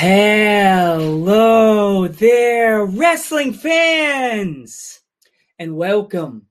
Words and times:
Hello 0.00 1.26
there, 2.06 2.84
wrestling 2.84 3.52
fans, 3.52 5.00
and 5.58 5.76
welcome 5.76 6.46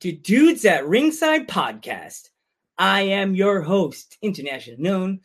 to 0.00 0.10
Dudes 0.10 0.64
at 0.64 0.88
Ringside 0.88 1.48
Podcast. 1.48 2.30
I 2.78 3.02
am 3.02 3.34
your 3.34 3.60
host, 3.60 4.16
internationally 4.22 4.82
known. 4.82 5.20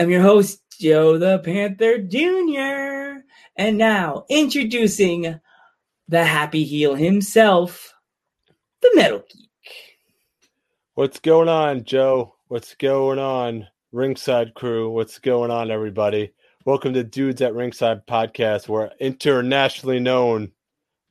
I'm 0.00 0.10
your 0.10 0.22
host, 0.22 0.64
Joe 0.80 1.16
the 1.16 1.38
Panther 1.38 1.98
Jr. 1.98 3.24
And 3.54 3.78
now, 3.78 4.24
introducing 4.28 5.38
the 6.08 6.24
happy 6.24 6.64
heel 6.64 6.96
himself, 6.96 7.94
the 8.82 8.90
Metal 8.96 9.22
Geek. 9.30 9.98
What's 10.94 11.20
going 11.20 11.48
on, 11.48 11.84
Joe? 11.84 12.34
What's 12.48 12.74
going 12.74 13.20
on, 13.20 13.68
Ringside 13.96 14.52
crew? 14.52 14.90
What's 14.90 15.18
going 15.18 15.50
on, 15.50 15.70
everybody? 15.70 16.30
Welcome 16.66 16.92
to 16.92 17.02
Dudes 17.02 17.40
at 17.40 17.54
Ringside 17.54 18.06
podcast. 18.06 18.68
We're 18.68 18.90
internationally 19.00 20.00
known, 20.00 20.52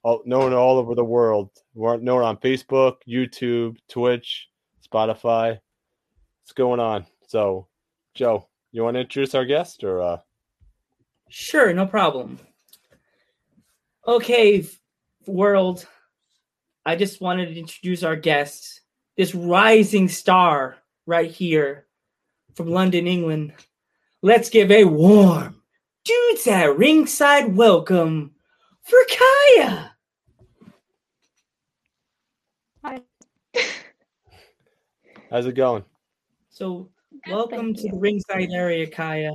all, 0.03 0.21
known 0.23 0.53
all 0.53 0.77
over 0.77 0.93
the 0.93 1.03
world. 1.03 1.49
We're 1.73 1.97
known 1.97 2.21
on 2.21 2.37
Facebook, 2.37 2.97
YouTube, 3.09 3.77
Twitch, 3.89 4.49
Spotify. 4.87 5.57
What's 6.43 6.53
going 6.53 6.79
on? 6.79 7.07
So, 7.27 7.67
Joe, 8.13 8.49
you 8.71 8.83
want 8.83 8.97
to 8.97 9.01
introduce 9.01 9.33
our 9.33 9.45
guest 9.45 9.83
or? 9.83 10.03
uh 10.03 10.17
Sure, 11.27 11.73
no 11.73 11.87
problem. 11.87 12.37
Okay, 14.07 14.63
world. 15.25 15.87
I 16.85 16.95
just 16.95 17.19
wanted 17.19 17.47
to 17.47 17.59
introduce 17.59 18.03
our 18.03 18.15
guest, 18.15 18.81
this 19.17 19.33
rising 19.33 20.07
star 20.07 20.77
right 21.07 21.31
here 21.31 21.84
from 22.55 22.69
London, 22.69 23.05
England. 23.05 23.53
Let's 24.21 24.49
give 24.49 24.71
a 24.71 24.85
warm 24.85 25.61
dudes 26.03 26.47
at 26.47 26.77
ringside 26.77 27.55
welcome 27.55 28.31
for 28.83 28.97
Kaya. 29.09 29.91
Hi. 32.83 33.01
How's 35.29 35.45
it 35.45 35.55
going? 35.55 35.83
So, 36.49 36.89
welcome 37.29 37.73
thank 37.73 37.77
to 37.81 37.89
the 37.89 37.97
ringside 37.97 38.49
area, 38.51 38.87
Kaya. 38.87 39.33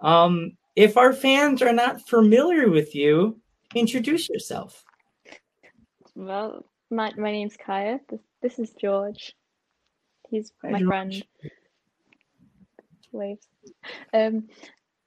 Um, 0.00 0.56
if 0.74 0.96
our 0.96 1.12
fans 1.12 1.62
are 1.62 1.72
not 1.72 2.06
familiar 2.08 2.68
with 2.68 2.94
you, 2.94 3.40
introduce 3.74 4.28
yourself. 4.28 4.84
Well, 6.14 6.66
my 6.90 7.12
my 7.16 7.30
name's 7.30 7.56
Kaya. 7.56 8.00
This, 8.08 8.20
this 8.42 8.58
is 8.58 8.70
George. 8.72 9.34
He's 10.30 10.52
Hi, 10.62 10.70
my 10.70 10.78
George. 10.80 10.88
friend. 10.88 11.24
Waves. 13.16 13.48
Um, 14.14 14.48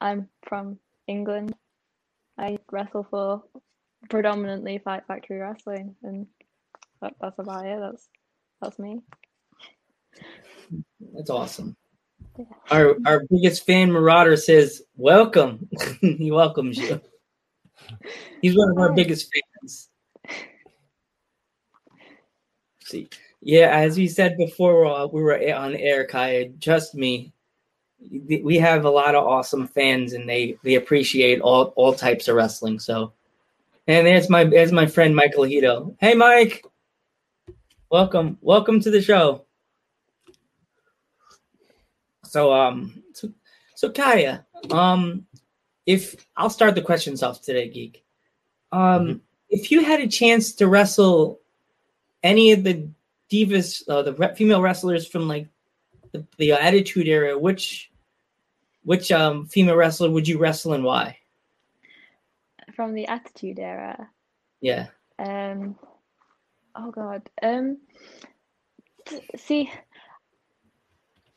I'm 0.01 0.27
from 0.43 0.79
England. 1.07 1.53
I 2.37 2.57
wrestle 2.71 3.07
for 3.09 3.43
predominantly 4.09 4.77
Fight 4.79 5.03
Factory 5.07 5.39
Wrestling, 5.39 5.95
and 6.03 6.27
that, 7.01 7.13
that's 7.21 7.39
about 7.39 7.65
it. 7.65 7.79
That's 7.79 8.09
that's 8.61 8.79
me. 8.79 9.01
That's 11.13 11.29
awesome. 11.29 11.75
Yeah. 12.37 12.45
Our 12.71 12.95
our 13.05 13.23
biggest 13.29 13.65
fan 13.65 13.91
Marauder 13.91 14.37
says, 14.37 14.81
"Welcome." 14.95 15.69
he 16.01 16.31
welcomes 16.31 16.77
you. 16.77 17.01
He's 18.41 18.57
one 18.57 18.71
of 18.71 18.77
our 18.77 18.93
biggest 18.93 19.29
fans. 19.61 19.89
See, 22.83 23.09
yeah, 23.41 23.69
as 23.69 23.97
we 23.97 24.07
said 24.07 24.37
before, 24.37 25.07
we 25.07 25.21
were 25.21 25.35
on 25.53 25.75
air, 25.75 26.05
Kaya. 26.05 26.49
Trust 26.61 26.95
me, 26.95 27.33
we 28.01 28.57
have 28.57 28.85
a 28.85 28.89
lot 28.89 29.15
of 29.15 29.25
awesome 29.25 29.67
fans, 29.67 30.13
and 30.13 30.27
they 30.27 30.57
they 30.63 30.75
appreciate 30.75 31.41
all 31.41 31.73
all 31.75 31.93
types 31.93 32.27
of 32.27 32.35
wrestling. 32.35 32.79
So, 32.79 33.13
and 33.87 34.07
there's 34.07 34.29
my 34.29 34.43
there's 34.43 34.71
my 34.71 34.85
friend 34.85 35.15
Michael 35.15 35.43
Hito. 35.43 35.95
Hey, 35.99 36.13
Mike. 36.13 36.63
Welcome, 37.91 38.37
welcome 38.41 38.79
to 38.81 38.91
the 38.91 39.01
show. 39.01 39.45
So 42.23 42.53
um 42.53 43.03
so, 43.13 43.31
so 43.75 43.89
Kaya, 43.89 44.45
um 44.69 45.25
if 45.87 46.27
I'll 46.37 46.51
start 46.51 46.75
the 46.75 46.81
questions 46.83 47.23
off 47.23 47.41
today, 47.41 47.67
Geek. 47.69 48.03
Um 48.71 48.79
Mhm. 48.79 49.21
if 49.49 49.71
you 49.71 49.83
had 49.83 49.99
a 49.99 50.07
chance 50.07 50.53
to 50.53 50.67
wrestle 50.67 51.39
any 52.21 52.51
of 52.51 52.63
the 52.63 52.87
divas, 53.31 53.81
uh, 53.89 54.03
the 54.03 54.35
female 54.35 54.61
wrestlers 54.61 55.07
from 55.07 55.27
like 55.27 55.47
the, 56.11 56.25
the 56.37 56.51
Attitude 56.53 57.07
Era, 57.07 57.37
which 57.37 57.91
which 58.83 59.11
um 59.11 59.45
female 59.45 59.75
wrestler 59.75 60.09
would 60.09 60.27
you 60.27 60.37
wrestle 60.37 60.73
and 60.73 60.83
why? 60.83 61.17
From 62.75 62.93
the 62.93 63.07
Attitude 63.07 63.59
Era. 63.59 64.09
Yeah. 64.61 64.87
Um, 65.17 65.75
oh 66.75 66.91
God. 66.91 67.29
Um, 67.41 67.77
see, 69.35 69.71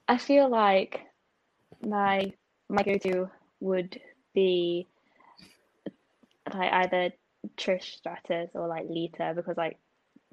I 0.09 0.19
feel 0.19 0.49
like 0.49 1.01
my 1.81 2.33
my 2.69 2.83
go-to 2.83 3.31
would 3.61 4.01
be 4.35 4.87
like 6.55 6.73
either 6.73 7.13
Trish 7.57 7.97
Stratus 7.97 8.51
or 8.55 8.69
like 8.69 8.87
Lita 8.89 9.33
because 9.35 9.57
like 9.57 9.79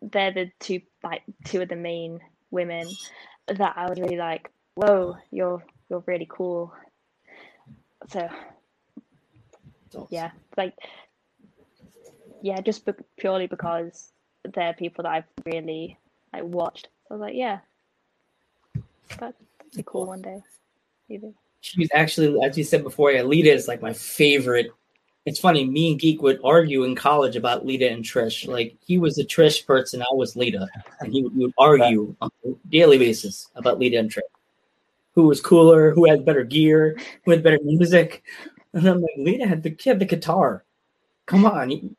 they're 0.02 0.34
the 0.34 0.52
two 0.60 0.82
like 1.04 1.24
two 1.46 1.62
of 1.62 1.70
the 1.70 1.76
main 1.76 2.20
women 2.52 2.88
that 3.58 3.74
I 3.76 3.88
would 3.88 4.00
really 4.00 4.18
like. 4.18 4.50
Whoa, 4.76 5.18
you're 5.32 5.64
you're 5.90 6.04
really 6.06 6.28
cool. 6.30 6.74
So 8.10 8.30
yeah, 10.10 10.32
like 10.58 10.74
yeah, 12.42 12.62
just 12.62 12.86
be- 12.86 12.94
purely 13.18 13.48
because 13.48 14.12
they're 14.54 14.74
people 14.74 15.04
that 15.04 15.12
I've 15.12 15.26
really 15.46 15.98
like 16.34 16.44
watched. 16.44 16.88
So 17.08 17.16
I 17.16 17.18
was 17.18 17.22
like, 17.22 17.36
yeah, 17.36 17.60
that- 19.20 19.20
that'd 19.20 19.76
be 19.76 19.84
cool 19.86 20.06
one 20.06 20.22
day, 20.22 20.42
maybe. 21.10 21.34
She 21.62 21.80
was 21.80 21.90
actually, 21.94 22.42
as 22.42 22.58
you 22.58 22.64
said 22.64 22.84
before, 22.84 23.12
Alita 23.12 23.54
is 23.54 23.68
like 23.68 23.82
my 23.82 23.92
favorite. 23.94 24.72
It's 25.26 25.40
funny, 25.40 25.66
me 25.66 25.92
and 25.92 26.00
Geek 26.00 26.22
would 26.22 26.40
argue 26.44 26.84
in 26.86 26.96
college 26.96 27.36
about 27.36 27.66
Lita 27.66 27.90
and 27.90 28.04
Trish. 28.04 28.48
Like 28.48 28.76
he 28.86 28.98
was 28.98 29.18
a 29.18 29.26
Trish 29.26 29.66
person, 29.66 30.02
I 30.02 30.14
was 30.14 30.36
Lita, 30.36 30.68
and 31.02 31.14
he 31.14 31.24
would, 31.24 31.36
would 31.36 31.54
argue 31.58 32.16
on 32.22 32.32
a 32.46 32.50
daily 32.70 32.98
basis 32.98 33.50
about 33.56 33.80
Lita 33.80 34.00
and 34.00 34.10
Trish. 34.10 34.22
Who 35.16 35.24
was 35.24 35.42
cooler? 35.42 35.92
Who 35.92 36.10
had 36.10 36.26
better 36.26 36.44
gear? 36.44 36.98
Who 37.26 37.32
had 37.32 37.44
better 37.44 37.60
music? 37.64 38.24
And 38.74 38.88
I'm 38.88 39.02
like, 39.02 39.12
Lita 39.18 39.48
had 39.48 39.64
the 39.64 39.72
kid 39.72 40.00
the 40.00 40.06
guitar. 40.06 40.64
Come 41.26 41.46
on, 41.46 41.96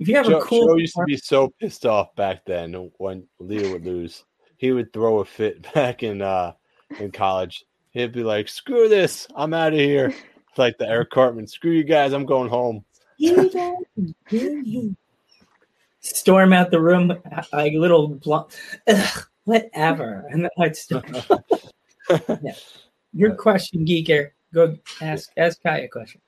if 0.00 0.08
you 0.08 0.16
have 0.16 0.26
Joe, 0.26 0.38
a 0.38 0.42
cool, 0.42 0.66
Joe 0.66 0.76
used 0.76 0.94
to 0.96 1.04
be 1.04 1.16
so 1.16 1.52
pissed 1.60 1.86
off 1.86 2.14
back 2.16 2.44
then 2.44 2.90
when 2.98 3.26
Lita 3.38 3.70
would 3.70 3.84
lose. 3.84 4.24
He 4.56 4.72
would 4.72 4.92
throw 4.92 5.20
a 5.20 5.24
fit 5.24 5.72
back 5.74 6.02
in 6.02 6.22
uh 6.22 6.52
in 6.98 7.10
college. 7.10 7.64
He'd 7.90 8.12
be 8.12 8.24
like, 8.24 8.48
"Screw 8.48 8.88
this, 8.88 9.26
I'm 9.36 9.54
out 9.54 9.72
of 9.72 9.78
here." 9.78 10.12
It's 10.54 10.58
like 10.60 10.78
the 10.78 10.88
Eric 10.88 11.10
Cartman, 11.10 11.48
"Screw 11.48 11.72
you 11.72 11.82
guys, 11.82 12.12
I'm 12.12 12.24
going 12.24 12.48
home." 12.48 12.84
storm 15.98 16.52
out 16.52 16.70
the 16.70 16.80
room 16.80 17.12
like 17.52 17.72
little 17.72 18.06
blunt. 18.06 18.56
Ugh, 18.86 19.26
whatever. 19.46 20.28
And 20.30 20.44
then 20.44 20.50
I'd 20.56 20.76
storm. 20.76 21.02
Your 23.12 23.34
question, 23.34 23.84
Geeker. 23.84 24.30
Go 24.52 24.76
ask 25.00 25.32
ask 25.36 25.60
Kai 25.60 25.78
a 25.78 25.88
question. 25.88 26.20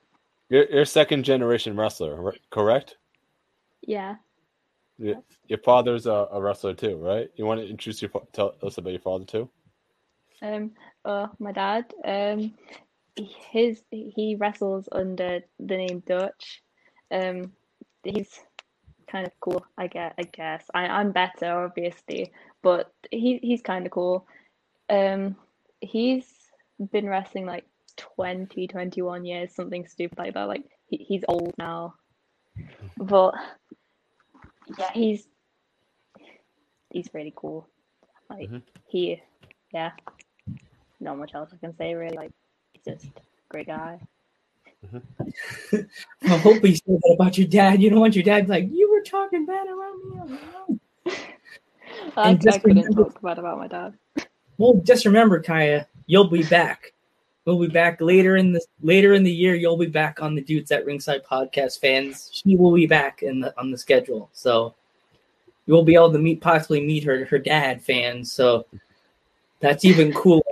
You're, 0.49 0.69
you're 0.71 0.83
a 0.83 0.87
second 0.87 1.23
generation 1.23 1.77
wrestler, 1.77 2.35
correct? 2.51 2.97
Yeah. 3.83 4.17
Your 4.99 5.59
father's 5.65 6.07
a, 6.07 6.27
a 6.33 6.43
wrestler 6.43 6.75
too, 6.75 6.97
right? 6.97 7.31
You 7.37 7.47
want 7.47 7.61
to 7.61 7.69
introduce 7.69 8.03
your 8.03 8.09
fa- 8.09 8.27
tell 8.33 8.57
us 8.61 8.79
about 8.79 8.91
your 8.91 8.99
father 8.99 9.25
too? 9.25 9.49
Um. 10.43 10.73
Uh, 11.05 11.29
my 11.39 11.53
dad. 11.53 11.95
Um. 12.05 12.55
His 13.17 13.83
he 13.91 14.37
wrestles 14.39 14.89
under 14.93 15.41
the 15.59 15.77
name 15.77 16.03
Dutch. 16.07 16.63
Um. 17.11 17.53
He's 18.05 18.39
kind 19.11 19.27
of 19.27 19.33
cool. 19.41 19.65
I 19.77 19.87
get. 19.89 20.15
I 20.19 20.23
guess. 20.25 20.65
I 20.75 20.87
I'm 20.87 21.13
better, 21.13 21.65
obviously, 21.65 22.33
but 22.63 22.93
he 23.11 23.39
he's 23.43 23.63
kind 23.63 23.87
of 23.87 23.93
cool. 23.93 24.27
Um. 24.91 25.37
He's 25.81 26.27
been 26.93 27.09
wrestling 27.09 27.47
like 27.47 27.65
20, 27.97 28.67
21 28.69 29.25
years, 29.25 29.55
something 29.55 29.87
stupid 29.87 30.19
like 30.19 30.35
that. 30.35 30.49
Like 30.49 30.65
he, 30.89 30.99
he's 30.99 31.25
old 31.29 31.55
now, 31.59 31.95
but 32.99 33.35
yeah, 34.79 34.91
he's 34.93 35.27
he's 36.91 37.09
really 37.15 37.33
cool. 37.37 37.69
Like 38.29 38.51
Mhm. 38.51 38.63
he, 38.89 39.23
yeah, 39.73 39.93
not 41.01 41.19
much 41.19 41.35
else 41.35 41.51
I 41.53 41.57
can 41.59 41.77
say 41.77 41.95
really. 41.95 42.17
Like 42.17 42.33
just 42.87 43.07
great 43.49 43.67
guy. 43.67 44.01
Mm-hmm. 44.93 45.77
I 46.33 46.37
hope 46.39 46.63
you 46.65 46.75
say 46.77 46.83
that 46.87 47.17
about 47.19 47.37
your 47.39 47.47
dad. 47.49 47.83
You 47.83 47.91
don't 47.91 48.01
want 48.01 48.15
your 48.15 48.25
dad 48.25 48.49
like 48.49 48.69
you 48.71 48.91
were 48.91 49.03
talking 49.03 49.45
bad 49.47 49.67
around 49.67 50.31
me. 50.31 50.81
I, 52.17 52.31
And 52.31 52.41
just 52.41 52.59
I 52.59 52.61
couldn't 52.61 52.79
remember- 52.79 53.05
talk 53.05 53.21
bad 53.23 53.39
about 53.39 53.59
my 53.59 53.67
dad. 53.69 53.95
Well, 54.59 54.75
just 54.85 55.05
remember, 55.05 55.43
Kaya, 55.43 55.87
you'll 56.07 56.29
be 56.31 56.43
back. 56.45 56.93
We'll 57.45 57.59
be 57.61 57.69
back 57.69 58.01
later 58.01 58.37
in 58.37 58.53
the 58.53 58.61
later 58.83 59.13
in 59.15 59.23
the 59.23 59.31
year. 59.31 59.55
You'll 59.55 59.77
be 59.77 59.87
back 59.87 60.21
on 60.23 60.35
the 60.35 60.41
Dudes 60.41 60.73
at 60.73 60.85
Ringside 60.85 61.25
podcast, 61.25 61.79
fans. 61.79 62.31
She 62.33 62.57
will 62.57 62.73
be 62.75 62.87
back 62.87 63.23
in 63.23 63.41
the 63.41 63.55
on 63.61 63.71
the 63.71 63.79
schedule, 63.79 64.31
so 64.33 64.75
you'll 65.67 65.85
be 65.85 65.95
able 65.95 66.11
to 66.13 66.19
meet 66.19 66.41
possibly 66.41 66.81
meet 66.85 67.05
her 67.05 67.25
her 67.27 67.39
dad, 67.39 67.83
fans. 67.83 68.33
So 68.33 68.67
that's 69.61 69.85
even 69.85 70.13
cooler. 70.13 70.43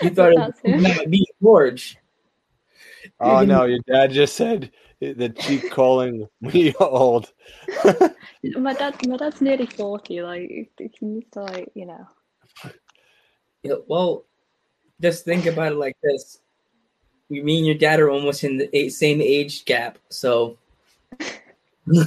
You 0.00 0.10
thought 0.10 0.32
it 0.32 0.38
was 0.38 0.58
him. 0.62 0.82
gonna 0.82 1.08
be 1.08 1.26
George. 1.42 1.96
Oh 3.20 3.44
no, 3.44 3.64
your 3.64 3.80
dad 3.86 4.12
just 4.12 4.36
said 4.36 4.70
that 5.00 5.40
she 5.40 5.58
calling 5.58 6.28
me 6.40 6.74
old. 6.80 7.32
My 8.56 8.72
dad, 8.74 9.06
my 9.06 9.16
dad's 9.16 9.40
nearly 9.40 9.66
forty. 9.66 10.22
Like 10.22 10.48
he 10.78 11.06
needs 11.06 11.30
to, 11.32 11.42
like 11.42 11.70
you 11.74 11.86
know. 11.86 12.06
Yeah, 13.62 13.74
well, 13.86 14.24
just 15.00 15.24
think 15.24 15.46
about 15.46 15.72
it 15.72 15.76
like 15.76 15.96
this: 16.02 16.40
you, 17.28 17.44
me 17.44 17.58
and 17.58 17.66
your 17.66 17.76
dad 17.76 18.00
are 18.00 18.10
almost 18.10 18.44
in 18.44 18.58
the 18.58 18.88
same 18.90 19.20
age 19.20 19.64
gap, 19.64 19.98
so 20.08 20.58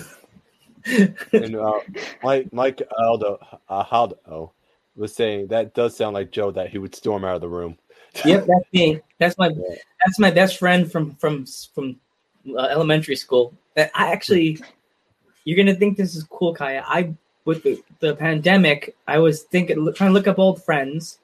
And 1.34 1.56
uh, 1.56 1.80
Mike 2.24 2.52
Mike 2.54 2.82
Aldo 3.00 3.40
uh, 3.70 3.84
Aldo 3.92 4.54
was 4.96 5.14
saying 5.14 5.48
that 5.48 5.74
does 5.74 5.96
sound 5.96 6.14
like 6.14 6.32
Joe 6.32 6.52
that 6.52 6.70
he 6.70 6.78
would 6.78 6.96
storm 6.96 7.24
out 7.26 7.36
of 7.36 7.42
the 7.42 7.50
room. 7.50 7.78
yep, 8.24 8.46
that's 8.48 8.74
me. 8.74 9.02
That's 9.20 9.38
my 9.38 9.50
Yeah. 9.50 9.76
that's 10.06 10.20
my 10.20 10.32
best 10.32 10.58
friend 10.58 10.90
from 10.92 11.16
from 11.16 11.46
from 11.74 11.98
uh, 12.50 12.62
elementary 12.62 13.16
school. 13.16 13.54
Uh, 13.76 13.86
I 13.94 14.12
actually, 14.12 14.60
you're 15.44 15.58
gonna 15.58 15.76
think 15.76 15.98
this 15.98 16.16
is 16.16 16.24
cool, 16.24 16.54
Kaya. 16.54 16.84
I 16.88 17.14
with 17.44 17.64
the, 17.64 17.84
the 18.00 18.16
pandemic, 18.16 18.96
I 19.08 19.20
was 19.20 19.44
thinking 19.44 19.76
trying 19.94 20.10
to 20.10 20.14
look 20.14 20.28
up 20.28 20.40
old 20.40 20.64
friends, 20.64 21.20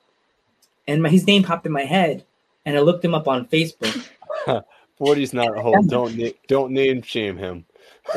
and 0.88 1.02
my, 1.02 1.10
his 1.10 1.26
name 1.26 1.44
popped 1.44 1.66
in 1.66 1.72
my 1.72 1.86
head, 1.86 2.26
and 2.66 2.78
I 2.78 2.82
looked 2.82 3.04
him 3.06 3.16
up 3.16 3.28
on 3.28 3.48
Facebook. 3.48 4.08
40's 5.00 5.34
not 5.34 5.56
old. 5.66 5.88
Don't 5.90 6.16
na- 6.18 6.30
don't 6.48 6.72
name 6.74 7.02
shame 7.02 7.38
him. 7.38 7.66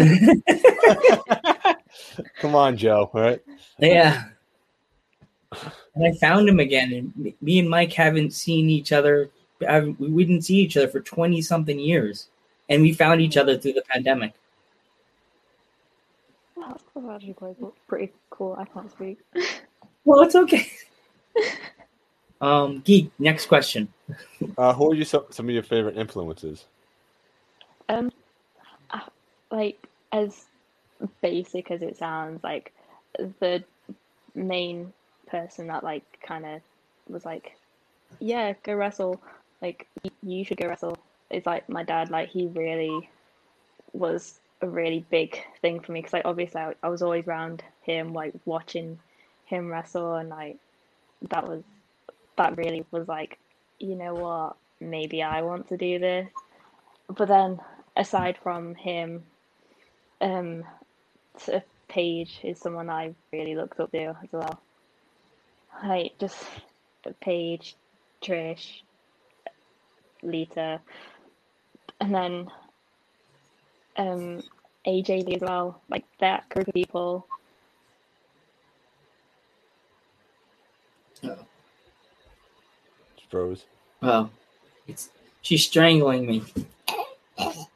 Come 2.40 2.54
on, 2.54 2.76
Joe. 2.76 3.10
All 3.12 3.20
right. 3.20 3.40
Yeah. 3.78 4.24
And 5.94 6.06
I 6.06 6.12
found 6.18 6.48
him 6.48 6.60
again, 6.60 6.92
and 6.92 7.16
me- 7.16 7.34
me 7.40 7.58
and 7.58 7.68
Mike 7.70 7.92
haven't 7.92 8.32
seen 8.32 8.68
each 8.68 8.92
other. 8.92 9.30
I- 9.68 9.94
We 9.98 10.24
didn't 10.24 10.42
see 10.42 10.56
each 10.56 10.76
other 10.76 10.88
for 10.88 11.00
twenty 11.00 11.40
something 11.42 11.78
years, 11.78 12.28
and 12.68 12.82
we 12.82 12.92
found 12.92 13.20
each 13.20 13.36
other 13.36 13.56
through 13.58 13.74
the 13.74 13.82
pandemic. 13.82 14.32
Oh, 16.56 16.66
that's 16.68 16.84
that's 16.94 17.06
actually 17.08 17.34
quite 17.34 17.56
cool. 17.60 17.74
pretty 17.86 18.12
cool. 18.30 18.56
I 18.58 18.64
can't 18.64 18.90
speak. 18.90 19.18
Well, 20.04 20.20
it's 20.22 20.34
okay. 20.34 20.68
um, 22.40 22.80
geek. 22.80 23.10
Next 23.18 23.46
question. 23.46 23.88
Uh, 24.58 24.72
who 24.74 24.90
are 24.92 24.94
you? 24.94 25.04
Some, 25.04 25.24
some 25.30 25.46
of 25.48 25.54
your 25.54 25.62
favorite 25.62 25.96
influences? 25.96 26.66
Um, 27.88 28.10
uh, 28.90 29.00
like 29.50 29.86
as 30.12 30.44
basic 31.22 31.70
as 31.70 31.82
it 31.82 31.96
sounds, 31.96 32.42
like 32.44 32.72
the 33.40 33.62
main 34.34 34.92
person 35.34 35.66
that 35.66 35.82
like 35.82 36.04
kind 36.26 36.46
of 36.46 36.60
was 37.08 37.24
like, 37.24 37.56
yeah, 38.20 38.54
go 38.62 38.74
wrestle. 38.74 39.20
Like 39.60 39.88
you 40.22 40.44
should 40.44 40.58
go 40.58 40.68
wrestle. 40.68 40.96
It's 41.30 41.46
like 41.46 41.68
my 41.68 41.82
dad. 41.82 42.10
Like 42.10 42.28
he 42.28 42.46
really 42.46 43.08
was 43.92 44.38
a 44.62 44.68
really 44.68 45.04
big 45.10 45.38
thing 45.60 45.80
for 45.80 45.92
me 45.92 46.00
because 46.00 46.12
like 46.12 46.24
obviously 46.24 46.60
I, 46.60 46.74
I 46.82 46.88
was 46.88 47.02
always 47.02 47.26
around 47.26 47.64
him, 47.82 48.12
like 48.12 48.32
watching 48.44 48.98
him 49.46 49.68
wrestle, 49.68 50.14
and 50.14 50.28
like 50.28 50.56
that 51.30 51.48
was 51.48 51.62
that 52.36 52.56
really 52.56 52.84
was 52.92 53.08
like, 53.08 53.38
you 53.80 53.96
know 53.96 54.14
what, 54.14 54.56
maybe 54.80 55.22
I 55.22 55.42
want 55.42 55.68
to 55.68 55.76
do 55.76 55.98
this. 55.98 56.28
But 57.08 57.28
then 57.28 57.60
aside 57.96 58.38
from 58.40 58.74
him, 58.76 59.24
um, 60.20 60.64
Paige 61.88 62.40
is 62.44 62.58
someone 62.60 62.88
I 62.88 63.14
really 63.32 63.56
looked 63.56 63.80
up 63.80 63.90
to 63.92 64.16
as 64.22 64.32
well. 64.32 64.60
Like 65.82 66.18
just 66.18 66.36
Paige, 67.20 67.76
Trish, 68.22 68.82
Lita, 70.22 70.80
and 72.00 72.14
then 72.14 72.50
um 73.96 74.42
AJ 74.86 75.26
Lee 75.26 75.36
as 75.36 75.40
well. 75.40 75.80
Like 75.88 76.04
that 76.20 76.48
group 76.48 76.68
of 76.68 76.74
people. 76.74 77.26
Just 81.22 81.38
froze. 83.30 83.64
Oh, 84.02 84.30
it's 84.86 85.10
she's 85.42 85.64
strangling 85.64 86.26
me. 86.26 86.42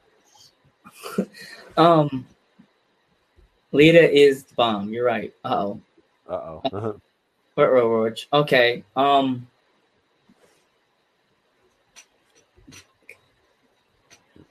um, 1.77 2.25
Lita 3.71 4.11
is 4.11 4.43
the 4.43 4.53
bomb. 4.55 4.93
You're 4.93 5.05
right. 5.05 5.33
Uh-oh. 5.43 5.81
Uh 6.27 6.59
oh. 6.71 7.01
Wait, 7.59 7.73
wait. 7.73 8.25
Okay. 8.31 8.83
Um. 8.95 9.47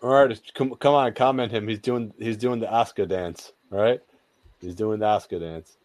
All 0.02 0.10
right, 0.10 0.40
come 0.54 0.74
come 0.76 0.94
on, 0.94 1.14
comment 1.14 1.50
him. 1.50 1.66
He's 1.66 1.78
doing 1.78 2.12
he's 2.18 2.36
doing 2.36 2.60
the 2.60 2.70
Oscar 2.70 3.06
dance. 3.06 3.52
All 3.72 3.78
right, 3.78 4.00
he's 4.60 4.74
doing 4.74 5.00
the 5.00 5.06
Oscar 5.06 5.38
dance. 5.38 5.78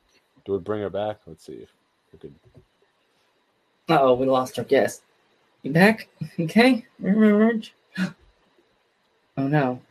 Do 0.45 0.51
we 0.51 0.59
bring 0.59 0.81
her 0.81 0.89
back? 0.89 1.19
Let's 1.25 1.45
see 1.45 1.53
if 1.53 1.69
we 2.11 2.19
could. 2.19 2.35
Uh 3.89 4.01
oh, 4.01 4.13
we 4.15 4.27
lost 4.27 4.59
our 4.59 4.65
guest. 4.65 5.03
You 5.61 5.71
back? 5.71 6.09
Okay. 6.39 6.85
Oh 9.35 9.47
no. 9.47 9.81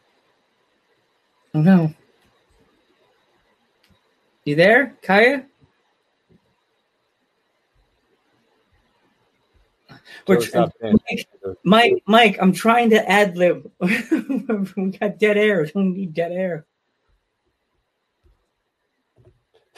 Oh 1.53 1.61
no. 1.61 1.93
You 4.45 4.55
there, 4.55 4.95
Kaya? 5.03 5.47
We're 10.27 10.37
Joe, 10.37 10.41
tr- 10.41 10.49
stop 10.49 10.73
dancing. 10.81 11.01
Mike, 11.05 11.29
Mike, 11.65 12.03
Mike, 12.07 12.39
I'm 12.41 12.53
trying 12.53 12.91
to 12.91 13.11
ad 13.11 13.37
lib. 13.37 13.71
we 13.81 14.91
got 14.99 15.19
dead 15.19 15.37
air. 15.37 15.69
We 15.75 15.83
need 15.83 16.15
dead 16.15 16.33
air. 16.33 16.67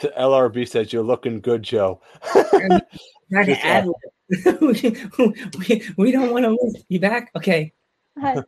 The 0.01 0.13
LRB 0.19 0.69
says 0.69 0.93
you're 0.93 1.05
looking 1.05 1.41
good, 1.41 1.63
Joe. 1.63 2.01
Trying 2.33 3.47
to 3.47 3.65
ad 3.65 3.87
lib. 3.87 4.61
we, 4.61 4.97
we, 5.59 5.89
we 5.97 6.13
don't 6.13 6.33
want 6.33 6.45
to 6.45 6.51
lose. 6.51 6.85
You 6.89 7.01
back? 7.01 7.31
Okay. 7.37 7.73
Hi. 8.21 8.43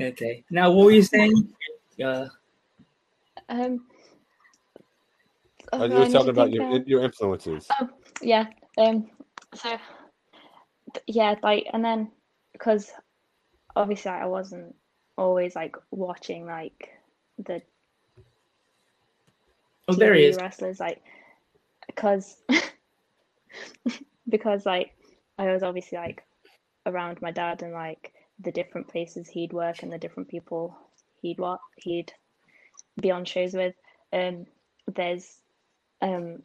Okay. 0.00 0.44
Now, 0.50 0.70
what 0.70 0.86
were 0.86 0.92
you 0.92 1.02
saying? 1.02 1.52
Uh, 2.02 2.26
Um. 3.48 3.86
I 5.72 5.76
oh, 5.76 5.80
was 5.80 5.92
I 5.92 5.98
need 5.98 6.06
to 6.06 6.12
talking 6.12 6.28
about 6.30 6.52
your 6.52 6.64
uh, 6.64 6.78
your 6.86 7.02
influences. 7.02 7.66
Oh, 7.80 7.88
yeah 8.22 8.46
um 8.78 9.06
so 9.54 9.76
yeah 11.06 11.34
like 11.42 11.66
and 11.72 11.84
then 11.84 12.10
because 12.52 12.90
obviously 13.76 14.10
i 14.10 14.26
wasn't 14.26 14.74
always 15.16 15.54
like 15.54 15.76
watching 15.90 16.46
like 16.46 16.90
the 17.38 17.62
oh, 19.88 19.94
there 19.94 20.14
he 20.14 20.22
TV 20.22 20.28
is. 20.30 20.36
wrestlers 20.36 20.80
like 20.80 21.02
because 21.86 22.36
because 24.28 24.64
like 24.64 24.92
i 25.38 25.52
was 25.52 25.62
obviously 25.62 25.98
like 25.98 26.24
around 26.86 27.20
my 27.20 27.30
dad 27.30 27.62
and 27.62 27.72
like 27.72 28.12
the 28.40 28.52
different 28.52 28.88
places 28.88 29.28
he'd 29.28 29.52
work 29.52 29.82
and 29.82 29.92
the 29.92 29.98
different 29.98 30.28
people 30.28 30.76
he'd 31.20 31.38
what 31.38 31.60
he'd 31.76 32.12
be 33.00 33.10
on 33.10 33.24
shows 33.24 33.52
with 33.52 33.74
um 34.12 34.46
there's 34.94 35.38
um 36.00 36.42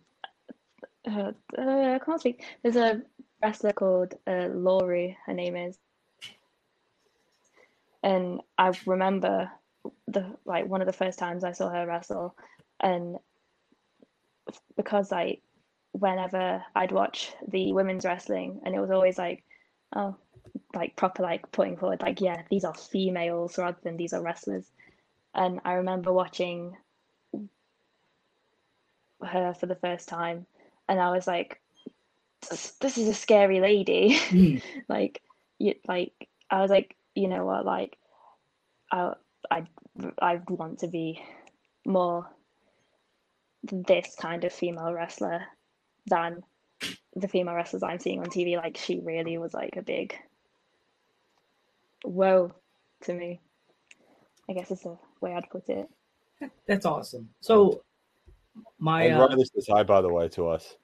uh, 1.07 1.31
uh, 1.57 1.95
I 1.95 1.99
can't 2.03 2.19
speak. 2.19 2.43
There's 2.61 2.75
a 2.75 3.01
wrestler 3.41 3.73
called 3.73 4.15
uh, 4.27 4.47
Laurie, 4.51 5.17
her 5.25 5.33
name 5.33 5.55
is, 5.55 5.77
and 8.03 8.41
I 8.57 8.73
remember 8.85 9.49
the 10.07 10.35
like 10.45 10.67
one 10.67 10.81
of 10.81 10.87
the 10.87 10.93
first 10.93 11.17
times 11.17 11.43
I 11.43 11.53
saw 11.53 11.69
her 11.69 11.87
wrestle, 11.87 12.35
and 12.79 13.17
because 14.75 15.11
like 15.11 15.41
whenever 15.93 16.63
I'd 16.75 16.91
watch 16.91 17.31
the 17.47 17.71
women's 17.73 18.05
wrestling, 18.05 18.61
and 18.65 18.75
it 18.75 18.79
was 18.79 18.91
always 18.91 19.17
like, 19.17 19.43
oh, 19.95 20.15
like 20.75 20.95
proper 20.95 21.23
like 21.23 21.51
putting 21.51 21.77
forward 21.77 22.01
like 22.01 22.19
yeah 22.19 22.41
these 22.49 22.63
are 22.63 22.73
females 22.73 23.57
rather 23.57 23.77
than 23.83 23.97
these 23.97 24.13
are 24.13 24.21
wrestlers, 24.21 24.65
and 25.33 25.59
I 25.63 25.73
remember 25.73 26.11
watching 26.11 26.75
her 29.23 29.53
for 29.53 29.65
the 29.65 29.75
first 29.75 30.07
time 30.07 30.45
and 30.87 30.99
I 30.99 31.11
was 31.11 31.27
like, 31.27 31.59
this, 32.49 32.71
this 32.79 32.97
is 32.97 33.07
a 33.07 33.13
scary 33.13 33.59
lady. 33.59 34.17
Hmm. 34.17 34.57
like, 34.89 35.21
you, 35.59 35.75
like 35.87 36.13
I 36.49 36.61
was 36.61 36.71
like, 36.71 36.95
you 37.15 37.27
know 37.27 37.45
what, 37.45 37.65
like, 37.65 37.97
I, 38.91 39.13
I, 39.49 39.63
I 40.19 40.41
want 40.47 40.79
to 40.79 40.87
be 40.87 41.21
more 41.85 42.27
this 43.63 44.15
kind 44.19 44.43
of 44.43 44.53
female 44.53 44.93
wrestler 44.93 45.41
than 46.05 46.43
the 47.15 47.27
female 47.27 47.55
wrestlers 47.55 47.83
I'm 47.83 47.99
seeing 47.99 48.19
on 48.19 48.27
TV, 48.27 48.55
like 48.55 48.77
she 48.77 48.99
really 48.99 49.37
was 49.37 49.53
like 49.53 49.75
a 49.77 49.81
big 49.81 50.15
whoa 52.03 52.53
to 53.03 53.13
me. 53.13 53.41
I 54.49 54.53
guess 54.53 54.71
it's 54.71 54.83
the 54.83 54.97
way 55.19 55.33
I'd 55.33 55.49
put 55.49 55.67
it. 55.69 55.89
That's 56.67 56.85
awesome. 56.85 57.29
So 57.41 57.81
my 58.79 59.03
and 59.03 59.15
uh, 59.21 59.27
Riley 59.27 59.45
says 59.45 59.67
hi, 59.69 59.83
by 59.83 60.01
the 60.01 60.09
way, 60.11 60.27
to 60.29 60.47
us. 60.47 60.75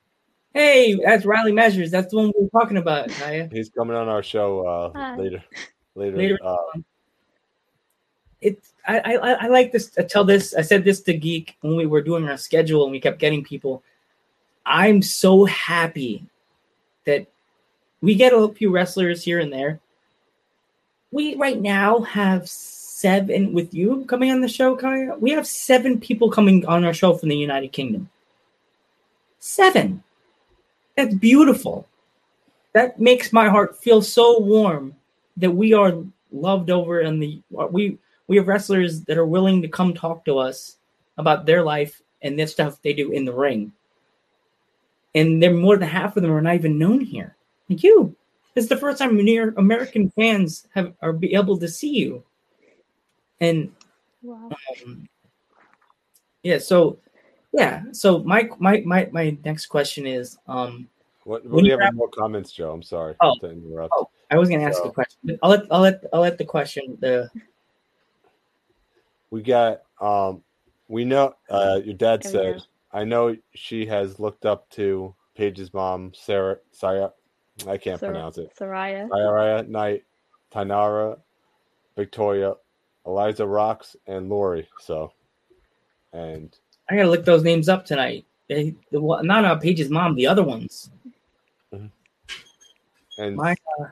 hey, 0.54 1.00
that's 1.04 1.26
Riley 1.26 1.52
Measures. 1.52 1.92
That's 1.92 2.12
the 2.12 2.18
one 2.18 2.32
we 2.38 2.44
were 2.46 2.60
talking 2.62 2.78
about, 2.78 3.10
Kaya. 3.10 3.50
He's 3.52 3.70
coming 3.70 3.96
on 3.96 4.08
our 4.10 4.24
show 4.24 4.66
uh, 4.96 5.16
later. 5.18 5.44
Later. 5.96 6.18
Later. 6.18 6.40
Uh, 6.44 6.58
It's 8.42 8.74
I, 8.88 9.00
I 9.00 9.14
I 9.46 9.48
like 9.48 9.72
this. 9.72 9.92
I 9.98 10.02
tell 10.02 10.24
this. 10.24 10.56
I 10.56 10.62
said 10.62 10.84
this 10.84 11.02
to 11.02 11.14
Geek 11.14 11.56
when 11.62 11.76
we 11.76 11.86
were 11.86 12.02
doing 12.02 12.28
our 12.28 12.36
schedule 12.38 12.84
and 12.84 12.92
we 12.92 13.00
kept 13.00 13.20
getting 13.20 13.44
people. 13.44 13.84
I'm 14.66 15.02
so 15.04 15.46
happy 15.46 16.26
that 17.06 17.28
we 18.02 18.16
get 18.16 18.34
a 18.34 18.48
few 18.50 18.72
wrestlers 18.72 19.24
here 19.24 19.40
and 19.40 19.54
there. 19.54 19.80
We 21.12 21.36
right 21.36 21.62
now 21.62 22.00
have 22.02 22.50
seven 23.04 23.52
with 23.52 23.74
you 23.74 24.06
coming 24.06 24.32
on 24.32 24.40
the 24.40 24.48
show, 24.48 24.78
Kaya. 24.78 25.16
We 25.20 25.32
have 25.32 25.46
seven 25.46 26.00
people 26.00 26.32
coming 26.32 26.66
on 26.66 26.86
our 26.86 26.94
show 26.94 27.14
from 27.14 27.28
the 27.28 27.36
United 27.36 27.74
Kingdom. 27.74 28.10
Seven. 29.40 30.02
That's 30.96 31.14
beautiful. 31.14 31.86
That 32.72 33.02
makes 33.02 33.34
my 33.34 33.50
heart 33.50 33.78
feel 33.78 34.02
so 34.02 34.40
warm 34.40 34.96
that 35.36 35.52
we 35.52 35.74
are 35.74 36.02
loved 36.32 36.70
over 36.70 37.02
in 37.02 37.20
the 37.20 37.42
we 37.72 37.98
we 38.28 38.38
have 38.38 38.48
wrestlers 38.48 39.02
that 39.02 39.18
are 39.18 39.26
willing 39.26 39.62
to 39.62 39.68
come 39.68 39.94
talk 39.94 40.24
to 40.24 40.38
us 40.38 40.78
about 41.18 41.46
their 41.46 41.62
life 41.62 42.02
and 42.22 42.40
this 42.40 42.54
stuff 42.54 42.82
they 42.82 42.94
do 42.94 43.12
in 43.12 43.26
the 43.26 43.34
ring. 43.34 43.74
And 45.14 45.44
they're 45.44 45.54
more 45.54 45.76
than 45.76 45.90
half 45.90 46.16
of 46.16 46.24
them 46.24 46.32
are 46.32 46.42
not 46.42 46.56
even 46.56 46.80
known 46.80 47.02
here. 47.02 47.36
Like 47.70 47.84
you. 47.84 48.16
It's 48.56 48.70
the 48.70 48.78
first 48.78 49.00
time 49.00 49.18
near 49.18 49.54
American 49.58 50.10
fans 50.12 50.68
have 50.74 50.94
are 51.02 51.12
be 51.12 51.36
able 51.36 51.58
to 51.58 51.68
see 51.68 51.92
you. 51.92 52.24
And 53.44 53.72
Wow. 54.22 54.50
um, 54.86 55.06
yeah, 56.44 56.58
so 56.60 56.98
yeah, 57.52 57.84
so 57.92 58.24
my 58.24 58.50
my 58.58 58.82
my 58.86 59.10
my 59.12 59.38
next 59.44 59.66
question 59.68 60.08
is 60.08 60.38
um 60.48 60.88
what, 61.26 61.44
When 61.46 61.56
we 61.64 61.64
you 61.66 61.72
have 61.72 61.80
wrap- 61.80 61.94
more 61.94 62.08
comments, 62.10 62.52
Joe. 62.54 62.72
I'm 62.72 62.82
sorry 62.84 63.16
Oh. 63.22 63.36
to 63.42 63.50
interrupt. 63.52 63.94
Oh. 63.98 64.10
I 64.32 64.38
was 64.38 64.48
gonna 64.50 64.64
ask 64.64 64.78
So- 64.82 64.90
a 64.90 64.92
question, 64.94 65.20
but 65.26 65.40
I'll 65.44 65.50
let 65.50 65.64
I'll 65.72 65.82
let 65.82 66.04
I'll 66.14 66.22
let 66.22 66.38
the 66.38 66.46
question 66.46 66.98
the 67.02 67.30
We 69.30 69.42
got 69.42 69.82
um 70.00 70.42
we 70.88 71.04
know 71.04 71.34
uh 71.50 71.82
your 71.84 71.96
dad 71.96 72.24
said 72.24 72.62
I 72.94 73.04
know 73.04 73.36
she 73.56 73.86
has 73.88 74.20
looked 74.20 74.46
up 74.46 74.70
to 74.72 75.14
Paige's 75.36 75.74
mom, 75.74 76.14
Sarah 76.16 76.60
Sarah 76.72 77.12
I 77.68 77.78
can't 77.78 78.00
Sar- 78.00 78.10
pronounce 78.12 78.38
it. 78.38 78.52
Saraya. 78.58 79.10
Sarah 79.14 79.64
Knight, 79.64 80.04
Tanara, 80.52 81.20
Victoria, 81.98 82.54
Eliza 83.06 83.46
Rocks, 83.46 83.96
and 84.08 84.30
Lori. 84.30 84.68
So 84.80 85.14
and 86.14 86.56
I 86.90 86.96
gotta 86.96 87.10
look 87.10 87.26
those 87.26 87.44
names 87.44 87.70
up 87.70 87.86
tonight. 87.86 88.26
They, 88.48 88.76
the 88.92 89.00
not 89.24 89.46
uh, 89.46 89.56
Paige's 89.58 89.90
mom, 89.90 90.16
the 90.16 90.28
other 90.28 90.44
ones. 90.44 90.90
and 91.72 93.36
My 93.36 93.56
uh, 93.80 93.86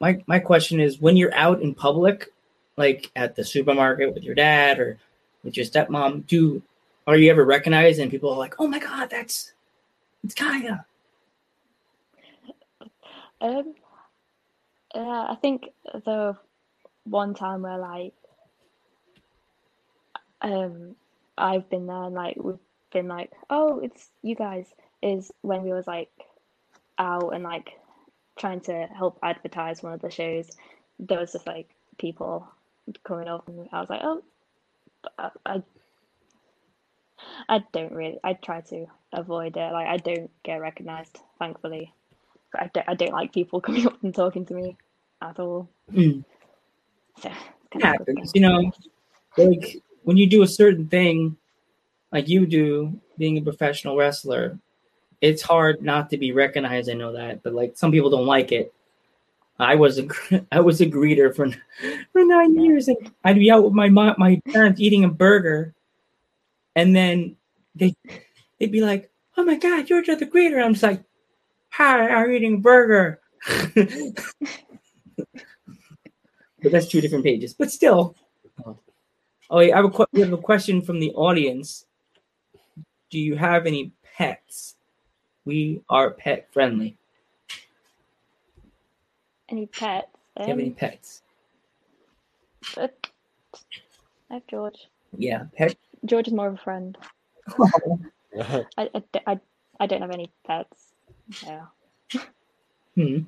my 0.00 0.22
my 0.26 0.38
question 0.38 0.80
is 0.80 1.00
when 1.00 1.16
you're 1.16 1.34
out 1.34 1.62
in 1.62 1.74
public, 1.74 2.32
like 2.76 3.10
at 3.16 3.34
the 3.34 3.44
supermarket 3.44 4.14
with 4.14 4.22
your 4.22 4.34
dad 4.34 4.78
or 4.78 4.98
with 5.44 5.56
your 5.56 5.66
stepmom, 5.66 6.26
do 6.26 6.62
are 7.06 7.16
you 7.16 7.30
ever 7.30 7.44
recognized 7.44 7.98
and 8.00 8.10
people 8.10 8.30
are 8.30 8.38
like, 8.38 8.54
oh 8.58 8.66
my 8.66 8.78
god, 8.78 9.10
that's 9.10 9.52
it's 10.24 10.34
Kaya. 10.34 10.84
Um, 13.40 13.74
yeah, 14.94 15.26
I 15.30 15.36
think 15.40 15.68
the 15.92 16.36
one 17.04 17.34
time 17.34 17.62
where 17.62 17.78
like, 17.78 18.14
um, 20.42 20.96
I've 21.36 21.68
been 21.70 21.86
there 21.86 22.04
and 22.04 22.14
like 22.14 22.36
we've 22.40 22.58
been 22.92 23.08
like, 23.08 23.32
oh, 23.50 23.80
it's 23.80 24.08
you 24.22 24.34
guys, 24.36 24.66
is 25.02 25.32
when 25.42 25.62
we 25.62 25.72
was 25.72 25.86
like 25.86 26.10
out 26.98 27.34
and 27.34 27.44
like 27.44 27.72
trying 28.38 28.60
to 28.62 28.88
help 28.96 29.18
advertise 29.22 29.82
one 29.82 29.94
of 29.94 30.00
the 30.02 30.10
shows. 30.10 30.50
There 30.98 31.20
was 31.20 31.32
just 31.32 31.46
like 31.46 31.68
people 31.98 32.48
coming 33.04 33.28
up 33.28 33.48
and 33.48 33.68
I 33.72 33.80
was 33.80 33.90
like, 33.90 34.02
oh, 34.04 34.22
I, 35.18 35.30
I, 35.46 35.62
I 37.48 37.64
don't 37.72 37.92
really. 37.92 38.18
I 38.24 38.34
try 38.34 38.62
to 38.62 38.86
avoid 39.12 39.56
it. 39.56 39.72
Like 39.72 39.88
I 39.88 39.98
don't 39.98 40.30
get 40.44 40.56
recognized, 40.60 41.18
thankfully. 41.38 41.94
But 42.52 42.62
I 42.62 42.70
don't, 42.74 42.88
I 42.90 42.94
don't 42.94 43.12
like 43.12 43.32
people 43.32 43.60
coming 43.62 43.86
up 43.86 44.02
and 44.02 44.14
talking 44.14 44.46
to 44.46 44.54
me 44.54 44.78
at 45.22 45.38
all. 45.40 45.70
Mm, 45.92 46.24
So 47.22 47.30
it 47.74 47.82
it's 47.82 48.00
of 48.00 48.08
happens, 48.08 48.32
you 48.34 48.42
know. 48.42 48.72
Like 49.36 49.82
when 50.08 50.16
you 50.16 50.26
do 50.26 50.42
a 50.42 50.46
certain 50.46 50.86
thing, 50.86 51.36
like 52.12 52.30
you 52.30 52.46
do, 52.46 52.98
being 53.18 53.36
a 53.36 53.42
professional 53.42 53.94
wrestler, 53.94 54.58
it's 55.20 55.42
hard 55.42 55.82
not 55.82 56.08
to 56.08 56.16
be 56.16 56.32
recognized. 56.32 56.88
I 56.88 56.94
know 56.94 57.12
that, 57.12 57.42
but 57.42 57.52
like 57.52 57.76
some 57.76 57.92
people 57.92 58.08
don't 58.08 58.24
like 58.24 58.50
it. 58.50 58.72
I 59.58 59.74
was 59.74 59.98
a 59.98 60.08
I 60.50 60.60
was 60.60 60.80
a 60.80 60.86
greeter 60.86 61.36
for 61.36 61.50
for 62.12 62.24
nine 62.24 62.58
years, 62.58 62.88
and 62.88 62.96
I'd 63.22 63.36
be 63.36 63.50
out 63.50 63.64
with 63.64 63.74
my 63.74 63.90
mom, 63.90 64.14
my 64.16 64.40
parents 64.46 64.80
eating 64.80 65.04
a 65.04 65.08
burger, 65.08 65.74
and 66.74 66.96
then 66.96 67.36
they 67.74 67.94
they'd 68.58 68.72
be 68.72 68.80
like, 68.80 69.10
"Oh 69.36 69.44
my 69.44 69.56
God, 69.56 69.90
you're 69.90 70.00
the 70.00 70.24
greeter!" 70.24 70.64
I'm 70.64 70.72
just 70.72 70.84
like, 70.84 71.04
"Hi, 71.72 72.08
I'm 72.08 72.32
eating 72.32 72.54
a 72.54 72.60
burger." 72.60 73.20
but 73.74 73.84
that's 76.62 76.88
two 76.88 77.02
different 77.02 77.26
pages. 77.26 77.52
But 77.52 77.70
still, 77.70 78.16
oh, 79.50 79.60
yeah, 79.60 79.74
I 79.74 79.76
have 79.76 79.86
a, 79.86 79.90
que- 79.90 80.06
we 80.12 80.20
have 80.20 80.32
a 80.32 80.38
question 80.38 80.82
from 80.82 81.00
the 81.00 81.12
audience. 81.12 81.86
Do 83.10 83.18
you 83.18 83.36
have 83.36 83.66
any 83.66 83.92
pets? 84.16 84.76
We 85.44 85.82
are 85.88 86.10
pet 86.10 86.46
friendly. 86.52 86.96
Any 89.48 89.66
pets? 89.66 90.08
Do 90.36 90.42
you 90.44 90.48
have 90.50 90.58
any 90.58 90.70
pets? 90.70 91.22
but 92.74 92.94
I 94.30 94.34
have 94.34 94.46
George. 94.46 94.88
Yeah, 95.16 95.44
pet. 95.56 95.76
George 96.04 96.28
is 96.28 96.34
more 96.34 96.48
of 96.48 96.54
a 96.54 96.58
friend. 96.58 96.98
I, 98.38 98.64
I, 98.94 99.02
I, 99.26 99.40
I 99.80 99.86
don't 99.86 100.02
have 100.02 100.10
any 100.10 100.30
pets. 100.46 100.92
Yeah. 101.42 101.66
Hmm. 102.94 103.18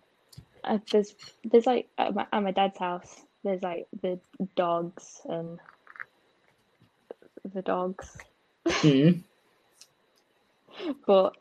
Uh, 0.65 0.79
there's 0.91 1.15
there's 1.45 1.67
like 1.67 1.89
at 1.97 2.15
my, 2.15 2.27
at 2.33 2.43
my 2.43 2.51
dad's 2.51 2.79
house. 2.79 3.23
There's 3.45 3.63
like 3.63 3.87
the 4.03 4.21
dogs 4.57 5.23
and 5.25 5.59
the 7.55 7.63
dogs, 7.63 8.17
Hmm. 8.67 9.11
but 11.07 11.37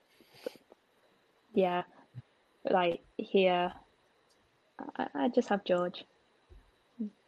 yeah, 1.53 1.83
like 2.69 3.01
here, 3.17 3.71
I, 4.95 5.07
I 5.15 5.27
just 5.29 5.49
have 5.49 5.63
George. 5.63 6.05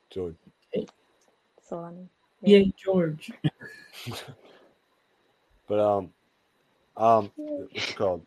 George. 0.09 0.35
That's 0.73 0.91
all 1.71 1.85
I 1.85 1.91
need. 1.91 2.09
Yay, 2.43 2.73
George. 2.77 3.31
But 5.67 5.79
um 5.79 6.09
um 6.97 7.31
what's 7.37 7.89
it 7.91 7.95
called? 7.95 8.25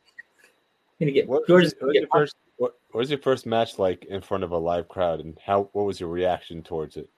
Gonna 0.98 1.12
get 1.12 1.28
What 1.28 1.46
George. 1.46 1.64
was, 1.64 1.74
your- 1.78 1.86
what 1.88 1.94
your 1.94 2.08
first 2.10 2.36
what, 2.56 2.74
what 2.90 3.00
was 3.00 3.10
your 3.10 3.18
first 3.18 3.44
match 3.44 3.78
like 3.78 4.04
in 4.06 4.22
front 4.22 4.44
of 4.44 4.52
a 4.52 4.56
live 4.56 4.88
crowd 4.88 5.20
and 5.20 5.36
how 5.44 5.68
what 5.72 5.84
was 5.84 6.00
your 6.00 6.08
reaction 6.08 6.62
towards 6.62 6.96
it? 6.96 7.10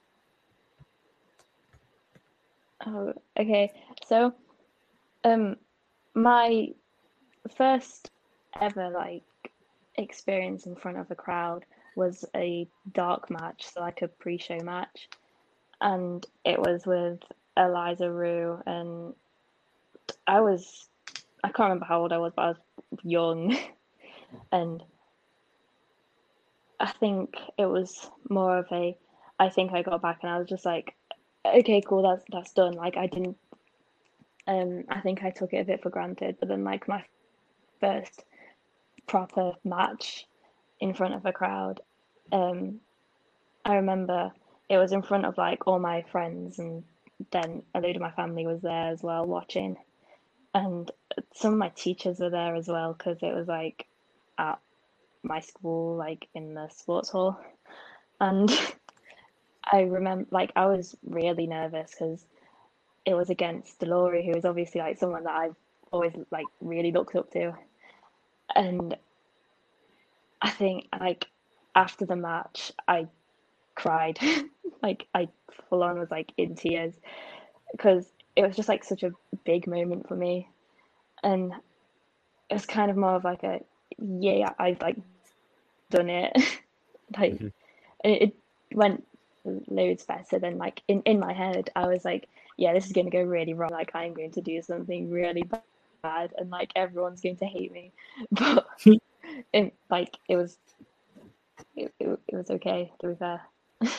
Oh, 2.86 3.12
okay. 3.38 3.72
So, 4.06 4.32
um, 5.24 5.56
my 6.14 6.68
first 7.56 8.10
ever 8.60 8.90
like 8.90 9.24
experience 9.96 10.66
in 10.66 10.76
front 10.76 10.98
of 10.98 11.10
a 11.10 11.14
crowd 11.14 11.64
was 11.96 12.24
a 12.36 12.68
dark 12.92 13.30
match, 13.30 13.66
so 13.66 13.80
like 13.80 14.02
a 14.02 14.08
pre-show 14.08 14.60
match, 14.60 15.08
and 15.80 16.24
it 16.44 16.60
was 16.60 16.86
with 16.86 17.18
Eliza 17.56 18.10
Rue, 18.10 18.62
and 18.66 19.14
I 20.26 20.40
was 20.40 20.88
I 21.42 21.48
can't 21.48 21.70
remember 21.70 21.86
how 21.86 22.02
old 22.02 22.12
I 22.12 22.18
was, 22.18 22.32
but 22.36 22.42
I 22.42 22.48
was 22.48 22.58
young, 23.02 23.56
and 24.52 24.82
I 26.78 26.92
think 26.92 27.36
it 27.58 27.66
was 27.66 28.08
more 28.28 28.58
of 28.58 28.66
a 28.70 28.96
I 29.38 29.48
think 29.48 29.72
I 29.72 29.82
got 29.82 30.02
back 30.02 30.20
and 30.22 30.30
I 30.30 30.38
was 30.38 30.48
just 30.48 30.64
like 30.64 30.94
okay, 31.56 31.82
cool, 31.86 32.02
that's 32.02 32.24
that's 32.30 32.52
done. 32.52 32.74
Like 32.74 32.96
I 32.96 33.06
didn't 33.06 33.36
um 34.46 34.84
I 34.88 35.00
think 35.00 35.22
I 35.22 35.30
took 35.30 35.52
it 35.52 35.60
a 35.60 35.64
bit 35.64 35.82
for 35.82 35.90
granted, 35.90 36.36
but 36.38 36.48
then 36.48 36.64
like 36.64 36.88
my 36.88 37.04
first 37.80 38.24
proper 39.06 39.52
match 39.64 40.26
in 40.80 40.94
front 40.94 41.14
of 41.14 41.24
a 41.26 41.32
crowd, 41.32 41.80
um 42.32 42.80
I 43.64 43.76
remember 43.76 44.32
it 44.68 44.78
was 44.78 44.92
in 44.92 45.02
front 45.02 45.26
of 45.26 45.38
like 45.38 45.66
all 45.66 45.78
my 45.78 46.02
friends 46.10 46.58
and 46.58 46.84
then 47.30 47.62
a 47.74 47.80
load 47.80 47.96
of 47.96 48.02
my 48.02 48.10
family 48.10 48.46
was 48.46 48.60
there 48.62 48.88
as 48.88 49.02
well 49.02 49.24
watching. 49.24 49.76
And 50.54 50.90
some 51.34 51.52
of 51.54 51.58
my 51.58 51.68
teachers 51.70 52.18
were 52.18 52.30
there 52.30 52.54
as 52.54 52.68
well 52.68 52.92
because 52.92 53.18
it 53.22 53.34
was 53.34 53.48
like 53.48 53.86
at 54.38 54.58
my 55.22 55.40
school, 55.40 55.96
like 55.96 56.28
in 56.34 56.54
the 56.54 56.68
sports 56.68 57.10
hall, 57.10 57.38
and 58.20 58.50
I 59.70 59.82
remember 59.82 60.26
like 60.30 60.52
I 60.54 60.66
was 60.66 60.96
really 61.04 61.46
nervous 61.46 61.90
because 61.90 62.24
it 63.04 63.14
was 63.14 63.30
against 63.30 63.80
Delory, 63.80 64.24
who 64.24 64.36
is 64.36 64.44
obviously 64.44 64.80
like 64.80 64.98
someone 64.98 65.24
that 65.24 65.34
I've 65.34 65.56
always 65.92 66.12
like 66.30 66.46
really 66.60 66.92
looked 66.92 67.16
up 67.16 67.30
to, 67.32 67.52
and 68.54 68.96
I 70.40 70.50
think 70.50 70.86
like 70.98 71.26
after 71.74 72.06
the 72.06 72.16
match 72.16 72.72
I 72.86 73.08
cried, 73.74 74.18
like 74.82 75.06
I 75.14 75.28
full 75.68 75.82
on 75.82 75.98
was 75.98 76.10
like 76.10 76.32
in 76.36 76.54
tears 76.54 76.94
because 77.72 78.06
it 78.36 78.46
was 78.46 78.56
just 78.56 78.68
like 78.68 78.84
such 78.84 79.02
a 79.02 79.12
big 79.44 79.66
moment 79.66 80.06
for 80.06 80.16
me, 80.16 80.48
and 81.22 81.52
it 82.50 82.54
was 82.54 82.66
kind 82.66 82.90
of 82.90 82.96
more 82.96 83.16
of 83.16 83.24
like 83.24 83.42
a 83.42 83.60
yeah 83.98 84.52
I've 84.58 84.80
like 84.80 84.96
done 85.90 86.10
it, 86.10 86.32
like 87.18 87.34
mm-hmm. 87.34 87.48
it, 88.04 88.22
it 88.22 88.36
went 88.72 89.04
loads 89.68 90.04
better 90.04 90.38
than 90.38 90.58
like 90.58 90.82
in 90.88 91.02
in 91.02 91.18
my 91.18 91.32
head. 91.32 91.70
I 91.76 91.86
was 91.86 92.04
like 92.04 92.28
yeah 92.56 92.72
this 92.72 92.86
is 92.86 92.92
going 92.92 93.06
to 93.06 93.16
go 93.16 93.22
really 93.22 93.54
wrong. 93.54 93.70
Like 93.70 93.90
I'm 93.94 94.14
going 94.14 94.32
to 94.32 94.40
do 94.40 94.62
something 94.62 95.10
really 95.10 95.44
bad 96.02 96.32
and 96.38 96.50
like 96.50 96.70
everyone's 96.76 97.20
going 97.20 97.36
to 97.36 97.46
hate 97.46 97.72
me. 97.72 97.92
But 98.30 98.66
it 99.52 99.74
like 99.90 100.16
it 100.28 100.36
was 100.36 100.58
it, 101.74 101.92
it, 101.98 102.18
it 102.28 102.36
was 102.36 102.50
okay 102.50 102.92
to 103.00 103.08
be 103.08 103.14
fair. 103.14 103.40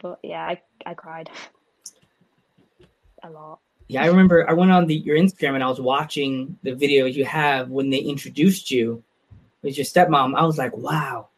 But 0.00 0.20
yeah 0.22 0.44
I, 0.44 0.60
I 0.86 0.94
cried 0.94 1.30
a 3.22 3.30
lot. 3.30 3.60
Yeah 3.88 4.02
i 4.02 4.06
remember 4.06 4.48
i 4.48 4.52
went 4.54 4.70
on 4.70 4.86
the 4.86 4.94
your 4.94 5.16
instagram 5.18 5.54
and 5.54 5.62
i 5.62 5.68
was 5.68 5.80
watching 5.80 6.56
the 6.62 6.70
videos 6.70 7.14
you 7.14 7.24
have 7.26 7.68
when 7.68 7.90
they 7.90 7.98
introduced 7.98 8.70
you 8.70 9.02
with 9.62 9.76
your 9.76 9.84
stepmom. 9.84 10.34
I 10.34 10.44
was 10.44 10.56
like 10.58 10.74
wow 10.76 11.28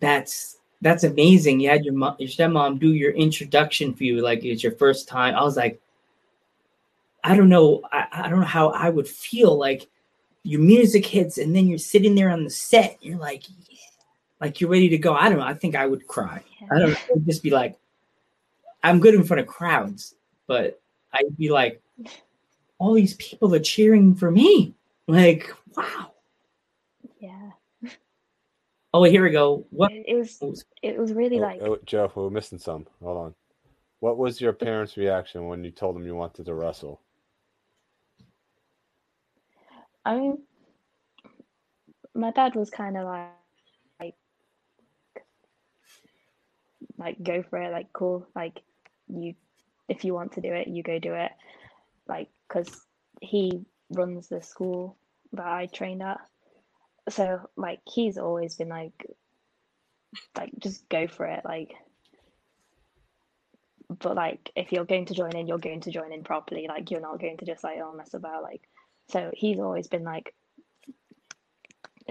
that's 0.00 0.58
that's 0.84 1.02
amazing. 1.02 1.60
You 1.60 1.70
had 1.70 1.84
your 1.84 1.94
mom 1.94 2.14
your 2.18 2.28
stepmom 2.28 2.78
do 2.78 2.92
your 2.92 3.12
introduction 3.12 3.94
for 3.94 4.04
you 4.04 4.20
like 4.20 4.44
it's 4.44 4.62
your 4.62 4.72
first 4.72 5.08
time. 5.08 5.34
I 5.34 5.42
was 5.42 5.56
like 5.56 5.80
i 7.24 7.34
don't 7.34 7.48
know 7.48 7.80
I, 7.90 8.06
I 8.12 8.28
don't 8.28 8.40
know 8.40 8.46
how 8.46 8.68
i 8.68 8.90
would 8.90 9.08
feel 9.08 9.56
like 9.58 9.88
your 10.42 10.60
music 10.60 11.06
hits 11.06 11.38
and 11.38 11.56
then 11.56 11.66
you're 11.66 11.78
sitting 11.78 12.14
there 12.14 12.28
on 12.28 12.44
the 12.44 12.50
set 12.50 12.98
you're 13.00 13.18
like 13.18 13.48
yeah. 13.48 13.78
like 14.40 14.60
you're 14.60 14.68
ready 14.70 14.90
to 14.90 14.98
go. 14.98 15.14
I 15.14 15.30
don't 15.30 15.38
know 15.38 15.44
i 15.44 15.54
think 15.54 15.74
i 15.74 15.86
would 15.86 16.06
cry. 16.06 16.42
I 16.70 16.78
don't 16.78 16.90
know 16.90 16.96
I'd 17.14 17.26
just 17.26 17.42
be 17.42 17.50
like 17.50 17.76
i'm 18.82 19.00
good 19.00 19.14
in 19.14 19.24
front 19.24 19.40
of 19.40 19.46
crowds 19.46 20.14
but 20.46 20.80
i'd 21.14 21.36
be 21.36 21.48
like 21.48 21.80
all 22.78 22.92
these 22.92 23.14
people 23.14 23.54
are 23.54 23.60
cheering 23.60 24.14
for 24.14 24.30
me. 24.30 24.74
Like 25.06 25.50
wow. 25.76 26.12
Yeah 27.18 27.50
oh 28.94 29.02
here 29.02 29.22
we 29.22 29.30
go. 29.30 29.66
What 29.70 29.92
it 29.92 30.16
was 30.16 30.64
it 30.82 30.96
was 30.96 31.12
really 31.12 31.38
oh, 31.38 31.42
like 31.42 31.60
oh, 31.60 31.78
jeff 31.84 32.16
we're 32.16 32.30
missing 32.30 32.58
some. 32.58 32.86
Hold 33.02 33.18
on. 33.18 33.34
What 34.00 34.16
was 34.16 34.40
your 34.40 34.52
parents 34.52 34.96
reaction 34.96 35.46
when 35.46 35.64
you 35.64 35.70
told 35.70 35.96
them 35.96 36.06
you 36.06 36.14
wanted 36.14 36.46
to 36.46 36.54
wrestle? 36.54 37.00
I 40.04 40.16
mean, 40.16 40.38
my 42.14 42.30
dad 42.32 42.54
was 42.54 42.68
kind 42.70 42.96
of 42.96 43.04
like, 43.04 43.30
like, 43.98 44.14
like, 46.98 47.22
go 47.22 47.42
for 47.42 47.62
it, 47.62 47.72
like, 47.72 47.92
cool, 47.94 48.26
like, 48.36 48.60
you, 49.08 49.34
if 49.88 50.04
you 50.04 50.12
want 50.12 50.32
to 50.32 50.42
do 50.42 50.52
it, 50.52 50.68
you 50.68 50.82
go 50.82 50.98
do 50.98 51.14
it, 51.14 51.32
like, 52.06 52.28
because 52.46 52.82
he 53.22 53.64
runs 53.90 54.28
the 54.28 54.42
school 54.42 54.98
that 55.32 55.46
I 55.46 55.66
trained 55.66 56.02
at, 56.02 56.20
so 57.08 57.48
like, 57.56 57.80
he's 57.86 58.18
always 58.18 58.54
been 58.54 58.68
like, 58.68 59.06
like, 60.36 60.52
just 60.58 60.88
go 60.88 61.06
for 61.06 61.26
it, 61.26 61.44
like. 61.44 61.74
But 63.98 64.16
like, 64.16 64.50
if 64.56 64.72
you're 64.72 64.86
going 64.86 65.06
to 65.06 65.14
join 65.14 65.36
in, 65.36 65.46
you're 65.46 65.58
going 65.58 65.82
to 65.82 65.90
join 65.90 66.12
in 66.12 66.24
properly. 66.24 66.66
Like, 66.68 66.90
you're 66.90 67.00
not 67.00 67.20
going 67.20 67.36
to 67.38 67.44
just 67.44 67.62
like, 67.62 67.78
oh, 67.82 67.92
mess 67.92 68.14
about. 68.14 68.42
Like, 68.42 68.62
so 69.08 69.30
he's 69.34 69.60
always 69.60 69.86
been 69.86 70.04
like, 70.04 70.34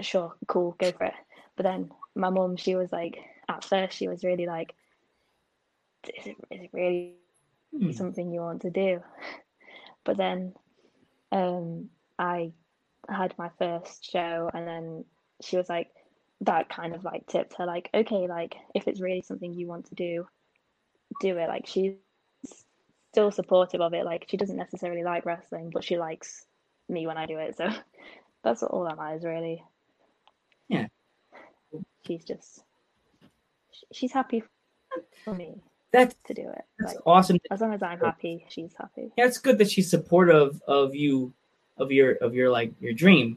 sure, 0.00 0.34
cool, 0.46 0.76
go 0.78 0.92
for 0.92 1.04
it. 1.04 1.14
But 1.56 1.64
then 1.64 1.90
my 2.14 2.30
mum, 2.30 2.56
she 2.56 2.74
was 2.76 2.92
like, 2.92 3.18
at 3.48 3.64
first, 3.64 3.96
she 3.96 4.08
was 4.08 4.24
really 4.24 4.46
like, 4.46 4.74
is 6.16 6.26
it, 6.26 6.36
is 6.50 6.62
it 6.62 6.70
really 6.72 7.14
mm. 7.74 7.94
something 7.94 8.32
you 8.32 8.40
want 8.40 8.62
to 8.62 8.70
do? 8.70 9.02
But 10.04 10.16
then 10.16 10.54
um, 11.32 11.90
I 12.18 12.52
had 13.08 13.34
my 13.38 13.50
first 13.58 14.10
show, 14.10 14.50
and 14.52 14.66
then 14.66 15.04
she 15.42 15.56
was 15.56 15.68
like, 15.68 15.90
that 16.40 16.68
kind 16.68 16.94
of 16.94 17.04
like 17.04 17.26
tipped 17.26 17.54
her, 17.58 17.66
like, 17.66 17.90
okay, 17.94 18.26
like, 18.28 18.56
if 18.74 18.88
it's 18.88 19.00
really 19.00 19.22
something 19.22 19.52
you 19.52 19.66
want 19.66 19.86
to 19.86 19.94
do, 19.94 20.26
do 21.20 21.38
it. 21.38 21.48
Like, 21.48 21.66
she's 21.66 21.94
still 23.12 23.30
supportive 23.30 23.80
of 23.80 23.94
it. 23.94 24.04
Like, 24.04 24.26
she 24.28 24.36
doesn't 24.36 24.56
necessarily 24.56 25.04
like 25.04 25.24
wrestling, 25.24 25.70
but 25.72 25.84
she 25.84 25.98
likes 25.98 26.46
me 26.88 27.06
when 27.06 27.16
I 27.16 27.26
do 27.26 27.38
it. 27.38 27.56
So 27.56 27.68
that's 28.44 28.62
all 28.62 28.84
that 28.84 28.98
matters, 28.98 29.24
really. 29.24 29.62
Yeah. 30.68 30.86
She's 32.06 32.24
just, 32.24 32.62
she's 33.92 34.12
happy 34.12 34.42
for 35.24 35.34
me. 35.34 35.62
That's 35.92 36.16
to 36.26 36.34
do 36.34 36.42
it. 36.42 36.64
That's 36.78 36.94
like, 36.94 37.06
awesome. 37.06 37.38
As 37.50 37.60
long 37.60 37.72
as 37.72 37.82
I'm 37.82 38.00
happy, 38.00 38.44
she's 38.48 38.74
happy. 38.76 39.12
Yeah, 39.16 39.26
it's 39.26 39.38
good 39.38 39.58
that 39.58 39.70
she's 39.70 39.88
supportive 39.88 40.60
of 40.66 40.94
you, 40.94 41.32
of 41.78 41.92
your, 41.92 42.12
of 42.16 42.34
your 42.34 42.50
like 42.50 42.72
your 42.80 42.92
dream. 42.92 43.36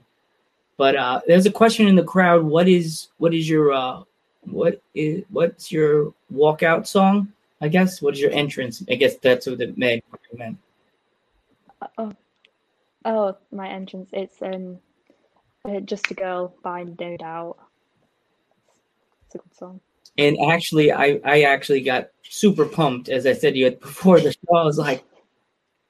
But 0.77 0.95
uh, 0.95 1.21
there's 1.27 1.45
a 1.45 1.51
question 1.51 1.87
in 1.87 1.95
the 1.95 2.03
crowd. 2.03 2.43
What 2.43 2.67
is, 2.67 3.07
what 3.17 3.33
is 3.33 3.49
your, 3.49 3.73
uh, 3.73 4.03
what 4.41 4.81
is, 4.93 5.23
what's 5.29 5.71
your 5.71 6.13
walkout 6.33 6.87
song? 6.87 7.33
I 7.59 7.67
guess. 7.67 8.01
What 8.01 8.13
is 8.13 8.21
your 8.21 8.31
entrance? 8.31 8.83
I 8.89 8.95
guess 8.95 9.15
that's 9.15 9.47
what 9.47 9.59
it 9.59 9.77
meant. 9.77 10.03
Uh, 11.81 11.87
oh, 11.97 12.13
Oh, 13.07 13.37
my 13.53 13.69
entrance. 13.69 14.09
It's 14.11 14.41
um, 14.41 14.79
uh, 15.63 15.79
just 15.79 16.11
a 16.11 16.13
girl 16.13 16.53
by 16.61 16.83
No 16.83 17.15
Doubt. 17.15 17.57
It's 19.25 19.35
a 19.35 19.37
good 19.37 19.55
song. 19.55 19.79
And 20.17 20.37
actually, 20.49 20.91
I 20.91 21.21
I 21.23 21.43
actually 21.43 21.81
got 21.81 22.09
super 22.23 22.65
pumped 22.65 23.07
as 23.07 23.25
I 23.25 23.31
said 23.31 23.53
to 23.53 23.59
you 23.59 23.71
before 23.71 24.19
the 24.19 24.33
show. 24.33 24.55
I 24.55 24.65
was 24.65 24.77
like, 24.77 25.05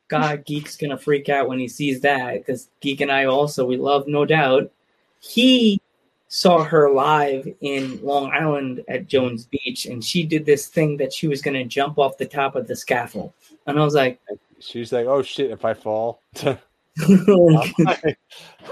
God, 0.08 0.46
Geek's 0.46 0.78
gonna 0.78 0.98
freak 0.98 1.30
out 1.30 1.50
when 1.50 1.60
he 1.60 1.68
sees 1.68 2.02
that 2.02 2.34
because 2.34 2.70
Geek 2.80 3.02
and 3.02 3.12
I 3.12 3.26
also 3.26 3.66
we 3.66 3.78
love 3.78 4.08
No 4.08 4.26
Doubt. 4.26 4.72
He 5.20 5.82
saw 6.30 6.64
her 6.64 6.90
live 6.90 7.48
in 7.62 8.04
Long 8.04 8.32
Island 8.32 8.84
at 8.88 9.08
Jones 9.08 9.46
Beach, 9.46 9.86
and 9.86 10.04
she 10.04 10.24
did 10.24 10.46
this 10.46 10.68
thing 10.68 10.98
that 10.98 11.14
she 11.14 11.28
was 11.28 11.42
gonna 11.42 11.66
jump 11.66 11.98
off 11.98 12.18
the 12.18 12.26
top 12.26 12.56
of 12.56 12.68
the 12.68 12.76
scaffold, 12.76 13.34
and 13.66 13.80
I 13.80 13.84
was 13.84 13.96
like, 13.96 14.20
she's 14.60 14.92
like, 14.92 15.08
"Oh 15.08 15.22
shit, 15.22 15.52
if 15.52 15.66
I 15.66 15.74
fall." 15.74 16.22
I'm, 16.44 16.58
like, 17.80 18.20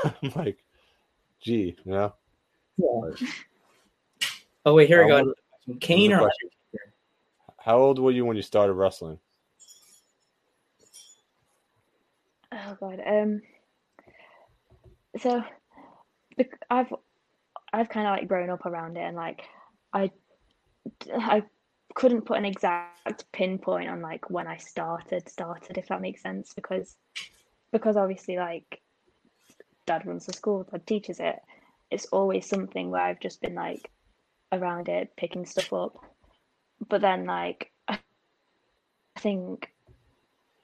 I'm 0.03 0.31
like, 0.35 0.57
gee, 1.41 1.75
you 1.83 1.91
know. 1.91 2.13
Yeah. 2.77 3.27
Oh 4.65 4.73
wait, 4.73 4.87
here 4.87 5.03
we 5.03 5.09
go. 5.09 5.33
Kane 5.79 6.13
or 6.13 6.29
how 7.59 7.77
old 7.77 7.97
were 7.97 8.11
you 8.11 8.25
when 8.25 8.37
you 8.37 8.43
started 8.43 8.73
wrestling? 8.73 9.17
Oh 12.65 12.77
god. 12.79 13.01
Um. 13.05 13.41
So, 15.17 15.43
I've 16.69 16.93
I've 17.71 17.89
kind 17.89 18.07
of 18.07 18.11
like 18.17 18.27
grown 18.27 18.49
up 18.49 18.65
around 18.65 18.97
it, 18.97 19.01
and 19.01 19.15
like 19.15 19.43
I 19.93 20.11
I 21.13 21.43
couldn't 21.93 22.23
put 22.25 22.37
an 22.37 22.45
exact 22.45 23.31
pinpoint 23.31 23.89
on 23.89 24.01
like 24.01 24.29
when 24.29 24.47
I 24.47 24.57
started 24.57 25.29
started 25.29 25.77
if 25.77 25.87
that 25.87 26.01
makes 26.01 26.21
sense 26.21 26.53
because 26.53 26.97
because 27.71 27.95
obviously 27.95 28.37
like 28.37 28.81
dad 29.85 30.05
runs 30.05 30.25
the 30.25 30.33
school, 30.33 30.67
dad 30.69 30.85
teaches 30.87 31.19
it. 31.19 31.39
It's 31.91 32.05
always 32.07 32.47
something 32.47 32.89
where 32.89 33.01
I've 33.01 33.19
just 33.19 33.41
been 33.41 33.55
like 33.55 33.91
around 34.51 34.89
it, 34.89 35.15
picking 35.15 35.45
stuff 35.45 35.71
up. 35.71 35.97
But 36.89 37.01
then 37.01 37.25
like 37.25 37.71
I 37.87 37.99
think 39.19 39.69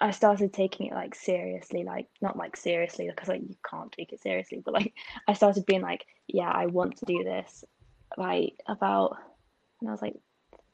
I 0.02 0.12
started 0.12 0.52
taking 0.52 0.88
it 0.88 0.94
like 0.94 1.14
seriously, 1.14 1.84
like 1.84 2.08
not 2.22 2.36
like 2.36 2.58
seriously 2.58 3.08
because 3.08 3.30
like 3.30 3.42
you 3.42 3.56
can't 3.70 3.92
take 3.92 4.12
it 4.12 4.22
seriously, 4.22 4.62
but 4.64 4.74
like 4.74 4.94
I 5.28 5.34
started 5.34 5.66
being 5.66 5.82
like, 5.82 6.06
yeah, 6.28 6.50
I 6.50 6.66
want 6.66 6.98
to 6.98 7.06
do 7.06 7.24
this. 7.24 7.64
Like 8.18 8.56
about 8.68 9.18
when 9.80 9.90
I 9.90 9.92
was 9.92 10.02
like 10.02 10.18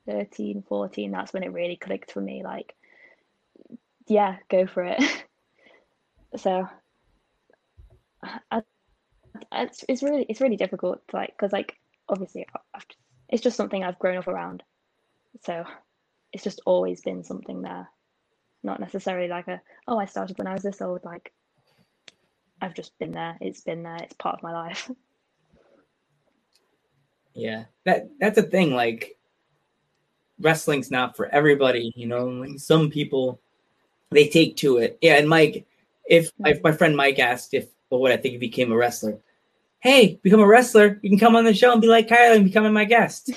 13, 0.07 0.63
14, 0.67 1.11
that's 1.11 1.33
when 1.33 1.43
it 1.43 1.51
really 1.51 1.75
clicked 1.75 2.11
for 2.11 2.21
me. 2.21 2.41
Like, 2.43 2.73
yeah, 4.07 4.37
go 4.49 4.65
for 4.65 4.83
it. 4.83 5.03
so 6.37 6.67
I, 8.51 8.63
it's 9.51 9.83
it's 9.87 10.03
really 10.03 10.25
it's 10.29 10.41
really 10.41 10.57
difficult 10.57 11.05
to 11.09 11.15
like 11.17 11.33
because 11.37 11.51
like 11.51 11.75
obviously 12.09 12.47
I've, 12.73 12.85
it's 13.29 13.43
just 13.43 13.57
something 13.57 13.83
I've 13.83 13.99
grown 13.99 14.17
up 14.17 14.27
around, 14.27 14.63
so 15.43 15.65
it's 16.31 16.43
just 16.43 16.61
always 16.65 17.01
been 17.01 17.23
something 17.23 17.61
there, 17.61 17.89
not 18.63 18.79
necessarily 18.79 19.27
like 19.27 19.47
a 19.47 19.61
oh 19.87 19.99
I 19.99 20.05
started 20.05 20.37
when 20.37 20.47
I 20.47 20.53
was 20.53 20.63
this 20.63 20.81
old 20.81 21.03
like 21.03 21.31
I've 22.61 22.73
just 22.73 22.97
been 22.97 23.11
there. 23.11 23.37
It's 23.39 23.61
been 23.61 23.83
there. 23.83 23.97
It's 23.97 24.15
part 24.15 24.35
of 24.35 24.43
my 24.43 24.53
life. 24.53 24.89
Yeah, 27.39 27.65
that 27.85 28.09
that's 28.19 28.39
a 28.39 28.41
thing. 28.41 28.73
Like 28.73 29.15
wrestling's 30.39 30.89
not 30.89 31.15
for 31.15 31.27
everybody, 31.27 31.93
you 31.95 32.07
know. 32.07 32.25
Like 32.25 32.57
some 32.57 32.89
people 32.89 33.39
they 34.09 34.27
take 34.27 34.57
to 34.57 34.77
it. 34.77 34.97
Yeah, 35.03 35.17
and 35.17 35.29
Mike, 35.29 35.67
if 36.09 36.31
if 36.47 36.63
my 36.63 36.71
friend 36.71 36.97
Mike 36.97 37.19
asked 37.19 37.53
if 37.53 37.67
what 37.89 38.01
would 38.01 38.11
I 38.11 38.17
think 38.17 38.33
if 38.33 38.41
he 38.41 38.47
became 38.47 38.71
a 38.71 38.75
wrestler, 38.75 39.19
hey, 39.79 40.19
become 40.23 40.39
a 40.39 40.47
wrestler, 40.47 40.99
you 41.01 41.09
can 41.09 41.19
come 41.19 41.35
on 41.35 41.45
the 41.45 41.53
show 41.53 41.71
and 41.71 41.81
be 41.81 41.87
like 41.87 42.07
Kylie 42.07 42.37
and 42.37 42.45
becoming 42.45 42.73
my 42.73 42.85
guest. 42.85 43.31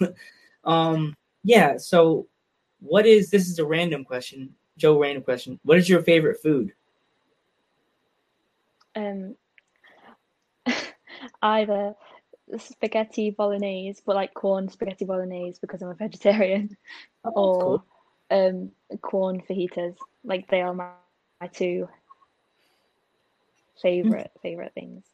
um, 0.64 1.14
yeah. 1.42 1.78
So, 1.78 2.28
what 2.80 3.06
is 3.06 3.30
this? 3.30 3.48
Is 3.48 3.58
a 3.58 3.64
random 3.66 4.04
question, 4.04 4.54
Joe. 4.76 5.00
Random 5.00 5.22
question. 5.22 5.58
What 5.64 5.78
is 5.78 5.88
your 5.88 6.02
favorite 6.02 6.40
food? 6.42 6.72
Um, 8.96 9.36
either 11.42 11.94
spaghetti 12.56 13.30
bolognese, 13.30 14.02
but 14.06 14.16
like 14.16 14.34
Quorn 14.34 14.68
spaghetti 14.68 15.04
bolognese 15.04 15.58
because 15.60 15.82
I'm 15.82 15.90
a 15.90 15.94
vegetarian, 15.94 16.76
Oh, 17.24 17.30
or 17.30 17.60
cool. 17.62 17.84
um 18.30 18.70
Quorn 19.02 19.42
fajitas. 19.42 19.96
Like 20.24 20.48
they 20.48 20.62
are 20.62 20.74
my, 20.74 20.90
my 21.40 21.46
two 21.48 21.88
favorite 23.80 24.30
favorite 24.42 24.72
things 24.74 25.04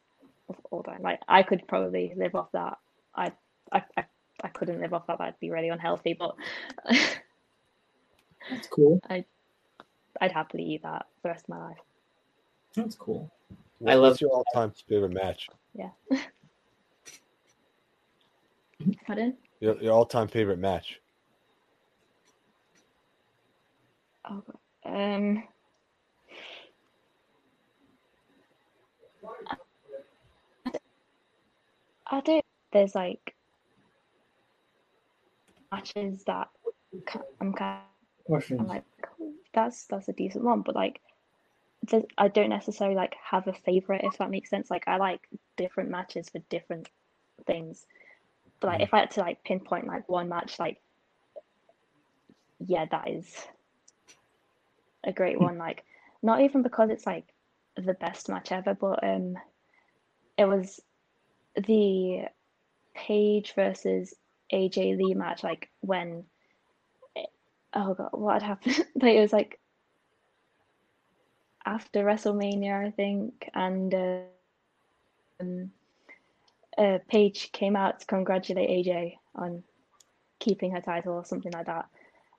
of 0.49 0.55
all 0.71 0.83
time. 0.83 1.01
Like 1.01 1.21
I 1.27 1.43
could 1.43 1.67
probably 1.67 2.13
live 2.15 2.35
off 2.35 2.51
that. 2.53 2.77
I 3.15 3.31
I 3.71 3.83
I, 3.97 4.05
I 4.43 4.47
couldn't 4.49 4.79
live 4.79 4.93
off 4.93 5.07
that. 5.07 5.17
That'd 5.19 5.39
be 5.39 5.51
really 5.51 5.69
unhealthy. 5.69 6.13
But 6.13 6.35
That's 8.49 8.67
cool. 8.67 8.99
I, 9.09 9.25
I'd 10.21 10.31
happily 10.31 10.63
eat 10.63 10.83
that 10.83 11.07
for 11.21 11.23
the 11.23 11.29
rest 11.29 11.45
of 11.45 11.49
my 11.49 11.67
life. 11.67 11.77
That's 12.75 12.95
cool. 12.95 13.31
What- 13.79 13.91
I 13.91 13.95
love- 13.95 14.21
your 14.21 14.31
all-time 14.31 14.71
favorite 14.87 15.13
match? 15.13 15.49
Yeah. 15.73 15.89
Pardon? 19.07 19.37
Your, 19.59 19.81
your 19.81 19.93
all-time 19.93 20.27
favorite 20.27 20.59
match? 20.59 20.99
Oh, 24.29 24.43
um. 24.85 25.43
I 32.07 32.21
don't. 32.21 32.45
There's 32.71 32.95
like 32.95 33.35
matches 35.71 36.23
that 36.25 36.49
I'm 37.41 37.53
kind 37.53 37.81
Questions. 38.25 38.61
like 38.67 38.83
"Oh, 39.21 39.33
that's 39.53 39.85
that's 39.87 40.09
a 40.09 40.13
decent 40.13 40.43
one, 40.43 40.61
but 40.61 40.75
like 40.75 41.01
I 42.17 42.27
don't 42.29 42.49
necessarily 42.49 42.95
like 42.95 43.15
have 43.23 43.47
a 43.47 43.53
favorite 43.53 44.03
if 44.03 44.17
that 44.17 44.29
makes 44.31 44.49
sense. 44.49 44.69
Like 44.71 44.87
I 44.87 44.97
like 44.97 45.27
different 45.57 45.89
matches 45.89 46.29
for 46.29 46.39
different 46.49 46.89
things, 47.45 47.85
but 48.59 48.67
like 48.67 48.81
Mhm. 48.81 48.83
if 48.83 48.93
I 48.93 48.99
had 49.01 49.11
to 49.11 49.21
like 49.21 49.43
pinpoint 49.43 49.87
like 49.87 50.09
one 50.09 50.29
match, 50.29 50.59
like 50.59 50.81
yeah, 52.59 52.85
that 52.91 53.09
is 53.09 53.47
a 55.03 55.13
great 55.13 55.39
one. 55.39 55.57
Like 55.57 55.83
not 56.21 56.41
even 56.41 56.63
because 56.63 56.89
it's 56.89 57.05
like 57.05 57.25
the 57.77 57.93
best 57.93 58.29
match 58.29 58.51
ever, 58.51 58.73
but 58.73 59.03
um, 59.03 59.37
it 60.37 60.45
was 60.45 60.81
the 61.55 62.25
Paige 62.95 63.53
versus 63.55 64.13
AJ 64.53 64.97
Lee 64.97 65.13
match. 65.15 65.43
Like 65.43 65.69
when, 65.81 66.25
oh 67.75 67.93
god, 67.93 68.09
what 68.13 68.41
had 68.41 68.43
happened? 68.43 68.85
like 69.01 69.15
it 69.15 69.21
was 69.21 69.33
like 69.33 69.59
after 71.65 72.03
WrestleMania, 72.03 72.87
I 72.87 72.91
think, 72.91 73.49
and 73.53 73.93
uh, 73.93 74.19
um, 75.41 75.71
uh, 76.77 76.99
Paige 77.07 77.51
came 77.51 77.75
out 77.75 77.99
to 77.99 78.05
congratulate 78.05 78.69
AJ 78.69 79.15
on 79.35 79.63
keeping 80.39 80.71
her 80.71 80.81
title 80.81 81.13
or 81.13 81.25
something 81.25 81.51
like 81.51 81.65
that. 81.65 81.87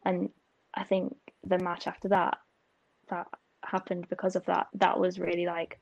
And 0.05 0.31
I 0.75 0.85
think 0.85 1.17
the 1.45 1.59
match 1.59 1.87
after 1.87 2.09
that, 2.09 2.39
that 3.09 3.27
happened 3.63 4.09
because 4.09 4.37
of 4.37 4.45
that. 4.47 4.69
That 4.75 5.01
was 5.01 5.19
really 5.19 5.47
like 5.47 5.81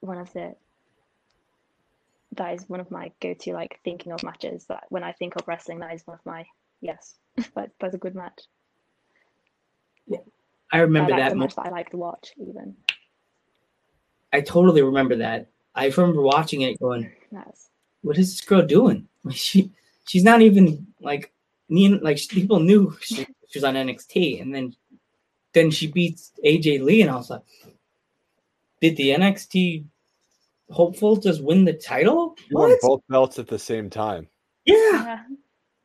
one 0.00 0.18
of 0.18 0.32
the 0.32 0.54
that 2.36 2.54
is 2.54 2.68
one 2.68 2.80
of 2.80 2.90
my 2.90 3.12
go-to 3.20 3.52
like 3.52 3.78
thinking 3.84 4.10
of 4.10 4.24
matches 4.24 4.64
that 4.66 4.84
when 4.88 5.04
I 5.04 5.12
think 5.12 5.36
of 5.36 5.46
wrestling, 5.46 5.78
that 5.80 5.94
is 5.94 6.06
one 6.06 6.18
of 6.18 6.26
my 6.26 6.44
yes, 6.80 7.14
that, 7.54 7.70
that's 7.78 7.94
a 7.94 7.98
good 7.98 8.14
match. 8.14 8.40
I 10.72 10.78
remember 10.78 11.14
I 11.14 11.16
like 11.16 11.24
that. 11.24 11.28
the 11.30 11.36
mo- 11.36 11.44
match 11.44 11.54
that 11.54 11.66
I 11.66 11.70
like 11.70 11.90
to 11.90 11.96
watch 11.96 12.32
even. 12.36 12.74
I 14.32 14.40
totally 14.40 14.82
remember 14.82 15.16
that. 15.16 15.48
I 15.74 15.86
remember 15.86 16.20
watching 16.20 16.62
it, 16.62 16.80
going, 16.80 17.12
That's 17.30 17.70
"What 18.02 18.18
is 18.18 18.32
this 18.32 18.40
girl 18.40 18.62
doing? 18.62 19.08
She 19.30 19.70
she's 20.06 20.24
not 20.24 20.42
even 20.42 20.86
like 21.00 21.32
me. 21.68 21.88
Like 21.88 22.18
people 22.28 22.60
knew 22.60 22.96
she, 23.00 23.26
she 23.48 23.58
was 23.58 23.64
on 23.64 23.74
NXT, 23.74 24.42
and 24.42 24.54
then 24.54 24.74
then 25.52 25.70
she 25.70 25.86
beats 25.86 26.32
AJ 26.44 26.82
Lee, 26.82 27.02
and 27.02 27.10
I 27.10 27.14
was 27.16 27.30
like, 27.30 27.42
did 28.82 28.96
the 28.96 29.10
NXT 29.10 29.84
hopeful 30.70 31.16
just 31.16 31.42
win 31.42 31.64
the 31.64 31.72
title? 31.72 32.36
You 32.50 32.58
won 32.58 32.76
both 32.82 33.02
belts 33.08 33.38
at 33.38 33.46
the 33.46 33.58
same 33.58 33.88
time. 33.88 34.28
Yeah. 34.66 34.74
yeah. 34.74 35.22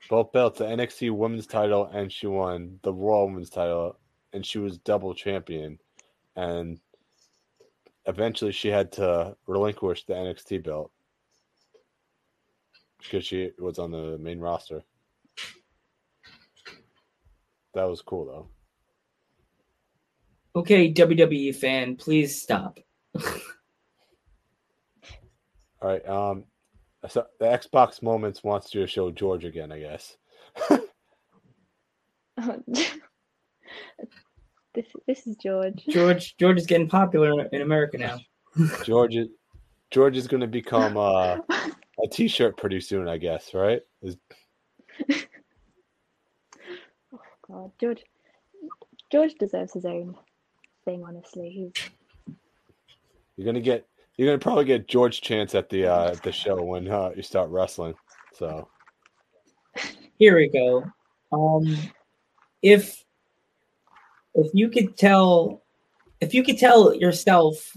Both 0.10 0.32
belts, 0.34 0.58
the 0.58 0.66
NXT 0.66 1.12
Women's 1.12 1.46
title, 1.46 1.86
and 1.86 2.12
she 2.12 2.26
won 2.26 2.80
the 2.82 2.92
Raw 2.92 3.26
Women's 3.26 3.52
title, 3.52 3.98
and 4.34 4.46
she 4.46 4.60
was 4.60 4.78
double 4.78 5.14
champion. 5.14 5.80
And 6.36 6.80
eventually, 8.06 8.52
she 8.52 8.70
had 8.70 8.92
to 8.94 9.36
relinquish 9.48 10.06
the 10.06 10.14
NXT 10.14 10.64
belt 10.64 10.92
because 13.00 13.26
she 13.26 13.52
was 13.60 13.80
on 13.80 13.92
the 13.92 14.18
main 14.18 14.40
roster. 14.40 14.84
That 17.74 17.84
was 17.84 18.02
cool, 18.02 18.26
though. 18.26 18.48
Okay, 20.60 20.92
WWE 20.92 21.56
fan, 21.56 21.96
please 21.96 22.42
stop. 22.42 22.80
All 25.82 25.90
right. 25.90 26.06
Um, 26.08 26.44
so 27.08 27.26
the 27.40 27.46
Xbox 27.46 28.02
Moments 28.02 28.44
wants 28.44 28.74
you 28.74 28.82
to 28.82 28.88
show 28.88 29.12
George 29.12 29.46
again, 29.46 29.72
I 29.72 29.80
guess. 29.80 30.18
this 34.80 34.94
this 35.08 35.28
is 35.28 35.36
George. 35.36 35.84
George 35.90 36.38
George 36.38 36.58
is 36.58 36.66
getting 36.66 36.88
popular 36.88 37.48
in 37.52 37.62
America 37.62 37.98
now. 37.98 38.18
George 38.86 39.16
is 39.16 39.28
George 39.92 40.16
is 40.16 40.28
going 40.28 40.42
to 40.42 40.48
become 40.48 40.96
uh, 40.96 41.38
a 41.50 42.08
T-shirt 42.10 42.56
pretty 42.58 42.80
soon, 42.80 43.10
I 43.10 43.18
guess. 43.18 43.54
Right? 43.54 43.82
Is- 44.02 44.18
Oh 47.12 47.20
God, 47.48 47.72
George. 47.82 48.04
George 49.12 49.34
deserves 49.40 49.74
his 49.74 49.84
own 49.86 50.16
thing. 50.86 51.04
Honestly, 51.06 51.50
he's 51.50 51.90
You're 53.36 53.46
gonna 53.46 53.60
get 53.60 53.88
you're 54.18 54.28
gonna 54.28 54.38
probably 54.38 54.66
get 54.66 54.88
George 54.88 55.20
chance 55.22 55.56
at 55.56 55.68
the 55.70 55.88
uh, 55.88 56.12
at 56.12 56.22
the 56.22 56.32
show 56.32 56.64
when 56.64 56.88
uh, 56.88 57.10
you 57.16 57.24
start 57.24 57.50
wrestling. 57.50 57.96
So 58.36 58.70
Here 60.20 60.36
we 60.36 60.50
go. 60.50 60.86
Um, 61.32 61.76
if 62.62 63.04
if 64.40 64.52
you 64.54 64.70
could 64.70 64.96
tell, 64.98 65.62
if 66.22 66.34
you 66.34 66.44
could 66.44 66.58
tell 66.58 66.96
yourself, 66.96 67.76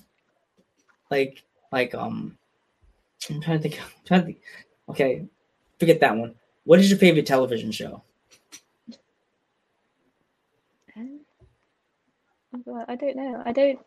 like 1.10 1.42
like 1.70 1.94
um, 1.94 2.38
I'm 3.30 3.40
trying 3.40 3.60
to 3.60 3.62
think. 3.62 3.80
I'm 3.82 3.90
trying 4.04 4.20
to 4.20 4.26
think. 4.26 4.40
Okay, 4.88 5.24
forget 5.78 6.00
that 6.00 6.16
one. 6.16 6.34
What 6.64 6.80
is 6.80 6.90
your 6.90 6.98
favorite 6.98 7.26
television 7.26 7.70
show? 7.72 8.02
Um, 10.96 11.20
I 12.86 12.96
don't 12.96 13.16
know. 13.16 13.42
I 13.44 13.52
don't. 13.52 13.78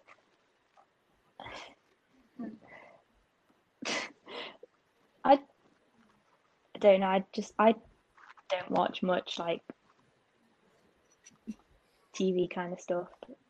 I, 5.24 5.34
I 5.34 5.40
don't 6.80 7.00
know. 7.00 7.08
I 7.08 7.24
just 7.34 7.54
I 7.58 7.74
don't 8.50 8.72
watch 8.72 9.02
much 9.04 9.40
like 9.40 9.62
TV 12.16 12.50
kind 12.50 12.74
of 12.74 12.80
stuff. 12.80 13.08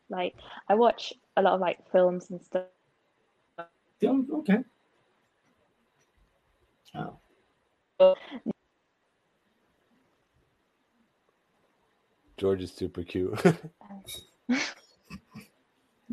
Like 0.08 0.34
I 0.68 0.74
watch 0.74 1.12
a 1.36 1.42
lot 1.42 1.54
of 1.54 1.60
like 1.60 1.78
films 1.90 2.30
and 2.30 2.42
stuff. 2.42 2.64
Film? 4.00 4.28
Okay. 4.32 4.58
Oh, 7.98 8.14
George 12.36 12.62
is 12.62 12.72
super 12.72 13.02
cute, 13.02 13.32
and 13.44 14.60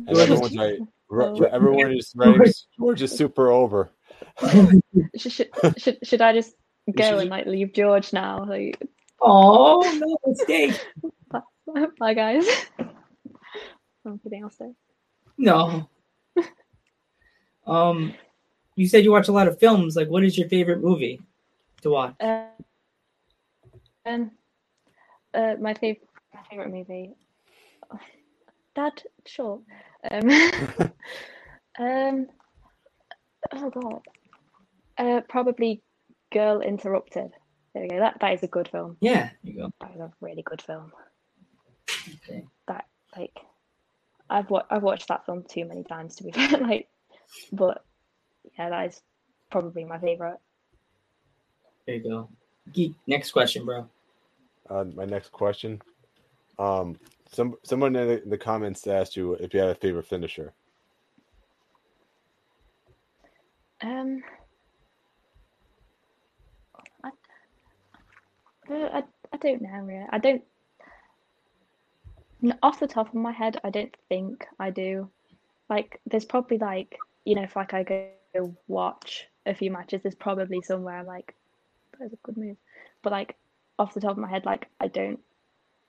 is- 0.08 0.18
everyone's 0.18 0.56
right. 0.56 0.78
Oh. 1.16 1.40
Everyone 1.44 1.92
is 1.92 2.12
right. 2.16 2.50
George 2.76 3.02
is 3.02 3.12
super 3.12 3.48
over. 3.48 3.92
Should, 4.40 5.32
should, 5.32 5.48
should, 5.76 5.98
should 6.02 6.22
I 6.22 6.32
just 6.32 6.56
go 6.90 7.04
should 7.04 7.18
and 7.20 7.30
like 7.30 7.46
leave 7.46 7.72
George 7.72 8.12
now? 8.12 8.44
Like, 8.44 8.82
oh 9.20 9.80
no 10.00 10.16
mistake. 10.26 10.84
bye 11.98 12.14
guys. 12.14 12.46
I'm 14.06 14.18
kidding. 14.18 14.44
I'll 14.44 14.50
stay. 14.50 14.72
No. 15.38 15.88
Um, 17.66 18.12
you 18.76 18.86
said 18.86 19.04
you 19.04 19.10
watch 19.10 19.28
a 19.28 19.32
lot 19.32 19.48
of 19.48 19.58
films. 19.58 19.96
Like, 19.96 20.10
what 20.10 20.22
is 20.22 20.36
your 20.36 20.50
favorite 20.50 20.82
movie? 20.82 21.18
to 21.84 21.90
watch? 21.90 22.14
Uh, 22.20 22.46
um, 24.04 24.30
uh, 25.32 25.54
my 25.60 25.74
favorite, 25.74 26.08
my 26.34 26.40
favorite 26.50 26.70
movie. 26.70 27.12
Dad, 28.74 29.02
sure. 29.26 29.60
Um, 30.10 30.30
um, 31.78 32.26
oh 33.52 33.70
god. 33.70 34.02
Uh, 34.98 35.20
probably 35.28 35.82
Girl 36.32 36.60
Interrupted. 36.60 37.30
There 37.72 37.82
we 37.82 37.88
go. 37.88 37.98
That 37.98 38.18
that 38.20 38.32
is 38.34 38.42
a 38.42 38.48
good 38.48 38.68
film. 38.68 38.96
Yeah, 39.00 39.30
there 39.42 39.52
you 39.52 39.58
go. 39.58 39.70
That 39.80 39.94
is 39.94 40.00
a 40.00 40.12
really 40.20 40.42
good 40.42 40.62
film. 40.62 40.92
Okay. 42.08 42.44
That 42.66 42.86
like, 43.16 43.38
I've 44.30 44.48
wa- 44.50 44.64
I've 44.70 44.82
watched 44.82 45.08
that 45.08 45.26
film 45.26 45.44
too 45.48 45.64
many 45.66 45.84
times 45.84 46.16
to 46.16 46.24
be 46.24 46.32
fair. 46.32 46.58
like, 46.60 46.88
but 47.52 47.84
yeah, 48.58 48.70
that 48.70 48.86
is 48.88 49.02
probably 49.50 49.84
my 49.84 49.98
favorite. 49.98 50.38
There 51.86 51.96
you 51.96 52.02
go. 52.02 52.28
Geek. 52.72 52.94
Next 53.06 53.32
question, 53.32 53.64
bro. 53.66 53.86
Uh, 54.70 54.84
my 54.94 55.04
next 55.04 55.30
question. 55.30 55.82
Um, 56.58 56.96
some 57.30 57.56
someone 57.62 57.94
in 57.96 58.08
the, 58.08 58.22
the 58.26 58.38
comments 58.38 58.86
asked 58.86 59.16
you 59.16 59.34
if 59.34 59.52
you 59.52 59.60
had 59.60 59.68
a 59.68 59.74
favorite 59.74 60.06
finisher. 60.06 60.54
Um, 63.82 64.22
I, 67.02 67.10
I, 68.70 69.02
I 69.32 69.36
don't 69.36 69.60
know 69.60 69.78
really. 69.82 70.06
I 70.10 70.18
don't. 70.18 70.42
Off 72.62 72.80
the 72.80 72.86
top 72.86 73.08
of 73.08 73.14
my 73.14 73.32
head, 73.32 73.60
I 73.64 73.70
don't 73.70 73.94
think 74.08 74.46
I 74.58 74.70
do. 74.70 75.08
Like, 75.68 76.00
there's 76.06 76.24
probably 76.24 76.58
like 76.58 76.98
you 77.24 77.34
know, 77.34 77.42
if 77.42 77.56
like 77.56 77.74
I 77.74 77.82
go 78.34 78.54
watch 78.68 79.26
a 79.46 79.54
few 79.54 79.70
matches, 79.70 80.02
there's 80.02 80.14
probably 80.14 80.60
somewhere 80.62 80.98
I'm 80.98 81.06
like, 81.06 81.34
that's 81.98 82.12
a 82.12 82.16
good 82.22 82.36
move. 82.36 82.56
But 83.02 83.12
like 83.12 83.36
off 83.78 83.94
the 83.94 84.00
top 84.00 84.12
of 84.12 84.18
my 84.18 84.28
head, 84.28 84.44
like 84.44 84.68
I 84.80 84.88
don't 84.88 85.20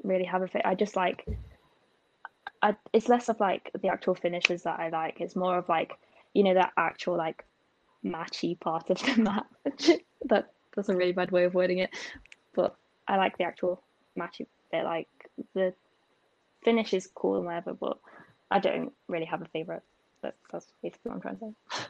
really 0.03 0.23
have 0.25 0.41
a 0.41 0.47
fit. 0.47 0.63
I 0.65 0.75
just 0.75 0.95
like. 0.95 1.25
I, 2.61 2.75
it's 2.93 3.09
less 3.09 3.29
of 3.29 3.39
like 3.39 3.69
the 3.79 3.89
actual 3.89 4.15
finishes 4.15 4.63
that 4.63 4.79
I 4.79 4.89
like. 4.89 5.19
It's 5.19 5.35
more 5.35 5.57
of 5.57 5.69
like, 5.69 5.93
you 6.33 6.41
know, 6.43 6.53
that 6.55 6.71
actual 6.77 7.15
like 7.15 7.45
matchy 8.03 8.59
part 8.59 8.89
of 8.89 8.99
the 9.01 9.21
match. 9.67 9.91
that 10.25 10.51
that's 10.75 10.89
a 10.89 10.95
really 10.95 11.11
bad 11.11 11.31
way 11.31 11.43
of 11.43 11.53
wording 11.53 11.79
it, 11.79 11.91
but 12.55 12.75
I 13.07 13.17
like 13.17 13.37
the 13.37 13.43
actual 13.43 13.83
matchy 14.17 14.47
bit. 14.71 14.83
Like 14.83 15.07
the 15.53 15.73
finish 16.65 16.93
is 16.93 17.07
cool 17.15 17.37
and 17.37 17.45
whatever, 17.45 17.73
but 17.73 17.99
I 18.51 18.59
don't 18.59 18.91
really 19.07 19.25
have 19.25 19.41
a 19.41 19.45
favorite. 19.45 19.83
But 20.21 20.35
that's 20.51 20.67
basically 20.83 21.11
what 21.11 21.15
I'm 21.15 21.21
trying 21.21 21.37
to 21.37 21.55
say. 21.75 21.85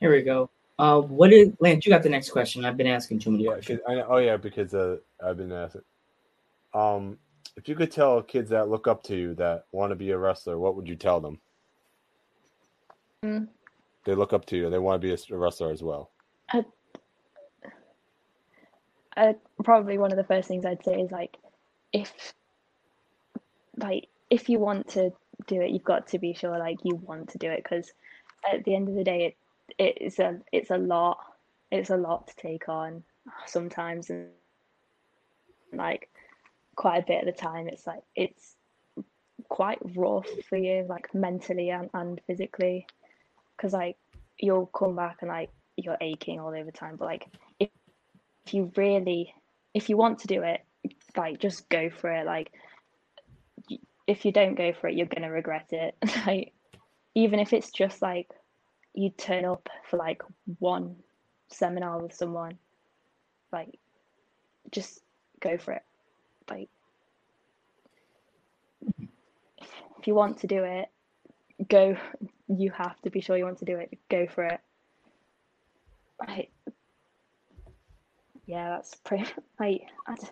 Here 0.00 0.12
we 0.12 0.22
go. 0.22 0.50
Uh, 0.78 1.00
what 1.00 1.32
is 1.32 1.52
Lance? 1.60 1.86
You 1.86 1.90
got 1.92 2.02
the 2.02 2.08
next 2.08 2.30
question. 2.30 2.64
I've 2.64 2.76
been 2.76 2.88
asking 2.88 3.20
too 3.20 3.30
many 3.30 3.44
Yeah, 3.44 3.52
questions. 3.52 3.80
'cause 3.80 3.92
I 3.92 3.94
know, 3.94 4.06
oh 4.10 4.16
yeah, 4.18 4.36
because 4.36 4.74
uh, 4.74 4.96
I've 5.24 5.36
been 5.36 5.52
asking. 5.52 5.82
Um, 6.74 7.18
if 7.56 7.68
you 7.68 7.76
could 7.76 7.92
tell 7.92 8.20
kids 8.20 8.50
that 8.50 8.68
look 8.68 8.88
up 8.88 9.04
to 9.04 9.16
you 9.16 9.34
that 9.36 9.66
want 9.70 9.92
to 9.92 9.96
be 9.96 10.10
a 10.10 10.18
wrestler, 10.18 10.58
what 10.58 10.74
would 10.74 10.88
you 10.88 10.96
tell 10.96 11.20
them? 11.20 11.40
Mm. 13.24 13.48
They 14.04 14.14
look 14.16 14.32
up 14.32 14.44
to 14.46 14.56
you. 14.56 14.68
They 14.68 14.80
want 14.80 15.00
to 15.00 15.06
be 15.06 15.14
a 15.14 15.38
wrestler 15.38 15.70
as 15.70 15.82
well. 15.82 16.10
Uh, 19.16 19.32
probably 19.62 19.98
one 19.98 20.10
of 20.10 20.16
the 20.16 20.24
first 20.24 20.48
things 20.48 20.64
I'd 20.64 20.84
say 20.84 21.00
is 21.00 21.10
like, 21.10 21.36
if, 21.92 22.34
like, 23.76 24.08
if 24.30 24.48
you 24.48 24.58
want 24.58 24.88
to 24.90 25.12
do 25.46 25.60
it, 25.60 25.70
you've 25.70 25.84
got 25.84 26.08
to 26.08 26.18
be 26.18 26.34
sure 26.34 26.58
like 26.58 26.78
you 26.84 26.96
want 26.96 27.30
to 27.30 27.38
do 27.38 27.50
it 27.50 27.62
because 27.62 27.92
at 28.50 28.64
the 28.64 28.74
end 28.74 28.88
of 28.88 28.94
the 28.94 29.04
day, 29.04 29.26
it 29.26 29.36
it 29.78 30.02
is 30.02 30.18
a 30.18 30.38
it's 30.52 30.70
a 30.70 30.76
lot, 30.76 31.18
it's 31.70 31.90
a 31.90 31.96
lot 31.96 32.28
to 32.28 32.36
take 32.36 32.68
on 32.68 33.02
sometimes, 33.46 34.10
and 34.10 34.28
like 35.72 36.08
quite 36.76 37.02
a 37.02 37.06
bit 37.06 37.20
of 37.20 37.26
the 37.26 37.40
time, 37.40 37.68
it's 37.68 37.86
like 37.86 38.02
it's 38.14 38.56
quite 39.48 39.78
rough 39.94 40.28
for 40.48 40.56
you, 40.56 40.84
like 40.88 41.14
mentally 41.14 41.70
and, 41.70 41.90
and 41.94 42.20
physically, 42.26 42.86
because 43.56 43.72
like 43.72 43.96
you'll 44.38 44.66
come 44.66 44.96
back 44.96 45.18
and 45.20 45.28
like 45.28 45.50
you're 45.76 45.98
aching 46.00 46.40
all 46.40 46.54
over 46.54 46.70
time, 46.70 46.96
but 46.96 47.06
like 47.06 47.26
if 48.46 48.54
you 48.54 48.72
really 48.76 49.34
if 49.72 49.88
you 49.88 49.96
want 49.96 50.20
to 50.20 50.26
do 50.26 50.42
it 50.42 50.60
like 51.16 51.38
just 51.40 51.68
go 51.68 51.90
for 51.90 52.10
it. 52.10 52.26
Like 52.26 52.52
if 54.06 54.24
you 54.24 54.32
don't 54.32 54.54
go 54.54 54.72
for 54.72 54.88
it 54.88 54.96
you're 54.96 55.06
gonna 55.06 55.30
regret 55.30 55.68
it. 55.70 55.96
Like 56.26 56.52
even 57.14 57.38
if 57.38 57.52
it's 57.52 57.70
just 57.70 58.02
like 58.02 58.28
you 58.92 59.10
turn 59.10 59.44
up 59.44 59.68
for 59.88 59.96
like 59.96 60.22
one 60.58 60.96
seminar 61.48 62.00
with 62.02 62.12
someone 62.12 62.58
like 63.52 63.78
just 64.70 65.00
go 65.40 65.56
for 65.58 65.74
it. 65.74 65.82
Like 66.50 66.68
if 69.98 70.06
you 70.06 70.14
want 70.14 70.38
to 70.38 70.46
do 70.46 70.64
it 70.64 70.88
go. 71.68 71.96
You 72.46 72.70
have 72.72 73.00
to 73.00 73.10
be 73.10 73.22
sure 73.22 73.38
you 73.38 73.44
want 73.44 73.60
to 73.60 73.64
do 73.64 73.78
it. 73.78 73.98
Go 74.10 74.26
for 74.26 74.44
it. 74.44 74.60
Like 76.28 76.50
yeah, 78.46 78.70
that's 78.70 78.94
pretty. 78.96 79.26
Like, 79.60 79.82
I 80.06 80.14
d- 80.16 80.26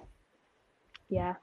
yeah. 1.09 1.35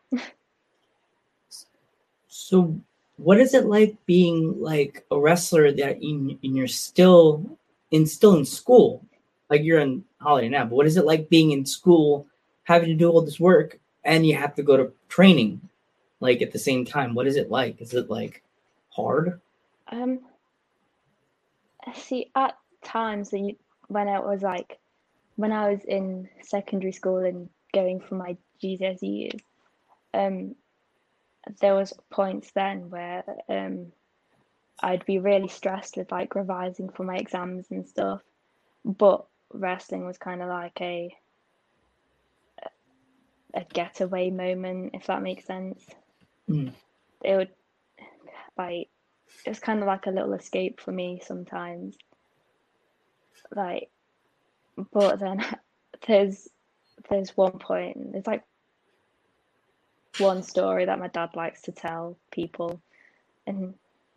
So, 2.27 2.79
what 3.17 3.39
is 3.39 3.53
it 3.53 3.65
like 3.65 3.95
being 4.05 4.62
like 4.62 5.05
a 5.12 5.19
wrestler 5.19 5.71
that 5.71 6.01
in 6.01 6.38
and 6.43 6.55
you're 6.55 6.67
still 6.67 7.58
in 7.91 8.05
still 8.05 8.36
in 8.36 8.45
school? 8.45 9.05
Like 9.49 9.63
you're 9.63 9.79
in 9.79 10.03
holiday 10.19 10.49
now, 10.49 10.65
but 10.65 10.75
what 10.75 10.86
is 10.86 10.97
it 10.97 11.05
like 11.05 11.29
being 11.29 11.51
in 11.51 11.65
school, 11.65 12.27
having 12.63 12.89
to 12.89 12.95
do 12.95 13.10
all 13.10 13.21
this 13.21 13.39
work, 13.39 13.79
and 14.03 14.25
you 14.25 14.36
have 14.36 14.55
to 14.55 14.63
go 14.63 14.77
to 14.77 14.91
training, 15.08 15.62
like 16.19 16.41
at 16.41 16.51
the 16.51 16.60
same 16.60 16.86
time? 16.86 17.13
What 17.13 17.27
is 17.27 17.36
it 17.36 17.49
like? 17.49 17.82
Is 17.82 17.93
it 17.93 18.10
like 18.10 18.43
hard? 18.89 19.39
Um, 19.88 20.19
I 21.86 21.93
see, 21.93 22.32
at 22.36 22.58
times 22.84 23.34
when 23.88 24.08
I 24.08 24.19
was 24.19 24.41
like, 24.41 24.78
when 25.39 25.54
I 25.54 25.69
was 25.71 25.86
in 25.86 26.28
secondary 26.41 26.91
school 26.91 27.19
and 27.19 27.47
going 27.73 28.02
for 28.02 28.15
my 28.15 28.36
GCSE 28.62 28.97
years, 29.02 29.41
um, 30.13 30.54
there 31.62 31.75
was 31.75 31.93
points 32.12 32.52
then 32.52 32.89
where 32.89 33.23
um, 33.47 33.93
I'd 34.82 35.06
be 35.06 35.17
really 35.17 35.47
stressed 35.47 35.95
with 35.95 36.12
like 36.12 36.36
revising 36.36 36.89
for 36.89 37.06
my 37.06 37.15
exams 37.15 37.67
and 37.71 37.88
stuff, 37.88 38.19
but 38.84 39.28
wrestling 39.54 40.06
was 40.06 40.17
kind 40.17 40.41
of 40.41 40.49
like 40.49 40.78
a 40.82 41.15
a 43.54 43.63
getaway 43.73 44.32
moment, 44.32 44.91
if 44.93 45.08
that 45.08 45.21
makes 45.23 45.45
sense. 45.45 45.86
Mm. 46.49 46.73
It 47.23 47.38
would 47.38 47.49
like 48.58 48.89
it 49.45 49.49
was 49.49 49.60
kind 49.62 49.80
of 49.80 49.88
like 49.88 50.06
a 50.06 50.12
little 50.12 50.34
escape 50.34 50.82
for 50.82 50.91
me 50.91 51.21
sometimes. 51.25 51.95
Like, 53.56 53.89
but 54.91 55.19
then 55.19 55.43
there's 56.07 56.47
there's 57.09 57.35
one 57.35 57.59
point 57.59 58.11
there's 58.11 58.27
like 58.27 58.43
one 60.17 60.43
story 60.43 60.85
that 60.85 60.99
my 60.99 61.07
dad 61.07 61.29
likes 61.35 61.61
to 61.63 61.71
tell 61.71 62.17
people, 62.31 62.81
and 63.47 63.73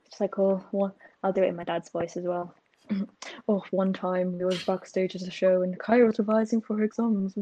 it's 0.06 0.20
like 0.20 0.38
oh 0.38 0.64
one 0.70 0.92
I'll 1.22 1.32
do 1.32 1.42
it 1.42 1.48
in 1.48 1.56
my 1.56 1.64
dad's 1.64 1.90
voice 1.90 2.16
as 2.16 2.24
well. 2.24 2.54
oh, 3.48 3.64
one 3.70 3.92
time 3.92 4.38
we 4.38 4.44
was 4.44 4.64
backstage 4.64 5.14
at 5.14 5.22
a 5.22 5.30
show 5.30 5.62
and 5.62 5.78
Kaya 5.78 6.04
was 6.04 6.18
revising 6.18 6.60
for 6.60 6.76
her 6.76 6.84
exams. 6.84 7.34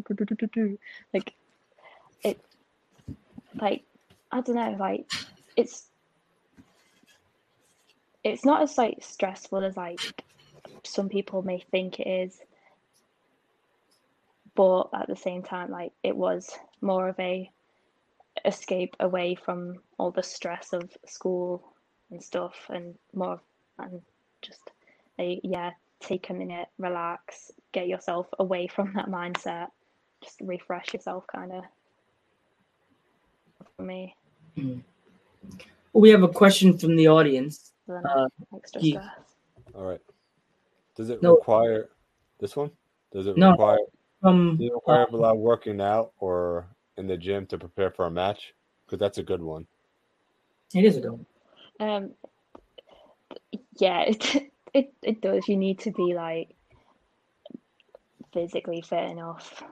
Like 1.14 1.32
it, 2.22 2.40
like 3.60 3.84
I 4.30 4.40
don't 4.42 4.56
know, 4.56 4.76
like 4.78 5.10
it's 5.56 5.86
it's 8.22 8.44
not 8.44 8.62
as 8.62 8.76
like 8.76 8.98
stressful 9.00 9.64
as 9.64 9.76
like 9.76 10.24
some 10.84 11.08
people 11.08 11.42
may 11.42 11.64
think 11.70 11.98
it 12.00 12.06
is 12.06 12.40
but 14.60 14.90
at 14.92 15.08
the 15.08 15.16
same 15.16 15.42
time 15.42 15.70
like 15.70 15.90
it 16.02 16.14
was 16.14 16.50
more 16.82 17.08
of 17.08 17.18
a 17.18 17.50
escape 18.44 18.94
away 19.00 19.34
from 19.34 19.76
all 19.96 20.10
the 20.10 20.22
stress 20.22 20.74
of 20.74 20.84
school 21.06 21.72
and 22.10 22.22
stuff 22.22 22.54
and 22.68 22.94
more 23.14 23.40
and 23.78 24.02
just 24.42 24.70
a 25.18 25.40
yeah 25.42 25.70
take 26.00 26.28
a 26.28 26.34
minute 26.34 26.68
relax 26.78 27.50
get 27.72 27.88
yourself 27.88 28.26
away 28.38 28.66
from 28.66 28.92
that 28.92 29.06
mindset 29.08 29.68
just 30.22 30.38
refresh 30.42 30.92
yourself 30.92 31.24
kind 31.26 31.52
of 31.52 31.64
for 33.76 33.82
me 33.82 34.14
We 35.94 36.10
have 36.10 36.22
a 36.22 36.28
question 36.28 36.76
from 36.78 36.96
the 36.96 37.08
audience. 37.08 37.72
Uh, 37.88 38.26
extra 38.54 38.80
ye- 38.82 38.92
stress 38.92 39.34
All 39.74 39.84
right. 39.84 40.00
Does 40.96 41.08
it 41.10 41.22
No. 41.22 41.34
require 41.36 41.88
this 42.38 42.54
one? 42.56 42.70
Does 43.10 43.26
it 43.26 43.36
No. 43.36 43.50
require 43.52 43.78
From 44.20 44.56
does 44.56 44.66
it 44.66 44.74
require 44.74 45.06
a 45.10 45.16
lot 45.16 45.34
of 45.34 45.38
working 45.38 45.80
out 45.80 46.12
or 46.18 46.66
in 46.96 47.06
the 47.06 47.16
gym 47.16 47.46
to 47.46 47.58
prepare 47.58 47.90
for 47.90 48.06
a 48.06 48.10
match? 48.10 48.54
Because 48.84 48.98
that's 48.98 49.18
a 49.18 49.22
good 49.22 49.42
one. 49.42 49.66
it 50.74 50.84
is 50.84 50.96
a 50.96 51.00
good 51.00 51.12
one. 51.12 51.26
Um, 51.80 52.10
yeah, 53.78 54.04
it, 54.08 54.52
it 54.74 54.92
it 55.02 55.20
does. 55.20 55.48
You 55.48 55.56
need 55.56 55.80
to 55.80 55.92
be 55.92 56.14
like, 56.14 56.54
physically 58.32 58.82
fit 58.82 59.10
enough. 59.10 59.62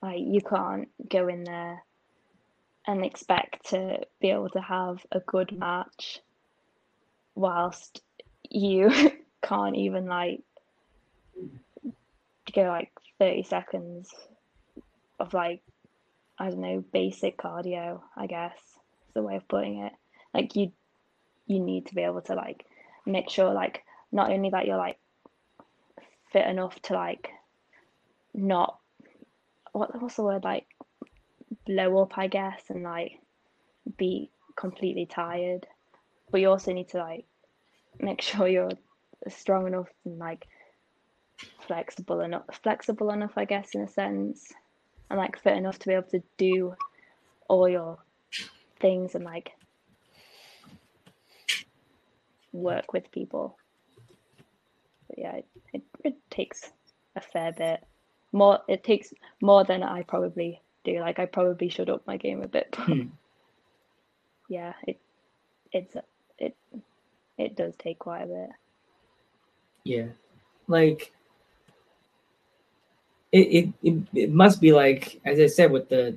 Like 0.00 0.20
you 0.20 0.40
can't 0.40 0.88
go 1.08 1.28
in 1.28 1.44
there 1.44 1.82
and 2.86 3.04
expect 3.04 3.70
to 3.70 4.00
be 4.20 4.30
able 4.30 4.50
to 4.50 4.60
have 4.60 5.04
a 5.12 5.20
good 5.20 5.56
match 5.56 6.20
whilst 7.34 8.02
you 8.50 8.90
can't 9.42 9.76
even 9.76 10.06
like 10.06 10.40
go 12.54 12.62
like 12.62 12.90
30 13.18 13.42
seconds 13.44 14.14
of 15.18 15.34
like 15.34 15.62
I 16.38 16.50
don't 16.50 16.60
know 16.60 16.84
basic 16.92 17.38
cardio 17.38 18.00
I 18.16 18.26
guess 18.26 18.56
is 18.56 19.14
the 19.14 19.22
way 19.22 19.36
of 19.36 19.48
putting 19.48 19.78
it. 19.80 19.92
Like 20.34 20.56
you 20.56 20.72
you 21.46 21.60
need 21.60 21.86
to 21.86 21.94
be 21.94 22.02
able 22.02 22.22
to 22.22 22.34
like 22.34 22.66
make 23.06 23.28
sure 23.30 23.52
like 23.52 23.84
not 24.10 24.30
only 24.30 24.50
that 24.50 24.66
you're 24.66 24.76
like 24.76 24.98
fit 26.32 26.46
enough 26.46 26.80
to 26.82 26.94
like 26.94 27.28
not 28.34 28.78
what 29.72 30.00
what's 30.00 30.16
the 30.16 30.22
word 30.22 30.44
like 30.44 30.66
blow 31.66 32.02
up 32.02 32.16
I 32.16 32.28
guess 32.28 32.62
and 32.68 32.82
like 32.82 33.18
be 33.96 34.30
completely 34.56 35.06
tired 35.06 35.66
but 36.30 36.40
you 36.40 36.48
also 36.48 36.72
need 36.72 36.88
to 36.90 36.98
like 36.98 37.24
make 37.98 38.20
sure 38.22 38.48
you're 38.48 38.70
strong 39.28 39.66
enough 39.66 39.88
and 40.04 40.18
like 40.18 40.46
flexible 41.66 42.20
enough 42.20 42.44
flexible 42.62 43.10
enough 43.10 43.32
I 43.36 43.44
guess 43.44 43.74
in 43.74 43.82
a 43.82 43.88
sense 43.88 44.52
and 45.10 45.18
like 45.18 45.38
fit 45.38 45.56
enough 45.56 45.78
to 45.80 45.88
be 45.88 45.94
able 45.94 46.08
to 46.10 46.22
do 46.36 46.74
all 47.48 47.68
your 47.68 47.98
things 48.80 49.14
and 49.14 49.24
like 49.24 49.52
work 52.52 52.92
with 52.92 53.10
people 53.10 53.56
but 55.08 55.18
yeah 55.18 55.36
it, 55.36 55.46
it, 55.72 55.82
it 56.04 56.16
takes 56.30 56.70
a 57.16 57.20
fair 57.20 57.52
bit 57.52 57.84
more 58.32 58.60
it 58.68 58.84
takes 58.84 59.12
more 59.40 59.64
than 59.64 59.82
I 59.82 60.02
probably 60.02 60.60
do 60.84 60.98
like 61.00 61.18
I 61.18 61.26
probably 61.26 61.68
should 61.68 61.90
up 61.90 62.06
my 62.06 62.16
game 62.16 62.42
a 62.42 62.48
bit 62.48 62.68
but 62.70 62.80
Hmm. 62.86 63.02
yeah 64.48 64.72
it 64.86 64.98
it's 65.72 65.96
it 66.38 66.56
it 67.38 67.56
does 67.56 67.74
take 67.76 67.98
quite 67.98 68.22
a 68.22 68.26
bit 68.26 68.50
Yeah. 69.84 70.06
Like 70.68 71.12
it, 73.32 73.72
it, 73.82 73.94
it, 74.14 74.30
must 74.30 74.60
be 74.60 74.72
like 74.72 75.20
as 75.24 75.40
I 75.40 75.46
said 75.46 75.72
with 75.72 75.88
the 75.88 76.16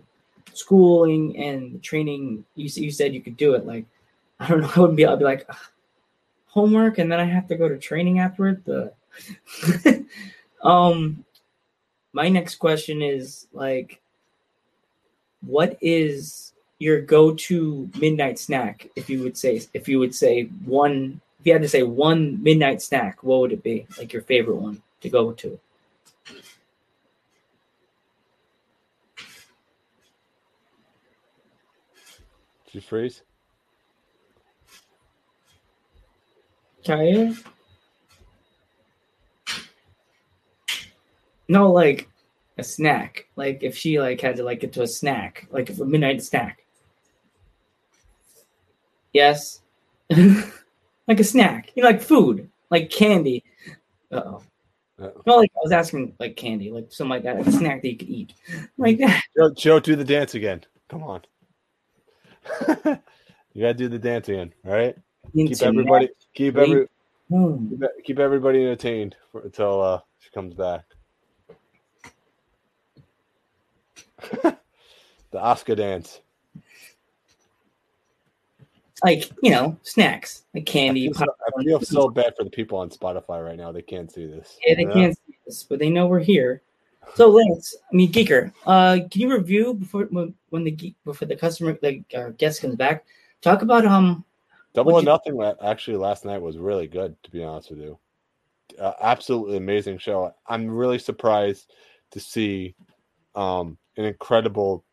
schooling 0.54 1.38
and 1.38 1.82
training 1.82 2.46
you 2.56 2.70
you 2.76 2.92
said 2.92 3.14
you 3.14 3.22
could 3.22 3.38
do 3.38 3.56
it 3.56 3.66
like 3.66 3.86
I 4.40 4.50
don't 4.50 4.62
know 4.62 4.72
I 4.76 4.80
wouldn't 4.80 4.98
be 4.98 5.06
I'd 5.06 5.20
be 5.20 5.26
like 5.26 5.46
"Ugh, 5.50 5.56
homework 6.48 6.98
and 6.98 7.12
then 7.12 7.20
I 7.20 7.26
have 7.26 7.48
to 7.48 7.56
go 7.56 7.70
to 7.70 7.78
training 7.78 8.20
afterward? 8.20 8.64
The 8.66 8.94
um 10.62 11.24
my 12.12 12.30
next 12.30 12.56
question 12.56 13.02
is 13.02 13.48
like 13.54 14.02
what 15.42 15.78
is 15.82 16.54
your 16.80 17.00
go-to 17.00 17.90
midnight 17.98 18.38
snack 18.38 18.90
if 18.98 19.10
you 19.10 19.24
would 19.24 19.38
say 19.38 19.62
if 19.74 19.88
you 19.88 20.00
would 20.00 20.14
say 20.14 20.44
one 20.66 21.22
if 21.40 21.48
you 21.48 21.54
had 21.54 21.62
to 21.62 21.70
say 21.70 21.84
one 21.84 22.42
midnight 22.44 22.82
snack 22.82 23.24
what 23.24 23.40
would 23.40 23.54
it 23.54 23.64
be? 23.64 23.88
Like 23.98 24.12
your 24.12 24.24
favorite 24.24 24.58
one 24.58 24.82
to 25.00 25.10
go 25.10 25.32
to 25.32 25.60
you 32.76 32.82
freeze? 32.82 33.24
Kaya? 36.86 37.34
no 41.48 41.72
like 41.72 42.10
a 42.58 42.64
snack. 42.64 43.28
Like 43.36 43.64
if 43.64 43.78
she 43.78 44.00
like 44.00 44.22
had 44.22 44.38
to 44.38 44.44
like 44.44 44.60
get 44.60 44.74
to 44.74 44.84
a 44.84 44.88
snack. 44.88 45.48
Like 45.52 45.70
a 45.70 45.86
midnight 45.86 46.24
snack. 46.24 46.66
Yes? 49.14 49.62
Like 51.08 51.20
a 51.20 51.24
snack. 51.24 51.70
You 51.76 51.84
know 51.84 51.90
like 51.90 52.02
food. 52.02 52.50
Like 52.72 52.90
candy. 52.90 53.44
Uh-oh. 54.12 54.42
no 54.98 55.36
like 55.36 55.52
i 55.56 55.60
was 55.62 55.72
asking 55.72 56.16
like 56.20 56.36
candy. 56.36 56.72
Like 56.72 56.88
something 56.90 57.12
like 57.12 57.24
that. 57.24 57.38
Like 57.38 57.46
a 57.46 57.52
snack 57.52 57.84
that 57.84 57.90
you 57.90 57.98
could 57.98 58.10
eat. 58.10 58.34
Like 58.80 58.98
that. 58.98 59.22
Joe, 59.38 59.52
Joe, 59.56 59.80
do 59.80 59.96
the 59.96 60.04
dance 60.04 60.34
again. 60.34 60.64
Come 60.90 61.04
on. 61.04 61.22
you 63.54 63.62
gotta 63.62 63.74
do 63.74 63.90
the 63.90 64.00
dance 64.00 64.30
again, 64.30 64.54
all 64.66 64.74
right? 64.74 64.96
Keep 65.36 65.62
everybody 65.62 66.10
keep 66.34 66.56
every 66.56 66.88
Hmm. 67.30 67.70
keep 67.70 67.82
keep 68.04 68.20
everybody 68.20 68.62
entertained 68.62 69.16
for, 69.32 69.42
until 69.42 69.82
uh, 69.82 70.00
she 70.20 70.30
comes 70.30 70.54
back. 70.54 70.86
the 75.32 75.40
Oscar 75.40 75.76
dance. 75.76 76.22
like 79.04 79.30
you 79.42 79.52
know 79.52 79.78
snacks 79.84 80.44
like 80.54 80.68
I 80.68 80.72
candy 80.72 81.08
feel, 81.08 81.14
so, 81.14 81.26
I 81.26 81.64
feel 81.64 81.82
so 81.82 82.10
bad 82.10 82.34
for 82.38 82.44
the 82.44 82.50
people 82.50 82.78
on 82.80 82.90
Spotify 82.90 83.44
right 83.46 83.58
now. 83.58 83.72
They 83.72 83.82
can't 83.82 84.12
see 84.12 84.26
this. 84.26 84.58
Yeah, 84.66 84.76
they 84.76 84.82
you 84.82 84.88
know? 84.88 84.94
can't 84.94 85.18
see 85.18 85.38
this, 85.46 85.64
but 85.64 85.80
they 85.80 85.90
know 85.90 86.08
we're 86.08 86.20
here. 86.20 86.62
So 87.14 87.30
Lance, 87.30 87.76
I 87.92 87.96
mean 87.96 88.12
Geeker, 88.12 88.52
uh, 88.66 89.00
can 89.10 89.22
you 89.22 89.32
review 89.32 89.74
before 89.74 90.06
when, 90.06 90.64
the 90.64 90.72
geek 90.72 90.96
before 91.06 91.28
the 91.28 91.36
customer 91.36 91.78
like 91.82 92.04
our 92.16 92.32
guest 92.32 92.62
comes 92.62 92.76
back? 92.76 93.06
Talk 93.42 93.62
about 93.62 93.86
um 93.86 94.26
Double 94.74 94.92
or 94.92 94.94
What'd 94.96 95.08
you- 95.08 95.34
Nothing 95.36 95.56
actually 95.64 95.98
last 95.98 96.26
night 96.26 96.42
was 96.42 96.58
really 96.58 96.88
good, 96.88 97.16
to 97.24 97.32
be 97.32 97.44
honest 97.44 97.70
with 97.70 97.80
you. 97.80 97.98
Uh, 98.80 98.94
absolutely 99.00 99.58
amazing 99.58 99.98
show. 99.98 100.34
I'm 100.48 100.68
really 100.68 101.00
surprised 101.00 101.72
to 102.12 102.20
see 102.20 102.76
um, 103.36 103.78
an 103.96 104.06
incredible 104.06 104.84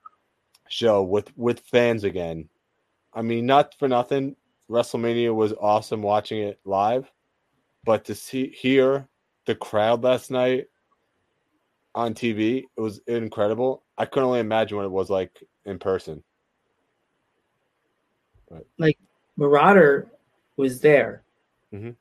show 0.68 1.02
with 1.02 1.36
with 1.36 1.60
fans 1.60 2.04
again. 2.04 2.48
I 3.12 3.22
mean, 3.22 3.44
not 3.46 3.74
for 3.78 3.88
nothing, 3.88 4.36
WrestleMania 4.70 5.34
was 5.34 5.52
awesome 5.60 6.02
watching 6.02 6.42
it 6.42 6.60
live, 6.64 7.10
but 7.84 8.04
to 8.06 8.14
see 8.14 8.48
hear 8.48 9.08
the 9.46 9.54
crowd 9.54 10.04
last 10.04 10.30
night 10.30 10.66
on 11.94 12.14
TV, 12.14 12.64
it 12.76 12.80
was 12.80 12.98
incredible. 13.06 13.82
I 13.98 14.06
couldn't 14.06 14.28
only 14.28 14.40
imagine 14.40 14.76
what 14.76 14.86
it 14.86 14.90
was 14.90 15.10
like 15.10 15.42
in 15.64 15.78
person. 15.78 16.22
Like 18.78 18.98
Marauder 19.36 20.10
was 20.56 20.80
there. 20.80 21.22
Mhm. 21.72 21.96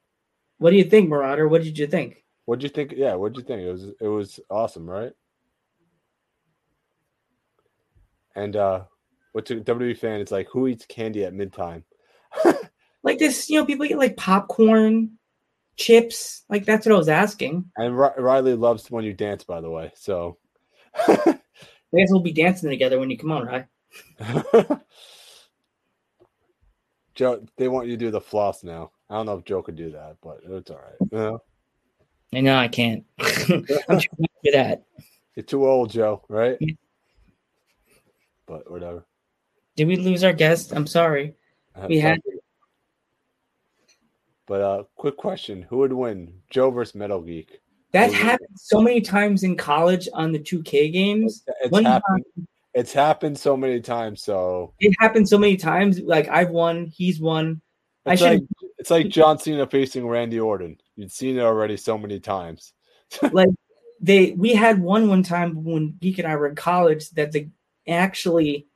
What 0.58 0.72
do 0.72 0.78
you 0.78 0.84
think, 0.84 1.10
Marauder? 1.10 1.48
What 1.48 1.64
did 1.64 1.78
you 1.78 1.88
think? 1.88 2.24
What'd 2.46 2.64
you 2.64 2.70
think? 2.70 2.94
Yeah, 2.96 3.16
what'd 3.16 3.38
you 3.38 3.44
think? 3.44 3.62
It 3.62 3.72
was 3.72 3.86
it 4.00 4.08
was 4.08 4.40
awesome, 4.50 4.90
right? 4.90 5.14
And 8.36 8.56
uh 8.56 8.84
what's 9.32 9.52
a 9.52 9.56
WWE 9.56 9.98
fan? 9.98 10.20
It's 10.20 10.32
like 10.32 10.48
who 10.52 10.68
eats 10.68 10.86
candy 10.86 11.24
at 11.24 11.34
midtime? 11.34 11.84
Like 13.04 13.18
this, 13.18 13.50
you 13.50 13.60
know, 13.60 13.66
people 13.66 13.88
get 13.88 13.98
like 13.98 14.16
popcorn, 14.16 15.18
chips. 15.78 16.44
Like 16.50 16.66
that's 16.66 16.86
what 16.86 16.94
I 16.94 16.98
was 16.98 17.10
asking. 17.10 17.66
And 17.78 17.98
Ri- 17.98 18.10
Riley 18.18 18.56
loves 18.56 18.90
when 18.92 19.04
you 19.04 19.14
dance, 19.14 19.44
by 19.44 19.62
the 19.62 19.70
way. 19.70 19.92
So 19.96 20.38
I 20.96 21.40
guess 21.96 22.10
we'll 22.12 22.22
be 22.22 22.34
dancing 22.34 22.70
together 22.70 23.00
when 23.00 23.10
you 23.10 23.18
come 23.18 23.32
on, 23.32 23.46
right? 23.46 23.66
Joe, 27.16 27.46
they 27.58 27.68
want 27.68 27.88
you 27.88 27.94
to 27.98 28.06
do 28.06 28.12
the 28.12 28.22
floss 28.22 28.64
now. 28.64 28.92
I 29.10 29.16
don't 29.16 29.26
know 29.26 29.38
if 29.38 29.46
Joe 29.46 29.62
could 29.62 29.76
do 29.76 29.92
that, 29.92 30.16
but 30.24 30.40
it's 30.48 30.72
all 30.72 30.78
right. 30.78 30.96
You 31.12 31.18
know? 31.18 31.42
I 32.34 32.40
know 32.42 32.56
I 32.56 32.70
can't. 32.70 33.04
I'm 33.20 33.66
too 34.00 34.08
for 34.20 34.52
that. 34.54 34.84
You're 35.36 35.44
too 35.44 35.68
old, 35.68 35.92
Joe, 35.92 36.24
right? 36.30 36.58
Yeah. 36.62 36.74
But 38.46 38.72
whatever. 38.72 39.06
Did 39.76 39.88
we 39.88 39.98
lose 39.98 40.24
our 40.24 40.34
guest? 40.34 40.72
I'm 40.74 40.88
sorry. 40.88 41.36
We 41.88 42.00
had- 42.00 42.22
something. 42.26 42.41
But 44.48 44.62
uh 44.62 44.84
quick 44.96 45.18
question. 45.18 45.64
Who 45.70 45.78
would 45.80 45.94
win? 45.94 46.34
Joe 46.50 46.72
versus 46.72 46.96
Metal 46.96 47.22
Geek. 47.22 47.62
That 47.92 48.14
happened 48.14 48.58
so 48.58 48.82
many 48.82 49.02
times 49.02 49.44
in 49.44 49.58
college 49.58 50.08
on 50.14 50.32
the 50.32 50.40
2K 50.40 50.94
games. 50.94 51.44
It's 51.62 51.72
One 51.72 51.84
happened. 51.84 52.24
It's 52.74 52.94
happened 52.94 53.38
so 53.38 53.58
many 53.58 53.82
times. 53.82 54.24
So 54.24 54.74
It 54.80 54.96
happened 55.00 55.28
so 55.28 55.38
many 55.38 55.58
times. 55.58 56.00
Like 56.00 56.30
I've 56.30 56.52
won, 56.52 56.86
he's 56.86 57.20
won. 57.20 57.62
I 58.06 58.14
it's 58.14 58.22
should 58.22 58.32
like 58.32 58.44
it's 58.78 58.90
like 58.90 59.10
John 59.10 59.38
Cena 59.38 59.68
facing 59.68 60.08
Randy 60.08 60.40
Orton. 60.40 60.78
You'd 60.96 61.12
seen 61.12 61.38
it 61.38 61.42
already 61.42 61.78
so 61.78 61.98
many 61.98 62.20
times. 62.20 62.74
Like 63.34 63.50
they 64.00 64.32
we 64.32 64.54
had 64.54 64.82
one 64.82 65.08
one 65.08 65.22
time 65.22 65.64
when 65.64 65.96
Geek 66.00 66.18
and 66.18 66.28
I 66.28 66.36
were 66.36 66.48
in 66.48 66.56
college 66.56 67.10
that 67.12 67.32
the 67.32 67.50
actually 67.88 68.68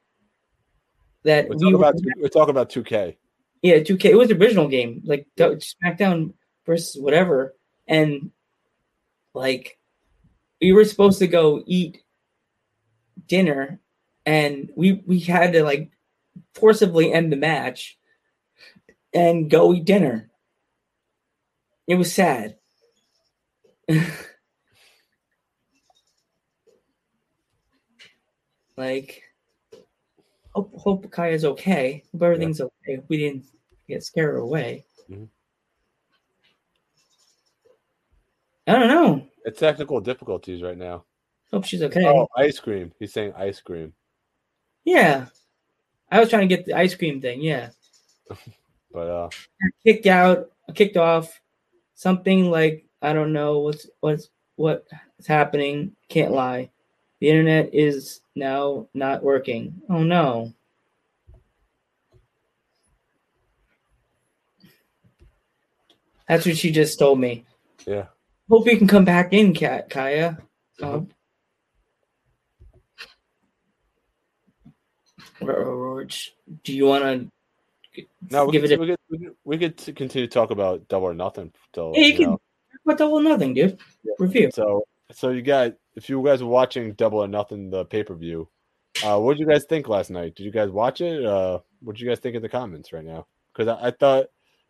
that 1.23 1.49
We're 1.49 1.55
we 1.55 1.61
talking 1.61 1.79
were, 1.79 1.89
about 1.89 1.95
we're 2.17 2.27
talking 2.27 2.51
about 2.51 2.69
2K. 2.69 3.15
Yeah 3.65 3.79
2K 3.79 4.05
it 4.05 4.17
was 4.17 4.29
the 4.29 4.37
original 4.37 4.67
game 4.67 5.01
like 5.05 5.25
SmackDown 5.37 6.33
versus 6.65 7.01
whatever 7.01 7.55
and 7.87 8.31
like 9.33 9.79
we 10.61 10.71
were 10.71 10.85
supposed 10.85 11.19
to 11.19 11.27
go 11.27 11.63
eat 11.65 12.03
dinner 13.27 13.79
and 14.25 14.69
we 14.75 15.03
we 15.05 15.19
had 15.19 15.53
to 15.53 15.63
like 15.63 15.91
forcibly 16.53 17.11
end 17.11 17.31
the 17.31 17.37
match 17.37 17.97
and 19.13 19.49
go 19.49 19.73
eat 19.73 19.85
dinner. 19.85 20.29
It 21.87 21.95
was 21.95 22.13
sad. 22.13 22.57
Like, 28.77 29.23
hope 30.53 30.73
hope 30.75 31.09
Kaya's 31.09 31.45
okay. 31.45 32.03
Hope 32.11 32.23
everything's 32.23 32.59
okay. 32.59 33.01
We 33.07 33.17
didn't 33.17 33.45
get 33.87 34.03
scared 34.03 34.39
away. 34.39 34.85
Mhm. 35.09 35.27
I 38.67 38.73
don't 38.73 38.87
know. 38.87 39.27
It's 39.45 39.59
technical 39.59 39.99
difficulties 40.01 40.63
right 40.63 40.77
now. 40.77 41.05
Hope 41.51 41.65
she's 41.65 41.83
okay. 41.83 42.05
Oh, 42.05 42.27
ice 42.35 42.59
cream. 42.59 42.91
He's 42.99 43.13
saying 43.13 43.33
ice 43.37 43.61
cream. 43.61 43.93
Yeah. 44.83 45.27
I 46.11 46.19
was 46.19 46.29
trying 46.29 46.47
to 46.47 46.55
get 46.55 46.65
the 46.65 46.73
ice 46.73 46.95
cream 46.95 47.21
thing. 47.21 47.41
Yeah. 47.41 47.69
But 48.91 49.07
uh 49.09 49.29
Kicked 49.83 50.05
out, 50.05 50.51
kicked 50.73 50.95
off. 50.95 51.41
Something 51.95 52.49
like 52.49 52.85
I 53.01 53.11
don't 53.11 53.33
know 53.33 53.59
what's 53.59 53.89
what's 53.99 54.29
what's 54.55 55.27
happening. 55.27 55.97
Can't 56.07 56.31
lie. 56.31 56.69
The 57.19 57.29
internet 57.29 57.73
is 57.73 58.21
now 58.35 58.87
not 58.93 59.21
working. 59.21 59.81
Oh 59.89 60.03
no. 60.03 60.53
That's 66.27 66.45
what 66.45 66.57
she 66.57 66.71
just 66.71 66.97
told 66.99 67.19
me. 67.19 67.45
yeah. 67.85 68.05
Hope 68.49 68.67
you 68.67 68.77
can 68.77 68.87
come 68.87 69.05
back 69.05 69.33
in, 69.33 69.53
Kat 69.53 69.89
Kaya. 69.89 70.37
Mhm. 70.79 71.09
Um, 75.41 76.07
do 76.63 76.73
you 76.73 76.85
want 76.85 77.03
to 77.03 78.05
No, 78.29 78.45
we 78.45 78.51
give 78.53 78.61
could, 78.63 78.71
a 78.71 78.77
we 78.79 78.87
could, 78.87 78.97
we 79.09 79.17
could 79.19 79.35
we 79.43 79.57
could 79.57 79.95
continue 79.95 80.27
to 80.27 80.33
talk 80.33 80.51
about 80.51 80.87
double 80.87 81.07
or 81.07 81.13
nothing 81.13 81.51
till 81.73 81.91
Yeah, 81.95 82.01
you 82.01 82.07
you 82.07 82.13
can 82.17 82.29
know. 82.31 82.41
what 82.83 82.97
double 82.97 83.15
or 83.19 83.23
nothing, 83.23 83.53
dude? 83.53 83.79
Review. 84.19 84.49
So 84.53 84.83
so 85.11 85.29
you 85.29 85.41
guys 85.41 85.73
if 85.95 86.09
you 86.09 86.23
guys 86.23 86.41
were 86.43 86.49
watching 86.49 86.93
Double 86.93 87.19
or 87.19 87.27
Nothing 87.27 87.69
the 87.69 87.85
pay 87.85 88.03
per 88.03 88.15
view, 88.15 88.49
uh 89.03 89.19
what 89.19 89.33
did 89.37 89.41
you 89.41 89.47
guys 89.47 89.65
think 89.65 89.87
last 89.87 90.09
night? 90.09 90.35
Did 90.35 90.43
you 90.43 90.51
guys 90.51 90.69
watch 90.69 91.01
it? 91.01 91.25
Uh 91.25 91.59
what 91.81 91.95
did 91.95 92.01
you 92.01 92.09
guys 92.09 92.19
think 92.19 92.35
in 92.35 92.41
the 92.41 92.49
comments 92.49 92.91
right 92.93 93.03
now? 93.05 93.27
Because 93.53 93.67
I, 93.79 93.87
I 93.87 93.91
thought 93.91 94.25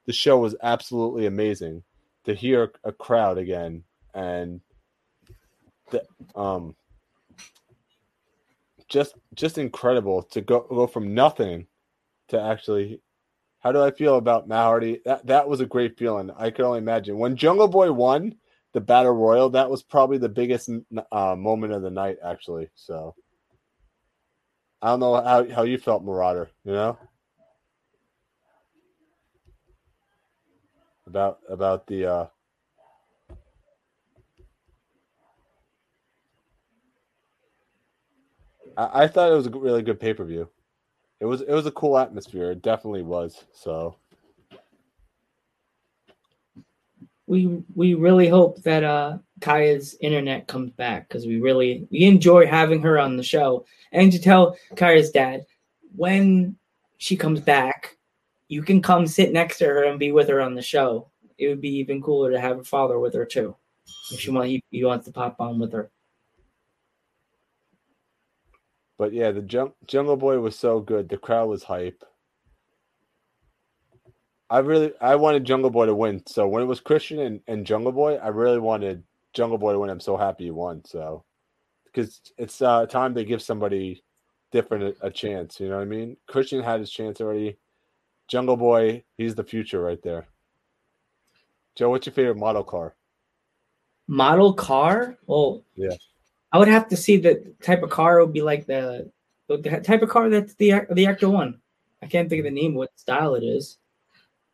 the 0.05 0.13
show 0.13 0.37
was 0.37 0.55
absolutely 0.61 1.25
amazing 1.25 1.83
to 2.25 2.33
hear 2.33 2.71
a 2.83 2.91
crowd 2.91 3.37
again 3.37 3.83
and 4.13 4.61
the 5.91 6.03
um 6.35 6.75
just 8.87 9.15
just 9.33 9.57
incredible 9.57 10.23
to 10.23 10.41
go 10.41 10.61
go 10.69 10.87
from 10.87 11.13
nothing 11.13 11.67
to 12.27 12.39
actually 12.39 13.01
how 13.59 13.71
do 13.71 13.81
I 13.81 13.89
feel 13.89 14.17
about 14.17 14.47
Matt 14.47 14.63
Hardy? 14.65 15.01
That 15.05 15.25
that 15.25 15.47
was 15.47 15.59
a 15.59 15.65
great 15.65 15.97
feeling. 15.97 16.29
I 16.37 16.51
could 16.51 16.65
only 16.65 16.77
imagine 16.77 17.17
when 17.17 17.35
Jungle 17.35 17.67
Boy 17.67 17.91
won 17.91 18.35
the 18.73 18.81
Battle 18.81 19.13
Royal. 19.13 19.49
That 19.49 19.71
was 19.71 19.81
probably 19.81 20.19
the 20.19 20.29
biggest 20.29 20.69
uh, 21.11 21.35
moment 21.35 21.73
of 21.73 21.81
the 21.81 21.89
night, 21.89 22.17
actually. 22.23 22.69
So 22.75 23.15
I 24.83 24.89
don't 24.89 24.99
know 24.99 25.15
how 25.15 25.49
how 25.49 25.63
you 25.63 25.79
felt, 25.79 26.03
Marauder. 26.03 26.51
You 26.63 26.73
know 26.73 26.99
about 31.07 31.39
about 31.49 31.87
the. 31.87 32.05
uh 32.05 32.25
I, 38.77 39.03
I 39.03 39.07
thought 39.07 39.31
it 39.31 39.35
was 39.35 39.47
a 39.47 39.51
really 39.51 39.81
good 39.81 39.99
pay 39.99 40.13
per 40.13 40.25
view. 40.25 40.49
It 41.19 41.25
was 41.25 41.41
it 41.41 41.51
was 41.51 41.65
a 41.65 41.71
cool 41.71 41.97
atmosphere. 41.97 42.51
It 42.51 42.61
definitely 42.61 43.03
was. 43.03 43.45
So 43.53 43.95
we 47.27 47.63
we 47.73 47.93
really 47.93 48.27
hope 48.27 48.61
that 48.63 48.83
uh 48.83 49.17
Kaya's 49.41 49.95
internet 50.01 50.47
comes 50.47 50.71
back 50.71 51.07
because 51.07 51.25
we 51.25 51.39
really 51.39 51.87
we 51.91 52.03
enjoy 52.05 52.45
having 52.45 52.81
her 52.81 52.99
on 52.99 53.17
the 53.17 53.23
show 53.23 53.65
and 53.91 54.11
to 54.11 54.19
tell 54.19 54.57
Kaya's 54.75 55.11
dad 55.11 55.45
when 55.95 56.55
she 56.97 57.15
comes 57.15 57.39
back 57.39 57.97
you 58.55 58.63
can 58.63 58.81
come 58.81 59.05
sit 59.05 59.33
next 59.33 59.57
to 59.57 59.65
her 59.65 59.83
and 59.83 59.99
be 59.99 60.11
with 60.11 60.29
her 60.29 60.41
on 60.41 60.55
the 60.55 60.61
show 60.61 61.09
it 61.37 61.47
would 61.49 61.61
be 61.61 61.75
even 61.75 62.01
cooler 62.01 62.31
to 62.31 62.39
have 62.39 62.57
her 62.57 62.63
father 62.63 62.99
with 62.99 63.13
her 63.13 63.25
too 63.25 63.55
if 64.11 64.19
she 64.19 64.31
want 64.31 64.47
he, 64.47 64.63
he 64.71 64.83
wants 64.83 65.05
to 65.05 65.11
pop 65.11 65.35
on 65.39 65.59
with 65.59 65.73
her 65.73 65.91
But 68.97 69.13
yeah, 69.13 69.31
the 69.31 69.41
jung- 69.41 69.73
Jungle 69.87 70.17
Boy 70.17 70.39
was 70.39 70.57
so 70.57 70.79
good. 70.79 71.09
The 71.09 71.17
crowd 71.17 71.49
was 71.49 71.63
hype. 71.63 72.03
I 74.49 74.59
really 74.59 74.93
I 75.01 75.15
wanted 75.15 75.43
Jungle 75.43 75.69
Boy 75.69 75.87
to 75.87 75.95
win. 75.95 76.23
So 76.27 76.47
when 76.47 76.61
it 76.63 76.67
was 76.67 76.79
Christian 76.79 77.19
and, 77.19 77.41
and 77.47 77.65
Jungle 77.65 77.91
Boy, 77.91 78.15
I 78.15 78.27
really 78.29 78.59
wanted 78.59 79.03
Jungle 79.33 79.57
Boy 79.57 79.73
to 79.73 79.79
win. 79.79 79.89
I'm 79.89 79.99
so 79.99 80.15
happy 80.15 80.45
he 80.45 80.51
won. 80.51 80.83
So 80.85 81.25
because 81.85 82.21
it's 82.37 82.61
uh, 82.61 82.85
time 82.85 83.15
to 83.15 83.25
give 83.25 83.41
somebody 83.41 84.03
different 84.51 84.97
a, 85.01 85.07
a 85.07 85.11
chance. 85.11 85.59
You 85.59 85.69
know 85.69 85.77
what 85.77 85.81
I 85.81 85.85
mean? 85.85 86.15
Christian 86.27 86.63
had 86.63 86.79
his 86.79 86.91
chance 86.91 87.19
already. 87.19 87.57
Jungle 88.27 88.57
Boy, 88.57 89.03
he's 89.17 89.35
the 89.35 89.43
future 89.43 89.81
right 89.81 90.01
there. 90.01 90.27
Joe, 91.75 91.89
what's 91.89 92.05
your 92.07 92.13
favorite 92.13 92.37
model 92.37 92.63
car? 92.63 92.95
model 94.07 94.53
car 94.53 95.17
well 95.25 95.63
Yeah. 95.75 95.95
I 96.51 96.59
would 96.59 96.67
have 96.67 96.87
to 96.89 96.95
see 96.95 97.17
the 97.17 97.55
type 97.63 97.81
of 97.81 97.89
car 97.89 98.19
would 98.23 98.33
be 98.33 98.43
like 98.43 98.67
the 98.67 99.11
the 99.47 99.57
type 99.83 100.03
of 100.03 100.09
car 100.09 100.29
that 100.29 100.55
the 100.59 100.85
the 100.91 101.07
actor 101.07 101.27
won. 101.29 101.59
I 102.03 102.05
can't 102.05 102.29
think 102.29 102.39
of 102.39 102.45
the 102.45 102.51
name, 102.51 102.75
what 102.75 102.91
style 102.99 103.33
it 103.33 103.43
is, 103.43 103.79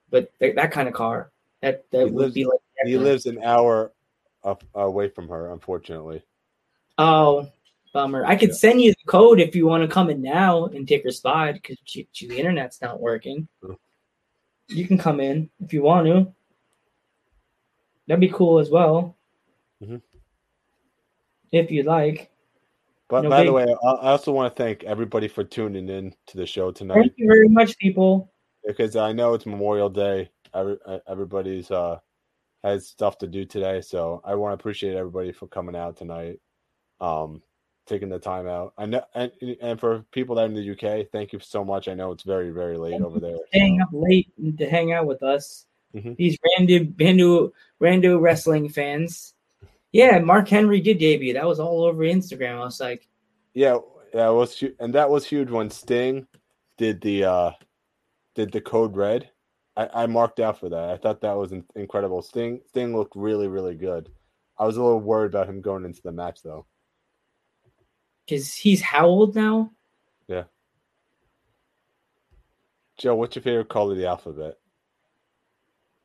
but 0.10 0.32
th- 0.40 0.56
that 0.56 0.72
kind 0.72 0.88
of 0.88 0.94
car 0.94 1.32
that 1.62 1.84
that 1.92 2.06
He 2.08 2.12
would 2.12 2.22
lives- 2.24 2.34
be 2.34 2.46
like. 2.46 2.60
He 2.86 2.98
lives 2.98 3.26
an 3.26 3.44
hour 3.44 3.92
up, 4.44 4.64
away 4.74 5.10
from 5.10 5.28
her, 5.28 5.52
unfortunately. 5.52 6.24
Oh, 6.98 7.48
bummer! 7.94 8.26
I 8.26 8.36
could 8.36 8.56
send 8.56 8.82
you 8.82 8.92
the 8.92 9.06
code 9.08 9.40
if 9.40 9.56
you 9.56 9.66
want 9.68 9.84
to 9.84 9.88
come 9.94 10.10
in 10.10 10.22
now 10.22 10.66
and 10.66 10.88
take 10.88 11.04
her 11.04 11.12
spot 11.12 11.56
because 11.56 11.78
the 11.86 12.38
internet's 12.38 12.82
not 12.82 13.00
working. 13.00 13.48
You 14.68 14.88
can 14.88 14.98
come 14.98 15.20
in 15.20 15.50
if 15.64 15.74
you 15.74 15.84
want 15.84 16.08
to. 16.08 16.34
That'd 18.08 18.22
be 18.22 18.30
cool 18.30 18.60
as 18.60 18.70
well. 18.70 19.18
Mhm. 19.82 20.02
If 21.52 21.72
you'd 21.72 21.86
like. 21.86 22.30
But 23.10 23.24
No 23.24 23.30
by 23.30 23.44
the 23.44 23.52
way, 23.52 23.64
I 23.64 24.10
also 24.12 24.32
want 24.32 24.56
to 24.56 24.64
thank 24.64 24.84
everybody 24.86 25.28
for 25.28 25.44
tuning 25.44 25.90
in 25.90 26.16
to 26.28 26.38
the 26.38 26.46
show 26.46 26.72
tonight 26.72 26.96
Thank 26.96 27.14
you 27.18 27.28
very 27.28 27.50
much, 27.50 27.78
people. 27.78 28.32
because 28.66 28.96
I 28.96 29.12
know 29.12 29.34
it's 29.34 29.46
Memorial 29.46 29.90
Day. 29.90 30.30
Every, 30.54 30.78
everybody's 31.08 31.70
uh, 31.72 32.00
has 32.64 32.88
stuff 32.88 33.18
to 33.20 33.28
do 33.28 33.44
today, 33.44 33.82
so 33.82 34.22
I 34.24 34.36
want 34.36 34.52
to 34.52 34.62
appreciate 34.62 34.96
everybody 34.96 35.32
for 35.34 35.48
coming 35.48 35.76
out 35.76 35.98
tonight, 35.98 36.40
um, 37.02 37.42
taking 37.92 38.08
the 38.10 38.18
time 38.20 38.48
out. 38.48 38.74
I 38.78 38.86
know, 38.86 39.04
and, 39.14 39.32
and 39.62 39.80
for 39.80 40.06
people 40.12 40.36
that 40.36 40.44
are 40.44 40.46
in 40.46 40.54
the 40.54 40.72
UK, 40.72 41.08
thank 41.12 41.34
you 41.34 41.40
so 41.42 41.66
much. 41.66 41.90
I 41.90 41.94
know 41.94 42.12
it's 42.12 42.24
very 42.24 42.50
very 42.52 42.78
late 42.78 42.92
Thank 42.92 43.04
over 43.04 43.20
there. 43.20 43.38
Staying 43.50 43.80
so- 43.80 43.84
up 43.84 43.90
late 44.08 44.58
to 44.58 44.70
hang 44.70 44.94
out 44.94 45.06
with 45.06 45.22
us. 45.22 45.66
Mhm. 45.94 46.16
These 46.16 46.38
random, 46.58 46.96
random, 46.98 47.52
random 47.80 48.18
wrestling 48.20 48.70
fans. 48.70 49.34
Yeah, 49.92 50.20
Mark 50.20 50.48
Henry 50.48 50.80
did 50.80 51.00
debut. 51.00 51.34
That 51.34 51.46
was 51.46 51.60
all 51.60 51.84
over 51.84 52.04
Instagram. 52.04 52.56
I 52.62 52.64
was 52.64 52.80
like, 52.80 53.10
Yeah, 53.54 53.80
yeah, 54.14 54.30
it 54.30 54.34
was 54.34 54.64
and 54.80 54.96
that 54.96 55.10
was 55.10 55.26
huge 55.26 55.52
when 55.52 55.70
Sting 55.70 56.28
did 56.78 57.02
the 57.02 57.26
uh 57.26 57.52
did 58.36 58.54
the 58.54 58.62
code 58.62 58.96
red. 58.96 59.30
I, 59.76 59.90
I 59.94 60.06
marked 60.06 60.40
out 60.40 60.60
for 60.60 60.70
that. 60.70 60.90
I 60.92 60.98
thought 60.98 61.20
that 61.22 61.36
was 61.38 61.52
in- 61.52 61.66
incredible. 61.76 62.22
Sting 62.22 62.62
Sting 62.70 62.96
looked 62.96 63.18
really 63.18 63.50
really 63.50 63.76
good. 63.76 64.10
I 64.58 64.66
was 64.66 64.78
a 64.78 64.82
little 64.84 65.02
worried 65.02 65.32
about 65.34 65.50
him 65.50 65.60
going 65.60 65.84
into 65.84 66.02
the 66.02 66.12
match 66.14 66.42
though. 66.42 66.66
Because 68.32 68.54
he's 68.56 68.82
how 68.82 69.08
old 69.08 69.36
now? 69.36 69.72
Yeah. 70.28 70.44
Joe, 72.98 73.16
what's 73.16 73.36
your 73.36 73.44
favorite 73.44 73.68
color 73.68 73.92
of 73.92 73.98
the 73.98 74.06
alphabet? 74.08 74.58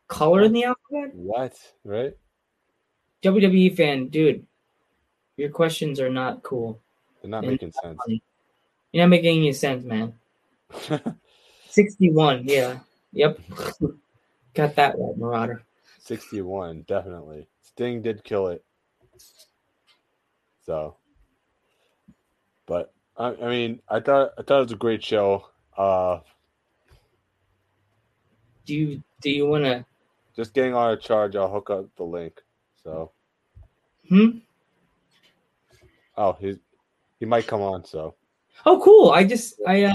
Color 0.09 0.43
in 0.43 0.53
the 0.53 0.65
alphabet? 0.65 1.15
What? 1.15 1.55
Right? 1.85 2.17
WWE 3.23 3.77
fan, 3.77 4.09
dude. 4.09 4.45
Your 5.37 5.51
questions 5.51 6.01
are 6.01 6.11
not 6.11 6.43
cool. 6.43 6.81
They're 7.23 7.31
not 7.31 7.45
And- 7.45 7.53
making 7.53 7.73
sense. 7.81 8.01
You're 8.91 9.05
not 9.05 9.11
making 9.11 9.39
any 9.39 9.53
sense, 9.53 9.85
man. 9.85 10.15
61, 11.69 12.43
yeah. 12.45 12.81
Yep. 13.13 13.39
Got 14.55 14.75
that 14.75 14.97
right, 14.99 15.17
Marauder. 15.17 15.63
61, 16.01 16.83
definitely. 16.89 17.47
Sting 17.63 18.03
did 18.03 18.25
kill 18.25 18.49
it. 18.49 18.65
So, 20.65 20.97
but 22.67 22.93
I, 23.17 23.29
I 23.35 23.49
mean, 23.49 23.81
I 23.89 24.01
thought 24.01 24.33
I 24.39 24.43
thought 24.43 24.59
it 24.61 24.65
was 24.65 24.73
a 24.73 24.77
great 24.77 25.03
show. 25.03 25.49
Uh, 25.77 26.21
Do 28.67 28.75
you 28.75 29.03
do 29.21 29.31
you 29.31 29.47
wanna 29.47 29.87
just 30.35 30.53
getting 30.53 30.75
on 30.75 30.93
a 30.93 30.97
charge, 30.97 31.35
I'll 31.37 31.51
hook 31.51 31.71
up 31.71 31.87
the 31.97 32.05
link. 32.05 32.43
So, 32.83 33.11
hmm? 34.09 34.39
oh, 36.17 36.37
he's 36.39 36.57
he 37.21 37.27
might 37.27 37.47
come 37.47 37.63
on. 37.63 37.85
So, 37.85 38.15
Oh 38.67 38.81
cool. 38.83 39.11
I 39.11 39.25
just 39.25 39.61
I 39.67 39.85
uh 39.85 39.95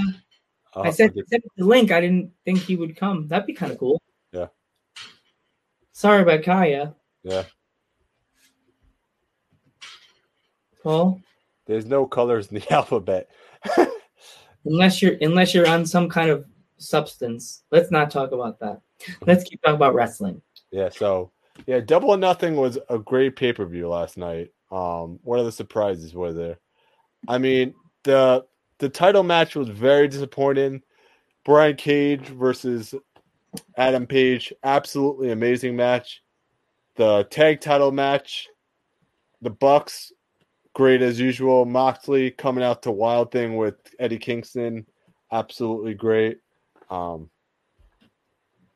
I'll- 0.74 0.86
I 0.86 0.91
sent, 0.91 1.13
I'll 1.17 1.24
sent 1.28 1.43
the 1.57 1.65
link. 1.65 1.91
I 1.91 1.99
didn't 2.01 2.32
think 2.45 2.59
he 2.59 2.76
would 2.76 2.95
come. 2.95 3.28
That'd 3.28 3.45
be 3.45 3.53
kind 3.53 3.72
of 3.72 3.78
cool. 3.78 4.01
Yeah. 4.32 4.47
Sorry 5.91 6.22
about 6.24 6.43
Kaya. 6.43 6.95
yeah. 7.24 7.43
Paul. 10.82 11.22
There's 11.66 11.86
no 11.86 12.05
colors 12.05 12.47
in 12.47 12.59
the 12.59 12.72
alphabet. 12.74 13.30
unless 14.66 15.01
you're 15.01 15.18
unless 15.22 15.53
you're 15.53 15.68
on 15.68 15.86
some 15.86 16.09
kind 16.09 16.30
of 16.30 16.45
substance. 16.78 17.64
Let's 17.72 17.91
not 17.91 18.12
talk 18.12 18.32
about 18.32 18.59
that. 18.59 18.82
Let's 19.26 19.43
keep 19.43 19.62
talking 19.62 19.76
about 19.76 19.93
wrestling. 19.95 20.41
Yeah, 20.72 20.89
so 20.89 21.32
yeah, 21.66 21.80
double 21.80 22.09
or 22.09 22.18
nothing 22.18 22.55
was 22.55 22.78
a 22.89 22.97
great 22.99 23.36
pay 23.36 23.53
per 23.53 23.66
view 23.66 23.89
last 23.89 24.18
night. 24.18 24.51
Um, 24.72 25.20
one 25.24 25.39
of 25.39 25.45
the 25.45 25.51
surprises 25.51 26.14
were 26.14 26.34
there. 26.34 26.59
I 27.28 27.38
mean, 27.38 27.74
the 28.03 28.45
the 28.80 28.89
title 28.89 29.24
match 29.24 29.55
was 29.55 29.70
very 29.70 30.07
disappointing. 30.07 30.82
Brian 31.43 31.76
Cage 31.76 32.28
versus 32.28 32.93
Adam 33.76 34.07
Page, 34.07 34.53
absolutely 34.64 35.32
amazing 35.32 35.76
match. 35.76 36.22
The 36.95 37.24
tag 37.30 37.62
title 37.62 37.91
match, 37.91 38.47
the 39.41 39.49
Bucks, 39.49 40.12
great 40.74 41.01
as 41.01 41.19
usual. 41.19 41.65
Moxley 41.65 42.32
coming 42.32 42.63
out 42.63 42.82
to 42.84 42.91
Wild 42.91 43.32
Thing 43.32 43.57
with 43.57 43.76
Eddie 43.99 44.19
Kingston, 44.19 44.86
absolutely 45.32 45.93
great. 45.93 46.39
Um, 46.89 47.30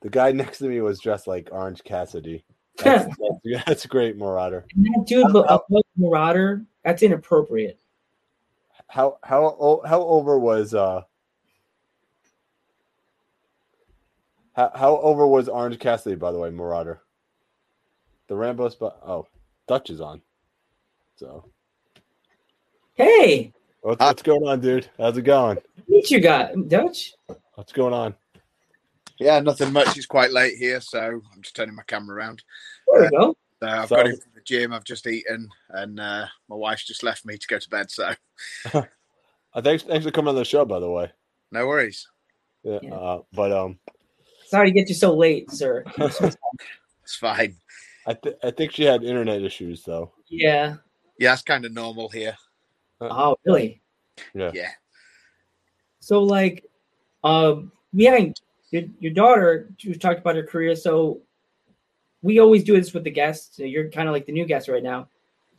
the 0.02 0.10
guy 0.10 0.32
next 0.34 0.60
to 0.60 0.66
me 0.66 0.82
was 0.82 1.00
dressed 1.00 1.28
like 1.28 1.50
Orange 1.52 1.84
Cassidy. 1.84 2.44
That's, 2.78 3.06
that's, 3.44 3.66
that's 3.66 3.86
great, 3.86 4.18
Marauder. 4.18 4.66
That 4.76 5.06
dude, 5.08 5.30
above 5.30 5.84
Marauder, 5.98 6.66
that's 6.84 7.04
inappropriate. 7.04 7.80
How 8.88 9.18
how 9.24 9.82
how 9.86 10.02
over 10.04 10.38
was 10.38 10.76
uh 10.76 11.02
how 14.54 14.72
how 14.76 14.98
over 15.00 15.26
was 15.26 15.50
Orange 15.50 15.80
Cassidy 15.80 16.16
by 16.16 16.32
the 16.32 16.38
way, 16.38 16.50
Marauder? 16.52 17.02
The 18.28 18.36
Rambo 18.36 18.70
spot. 18.70 18.98
Oh, 19.06 19.28
Dutch 19.68 19.90
is 19.90 20.02
on. 20.02 20.22
So 21.16 21.46
Hey, 22.96 23.54
what's, 23.82 24.00
what's 24.00 24.22
going 24.22 24.48
on, 24.48 24.62
dude? 24.62 24.90
How's 24.98 25.18
it 25.18 25.24
going? 25.24 25.58
what 25.88 26.10
you 26.12 26.20
got, 26.22 26.52
Dutch? 26.70 27.14
What's 27.56 27.74
going 27.74 27.94
on? 27.94 28.16
Yeah, 29.20 29.40
nothing 29.40 29.72
much. 29.74 29.98
It's 29.98 30.06
quite 30.06 30.32
late 30.32 30.58
here, 30.58 30.82
so 30.82 31.00
I'm 31.34 31.42
just 31.42 31.56
turning 31.56 31.76
my 31.76 31.84
camera 31.88 32.18
around. 32.18 32.44
There 32.92 33.04
we 33.04 33.10
go. 33.10 33.36
So 33.62 33.68
I've 33.68 33.90
So- 33.90 33.96
got 33.98 34.08
in 34.08 34.18
from 34.18 34.32
the 34.36 34.42
gym. 34.42 34.74
I've 34.74 34.84
just 34.84 35.08
eaten, 35.08 35.50
and 35.70 36.00
uh, 36.00 36.26
my 36.50 36.56
wife's 36.56 36.86
just 36.86 37.04
left 37.04 37.26
me 37.26 37.38
to 37.38 37.48
go 37.48 37.60
to 37.60 37.70
bed. 37.70 37.92
So 37.92 38.14
Uh, 39.54 39.62
thanks 39.62 39.84
thanks 39.84 40.06
for 40.06 40.12
coming 40.12 40.28
on 40.30 40.36
the 40.36 40.44
show, 40.44 40.66
by 40.66 40.80
the 40.82 40.90
way. 40.90 41.10
no 41.52 41.66
worries. 41.66 42.10
Yeah, 42.64 42.80
Yeah. 42.82 42.94
Uh, 42.94 43.22
but 43.32 43.52
um, 43.54 43.80
Sorry 44.48 44.68
to 44.68 44.74
get 44.74 44.90
you 44.90 44.96
so 44.96 45.14
late, 45.16 45.50
sir. 45.52 45.84
It's 45.98 47.16
fine. 47.18 47.56
I 48.08 48.16
th- 48.16 48.36
I 48.44 48.50
think 48.52 48.72
she 48.72 48.84
had 48.84 49.04
internet 49.04 49.42
issues 49.44 49.84
though. 49.84 50.12
yeah. 50.28 50.76
Yeah, 51.20 51.32
it's 51.34 51.44
kind 51.44 51.64
of 51.64 51.72
normal 51.72 52.10
here. 52.10 52.36
Oh, 53.02 53.36
really? 53.46 53.82
Yeah. 54.34 54.52
Yeah. 54.54 54.72
So, 56.00 56.24
like, 56.24 56.66
um, 57.24 57.72
we 57.94 58.06
haven't. 58.06 58.40
Your, 58.72 58.84
your 59.00 59.14
daughter, 59.14 59.70
you 59.80 59.96
talked 59.96 60.20
about 60.20 60.36
her 60.36 60.44
career. 60.44 60.76
So, 60.76 61.22
we 62.26 62.40
always 62.40 62.64
do 62.64 62.76
this 62.76 62.92
with 62.92 63.04
the 63.04 63.12
guests. 63.12 63.56
So 63.56 63.64
you're 63.64 63.92
kind 63.92 64.10
of 64.10 64.14
like 64.14 64.26
the 64.26 64.32
new 64.32 64.46
guest 64.46 64.68
right 64.68 64.82
now. 64.82 65.08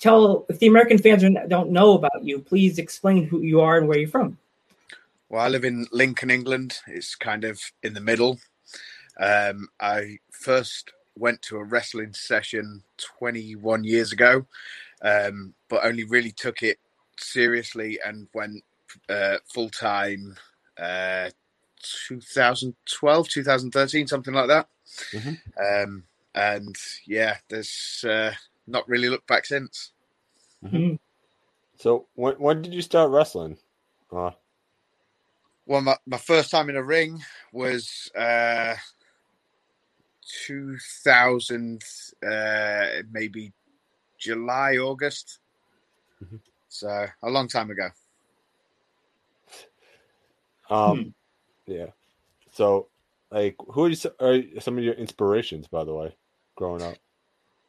Tell 0.01 0.45
if 0.49 0.59
the 0.59 0.67
American 0.67 0.99
fans 0.99 1.23
don't 1.49 1.71
know 1.71 1.95
about 1.95 2.25
you, 2.25 2.41
please 2.41 2.79
explain 2.79 3.25
who 3.25 3.41
you 3.41 3.61
are 3.61 3.79
and 3.79 3.87
where 3.87 3.99
you're 3.99 4.09
from. 4.09 4.37
Well, 5.29 5.43
I 5.43 5.49
live 5.49 5.65
in 5.65 5.87
Lincoln, 5.93 6.29
England. 6.29 6.79
It's 6.89 7.15
kind 7.15 7.45
of 7.45 7.61
in 7.85 7.95
the 7.95 8.01
middle. 8.01 8.39
Um, 9.19 9.69
I 9.81 10.19
first 10.33 10.91
went 11.17 11.41
to 11.43 11.57
a 11.59 11.65
wrestling 11.65 12.13
session 12.13 12.83
21 12.99 13.85
years 13.85 14.11
ago, 14.11 14.45
um, 15.03 15.55
but 15.69 15.85
only 15.85 16.03
really 16.03 16.33
took 16.33 16.65
it 16.65 16.79
seriously 17.19 17.99
and 18.05 18.29
went 18.35 18.63
uh, 19.09 19.39
full 19.53 19.71
time 19.71 20.37
uh, 20.79 21.31
2012, 21.83 23.29
2013, 23.29 24.07
something 24.07 24.35
like 24.35 24.49
that. 24.49 24.69
Mhm. 25.13 25.39
Um, 25.59 26.05
and 26.35 26.77
yeah, 27.07 27.39
there's 27.49 28.05
uh, 28.09 28.33
not 28.67 28.89
really 28.89 29.09
looked 29.09 29.27
back 29.27 29.47
since. 29.47 29.93
Mhm. 30.65 30.99
So 31.79 32.07
when 32.15 32.35
when 32.35 32.63
did 32.63 32.75
you 32.75 32.83
start 32.83 33.11
wrestling? 33.11 33.59
Uh, 34.11 34.33
Well, 35.67 35.81
my, 35.81 35.97
my 36.07 36.19
first 36.19 36.51
time 36.51 36.71
in 36.71 36.77
a 36.77 36.83
ring 36.83 37.23
was 37.53 38.11
uh, 38.15 38.77
2000, 40.47 41.83
uh, 42.27 42.87
maybe 43.11 43.53
July, 44.19 44.77
August. 44.77 45.41
Mhm. 46.23 46.41
So 46.79 47.07
a 47.23 47.31
long 47.31 47.49
time 47.49 47.71
ago. 47.71 47.89
um, 50.71 51.15
yeah. 51.67 51.87
So 52.53 52.89
like, 53.31 53.57
who 53.69 53.85
are, 53.85 53.89
you, 53.89 53.97
are 54.21 54.61
some 54.61 54.79
of 54.79 54.85
your 54.85 54.95
inspirations, 54.95 55.69
by 55.69 55.85
the 55.85 55.95
way, 55.95 56.17
growing 56.55 56.83
up? 56.83 56.97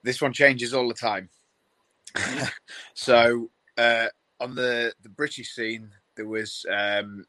This 0.04 0.22
one 0.22 0.34
changes 0.34 0.74
all 0.74 0.88
the 0.88 0.94
time. 0.94 1.30
so 2.94 3.50
uh, 3.78 4.08
on 4.40 4.56
the, 4.56 4.94
the 5.04 5.10
British 5.10 5.54
scene, 5.54 5.90
there 6.16 6.28
was 6.28 6.66
um, 6.72 7.26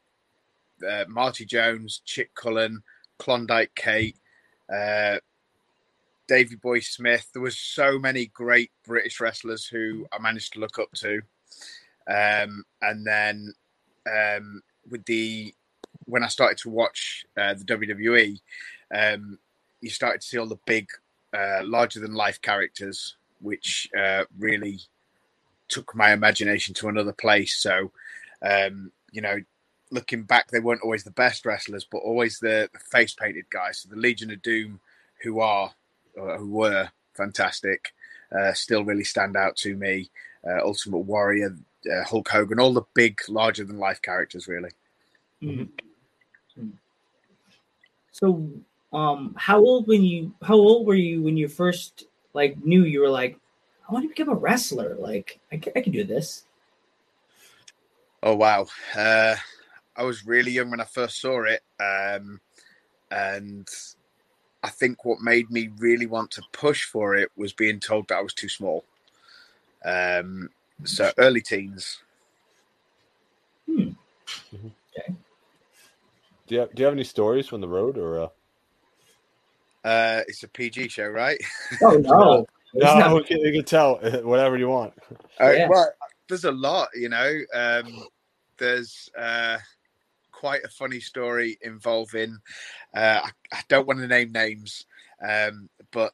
uh, 0.87 1.05
Marty 1.07 1.45
Jones, 1.45 2.01
Chic 2.05 2.33
Cullen, 2.35 2.83
Klondike 3.17 3.73
Kate, 3.75 4.17
uh, 4.73 5.17
Davy 6.27 6.55
Boy 6.55 6.79
Smith. 6.79 7.27
There 7.33 7.41
was 7.41 7.57
so 7.57 7.97
many 7.97 8.27
great 8.27 8.71
British 8.85 9.19
wrestlers 9.19 9.65
who 9.65 10.07
I 10.13 10.19
managed 10.19 10.53
to 10.53 10.59
look 10.59 10.77
up 10.77 10.91
to. 10.97 11.21
Um, 12.09 12.63
and 12.81 13.05
then 13.05 13.53
um, 14.11 14.61
with 14.89 15.05
the 15.05 15.53
when 16.05 16.23
I 16.23 16.27
started 16.27 16.57
to 16.59 16.69
watch 16.69 17.25
uh, 17.37 17.53
the 17.53 17.63
WWE, 17.63 18.39
um, 18.93 19.37
you 19.81 19.89
started 19.89 20.21
to 20.21 20.27
see 20.27 20.37
all 20.37 20.47
the 20.47 20.59
big, 20.65 20.89
uh, 21.33 21.61
larger 21.63 21.99
than 21.99 22.13
life 22.13 22.41
characters, 22.41 23.15
which 23.39 23.87
uh, 23.97 24.23
really 24.37 24.79
took 25.67 25.95
my 25.95 26.11
imagination 26.11 26.73
to 26.75 26.89
another 26.89 27.13
place. 27.13 27.55
So, 27.55 27.91
um, 28.41 28.91
you 29.11 29.21
know, 29.21 29.37
looking 29.91 30.23
back, 30.23 30.49
they 30.49 30.59
weren't 30.59 30.81
always 30.81 31.03
the 31.03 31.11
best 31.11 31.45
wrestlers, 31.45 31.85
but 31.89 31.99
always 31.99 32.39
the, 32.39 32.69
the 32.73 32.79
face 32.79 33.13
painted 33.13 33.49
guys. 33.49 33.79
So 33.79 33.89
the 33.89 33.99
Legion 34.01 34.31
of 34.31 34.41
Doom, 34.41 34.79
who 35.21 35.39
are 35.39 35.71
uh, 36.19 36.37
who 36.37 36.49
were 36.49 36.89
fantastic, 37.13 37.93
uh, 38.37 38.53
still 38.53 38.83
really 38.83 39.03
stand 39.03 39.35
out 39.37 39.55
to 39.57 39.75
me. 39.75 40.09
Uh, 40.45 40.63
Ultimate 40.63 40.99
Warrior, 40.99 41.55
uh, 41.91 42.03
Hulk 42.03 42.29
Hogan, 42.29 42.59
all 42.59 42.73
the 42.73 42.83
big, 42.93 43.19
larger 43.29 43.63
than 43.63 43.77
life 43.77 44.01
characters, 44.01 44.47
really. 44.47 44.71
Mhm. 45.41 45.69
Mhm. 46.57 46.71
So, 48.11 48.49
um, 48.91 49.35
how 49.37 49.59
old 49.59 49.87
when 49.87 50.03
you 50.03 50.33
how 50.41 50.55
old 50.55 50.85
were 50.85 50.95
you 50.95 51.21
when 51.21 51.37
you 51.37 51.47
first 51.47 52.05
like 52.33 52.63
knew 52.63 52.83
you 52.83 53.01
were 53.01 53.09
like, 53.09 53.37
I 53.87 53.93
want 53.93 54.03
to 54.03 54.09
become 54.09 54.29
a 54.29 54.35
wrestler. 54.35 54.95
Like, 54.95 55.39
I 55.51 55.57
can, 55.57 55.73
I 55.75 55.81
can 55.81 55.93
do 55.93 56.03
this. 56.03 56.45
Oh 58.21 58.35
wow! 58.35 58.67
Uh, 58.95 59.35
I 59.95 60.03
was 60.03 60.25
really 60.25 60.51
young 60.51 60.69
when 60.69 60.81
I 60.81 60.85
first 60.85 61.21
saw 61.21 61.43
it, 61.43 61.61
um, 61.79 62.41
and 63.11 63.67
I 64.61 64.69
think 64.69 65.05
what 65.05 65.21
made 65.21 65.49
me 65.49 65.69
really 65.77 66.05
want 66.05 66.31
to 66.31 66.43
push 66.51 66.83
for 66.83 67.15
it 67.15 67.31
was 67.37 67.53
being 67.53 67.79
told 67.79 68.09
that 68.09 68.17
I 68.17 68.21
was 68.21 68.33
too 68.33 68.49
small. 68.49 68.83
Um, 69.85 70.49
so 70.83 71.11
early 71.17 71.41
teens. 71.41 71.99
Hmm. 73.65 73.89
Do 76.47 76.55
you 76.55 76.59
have, 76.61 76.73
do 76.73 76.81
you 76.81 76.85
have 76.85 76.93
any 76.95 77.03
stories 77.03 77.47
from 77.47 77.61
the 77.61 77.67
road 77.67 77.97
or? 77.97 78.23
Uh... 78.23 78.27
Uh, 79.87 80.21
it's 80.27 80.43
a 80.43 80.47
PG 80.47 80.89
show, 80.89 81.07
right? 81.07 81.39
Oh 81.83 81.91
no, 81.97 82.45
It's 82.73 82.83
No, 82.83 82.97
not- 82.99 83.15
you 83.15 83.23
can, 83.23 83.39
you 83.39 83.51
can 83.53 83.65
tell 83.65 83.95
whatever 84.23 84.57
you 84.57 84.67
want. 84.67 84.93
Uh, 85.39 85.51
Yeah. 85.51 85.67
Well, 85.69 85.91
there's 86.27 86.45
a 86.45 86.51
lot, 86.51 86.89
you 86.95 87.09
know. 87.09 87.39
Um, 87.53 88.05
there's 88.57 89.09
uh, 89.17 89.57
quite 90.31 90.63
a 90.63 90.69
funny 90.69 90.99
story 90.99 91.57
involving. 91.61 92.37
Uh, 92.95 93.21
I, 93.23 93.29
I 93.51 93.61
don't 93.67 93.87
want 93.87 93.99
to 93.99 94.07
name 94.07 94.31
names, 94.31 94.85
um, 95.27 95.69
but 95.91 96.13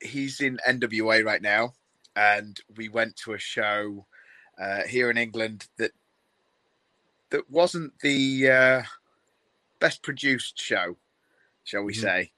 he's 0.00 0.40
in 0.40 0.58
NWA 0.68 1.24
right 1.24 1.42
now, 1.42 1.74
and 2.16 2.60
we 2.76 2.88
went 2.88 3.16
to 3.16 3.32
a 3.34 3.38
show 3.38 4.06
uh, 4.58 4.82
here 4.82 5.10
in 5.10 5.16
England 5.18 5.68
that 5.78 5.92
that 7.30 7.50
wasn't 7.50 7.98
the 8.00 8.50
uh, 8.50 8.82
best 9.80 10.02
produced 10.02 10.60
show, 10.60 10.96
shall 11.64 11.82
we 11.82 11.94
Mhm. 11.94 12.00
say? 12.00 12.32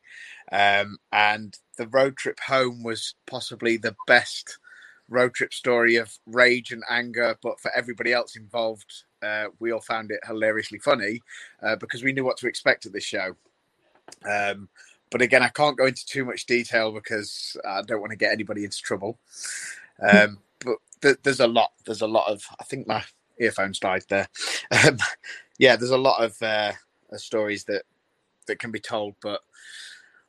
Um, 0.53 0.99
and 1.13 1.59
the 1.77 1.89
road 1.89 2.17
trip 2.17 2.39
home 2.41 2.83
was 2.83 3.15
possibly 3.27 3.77
the 3.77 3.97
best 4.07 4.59
road 5.09 5.35
trip 5.35 5.53
story 5.53 5.97
of 5.97 6.17
rage 6.27 6.73
and 6.73 6.85
anger, 6.89 7.37
but 7.43 7.61
for 7.61 7.71
everybody 7.73 8.13
else 8.13 8.37
involved, 8.37 9.05
uh, 9.23 9.47
we 9.59 9.73
all 9.73 9.81
found 9.81 10.11
it 10.11 10.21
hilariously 10.25 10.79
funny 10.79 11.21
uh, 11.63 11.77
because 11.77 12.03
we 12.03 12.13
knew 12.13 12.25
what 12.25 12.37
to 12.39 12.47
expect 12.47 12.87
at 12.87 12.93
this 12.93 13.05
show. 13.05 13.37
Um, 14.25 14.69
but 15.15 15.23
again, 15.23 15.45
I 15.45 15.49
can't 15.49 15.79
go 15.79 15.87
into 15.87 16.05
too 16.05 16.25
much 16.25 16.45
detail 16.45 16.91
because 16.91 17.57
I 17.65 17.83
don't 17.83 18.01
want 18.01 18.11
to 18.11 18.17
get 18.17 18.33
anybody 18.33 18.65
into 18.65 18.83
trouble. 18.83 19.21
Um, 20.03 20.41
but 20.59 20.79
th- 21.03 21.19
there's 21.23 21.39
a 21.39 21.47
lot. 21.47 21.71
There's 21.87 22.03
a 22.03 22.09
lot 22.09 22.29
of. 22.29 22.43
I 22.59 22.65
think 22.65 22.89
my 22.89 23.05
earphones 23.39 23.79
died 23.79 24.03
there. 24.09 24.27
Um, 24.73 24.99
yeah, 25.57 25.77
there's 25.77 25.93
a 25.93 25.97
lot 25.97 26.25
of 26.25 26.43
uh, 26.43 26.73
stories 27.15 27.63
that 27.67 27.85
that 28.49 28.59
can 28.59 28.73
be 28.73 28.81
told, 28.81 29.15
but 29.23 29.43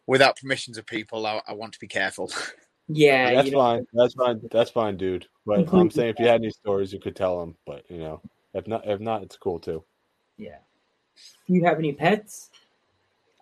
without 0.05 0.37
permissions 0.37 0.77
of 0.77 0.85
people, 0.85 1.25
I, 1.25 1.41
I 1.47 1.53
want 1.53 1.73
to 1.73 1.79
be 1.79 1.87
careful. 1.87 2.31
Yeah, 2.87 3.33
that's 3.33 3.47
you 3.47 3.53
know, 3.53 3.57
fine. 3.57 3.87
That's 3.91 4.13
fine. 4.13 4.41
That's 4.51 4.69
fine, 4.69 4.97
dude. 4.97 5.25
But 5.47 5.73
I'm 5.73 5.89
saying 5.89 6.09
if 6.09 6.19
you 6.19 6.27
had 6.27 6.41
any 6.41 6.51
stories, 6.51 6.93
you 6.93 6.99
could 6.99 7.15
tell 7.15 7.39
them. 7.39 7.55
But 7.65 7.89
you 7.89 7.97
know, 7.97 8.21
if 8.53 8.67
not, 8.67 8.85
if 8.85 8.99
not, 8.99 9.23
it's 9.23 9.35
cool 9.35 9.57
too. 9.57 9.83
Yeah. 10.37 10.57
Do 11.47 11.55
you 11.55 11.65
have 11.65 11.79
any 11.79 11.91
pets? 11.91 12.51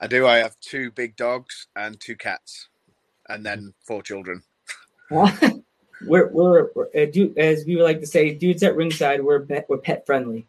I 0.03 0.07
do. 0.07 0.27
I 0.27 0.39
have 0.39 0.59
two 0.59 0.91
big 0.91 1.15
dogs 1.15 1.67
and 1.77 1.97
two 1.97 2.17
cats, 2.17 2.67
and 3.29 3.45
then 3.45 3.73
four 3.85 4.01
children. 4.01 4.43
we're 5.09 6.27
we're, 6.27 6.71
we're 6.75 6.87
uh, 6.93 7.05
do, 7.09 7.33
as 7.37 7.63
we 7.65 7.77
would 7.77 7.85
like 7.85 8.01
to 8.01 8.05
say, 8.05 8.33
dudes 8.33 8.63
at 8.63 8.75
ringside. 8.75 9.23
We're 9.23 9.45
pet, 9.45 9.65
we're 9.69 9.77
pet 9.77 10.05
friendly. 10.05 10.45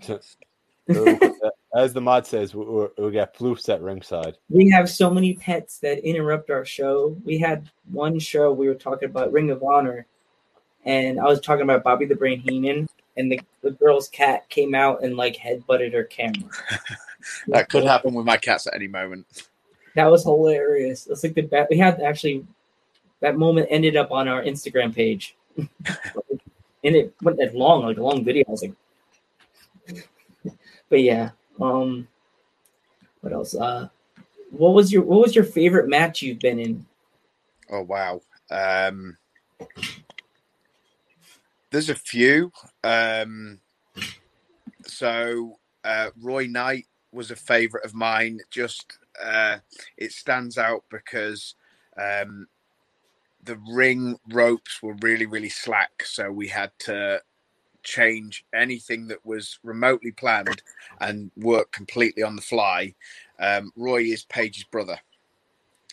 as 1.76 1.92
the 1.92 2.00
mod 2.00 2.26
says, 2.26 2.56
we, 2.56 2.64
we 2.98 3.12
got 3.12 3.34
floofs 3.34 3.68
at 3.68 3.82
ringside. 3.82 4.36
We 4.50 4.68
have 4.70 4.90
so 4.90 5.10
many 5.10 5.34
pets 5.34 5.78
that 5.78 6.00
interrupt 6.00 6.50
our 6.50 6.64
show. 6.64 7.16
We 7.24 7.38
had 7.38 7.70
one 7.92 8.18
show 8.18 8.52
we 8.52 8.66
were 8.66 8.74
talking 8.74 9.08
about 9.08 9.30
Ring 9.30 9.52
of 9.52 9.62
Honor, 9.62 10.06
and 10.84 11.20
I 11.20 11.24
was 11.26 11.40
talking 11.40 11.62
about 11.62 11.84
Bobby 11.84 12.06
the 12.06 12.16
Brain 12.16 12.40
Heenan, 12.40 12.88
and 13.16 13.30
the, 13.30 13.40
the 13.62 13.70
girl's 13.70 14.08
cat 14.08 14.48
came 14.48 14.74
out 14.74 15.04
and 15.04 15.16
like 15.16 15.36
head 15.36 15.64
butted 15.68 15.92
her 15.92 16.02
camera. 16.02 16.50
that 17.48 17.68
could 17.68 17.84
happen 17.84 18.14
with 18.14 18.26
my 18.26 18.36
cats 18.36 18.66
at 18.66 18.74
any 18.74 18.88
moment. 18.88 19.26
That 19.94 20.10
was 20.10 20.24
hilarious. 20.24 21.06
It's 21.06 21.24
like 21.24 21.34
the 21.34 21.42
best. 21.42 21.70
We 21.70 21.78
had 21.78 22.00
actually 22.00 22.46
that 23.20 23.36
moment 23.36 23.68
ended 23.70 23.96
up 23.96 24.12
on 24.12 24.28
our 24.28 24.42
Instagram 24.42 24.94
page, 24.94 25.36
and 25.56 25.66
it 26.82 27.14
went 27.22 27.38
that 27.38 27.54
long, 27.54 27.82
like 27.82 27.98
a 27.98 28.02
long 28.02 28.24
video. 28.24 28.44
I 28.46 28.50
was 28.50 28.62
like, 28.62 28.74
but 30.88 31.00
yeah. 31.00 31.30
Um, 31.60 32.06
what 33.20 33.32
else? 33.32 33.54
Uh, 33.54 33.88
what 34.50 34.74
was 34.74 34.92
your 34.92 35.02
what 35.02 35.20
was 35.20 35.34
your 35.34 35.44
favorite 35.44 35.88
match 35.88 36.22
you've 36.22 36.38
been 36.38 36.58
in? 36.58 36.86
Oh 37.70 37.82
wow. 37.82 38.20
Um, 38.50 39.16
there's 41.70 41.90
a 41.90 41.94
few. 41.94 42.52
Um, 42.84 43.60
so 44.86 45.58
uh, 45.84 46.10
Roy 46.20 46.46
Knight 46.46 46.86
was 47.12 47.30
a 47.30 47.36
favorite 47.36 47.84
of 47.84 47.94
mine. 47.94 48.40
Just 48.50 48.98
uh, 49.22 49.58
it 49.96 50.12
stands 50.12 50.58
out 50.58 50.84
because 50.90 51.54
um, 51.96 52.46
the 53.44 53.58
ring 53.72 54.18
ropes 54.30 54.82
were 54.82 54.96
really 55.00 55.26
really 55.26 55.48
slack, 55.48 56.04
so 56.04 56.30
we 56.30 56.48
had 56.48 56.70
to 56.80 57.20
change 57.82 58.44
anything 58.54 59.08
that 59.08 59.24
was 59.24 59.58
remotely 59.62 60.10
planned 60.10 60.62
and 61.00 61.30
work 61.36 61.72
completely 61.72 62.22
on 62.22 62.36
the 62.36 62.42
fly. 62.42 62.94
Um, 63.40 63.72
Roy 63.76 64.02
is 64.02 64.24
Paige's 64.24 64.64
brother. 64.64 64.98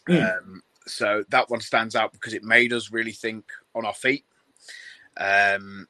Mm. 0.09 0.37
Um, 0.37 0.61
so 0.87 1.23
that 1.29 1.49
one 1.49 1.61
stands 1.61 1.95
out 1.95 2.11
because 2.11 2.33
it 2.33 2.43
made 2.43 2.73
us 2.73 2.91
really 2.91 3.11
think 3.11 3.45
on 3.73 3.85
our 3.85 3.93
feet. 3.93 4.25
Um, 5.17 5.87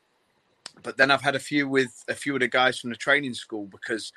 but 0.84 0.98
then 0.98 1.12
I've 1.12 1.22
had 1.22 1.36
a 1.36 1.40
few 1.40 1.68
with 1.68 2.04
a 2.08 2.14
few 2.14 2.34
of 2.36 2.42
the 2.42 2.48
guys 2.48 2.80
from 2.80 2.92
the 2.92 2.96
training 2.96 3.34
school 3.34 3.66
because 3.66 4.12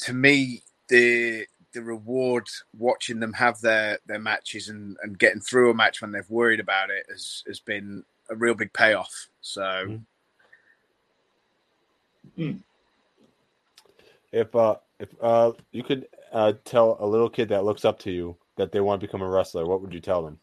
to 0.00 0.12
me 0.12 0.62
the 0.88 1.46
the 1.74 1.82
reward 1.82 2.48
watching 2.76 3.20
them 3.20 3.32
have 3.32 3.60
their 3.60 3.98
their 4.06 4.18
matches 4.18 4.68
and, 4.68 4.96
and 5.02 5.18
getting 5.18 5.40
through 5.40 5.70
a 5.70 5.74
match 5.74 6.00
when 6.00 6.12
they've 6.12 6.28
worried 6.30 6.60
about 6.60 6.90
it 6.90 7.06
has 7.08 7.42
has 7.46 7.60
been 7.60 8.02
a 8.30 8.36
real 8.36 8.54
big 8.54 8.72
payoff. 8.72 9.28
So 9.40 9.62
mm. 9.62 10.00
Mm. 12.38 12.60
If 14.32 14.54
uh 14.54 14.76
if 14.98 15.08
uh 15.20 15.52
you 15.72 15.82
could 15.82 16.08
uh 16.32 16.52
tell 16.64 16.96
a 17.00 17.06
little 17.06 17.30
kid 17.30 17.48
that 17.50 17.64
looks 17.64 17.84
up 17.84 17.98
to 18.00 18.10
you 18.10 18.36
that 18.56 18.72
they 18.72 18.80
want 18.80 19.00
to 19.00 19.06
become 19.06 19.22
a 19.22 19.28
wrestler, 19.28 19.66
what 19.66 19.80
would 19.80 19.94
you 19.94 20.00
tell 20.00 20.22
them? 20.22 20.38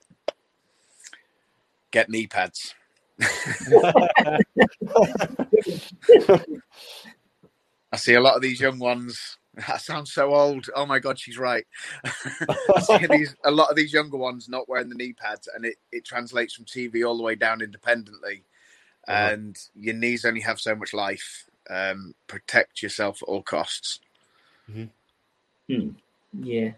Get 1.92 2.10
knee 2.10 2.28
pads. 2.28 2.74
I 7.92 7.98
see 7.98 8.16
a 8.16 8.22
lot 8.22 8.36
of 8.36 8.42
these 8.42 8.60
young 8.60 8.78
ones. 8.78 9.38
That 9.68 9.82
sounds 9.82 10.12
so 10.12 10.34
old. 10.34 10.70
Oh 10.76 10.86
my 10.86 11.00
god, 11.00 11.18
she's 11.18 11.38
right. 11.38 11.66
These 13.10 13.36
a 13.46 13.52
lot 13.52 13.70
of 13.70 13.76
these 13.76 13.94
younger 13.94 14.18
ones 14.18 14.50
not 14.50 14.68
wearing 14.68 14.90
the 14.90 14.96
knee 14.96 15.14
pads, 15.14 15.48
and 15.54 15.66
it, 15.66 15.76
it 15.92 16.04
translates 16.04 16.54
from 16.54 16.66
TV 16.66 17.08
all 17.08 17.16
the 17.16 17.24
way 17.24 17.36
down 17.36 17.62
independently. 17.62 18.44
Uh-huh. 19.08 19.30
And 19.32 19.58
your 19.76 19.94
knees 19.94 20.26
only 20.26 20.42
have 20.42 20.60
so 20.60 20.76
much 20.76 20.94
life, 20.94 21.46
um, 21.70 22.16
protect 22.28 22.82
yourself 22.82 23.22
at 23.22 23.30
all 23.30 23.44
costs. 23.44 24.00
Mm-hmm. 24.70 25.74
Hmm. 25.74 25.90
Yeah, 26.44 26.72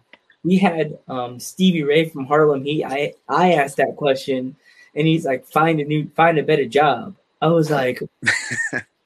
we 0.44 0.58
had 0.58 1.00
um, 1.08 1.40
Stevie 1.40 1.84
Ray 1.84 2.10
from 2.10 2.26
Harlem. 2.26 2.64
He, 2.64 2.86
I, 2.86 3.14
I 3.28 3.54
asked 3.54 3.78
that 3.78 3.96
question, 3.96 4.56
and 4.94 5.08
he's 5.08 5.26
like, 5.26 5.46
"Find 5.46 5.80
a 5.80 5.84
new, 5.84 6.10
find 6.16 6.38
a 6.38 6.44
better 6.44 6.66
job." 6.66 7.16
I 7.42 7.48
was 7.48 7.72
like, 7.72 8.02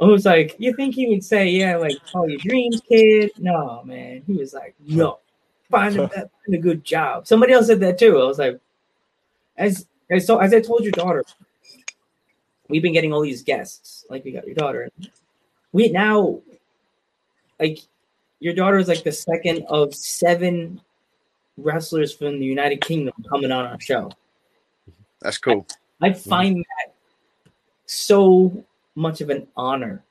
I 0.00 0.04
was 0.04 0.26
like, 0.26 0.54
you 0.58 0.74
think 0.74 0.94
he 0.94 1.08
would 1.08 1.24
say, 1.24 1.48
"Yeah, 1.48 1.76
like 1.76 1.96
follow 2.12 2.26
your 2.26 2.38
dreams, 2.38 2.82
kid"? 2.88 3.32
No, 3.38 3.82
man. 3.84 4.22
He 4.26 4.34
was 4.34 4.52
like, 4.52 4.74
"No, 4.86 5.20
find 5.70 5.96
a, 5.96 6.08
find 6.08 6.54
a 6.54 6.58
good 6.58 6.84
job." 6.84 7.26
Somebody 7.26 7.54
else 7.54 7.66
said 7.66 7.80
that 7.80 7.98
too. 7.98 8.20
I 8.20 8.24
was 8.24 8.38
like, 8.38 8.60
as 9.56 9.86
as 10.10 10.26
so 10.26 10.38
as 10.38 10.52
I 10.52 10.60
told 10.60 10.82
your 10.82 10.92
daughter, 10.92 11.24
we've 12.68 12.82
been 12.82 12.92
getting 12.92 13.12
all 13.12 13.22
these 13.22 13.42
guests. 13.42 14.04
Like 14.10 14.24
we 14.24 14.32
got 14.32 14.46
your 14.46 14.54
daughter 14.54 14.90
we 15.76 15.90
now 15.90 16.40
like 17.60 17.80
your 18.40 18.54
daughter 18.54 18.78
is 18.78 18.88
like 18.88 19.04
the 19.04 19.12
second 19.12 19.66
of 19.68 19.94
seven 19.94 20.80
wrestlers 21.58 22.14
from 22.14 22.40
the 22.40 22.46
United 22.46 22.80
Kingdom 22.80 23.12
coming 23.28 23.52
on 23.52 23.66
our 23.66 23.78
show. 23.78 24.10
That's 25.20 25.36
cool. 25.36 25.66
I, 26.00 26.08
I 26.08 26.12
find 26.14 26.56
mm-hmm. 26.56 26.60
that 26.60 26.94
so 27.84 28.64
much 28.96 29.20
of 29.20 29.30
an 29.30 29.46
honor 29.56 30.02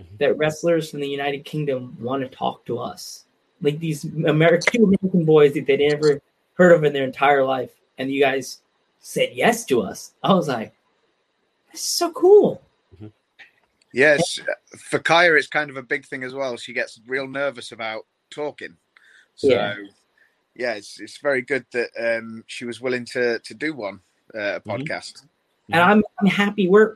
mm-hmm. 0.00 0.16
that 0.18 0.36
wrestlers 0.38 0.90
from 0.90 1.00
the 1.00 1.08
United 1.08 1.44
Kingdom 1.44 1.96
want 2.00 2.22
to 2.22 2.28
talk 2.28 2.64
to 2.66 2.78
us. 2.78 3.24
Like 3.60 3.80
these 3.80 4.04
American 4.04 4.72
two 4.72 4.84
American 4.84 5.24
boys 5.24 5.54
that 5.54 5.66
they'd 5.66 5.80
never 5.80 6.20
heard 6.54 6.72
of 6.72 6.84
in 6.84 6.92
their 6.92 7.04
entire 7.04 7.44
life, 7.44 7.70
and 7.98 8.10
you 8.10 8.20
guys 8.20 8.58
said 9.00 9.30
yes 9.32 9.64
to 9.66 9.80
us. 9.80 10.12
I 10.22 10.34
was 10.34 10.48
like, 10.48 10.74
"This 11.72 11.80
is 11.80 11.86
so 11.86 12.12
cool." 12.12 12.62
Yes, 13.94 14.40
for 14.76 14.98
Kaya, 14.98 15.34
it's 15.34 15.46
kind 15.46 15.70
of 15.70 15.76
a 15.76 15.82
big 15.82 16.04
thing 16.04 16.24
as 16.24 16.34
well. 16.34 16.56
She 16.56 16.72
gets 16.72 17.00
real 17.06 17.28
nervous 17.28 17.70
about 17.70 18.06
talking. 18.28 18.76
So, 19.36 19.46
yeah, 19.46 19.76
yeah 20.56 20.74
it's 20.74 20.98
it's 21.00 21.18
very 21.18 21.42
good 21.42 21.64
that 21.72 21.90
um, 21.96 22.42
she 22.48 22.64
was 22.64 22.80
willing 22.80 23.04
to 23.06 23.38
to 23.38 23.54
do 23.54 23.72
one 23.72 24.00
uh, 24.34 24.38
a 24.38 24.60
mm-hmm. 24.60 24.70
podcast. 24.70 25.24
And 25.72 25.80
I'm 25.80 26.02
I'm 26.20 26.26
happy. 26.26 26.68
We're 26.68 26.94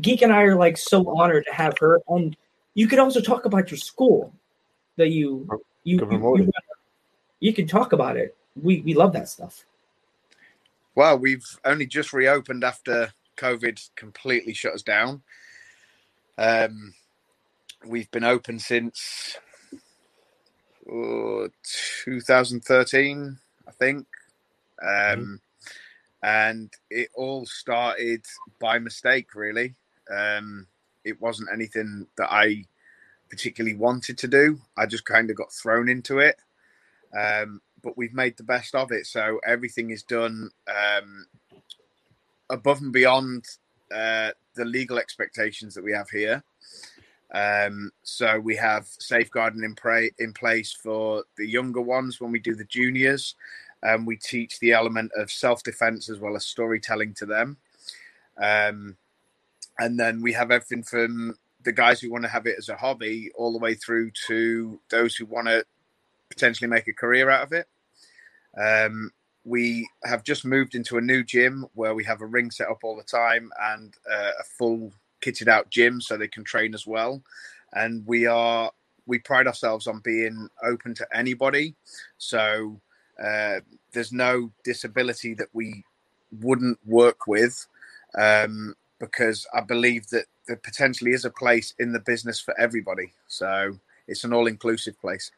Geek 0.00 0.22
and 0.22 0.32
I 0.32 0.42
are 0.42 0.56
like 0.56 0.76
so 0.76 1.08
honored 1.16 1.44
to 1.46 1.52
have 1.52 1.78
her. 1.78 2.00
And 2.08 2.36
you 2.74 2.86
could 2.86 2.98
also 2.98 3.20
talk 3.20 3.44
about 3.44 3.70
your 3.70 3.78
school 3.78 4.32
that 4.96 5.08
you 5.10 5.48
you 5.84 5.98
you, 6.10 6.36
you, 6.36 6.50
you 7.40 7.52
can 7.54 7.66
talk 7.66 7.92
about 7.92 8.16
it. 8.16 8.36
We 8.60 8.80
we 8.80 8.94
love 8.94 9.12
that 9.12 9.28
stuff. 9.28 9.64
Well, 10.94 11.18
we've 11.18 11.46
only 11.64 11.86
just 11.86 12.12
reopened 12.12 12.64
after 12.64 13.12
COVID 13.36 13.90
completely 13.94 14.52
shut 14.52 14.74
us 14.74 14.82
down. 14.82 15.22
Um, 16.36 16.94
we've 17.86 18.10
been 18.10 18.24
open 18.24 18.58
since 18.58 19.38
uh, 20.88 21.48
2013, 21.64 23.38
I 23.66 23.70
think. 23.70 24.06
Um, 24.82 24.88
mm-hmm. 24.88 25.34
And 26.22 26.72
it 26.90 27.10
all 27.14 27.46
started 27.46 28.24
by 28.60 28.78
mistake, 28.78 29.34
really. 29.34 29.74
Um, 30.10 30.66
it 31.04 31.20
wasn't 31.20 31.50
anything 31.52 32.06
that 32.16 32.32
I 32.32 32.64
particularly 33.30 33.76
wanted 33.76 34.18
to 34.18 34.28
do. 34.28 34.58
I 34.76 34.86
just 34.86 35.04
kind 35.04 35.30
of 35.30 35.36
got 35.36 35.52
thrown 35.52 35.88
into 35.88 36.18
it. 36.18 36.36
Um, 37.16 37.60
but 37.82 37.96
we've 37.96 38.14
made 38.14 38.36
the 38.36 38.42
best 38.42 38.74
of 38.74 38.90
it. 38.90 39.06
So 39.06 39.40
everything 39.46 39.90
is 39.90 40.02
done 40.02 40.50
um, 40.68 41.26
above 42.50 42.80
and 42.80 42.92
beyond 42.92 43.46
uh, 43.94 44.30
the 44.54 44.64
legal 44.64 44.98
expectations 44.98 45.74
that 45.74 45.84
we 45.84 45.92
have 45.92 46.10
here. 46.10 46.42
Um, 47.32 47.90
so 48.02 48.40
we 48.40 48.56
have 48.56 48.86
safeguarding 48.86 49.62
in, 49.62 49.74
pra- 49.74 50.10
in 50.18 50.32
place 50.32 50.72
for 50.72 51.24
the 51.36 51.46
younger 51.46 51.82
ones 51.82 52.20
when 52.20 52.32
we 52.32 52.38
do 52.38 52.54
the 52.54 52.64
juniors. 52.64 53.34
Um, 53.82 54.06
we 54.06 54.16
teach 54.16 54.58
the 54.58 54.72
element 54.72 55.12
of 55.16 55.30
self 55.30 55.62
defense 55.62 56.08
as 56.08 56.18
well 56.18 56.36
as 56.36 56.46
storytelling 56.46 57.14
to 57.14 57.26
them. 57.26 57.56
Um, 58.40 58.96
and 59.78 59.98
then 59.98 60.20
we 60.22 60.32
have 60.32 60.50
everything 60.50 60.82
from 60.82 61.36
the 61.64 61.72
guys 61.72 62.00
who 62.00 62.10
want 62.10 62.24
to 62.24 62.30
have 62.30 62.46
it 62.46 62.56
as 62.58 62.68
a 62.68 62.76
hobby 62.76 63.30
all 63.34 63.52
the 63.52 63.58
way 63.58 63.74
through 63.74 64.10
to 64.26 64.80
those 64.90 65.14
who 65.14 65.26
want 65.26 65.46
to 65.48 65.64
potentially 66.28 66.68
make 66.68 66.88
a 66.88 66.92
career 66.92 67.30
out 67.30 67.42
of 67.42 67.52
it. 67.52 67.66
Um, 68.60 69.12
we 69.44 69.88
have 70.04 70.24
just 70.24 70.44
moved 70.44 70.74
into 70.74 70.98
a 70.98 71.02
new 71.02 71.24
gym 71.24 71.66
where 71.74 71.94
we 71.94 72.04
have 72.04 72.20
a 72.20 72.26
ring 72.26 72.50
set 72.50 72.68
up 72.68 72.80
all 72.82 72.96
the 72.96 73.02
time 73.02 73.50
and 73.60 73.94
uh, 74.10 74.30
a 74.38 74.44
full 74.44 74.92
kitted 75.20 75.48
out 75.48 75.70
gym 75.70 76.00
so 76.00 76.16
they 76.16 76.28
can 76.28 76.44
train 76.44 76.74
as 76.74 76.86
well. 76.86 77.22
And 77.72 78.06
we 78.06 78.26
are 78.26 78.70
we 79.06 79.18
pride 79.18 79.46
ourselves 79.46 79.86
on 79.86 80.00
being 80.00 80.48
open 80.62 80.94
to 80.94 81.06
anybody. 81.12 81.74
So 82.18 82.80
uh, 83.22 83.60
there's 83.92 84.12
no 84.12 84.50
disability 84.64 85.34
that 85.34 85.48
we 85.52 85.84
wouldn't 86.40 86.78
work 86.86 87.26
with 87.26 87.66
um, 88.16 88.74
because 88.98 89.46
I 89.54 89.60
believe 89.60 90.08
that 90.08 90.26
there 90.46 90.56
potentially 90.56 91.12
is 91.12 91.24
a 91.24 91.30
place 91.30 91.74
in 91.78 91.92
the 91.92 92.00
business 92.00 92.40
for 92.40 92.58
everybody. 92.58 93.12
So 93.28 93.78
it's 94.06 94.24
an 94.24 94.32
all 94.32 94.46
inclusive 94.46 95.00
place. 95.00 95.30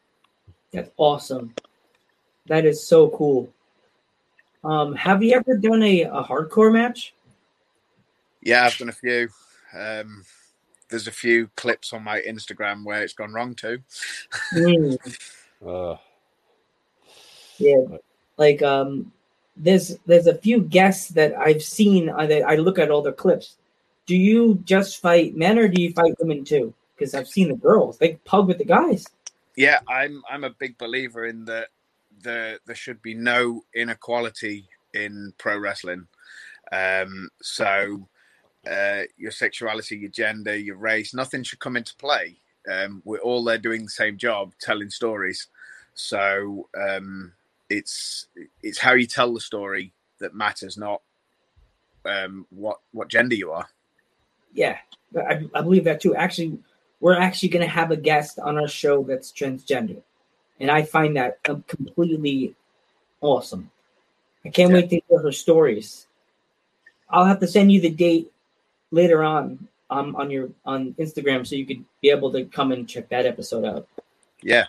That's 0.73 0.91
awesome. 0.97 1.55
That 2.47 2.65
is 2.65 2.87
so 2.87 3.11
cool. 3.11 3.53
Um, 4.63 4.95
have 4.95 5.23
you 5.23 5.35
ever 5.35 5.57
done 5.57 5.83
a, 5.83 6.03
a 6.03 6.23
hardcore 6.23 6.73
match? 6.73 7.15
Yeah, 8.43 8.65
I've 8.65 8.77
done 8.77 8.89
a 8.89 8.93
few. 8.93 9.29
Um, 9.77 10.25
there's 10.89 11.07
a 11.07 11.13
few 11.13 11.49
clips 11.57 11.93
on 11.93 12.03
my 12.03 12.21
Instagram 12.21 12.85
where 12.85 13.03
it's 13.03 13.13
gone 13.13 13.33
wrong 13.33 13.55
too. 13.55 13.79
Mm, 14.55 14.99
Uh, 15.65 15.97
yeah, 17.61 17.99
like 18.37 18.63
um, 18.63 19.13
there's 19.57 19.99
there's 20.07 20.27
a 20.27 20.35
few 20.35 20.61
guests 20.61 21.09
that 21.11 21.37
I've 21.37 21.63
seen. 21.63 22.09
uh, 22.09 22.27
that 22.27 22.43
I 22.43 22.57
look 22.57 22.79
at 22.79 22.91
all 22.91 23.03
their 23.03 23.13
clips. 23.13 23.57
Do 24.07 24.17
you 24.17 24.61
just 24.65 25.01
fight 25.01 25.37
men 25.37 25.59
or 25.59 25.69
do 25.69 25.81
you 25.81 25.93
fight 25.93 26.15
women 26.19 26.45
too? 26.45 26.75
Because 26.97 27.15
I've 27.15 27.29
seen 27.29 27.49
the 27.49 27.55
girls; 27.57 27.99
they 27.99 28.15
pug 28.25 28.49
with 28.49 28.59
the 28.59 28.65
guys. 28.65 29.07
Yeah, 29.57 29.81
I'm 29.89 30.23
I'm 30.31 30.45
a 30.45 30.51
big 30.51 30.79
believer 30.79 31.27
in 31.27 31.45
that 31.47 31.69
the 32.23 32.59
there 32.67 32.77
should 32.77 33.03
be 33.03 33.15
no 33.15 33.65
inequality 33.75 34.69
in 34.95 35.33
pro 35.39 35.59
wrestling. 35.59 36.07
Um, 36.73 37.29
so 37.43 38.09
uh, 38.71 39.03
your 39.17 39.31
sexuality, 39.31 39.97
your 39.97 40.11
gender, 40.11 40.57
your 40.57 40.77
race, 40.77 41.15
nothing 41.15 41.43
should 41.43 41.61
come 41.61 41.77
into 41.77 41.95
play. 41.97 42.37
Um, 42.71 43.03
we're 43.05 43.19
all 43.19 43.43
there 43.43 43.59
doing 43.59 43.85
the 43.85 43.91
same 43.91 44.19
job, 44.19 44.53
telling 44.61 44.91
stories. 44.91 45.49
So 45.95 46.69
um, 46.79 47.33
it's 47.71 48.27
it's 48.63 48.79
how 48.79 48.93
you 48.95 49.07
tell 49.07 49.33
the 49.33 49.41
story 49.41 49.93
that 50.19 50.35
matters, 50.35 50.77
not 50.77 51.01
um, 52.05 52.47
what 52.51 52.81
what 52.93 53.09
gender 53.09 53.35
you 53.35 53.53
are. 53.53 53.69
Yeah, 54.53 54.79
I, 55.17 55.49
I 55.55 55.63
believe 55.63 55.85
that 55.85 56.01
too. 56.01 56.15
Actually, 56.15 56.59
we're 56.99 57.17
actually 57.19 57.51
going 57.51 57.65
to 57.65 57.71
have 57.73 57.93
a 57.93 57.97
guest 57.97 58.39
on 58.39 58.59
our 58.59 58.69
show 58.69 59.03
that's 59.05 59.33
transgender, 59.33 60.03
and 60.59 60.71
I 60.71 60.83
find 60.83 61.17
that 61.17 61.39
um, 61.49 61.65
completely 61.69 62.55
awesome. 63.21 63.71
I 64.45 64.49
can't 64.49 64.71
Yeah. 64.71 64.77
wait 64.77 64.91
to 64.91 65.01
hear 65.09 65.23
her 65.23 65.33
stories. 65.33 66.07
I'll 67.09 67.25
have 67.25 67.41
to 67.41 67.47
send 67.47 67.73
you 67.73 67.81
the 67.81 67.91
date 67.91 68.31
later 68.91 69.23
on 69.23 69.69
um, 69.91 70.17
on 70.17 70.31
your 70.31 70.51
on 70.65 70.95
Instagram 70.95 71.47
so 71.47 71.55
you 71.55 71.67
could 71.67 71.85
be 72.01 72.11
able 72.11 72.33
to 72.33 72.45
come 72.47 72.73
and 72.73 72.89
check 72.89 73.09
that 73.11 73.27
episode 73.27 73.65
out. 73.65 73.87
Yeah. 74.43 74.67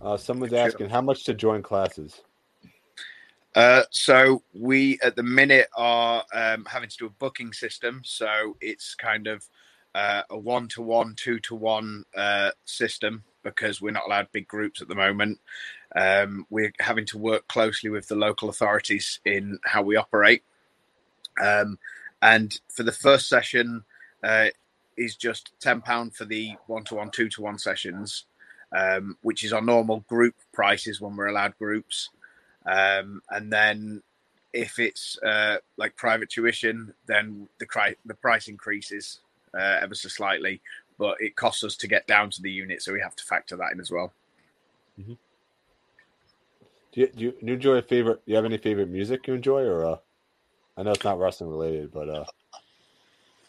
Uh, 0.00 0.16
someone's 0.16 0.52
asking 0.52 0.88
how 0.88 1.00
much 1.00 1.24
to 1.24 1.34
join 1.34 1.62
classes. 1.62 2.22
Uh, 3.54 3.82
so 3.90 4.42
we 4.54 4.98
at 5.02 5.16
the 5.16 5.22
minute 5.22 5.68
are 5.76 6.24
um, 6.32 6.64
having 6.66 6.88
to 6.88 6.96
do 6.96 7.06
a 7.06 7.10
booking 7.10 7.52
system. 7.52 8.02
So 8.04 8.56
it's 8.60 8.94
kind 8.94 9.26
of 9.26 9.44
uh, 9.94 10.22
a 10.30 10.38
one-to-one, 10.38 11.14
two-to-one 11.16 12.04
uh, 12.16 12.50
system 12.64 13.24
because 13.42 13.80
we're 13.80 13.90
not 13.90 14.06
allowed 14.06 14.28
big 14.32 14.46
groups 14.46 14.82
at 14.82 14.88
the 14.88 14.94
moment. 14.94 15.40
Um, 15.96 16.46
we're 16.50 16.72
having 16.78 17.06
to 17.06 17.18
work 17.18 17.48
closely 17.48 17.90
with 17.90 18.06
the 18.06 18.14
local 18.14 18.48
authorities 18.48 19.20
in 19.24 19.58
how 19.64 19.82
we 19.82 19.96
operate. 19.96 20.42
Um, 21.42 21.78
and 22.20 22.60
for 22.68 22.82
the 22.82 22.92
first 22.92 23.28
session 23.28 23.84
uh, 24.22 24.48
is 24.96 25.16
just 25.16 25.52
ten 25.60 25.80
pound 25.80 26.14
for 26.14 26.26
the 26.26 26.54
one-to-one, 26.66 27.10
two-to-one 27.10 27.58
sessions, 27.58 28.26
um, 28.72 29.16
which 29.22 29.44
is 29.44 29.52
our 29.52 29.62
normal 29.62 30.00
group 30.08 30.34
prices 30.52 31.00
when 31.00 31.16
we're 31.16 31.28
allowed 31.28 31.56
groups. 31.58 32.10
Um, 32.66 33.22
and 33.30 33.52
then 33.52 34.02
if 34.52 34.78
it's 34.78 35.18
uh, 35.22 35.58
like 35.76 35.96
private 35.96 36.30
tuition, 36.30 36.94
then 37.06 37.48
the 37.58 37.66
cri- 37.66 37.96
the 38.04 38.14
price 38.14 38.48
increases 38.48 39.20
uh, 39.54 39.78
ever 39.80 39.94
so 39.94 40.08
slightly, 40.08 40.60
but 40.98 41.16
it 41.20 41.36
costs 41.36 41.64
us 41.64 41.76
to 41.76 41.88
get 41.88 42.06
down 42.06 42.30
to 42.30 42.42
the 42.42 42.50
unit, 42.50 42.82
so 42.82 42.92
we 42.92 43.00
have 43.00 43.16
to 43.16 43.24
factor 43.24 43.56
that 43.56 43.72
in 43.72 43.80
as 43.80 43.90
well. 43.90 44.12
Do 46.92 47.00
you, 47.00 47.06
do 47.08 47.24
you, 47.24 47.30
do 47.32 47.46
you 47.46 47.52
enjoy 47.54 47.74
a 47.76 47.82
favorite? 47.82 48.24
Do 48.24 48.32
you 48.32 48.36
have 48.36 48.44
any 48.44 48.58
favorite 48.58 48.88
music 48.88 49.26
you 49.26 49.34
enjoy, 49.34 49.62
or 49.62 49.84
uh, 49.84 49.96
I 50.76 50.82
know 50.82 50.92
it's 50.92 51.04
not 51.04 51.18
wrestling 51.18 51.50
related, 51.50 51.92
but 51.92 52.08
uh, 52.08 52.24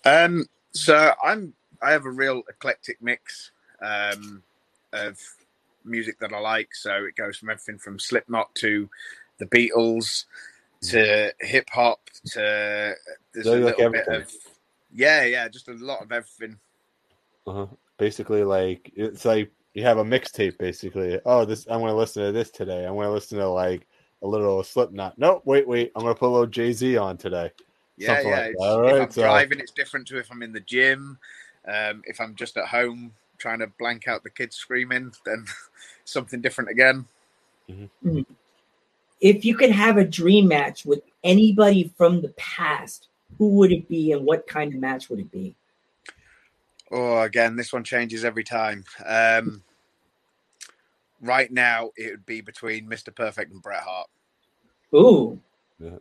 Um, 0.06 0.46
so 0.72 1.14
I'm 1.24 1.54
I 1.82 1.92
have 1.92 2.06
a 2.06 2.12
real 2.12 2.44
eclectic 2.50 3.02
mix 3.02 3.52
um, 3.82 4.44
of 4.94 5.18
music 5.86 6.20
that 6.20 6.34
I 6.34 6.40
like. 6.40 6.74
So 6.76 7.06
it 7.06 7.16
goes 7.16 7.38
from 7.38 7.50
everything 7.50 7.78
from 7.78 8.00
Slipknot 8.00 8.54
to 8.56 8.90
the 9.38 9.46
Beatles 9.48 10.26
to 10.82 11.34
hip 11.42 11.70
hop 11.72 12.00
to 12.28 12.96
there's 13.34 13.46
So 13.46 13.54
a 13.54 13.60
like 13.60 13.78
little 13.78 13.92
bit 13.92 14.08
of 14.08 14.32
yeah, 14.94 15.24
yeah, 15.26 15.48
just 15.50 15.68
a 15.68 15.74
lot 15.74 16.02
of 16.02 16.12
everything. 16.12 16.58
uh 17.48 17.66
basically 17.98 18.44
like 18.44 18.92
it's 18.96 19.26
like 19.26 19.52
you 19.74 19.84
have 19.84 19.98
a 19.98 20.04
mixtape. 20.04 20.58
Basically, 20.58 21.20
oh, 21.26 21.46
this 21.46 21.66
I'm 21.70 21.80
going 21.80 21.92
to 21.92 21.96
listen 21.96 22.24
to 22.26 22.32
this 22.32 22.50
today. 22.50 22.86
I'm 22.86 22.96
going 22.96 23.08
to 23.08 23.12
listen 23.14 23.38
to 23.38 23.48
like 23.50 23.88
a 24.24 24.28
little 24.28 24.64
Slipknot. 24.64 25.18
No, 25.18 25.42
wait, 25.46 25.68
wait, 25.68 25.92
I'm 25.96 26.02
going 26.02 26.14
to 26.16 26.20
put 26.20 26.28
a 26.28 26.32
little 26.32 26.48
Jay 26.48 26.74
Z 26.74 26.98
on 26.98 27.18
today. 27.18 27.52
Yeah, 27.98 28.08
Something 28.16 28.28
yeah. 28.30 28.36
like 28.38 28.50
it's- 28.52 28.56
that. 28.60 28.66
All 28.66 28.86
if 28.88 28.92
right, 28.94 29.02
I'm 29.04 29.12
so- 29.12 29.22
driving, 29.22 29.60
it's 29.60 29.72
different 29.72 30.08
to 30.08 30.18
if 30.18 30.32
I'm 30.32 30.42
in 30.42 30.52
the 30.54 30.60
gym. 30.62 31.18
Um, 31.68 32.02
if 32.06 32.20
I'm 32.20 32.36
just 32.36 32.58
at 32.58 32.66
home 32.66 33.14
trying 33.40 33.60
to 33.60 33.68
blank 33.80 34.08
out 34.08 34.24
the 34.24 34.30
kids 34.30 34.56
screaming, 34.56 35.12
then 35.26 35.46
something 36.06 36.42
different 36.42 36.70
again. 36.70 37.06
If 39.22 39.46
you 39.46 39.56
could 39.56 39.72
have 39.72 39.98
a 39.98 40.06
dream 40.06 40.48
match 40.48 40.86
with 40.86 41.02
anybody 41.24 41.92
from 41.98 42.22
the 42.22 42.30
past, 42.30 43.08
who 43.38 43.50
would 43.50 43.72
it 43.72 43.88
be 43.88 44.12
and 44.12 44.26
what 44.26 44.48
kind 44.48 44.74
of 44.74 44.80
match 44.80 45.10
would 45.10 45.20
it 45.20 45.32
be? 45.32 45.56
Oh, 46.92 47.22
again, 47.22 47.56
this 47.56 47.72
one 47.72 47.84
changes 47.84 48.26
every 48.26 48.44
time. 48.44 48.84
Um, 49.06 49.62
right 51.22 51.52
now, 51.52 51.92
it 51.96 52.12
would 52.12 52.26
be 52.26 52.42
between 52.42 52.90
Mr. 52.90 53.14
Perfect 53.16 53.52
and 53.52 53.62
Bret 53.62 53.84
Hart. 53.84 54.08
Ooh. 54.96 55.40
Yeah. 55.80 55.98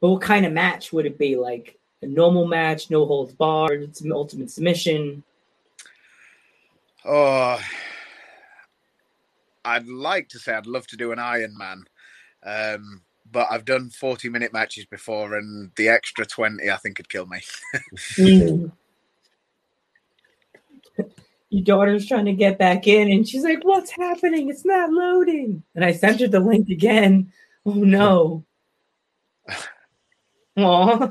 But 0.00 0.08
what 0.10 0.22
kind 0.22 0.44
of 0.44 0.52
match 0.52 0.92
would 0.92 1.06
it 1.06 1.18
be? 1.18 1.36
Like 1.36 1.78
a 2.02 2.06
normal 2.06 2.46
match, 2.46 2.90
no 2.90 3.06
holds 3.06 3.32
barred, 3.32 3.82
it's 3.82 4.02
an 4.02 4.12
ultimate 4.12 4.50
submission. 4.50 5.22
Oh, 7.10 7.58
I'd 9.64 9.86
like 9.86 10.28
to 10.28 10.38
say 10.38 10.52
I'd 10.52 10.66
love 10.66 10.86
to 10.88 10.96
do 10.96 11.10
an 11.10 11.18
Iron 11.18 11.56
Man, 11.56 11.84
um, 12.44 13.00
but 13.32 13.46
I've 13.50 13.64
done 13.64 13.88
40 13.88 14.28
minute 14.28 14.52
matches 14.52 14.84
before, 14.84 15.34
and 15.34 15.70
the 15.76 15.88
extra 15.88 16.26
20 16.26 16.70
I 16.70 16.76
think 16.76 16.96
could 16.96 17.08
kill 17.08 17.24
me. 17.24 17.40
Mm. 18.16 18.72
Your 21.50 21.64
daughter's 21.64 22.06
trying 22.06 22.26
to 22.26 22.34
get 22.34 22.58
back 22.58 22.86
in, 22.86 23.10
and 23.10 23.26
she's 23.26 23.42
like, 23.42 23.64
"What's 23.64 23.90
happening? 23.90 24.50
It's 24.50 24.66
not 24.66 24.92
loading." 24.92 25.62
And 25.74 25.82
I 25.82 25.92
sent 25.92 26.20
her 26.20 26.28
the 26.28 26.40
link 26.40 26.68
again. 26.68 27.32
Oh 27.64 27.72
no! 27.72 28.44
Aw, 30.58 31.10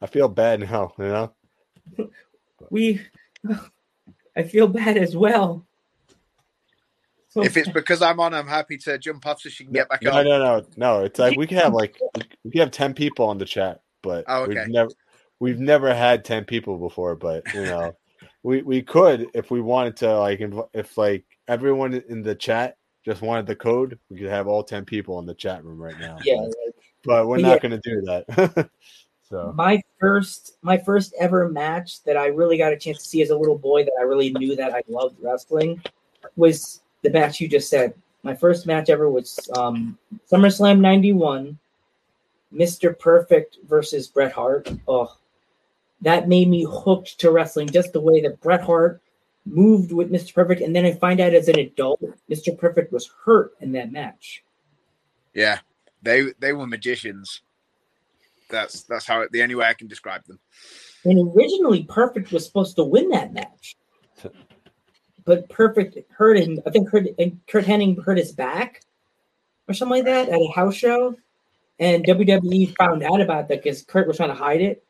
I 0.00 0.06
feel 0.06 0.28
bad 0.28 0.60
now. 0.60 0.94
You 0.98 1.04
know, 1.04 1.34
we. 2.70 3.02
I 4.38 4.44
feel 4.44 4.68
bad 4.68 4.96
as 4.96 5.16
well. 5.16 5.66
So 7.30 7.42
If 7.42 7.56
it's 7.56 7.68
because 7.68 8.00
I'm 8.00 8.20
on, 8.20 8.32
I'm 8.32 8.46
happy 8.46 8.78
to 8.78 8.96
jump 8.96 9.26
off 9.26 9.40
so 9.40 9.48
she 9.48 9.64
can 9.64 9.72
get 9.72 9.88
back 9.88 10.02
no, 10.02 10.12
on. 10.12 10.24
no, 10.24 10.38
no, 10.38 10.66
no. 10.76 11.04
It's 11.04 11.18
like 11.18 11.36
we 11.36 11.46
can 11.46 11.58
have 11.58 11.74
like 11.74 11.98
we 12.44 12.52
can 12.52 12.60
have 12.60 12.70
ten 12.70 12.94
people 12.94 13.26
on 13.26 13.36
the 13.36 13.44
chat, 13.44 13.82
but 14.00 14.24
Oh, 14.28 14.44
okay. 14.44 14.60
we've 14.60 14.68
never 14.68 14.90
we've 15.40 15.58
never 15.58 15.92
had 15.92 16.24
ten 16.24 16.44
people 16.44 16.78
before. 16.78 17.16
But 17.16 17.52
you 17.52 17.66
know, 17.66 17.96
we 18.44 18.62
we 18.62 18.80
could 18.80 19.28
if 19.34 19.50
we 19.50 19.60
wanted 19.60 19.96
to 19.96 20.18
like 20.18 20.38
inv- 20.38 20.70
if 20.72 20.96
like 20.96 21.24
everyone 21.48 21.94
in 22.08 22.22
the 22.22 22.34
chat 22.34 22.76
just 23.04 23.20
wanted 23.20 23.46
the 23.46 23.56
code, 23.56 23.98
we 24.08 24.18
could 24.18 24.30
have 24.30 24.46
all 24.46 24.62
ten 24.62 24.84
people 24.84 25.18
in 25.18 25.26
the 25.26 25.34
chat 25.34 25.64
room 25.64 25.82
right 25.82 25.98
now. 25.98 26.16
yeah, 26.22 26.46
but, 26.46 26.74
but 27.04 27.26
we're 27.26 27.38
not 27.38 27.62
yeah. 27.62 27.68
going 27.68 27.80
to 27.80 27.90
do 27.90 28.00
that. 28.02 28.70
so 29.28 29.52
my 29.54 29.82
first 29.98 30.56
my 30.62 30.78
first 30.78 31.14
ever 31.20 31.48
match 31.48 32.02
that 32.04 32.16
I 32.16 32.26
really 32.26 32.56
got 32.56 32.72
a 32.72 32.78
chance 32.78 32.98
to 32.98 33.04
see 33.04 33.22
as 33.22 33.30
a 33.30 33.36
little 33.36 33.58
boy 33.58 33.84
that 33.84 33.92
I 33.98 34.02
really 34.02 34.30
knew 34.32 34.56
that 34.56 34.72
I 34.72 34.82
loved 34.88 35.16
wrestling 35.20 35.82
was 36.36 36.82
the 37.02 37.10
match 37.10 37.40
you 37.40 37.48
just 37.48 37.68
said. 37.68 37.94
My 38.22 38.34
first 38.34 38.66
match 38.66 38.88
ever 38.88 39.10
was 39.10 39.38
um, 39.56 39.98
SummerSlam 40.30 40.80
'91, 40.80 41.58
Mr. 42.52 42.98
Perfect 42.98 43.58
versus 43.68 44.08
Bret 44.08 44.32
Hart. 44.32 44.70
Oh, 44.88 45.16
that 46.00 46.28
made 46.28 46.48
me 46.48 46.64
hooked 46.68 47.20
to 47.20 47.30
wrestling. 47.30 47.68
Just 47.68 47.92
the 47.92 48.00
way 48.00 48.20
that 48.22 48.40
Bret 48.40 48.62
Hart 48.62 49.00
moved 49.44 49.92
with 49.92 50.10
Mr. 50.10 50.34
Perfect, 50.34 50.62
and 50.62 50.74
then 50.74 50.84
I 50.84 50.92
find 50.92 51.20
out 51.20 51.34
as 51.34 51.48
an 51.48 51.58
adult, 51.58 52.02
Mr. 52.30 52.56
Perfect 52.56 52.92
was 52.92 53.10
hurt 53.24 53.52
in 53.60 53.72
that 53.72 53.92
match. 53.92 54.42
Yeah, 55.34 55.58
they 56.02 56.32
they 56.38 56.52
were 56.52 56.66
magicians. 56.66 57.42
That's 58.48 58.82
that's 58.84 59.06
how 59.06 59.26
the 59.30 59.42
only 59.42 59.54
way 59.54 59.66
I 59.66 59.74
can 59.74 59.88
describe 59.88 60.24
them. 60.24 60.38
And 61.04 61.34
originally, 61.36 61.84
Perfect 61.84 62.32
was 62.32 62.44
supposed 62.44 62.76
to 62.76 62.84
win 62.84 63.08
that 63.10 63.32
match, 63.32 63.76
but 65.24 65.48
Perfect 65.48 65.98
hurt 66.12 66.38
him. 66.38 66.58
I 66.66 66.70
think 66.70 66.88
Curt, 66.90 67.06
Curt 67.46 67.64
Hennig 67.64 68.02
hurt 68.04 68.18
his 68.18 68.32
back 68.32 68.82
or 69.68 69.74
something 69.74 69.98
like 69.98 70.04
that 70.06 70.28
at 70.30 70.40
a 70.40 70.52
house 70.54 70.74
show, 70.74 71.14
and 71.78 72.04
WWE 72.04 72.74
found 72.76 73.02
out 73.02 73.20
about 73.20 73.48
that 73.48 73.62
because 73.62 73.82
Curt 73.82 74.08
was 74.08 74.16
trying 74.16 74.30
to 74.30 74.34
hide 74.34 74.60
it. 74.62 74.84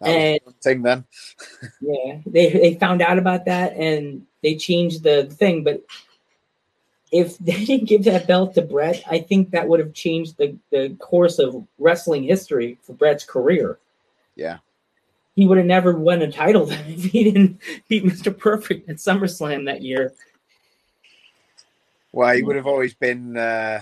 That 0.00 0.08
And- 0.08 0.60
thing 0.62 0.82
then. 0.82 1.04
Yeah, 1.80 2.18
they 2.26 2.50
they 2.52 2.74
found 2.74 3.02
out 3.02 3.18
about 3.18 3.44
that 3.46 3.74
and 3.76 4.26
they 4.42 4.56
changed 4.56 5.02
the 5.02 5.26
thing. 5.26 5.62
But 5.62 5.82
if 7.12 7.38
they 7.38 7.64
didn't 7.64 7.88
give 7.88 8.04
that 8.04 8.26
belt 8.26 8.54
to 8.54 8.62
Bret, 8.62 9.04
I 9.08 9.20
think 9.20 9.50
that 9.50 9.68
would 9.68 9.78
have 9.78 9.92
changed 9.92 10.38
the, 10.38 10.56
the 10.70 10.96
course 10.98 11.38
of 11.38 11.64
wrestling 11.78 12.24
history 12.24 12.78
for 12.82 12.94
Bret's 12.94 13.24
career. 13.24 13.78
Yeah. 14.34 14.58
He 15.36 15.46
would 15.46 15.58
have 15.58 15.66
never 15.66 15.92
won 15.92 16.22
a 16.22 16.32
title 16.32 16.66
then 16.66 16.84
if 16.88 17.04
he 17.04 17.24
didn't 17.24 17.60
beat 17.88 18.04
Mr. 18.04 18.36
Perfect 18.36 18.88
at 18.88 18.96
SummerSlam 18.96 19.66
that 19.66 19.82
year. 19.82 20.12
Well, 22.10 22.34
he 22.34 22.42
would 22.42 22.56
have 22.56 22.66
always 22.66 22.92
been 22.92 23.38
uh, 23.38 23.80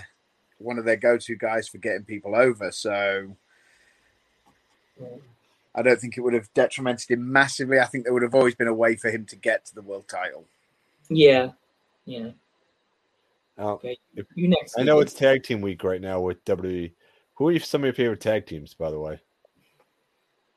one 0.57 0.77
of 0.77 0.85
their 0.85 0.95
go-to 0.95 1.35
guys 1.35 1.67
for 1.67 1.79
getting 1.79 2.05
people 2.05 2.33
over. 2.33 2.71
So 2.71 3.35
I 5.75 5.81
don't 5.81 5.99
think 5.99 6.17
it 6.17 6.21
would 6.21 6.33
have 6.33 6.53
detrimented 6.53 7.11
him 7.11 7.29
massively. 7.31 7.79
I 7.79 7.85
think 7.85 8.05
there 8.05 8.13
would 8.13 8.23
have 8.23 8.35
always 8.35 8.55
been 8.55 8.69
a 8.69 8.73
way 8.73 8.95
for 8.95 9.09
him 9.09 9.25
to 9.25 9.35
get 9.35 9.65
to 9.65 9.75
the 9.75 9.81
world 9.81 10.07
title. 10.07 10.45
Yeah, 11.09 11.51
yeah. 12.05 12.29
Okay, 13.61 13.97
you 14.35 14.47
next. 14.47 14.77
I 14.77 14.83
know 14.83 14.97
Ethan. 14.97 15.07
it's 15.07 15.13
tag 15.13 15.43
team 15.43 15.61
week 15.61 15.83
right 15.83 16.01
now 16.01 16.19
with 16.19 16.43
WWE. 16.45 16.93
Who 17.35 17.49
are 17.49 17.59
some 17.59 17.81
of 17.81 17.85
your 17.85 17.93
favorite 17.93 18.21
tag 18.21 18.47
teams, 18.47 18.73
by 18.73 18.89
the 18.89 18.99
way? 18.99 19.19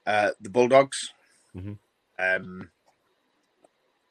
Uh, 0.06 0.30
the 0.40 0.50
Bulldogs. 0.50 1.12
Mhm. 1.54 1.78
Um, 2.18 2.70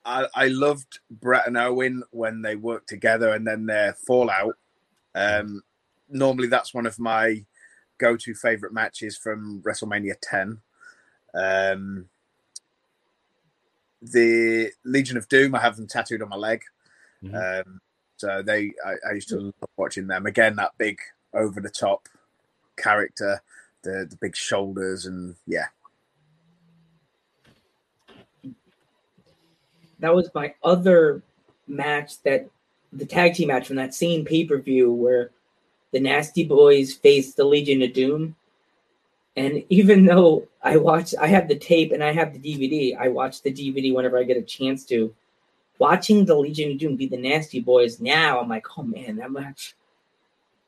I, 0.06 0.28
I 0.36 0.48
loved 0.50 1.00
Bret 1.10 1.48
and 1.48 1.58
Owen 1.58 2.04
when 2.12 2.42
they 2.42 2.56
worked 2.56 2.90
together 2.90 3.30
and 3.30 3.48
then 3.48 3.66
their 3.66 3.94
fallout. 3.94 4.58
Um, 5.16 5.64
normally, 6.10 6.48
that's 6.48 6.74
one 6.74 6.86
of 6.86 7.00
my 7.00 7.46
go-to 8.00 8.34
favorite 8.34 8.74
matches 8.74 9.18
from 9.18 9.62
WrestleMania 9.62 10.16
10. 10.22 10.62
Um, 11.34 12.10
the 14.02 14.72
Legion 14.84 15.16
of 15.18 15.30
Doom, 15.30 15.56
I 15.56 15.60
have 15.62 15.78
them 15.78 15.88
tattooed 15.88 16.22
on 16.22 16.30
my 16.30 16.36
leg. 16.36 16.64
Mhm. 17.24 17.62
Um, 17.66 17.82
so 18.18 18.42
they, 18.42 18.74
I, 18.86 18.96
I 19.10 19.14
used 19.14 19.30
to 19.30 19.38
hmm. 19.38 19.46
love 19.46 19.70
watching 19.78 20.08
them. 20.08 20.26
Again, 20.26 20.56
that 20.56 20.78
big 20.78 21.00
over-the-top 21.34 22.08
character, 22.78 23.42
the 23.82 24.08
the 24.10 24.18
big 24.18 24.36
shoulders, 24.36 25.06
and 25.06 25.36
yeah, 25.48 25.68
that 30.00 30.14
was 30.14 30.30
my 30.36 30.54
other 30.64 31.22
match 31.68 32.22
that 32.24 32.50
the 32.92 33.06
tag 33.06 33.34
team 33.34 33.48
match 33.48 33.68
from 33.68 33.78
that 33.78 33.96
same 33.96 34.26
pay 34.26 34.46
per 34.46 34.58
view 34.58 34.92
where 34.92 35.32
the 35.92 36.00
Nasty 36.00 36.44
Boys 36.44 36.94
faced 36.94 37.38
the 37.38 37.46
Legion 37.46 37.82
of 37.82 37.94
Doom. 37.94 38.36
And 39.36 39.64
even 39.70 40.06
though 40.06 40.48
I 40.62 40.78
watch, 40.78 41.16
I 41.20 41.28
have 41.28 41.48
the 41.48 41.56
tape 41.56 41.92
and 41.92 42.04
I 42.04 42.12
have 42.12 42.34
the 42.34 42.40
DVD, 42.40 42.98
I 43.00 43.08
watch 43.08 43.42
the 43.42 43.54
DVD 43.54 43.94
whenever 43.94 44.18
I 44.18 44.24
get 44.24 44.38
a 44.38 44.42
chance 44.42 44.84
to. 44.86 45.14
Watching 45.84 46.24
the 46.24 46.34
Legion 46.34 46.72
of 46.72 46.78
Doom 46.78 46.96
beat 46.96 47.12
the 47.12 47.18
Nasty 47.18 47.60
Boys 47.60 48.00
now, 48.00 48.40
I'm 48.40 48.48
like, 48.48 48.66
oh 48.78 48.84
man, 48.84 49.18
that 49.18 49.30
match, 49.30 49.76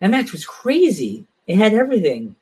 that 0.01 0.09
match 0.11 0.33
was 0.33 0.45
crazy. 0.45 1.25
It 1.47 1.57
had 1.57 1.73
everything. 1.73 2.35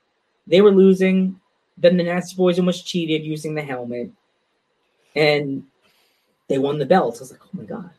They 0.47 0.59
were 0.59 0.71
losing. 0.71 1.39
Then 1.77 1.97
the 1.97 2.03
Nasty 2.03 2.35
Boys 2.35 2.57
almost 2.57 2.87
cheated 2.87 3.23
using 3.23 3.53
the 3.53 3.61
helmet, 3.61 4.09
and 5.15 5.67
they 6.47 6.57
won 6.57 6.79
the 6.79 6.87
belts. 6.87 7.19
I 7.19 7.21
was 7.21 7.31
like, 7.33 7.41
oh 7.43 7.49
my 7.53 7.65
god, 7.65 7.91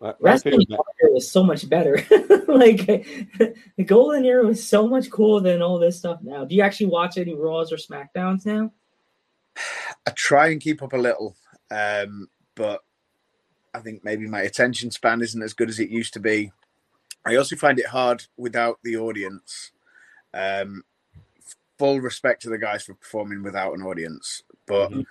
My- 0.00 0.14
wrestling 0.20 0.64
was 1.02 1.28
so 1.28 1.42
much 1.42 1.68
better. 1.68 1.96
like 2.46 2.86
the 2.86 3.84
golden 3.84 4.24
era 4.24 4.46
was 4.46 4.64
so 4.64 4.86
much 4.86 5.10
cooler 5.10 5.40
than 5.40 5.60
all 5.60 5.80
this 5.80 5.98
stuff 5.98 6.20
now. 6.22 6.44
Do 6.44 6.54
you 6.54 6.62
actually 6.62 6.86
watch 6.86 7.18
any 7.18 7.34
Raws 7.34 7.72
or 7.72 7.78
Smackdowns 7.78 8.46
now? 8.46 8.70
I 10.06 10.12
try 10.12 10.50
and 10.50 10.60
keep 10.60 10.84
up 10.84 10.92
a 10.92 10.96
little, 10.96 11.34
um, 11.72 12.28
but 12.54 12.82
I 13.74 13.80
think 13.80 14.04
maybe 14.04 14.26
my 14.26 14.42
attention 14.42 14.90
span 14.90 15.22
isn't 15.22 15.42
as 15.42 15.54
good 15.54 15.68
as 15.68 15.80
it 15.80 15.90
used 15.90 16.12
to 16.14 16.20
be. 16.20 16.52
I 17.24 17.36
also 17.36 17.56
find 17.56 17.78
it 17.78 17.86
hard 17.86 18.26
without 18.36 18.78
the 18.82 18.96
audience. 18.96 19.72
Um, 20.34 20.84
full 21.78 22.00
respect 22.00 22.42
to 22.42 22.50
the 22.50 22.58
guys 22.58 22.84
for 22.84 22.94
performing 22.94 23.42
without 23.42 23.74
an 23.74 23.82
audience, 23.82 24.42
but 24.66 24.90
Mhm. 24.90 25.06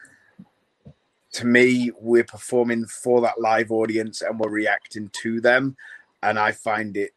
to 1.34 1.45
me, 1.45 1.91
we're 1.99 2.24
performing 2.24 2.86
for 2.86 3.22
that 3.22 3.39
live 3.39 3.72
audience 3.72 4.22
and 4.22 4.39
we're 4.39 4.49
reacting 4.49 5.09
to 5.09 5.41
them, 5.41 5.76
and 6.22 6.38
I 6.38 6.51
find 6.51 6.97
it 6.97 7.14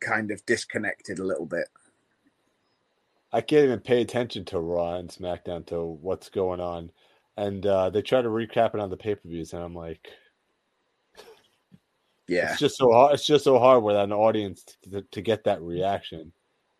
kind 0.00 0.30
of 0.30 0.44
disconnected 0.46 1.18
a 1.18 1.24
little 1.24 1.46
bit. 1.46 1.68
I 3.32 3.40
can't 3.40 3.64
even 3.64 3.80
pay 3.80 4.00
attention 4.00 4.44
to 4.46 4.60
Raw 4.60 4.96
and 4.96 5.08
SmackDown 5.08 5.66
to 5.66 5.84
what's 5.84 6.28
going 6.28 6.60
on, 6.60 6.90
and 7.40 7.64
uh, 7.64 7.88
they 7.88 8.02
try 8.02 8.20
to 8.20 8.28
recap 8.28 8.74
it 8.74 8.80
on 8.80 8.90
the 8.90 8.96
pay 8.96 9.14
per 9.14 9.26
views, 9.26 9.54
and 9.54 9.62
I'm 9.62 9.74
like, 9.74 10.10
Yeah, 12.28 12.50
it's 12.50 12.60
just 12.60 12.76
so 12.76 12.92
hard. 12.92 13.14
It's 13.14 13.26
just 13.26 13.44
so 13.44 13.58
hard 13.58 13.82
without 13.82 14.04
an 14.04 14.12
audience 14.12 14.64
to, 14.90 15.02
to 15.02 15.20
get 15.22 15.44
that 15.44 15.62
reaction. 15.62 16.32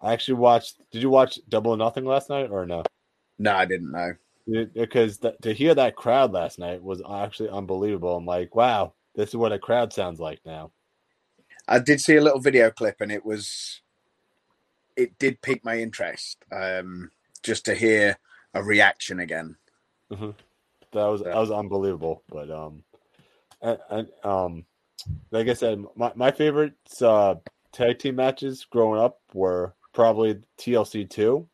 I 0.02 0.12
actually 0.12 0.34
watched. 0.34 0.80
Did 0.90 1.02
you 1.02 1.08
watch 1.08 1.38
Double 1.48 1.72
or 1.72 1.76
Nothing 1.78 2.04
last 2.04 2.28
night 2.28 2.50
or 2.50 2.66
no? 2.66 2.82
no, 3.38 3.54
I 3.54 3.64
didn't 3.64 3.90
know. 3.90 4.12
Because 4.74 5.18
th- 5.18 5.36
to 5.42 5.54
hear 5.54 5.74
that 5.74 5.96
crowd 5.96 6.32
last 6.32 6.58
night 6.58 6.82
was 6.82 7.00
actually 7.08 7.48
unbelievable. 7.48 8.16
I'm 8.16 8.26
like, 8.26 8.54
wow, 8.54 8.92
this 9.14 9.30
is 9.30 9.36
what 9.36 9.52
a 9.52 9.58
crowd 9.58 9.92
sounds 9.92 10.20
like 10.20 10.40
now. 10.44 10.72
I 11.68 11.78
did 11.78 12.00
see 12.00 12.16
a 12.16 12.20
little 12.20 12.40
video 12.40 12.70
clip, 12.70 13.00
and 13.00 13.12
it 13.12 13.24
was, 13.24 13.80
it 14.96 15.18
did 15.18 15.40
pique 15.40 15.64
my 15.64 15.78
interest, 15.78 16.44
um, 16.52 17.12
just 17.42 17.64
to 17.66 17.74
hear 17.74 18.18
a 18.54 18.62
reaction 18.62 19.20
again. 19.20 19.56
That 20.92 21.06
was 21.06 21.22
that 21.22 21.36
was 21.36 21.50
unbelievable. 21.50 22.22
But 22.28 22.50
um, 22.50 22.82
and, 23.62 23.78
and 23.90 24.08
um, 24.24 24.64
like 25.30 25.48
I 25.48 25.54
said, 25.54 25.82
my 25.96 26.12
my 26.14 26.30
favorite 26.30 26.74
uh 27.00 27.36
tag 27.72 27.98
team 27.98 28.16
matches 28.16 28.66
growing 28.70 29.00
up 29.00 29.20
were 29.32 29.74
probably 29.92 30.40
TLC 30.58 31.08
two 31.08 31.48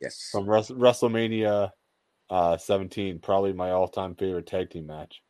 Yes, 0.00 0.28
from 0.32 0.48
Wres- 0.48 0.70
WrestleMania 0.70 1.70
uh 2.30 2.56
17. 2.56 3.18
Probably 3.20 3.52
my 3.52 3.70
all 3.72 3.88
time 3.88 4.14
favorite 4.14 4.46
tag 4.46 4.70
team 4.70 4.86
match. 4.86 5.22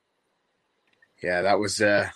yeah, 1.22 1.42
that 1.42 1.58
was 1.58 1.80
uh, 1.80 2.08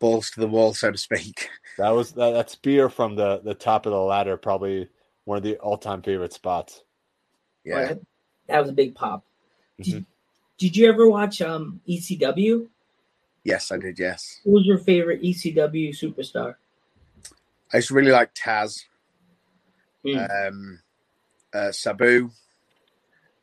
balls 0.00 0.30
to 0.30 0.40
the 0.40 0.46
wall, 0.46 0.72
so 0.74 0.90
to 0.90 0.98
speak. 0.98 1.48
That 1.78 1.90
was 1.90 2.12
that, 2.12 2.30
that 2.32 2.50
spear 2.50 2.88
from 2.88 3.16
the 3.16 3.40
the 3.44 3.54
top 3.54 3.86
of 3.86 3.92
the 3.92 3.98
ladder. 3.98 4.36
Probably 4.36 4.88
one 5.24 5.36
of 5.38 5.42
the 5.44 5.56
all 5.56 5.76
time 5.78 6.02
favorite 6.02 6.32
spots. 6.32 6.82
Yeah, 7.64 7.76
Right? 7.76 7.98
that 8.48 8.60
was 8.60 8.70
a 8.70 8.74
big 8.74 8.94
pop. 8.94 9.24
Did, 9.80 10.02
Mhm. 10.02 10.06
Did 10.62 10.76
you 10.76 10.88
ever 10.88 11.08
watch 11.08 11.42
um 11.42 11.80
ECW? 11.88 12.68
yes, 13.42 13.72
I 13.72 13.78
did. 13.78 13.98
Yes, 13.98 14.40
Who 14.44 14.52
was 14.52 14.64
your 14.64 14.78
favorite 14.78 15.20
ECW 15.20 15.90
superstar? 15.90 16.54
I 17.72 17.78
used 17.78 17.88
to 17.88 17.94
really 17.94 18.12
like 18.12 18.32
Taz, 18.32 18.84
Hmm. 20.04 20.18
um, 20.18 20.78
uh, 21.52 21.72
Sabu, 21.72 22.30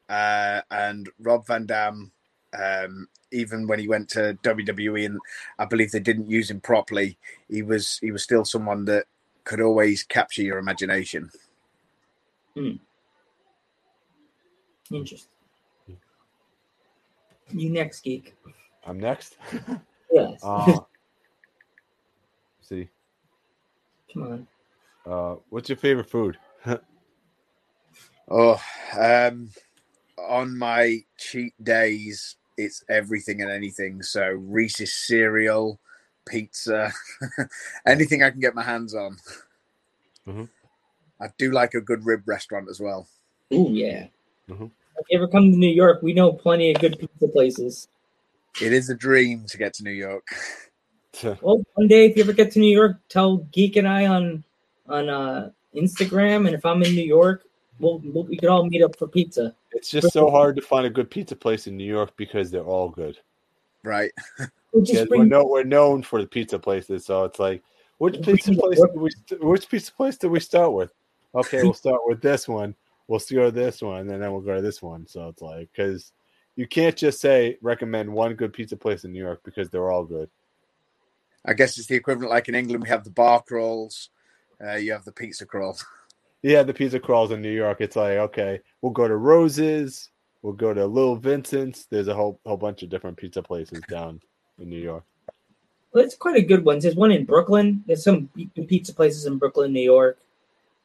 uh, 0.07 0.61
and 0.71 1.09
Rob 1.19 1.45
Van 1.45 1.65
Dam. 1.65 2.13
Um, 2.57 3.09
even 3.31 3.67
when 3.67 3.79
he 3.79 3.87
went 3.89 4.07
to 4.11 4.37
WWE, 4.41 5.05
and 5.05 5.19
I 5.59 5.65
believe 5.65 5.91
they 5.91 5.99
didn't 5.99 6.29
use 6.29 6.49
him 6.49 6.61
properly, 6.61 7.17
he 7.49 7.61
was 7.61 7.97
he 7.99 8.11
was 8.13 8.23
still 8.23 8.45
someone 8.45 8.85
that 8.85 9.07
could 9.43 9.59
always 9.59 10.03
capture 10.03 10.41
your 10.41 10.57
imagination. 10.57 11.31
Interesting. 14.91 15.29
You 17.51 17.69
next, 17.69 18.01
geek. 18.01 18.35
I'm 18.85 18.99
next. 18.99 19.37
Yes. 20.11 20.39
Uh, 20.43 20.79
see, 22.61 22.89
Come 24.11 24.23
on. 24.23 24.47
uh, 25.05 25.35
what's 25.49 25.69
your 25.69 25.77
favorite 25.77 26.09
food? 26.09 26.35
Oh, 28.27 28.59
um, 28.99 29.51
on 30.17 30.57
my 30.57 31.03
cheat 31.19 31.53
days, 31.63 32.37
it's 32.57 32.83
everything 32.89 33.43
and 33.43 33.51
anything. 33.51 34.01
So 34.01 34.29
Reese's 34.29 34.93
cereal, 34.95 35.79
pizza, 36.27 36.91
anything 37.85 38.23
I 38.23 38.31
can 38.31 38.39
get 38.39 38.55
my 38.55 38.63
hands 38.63 38.95
on. 38.95 39.17
Mhm. 40.27 40.49
I 41.21 41.27
do 41.37 41.51
like 41.51 41.75
a 41.75 41.81
good 41.81 42.03
rib 42.03 42.27
restaurant 42.27 42.67
as 42.67 42.79
well. 42.79 43.07
Oh 43.51 43.69
yeah. 43.69 44.07
Mhm. 44.49 44.71
If 44.99 45.05
you 45.09 45.17
ever 45.17 45.27
come 45.27 45.51
to 45.51 45.57
New 45.57 45.69
York, 45.69 46.01
we 46.01 46.13
know 46.13 46.31
plenty 46.31 46.71
of 46.71 46.81
good 46.81 46.99
pizza 46.99 47.27
places. 47.27 47.87
It 48.61 48.73
is 48.73 48.89
a 48.89 48.95
dream 48.95 49.45
to 49.47 49.57
get 49.57 49.73
to 49.75 49.83
New 49.83 49.91
York. 49.91 50.27
Well, 51.41 51.63
one 51.73 51.87
day 51.87 52.05
if 52.05 52.15
you 52.15 52.23
ever 52.23 52.33
get 52.33 52.51
to 52.53 52.59
New 52.59 52.73
York, 52.73 52.97
tell 53.09 53.37
Geek 53.51 53.75
and 53.75 53.87
I 53.87 54.05
on 54.07 54.43
on 54.87 55.09
uh, 55.09 55.51
Instagram, 55.75 56.45
and 56.45 56.55
if 56.55 56.65
I'm 56.65 56.81
in 56.83 56.93
New 56.95 57.03
York, 57.03 57.43
we'll, 57.79 57.99
we'll 58.03 58.23
we 58.23 58.37
could 58.37 58.49
all 58.49 58.65
meet 58.65 58.81
up 58.81 58.97
for 58.97 59.07
pizza. 59.07 59.55
It's 59.71 59.89
just 59.89 60.11
so 60.11 60.29
hard 60.29 60.55
to 60.55 60.61
find 60.61 60.85
a 60.85 60.89
good 60.89 61.09
pizza 61.09 61.35
place 61.35 61.67
in 61.67 61.77
New 61.77 61.85
York 61.85 62.15
because 62.17 62.51
they're 62.51 62.63
all 62.63 62.89
good. 62.89 63.17
Right. 63.83 64.11
We'll 64.71 64.85
we're, 65.09 65.25
no, 65.25 65.45
we're 65.45 65.63
known 65.63 66.03
for 66.03 66.21
the 66.21 66.27
pizza 66.27 66.59
places, 66.59 67.03
so 67.03 67.23
it's 67.23 67.39
like, 67.39 67.63
which 67.97 68.13
We'll 68.17 68.35
pizza 68.35 68.53
place? 68.53 68.79
it- 68.79 68.93
Do 68.93 68.99
we, 68.99 69.09
which 69.47 69.67
pizza 69.67 69.91
place 69.91 70.15
do 70.15 70.29
we 70.29 70.39
start 70.39 70.73
with? 70.73 70.93
Okay, 71.33 71.63
we'll 71.63 71.73
start 71.73 72.01
with 72.05 72.21
this 72.21 72.47
one. 72.47 72.75
We'll 73.09 73.19
go 73.31 73.45
to 73.45 73.51
this 73.51 73.81
one, 73.81 74.07
and 74.07 74.21
then 74.21 74.31
we'll 74.31 74.39
go 74.39 74.55
to 74.55 74.61
this 74.61 74.83
one. 74.83 75.07
So 75.07 75.29
it's 75.29 75.41
like 75.41 75.67
because 75.73 76.11
you 76.55 76.67
can't 76.67 76.95
just 76.95 77.19
say 77.19 77.57
recommend 77.59 78.13
one 78.13 78.35
good 78.35 78.53
pizza 78.53 78.77
place 78.77 79.03
in 79.03 79.11
New 79.11 79.19
York 79.19 79.41
because 79.43 79.67
they're 79.67 79.91
all 79.91 80.03
good. 80.03 80.29
I 81.43 81.53
guess 81.53 81.79
it's 81.79 81.87
the 81.87 81.95
equivalent. 81.95 82.29
Like 82.29 82.49
in 82.49 82.53
England, 82.53 82.83
we 82.83 82.89
have 82.89 83.03
the 83.03 83.09
bar 83.09 83.41
crawls. 83.41 84.11
Uh, 84.63 84.75
you 84.75 84.91
have 84.91 85.05
the 85.05 85.11
pizza 85.11 85.45
crawls. 85.45 85.83
Yeah, 86.41 86.63
the 86.63 86.73
pizza 86.73 87.01
crawls 87.01 87.31
in 87.31 87.41
New 87.41 87.51
York. 87.51 87.81
It's 87.81 87.97
like 87.97 88.13
okay, 88.13 88.61
we'll 88.81 88.93
go 88.93 89.09
to 89.09 89.17
Roses. 89.17 90.09
We'll 90.41 90.53
go 90.53 90.73
to 90.73 90.85
Little 90.85 91.17
Vincent's. 91.17 91.85
There's 91.87 92.07
a 92.07 92.13
whole 92.13 92.39
whole 92.45 92.55
bunch 92.55 92.81
of 92.81 92.87
different 92.87 93.17
pizza 93.17 93.43
places 93.43 93.81
down 93.89 94.21
in 94.57 94.69
New 94.69 94.79
York. 94.79 95.03
Well, 95.91 96.05
it's 96.05 96.15
quite 96.15 96.37
a 96.37 96.41
good 96.41 96.63
one. 96.63 96.79
There's 96.79 96.95
one 96.95 97.11
in 97.11 97.25
Brooklyn. 97.25 97.83
There's 97.85 98.05
some 98.05 98.29
pizza 98.55 98.93
places 98.93 99.25
in 99.25 99.37
Brooklyn, 99.37 99.73
New 99.73 99.81
York. 99.81 100.17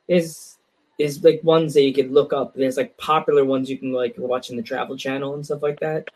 There's 0.08 0.58
is 0.98 1.22
like 1.24 1.40
ones 1.42 1.74
that 1.74 1.82
you 1.82 1.92
can 1.92 2.12
look 2.12 2.32
up. 2.32 2.54
There's 2.54 2.76
like 2.76 2.96
popular 2.96 3.44
ones 3.44 3.68
you 3.70 3.78
can 3.78 3.92
like 3.92 4.14
watching 4.16 4.56
the 4.56 4.62
Travel 4.62 4.96
Channel 4.96 5.34
and 5.34 5.44
stuff 5.44 5.62
like 5.62 5.80
that. 5.80 6.08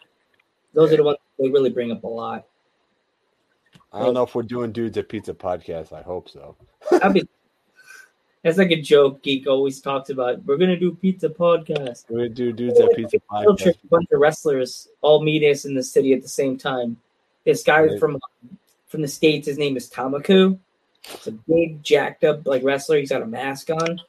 Those 0.75 0.93
are 0.93 0.97
the 0.97 1.03
ones 1.05 1.19
they 1.39 1.49
really 1.49 1.71
bring 1.71 1.91
up 1.91 2.05
a 2.05 2.09
lot. 2.09 2.47
I 3.93 4.01
don't 4.01 4.15
know 4.15 4.23
if 4.23 4.35
we're 4.35 4.43
doing 4.43 4.73
dudes 4.73 4.99
at 4.99 5.09
pizza 5.09 5.35
podcast. 5.35 5.93
I 5.93 6.03
hope 6.03 6.29
so. 6.29 6.57
That'd 6.91 7.15
be, 7.15 7.29
that's 8.43 8.59
like 8.59 8.71
a 8.71 8.81
joke. 8.81 9.23
Geek 9.23 9.47
always 9.47 9.81
talks 9.81 10.11
about. 10.11 10.45
We're 10.45 10.59
gonna 10.59 10.79
do 10.79 10.95
pizza 10.95 11.29
podcast. 11.29 12.05
We're 12.09 12.19
gonna 12.19 12.29
do 12.29 12.53
dudes 12.53 12.79
at 12.81 12.95
pizza 12.95 13.19
podcast. 13.31 13.83
a 13.83 13.87
bunch 13.89 14.09
of 14.13 14.21
wrestlers 14.21 14.89
all 15.01 15.23
meet 15.23 15.43
us 15.43 15.65
in 15.65 15.75
the 15.75 15.83
city 15.83 16.13
at 16.13 16.23
the 16.23 16.29
same 16.29 16.59
time. 16.59 16.99
This 17.45 17.63
guy 17.63 17.83
Right. 17.83 17.99
from 17.99 18.17
um, 18.17 18.59
from 18.87 19.03
the 19.03 19.09
states, 19.09 19.47
his 19.47 19.59
name 19.59 19.77
is 19.77 19.91
Tamaku. 19.91 20.59
It's 21.05 21.27
a 21.27 21.33
big, 21.33 21.83
jacked 21.83 22.25
up 22.25 22.47
like 22.47 22.63
wrestler. 22.63 22.99
He's 22.99 23.11
got 23.11 23.23
a 23.23 23.27
mask 23.27 23.71
on. 23.71 24.01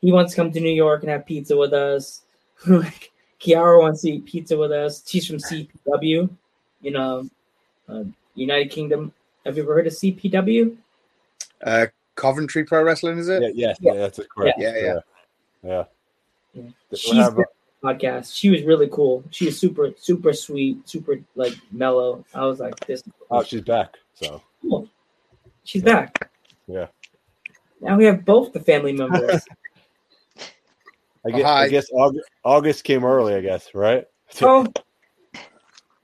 He 0.00 0.12
wants 0.12 0.32
to 0.32 0.36
come 0.36 0.50
to 0.52 0.60
New 0.60 0.72
York 0.72 1.02
and 1.02 1.10
have 1.10 1.26
pizza 1.26 1.56
with 1.56 1.72
us. 1.72 2.22
like 2.66 3.10
Kiara 3.40 3.80
wants 3.80 4.02
to 4.02 4.12
eat 4.12 4.26
pizza 4.26 4.56
with 4.56 4.72
us. 4.72 5.02
She's 5.06 5.26
from 5.26 5.36
CPW, 5.36 6.30
you 6.80 6.90
know, 6.90 7.28
uh, 7.88 8.04
United 8.34 8.70
Kingdom. 8.70 9.12
Have 9.44 9.56
you 9.56 9.62
ever 9.62 9.74
heard 9.74 9.86
of 9.86 9.92
CPW? 9.92 10.76
Uh, 11.62 11.86
Coventry 12.14 12.64
Pro 12.64 12.82
Wrestling, 12.82 13.18
is 13.18 13.28
it? 13.28 13.42
Yeah, 13.42 13.48
yes, 13.54 13.78
Yeah. 13.80 13.92
yeah, 13.94 13.98
that's 14.00 14.20
correct. 14.34 14.58
Yeah, 14.58 14.74
yeah. 14.76 14.82
yeah. 14.82 14.98
Yeah. 15.62 15.84
We'll 16.54 16.72
She's 16.98 17.14
have 17.16 17.38
podcast. 17.82 18.34
She 18.34 18.50
was 18.50 18.62
really 18.62 18.88
cool. 18.88 19.24
She 19.30 19.46
was 19.46 19.58
super, 19.58 19.90
super 19.96 20.32
sweet, 20.32 20.88
super 20.88 21.20
like 21.34 21.54
mellow. 21.70 22.24
I 22.34 22.44
was 22.46 22.60
like, 22.60 22.78
this. 22.86 23.02
oh, 23.30 23.42
she's 23.42 23.62
back. 23.62 23.96
So 24.14 24.42
Cool. 24.62 24.88
She's 25.64 25.82
back. 25.82 26.30
Yeah. 26.66 26.86
Now 27.80 27.96
we 27.96 28.04
have 28.04 28.24
both 28.24 28.52
the 28.52 28.60
family 28.60 28.92
members. 28.92 29.42
I 31.26 31.30
guess. 31.30 31.44
I 31.44 31.68
guess 31.68 31.86
August, 31.92 32.30
August 32.44 32.84
came 32.84 33.04
early. 33.04 33.34
I 33.34 33.40
guess 33.40 33.74
right. 33.74 34.06
so 34.30 34.66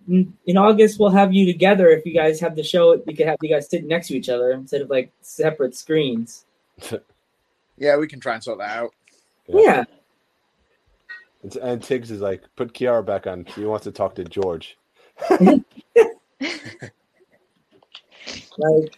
in 0.08 0.32
in 0.46 0.56
August 0.56 0.98
we'll 0.98 1.10
have 1.10 1.32
you 1.32 1.46
together. 1.46 1.88
If 1.88 2.04
you 2.06 2.14
guys 2.14 2.40
have 2.40 2.56
the 2.56 2.62
show, 2.62 3.02
we 3.06 3.14
could 3.14 3.26
have 3.26 3.38
you 3.42 3.48
guys 3.48 3.68
sit 3.68 3.84
next 3.84 4.08
to 4.08 4.16
each 4.16 4.28
other 4.28 4.52
instead 4.52 4.82
of 4.82 4.90
like 4.90 5.12
separate 5.22 5.74
screens. 5.74 6.44
Yeah, 7.78 7.98
we 7.98 8.08
can 8.08 8.20
try 8.20 8.32
and 8.32 8.42
sort 8.42 8.56
that 8.60 8.74
out. 8.74 8.94
Yeah. 9.46 9.84
And, 11.42 11.56
and 11.56 11.82
Tiggs 11.82 12.10
is 12.10 12.22
like, 12.22 12.42
put 12.56 12.72
Kiara 12.72 13.04
back 13.04 13.26
on. 13.26 13.44
He 13.44 13.66
wants 13.66 13.84
to 13.84 13.92
talk 13.92 14.14
to 14.14 14.24
George. 14.24 14.78
Like 18.58 18.92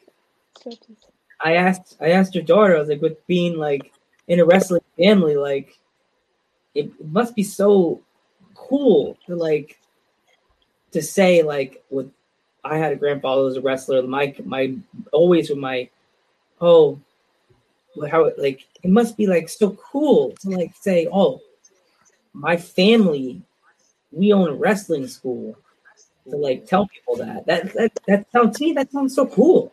I 1.40 1.54
asked 1.54 1.96
I 2.00 2.10
asked 2.10 2.34
your 2.34 2.44
daughter, 2.44 2.76
I 2.76 2.80
was 2.80 2.88
like, 2.88 3.02
with 3.02 3.24
being 3.26 3.56
like 3.58 3.92
in 4.26 4.40
a 4.40 4.44
wrestling 4.44 4.82
family, 4.96 5.36
like 5.36 5.78
it, 6.78 7.06
must 7.10 7.34
be 7.34 7.42
so 7.42 8.00
cool 8.54 9.16
to 9.26 9.34
like 9.34 9.78
to 10.92 11.02
say 11.02 11.42
like 11.42 11.84
with 11.90 12.10
I 12.64 12.76
had 12.76 12.92
a 12.92 12.96
grandfather 12.96 13.42
who 13.42 13.46
was 13.46 13.56
a 13.56 13.60
wrestler, 13.60 14.02
my 14.02 14.34
my 14.44 14.74
always 15.12 15.48
with 15.48 15.58
my 15.58 15.88
oh 16.60 16.98
how 18.06 18.30
like 18.36 18.66
it 18.82 18.90
must 18.90 19.16
be 19.16 19.26
like 19.26 19.48
so 19.48 19.70
cool 19.70 20.32
to 20.40 20.50
like 20.50 20.74
say, 20.76 21.08
Oh, 21.12 21.40
my 22.32 22.56
family, 22.56 23.42
we 24.12 24.32
own 24.32 24.48
a 24.48 24.54
wrestling 24.54 25.08
school. 25.08 25.56
To 26.30 26.36
like 26.36 26.66
tell 26.66 26.86
people 26.86 27.16
that. 27.16 27.46
That 27.46 27.72
that 27.74 27.98
that 28.06 28.30
sounds 28.32 28.58
to 28.58 28.64
me 28.64 28.72
that 28.74 28.92
sounds 28.92 29.14
so 29.14 29.26
cool. 29.26 29.72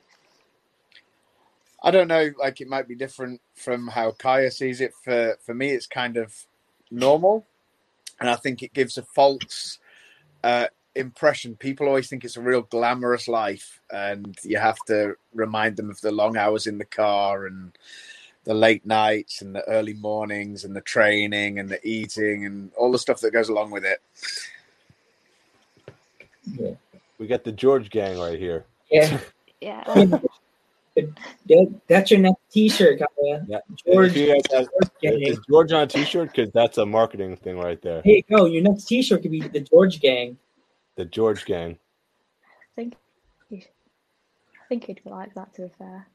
I 1.84 1.91
don't 1.91 2.08
know. 2.08 2.32
Like 2.39 2.62
it 2.62 2.68
might 2.68 2.88
be 2.88 2.95
different 2.95 3.41
from 3.56 3.88
how 3.88 4.12
Kaya 4.12 4.49
sees 4.49 4.82
it. 4.82 4.93
For 5.03 5.38
for 5.45 5.53
me, 5.53 5.72
it's 5.72 5.86
kind 5.88 6.18
of 6.18 6.34
normal, 6.92 7.46
and 8.20 8.30
I 8.30 8.36
think 8.36 8.64
it 8.64 8.74
gives 8.74 8.98
a 8.98 9.04
false 9.04 9.80
uh, 10.44 10.68
impression. 10.96 11.56
People 11.56 11.88
always 11.88 12.08
think 12.08 12.24
it's 12.24 12.38
a 12.38 12.42
real 12.42 12.62
glamorous 12.62 13.28
life, 13.28 13.80
and 13.92 14.38
you 14.44 14.58
have 14.58 14.78
to 14.88 15.16
remind 15.34 15.78
them 15.78 15.90
of 15.90 16.00
the 16.02 16.12
long 16.12 16.38
hours 16.38 16.68
in 16.68 16.78
the 16.78 16.86
car 16.86 17.46
and 17.46 17.78
the 18.46 18.54
late 18.54 18.86
nights 18.86 19.42
and 19.42 19.56
the 19.56 19.68
early 19.68 19.94
mornings 19.94 20.64
and 20.64 20.76
the 20.76 20.82
training 20.82 21.60
and 21.60 21.68
the 21.68 21.86
eating 21.86 22.46
and 22.46 22.72
all 22.78 22.92
the 22.92 23.00
stuff 23.00 23.20
that 23.22 23.34
goes 23.34 23.50
along 23.50 23.72
with 23.72 23.84
it. 23.84 24.02
Yeah. 26.54 26.76
We 27.18 27.28
got 27.28 27.44
the 27.44 27.52
George 27.52 27.90
gang 27.90 28.20
right 28.20 28.40
here. 28.40 28.66
Yeah. 28.90 29.20
Yeah. 29.62 29.84
That, 30.96 31.82
that's 31.88 32.10
your 32.12 32.22
next 32.22 32.39
T-shirt, 32.52 33.00
Kaya. 33.00 33.46
Yeah. 33.48 33.60
George. 33.86 34.12
If 34.12 34.18
you 34.18 34.28
guys 34.28 34.41
have- 34.52 34.68
George 34.72 34.91
gang. 35.02 35.22
is 35.22 35.39
George 35.50 35.72
on 35.74 35.84
a 35.84 35.88
T-shirt? 35.88 36.32
Because 36.34 36.52
that's 36.54 36.78
a 36.78 36.86
marketing 36.86 37.36
thing 37.38 37.58
right 37.58 37.82
there. 37.82 38.02
Hey, 38.04 38.22
go! 38.30 38.46
Your 38.46 38.64
next 38.64 38.86
T-shirt 38.86 39.22
could 39.22 39.32
be 39.32 39.41
the 39.41 39.60
George 39.60 40.00
Gang. 40.00 40.38
The 40.96 41.06
George 41.06 41.43
gang. 41.46 41.78
I 42.43 42.76
think 42.76 42.93
he, 43.50 43.58
I 43.58 44.68
think 44.70 44.86
he'd 44.86 45.02
like 45.04 45.34
that. 45.36 45.54
To 45.56 45.64
be 45.64 45.68
fair. 45.78 46.08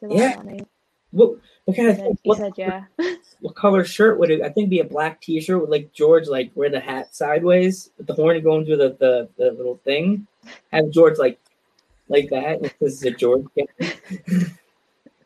Do 0.00 0.08
Yeah. 0.10 0.24
like 0.26 0.36
that 0.36 0.46
name? 0.46 0.66
What 1.12 1.38
what 1.64 1.76
kind 1.76 1.88
of 1.90 1.96
said, 1.96 2.18
what, 2.24 2.38
said 2.38 2.52
yeah. 2.56 2.84
what 3.40 3.54
color 3.54 3.84
shirt 3.84 4.18
would 4.18 4.32
it? 4.32 4.42
I 4.42 4.48
think 4.48 4.68
be 4.68 4.80
a 4.80 4.84
black 4.84 5.20
T-shirt 5.20 5.60
with 5.60 5.70
like 5.70 5.92
George 5.92 6.26
like 6.26 6.50
wear 6.56 6.68
the 6.70 6.80
hat 6.80 7.14
sideways 7.14 7.90
with 7.96 8.08
the 8.08 8.14
horn 8.14 8.42
going 8.42 8.66
through 8.66 8.78
the 8.78 8.96
the, 8.98 9.28
the 9.38 9.52
little 9.52 9.76
thing. 9.84 10.26
Have 10.72 10.90
George 10.90 11.18
like 11.18 11.38
like 12.08 12.30
that. 12.30 12.64
If 12.64 12.78
this 12.78 12.94
is 12.94 13.04
a 13.04 13.10
George 13.10 13.44
Gang. 13.56 13.66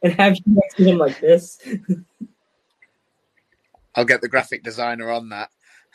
and 0.02 0.12
have 0.14 0.34
you 0.36 0.42
next 0.46 0.76
to 0.76 0.84
him 0.84 0.98
like 0.98 1.20
this. 1.20 1.60
I'll 3.94 4.04
get 4.04 4.20
the 4.20 4.28
graphic 4.28 4.62
designer 4.62 5.10
on 5.10 5.30
that. 5.30 5.48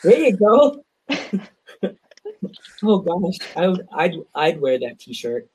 There 0.03 0.19
you 0.19 0.35
go. 0.35 0.83
oh 2.83 2.99
gosh, 2.99 3.37
I 3.55 3.67
would, 3.67 3.87
I'd 3.93 4.15
I'd 4.35 4.59
wear 4.59 4.77
that 4.79 4.99
T-shirt. 4.99 5.47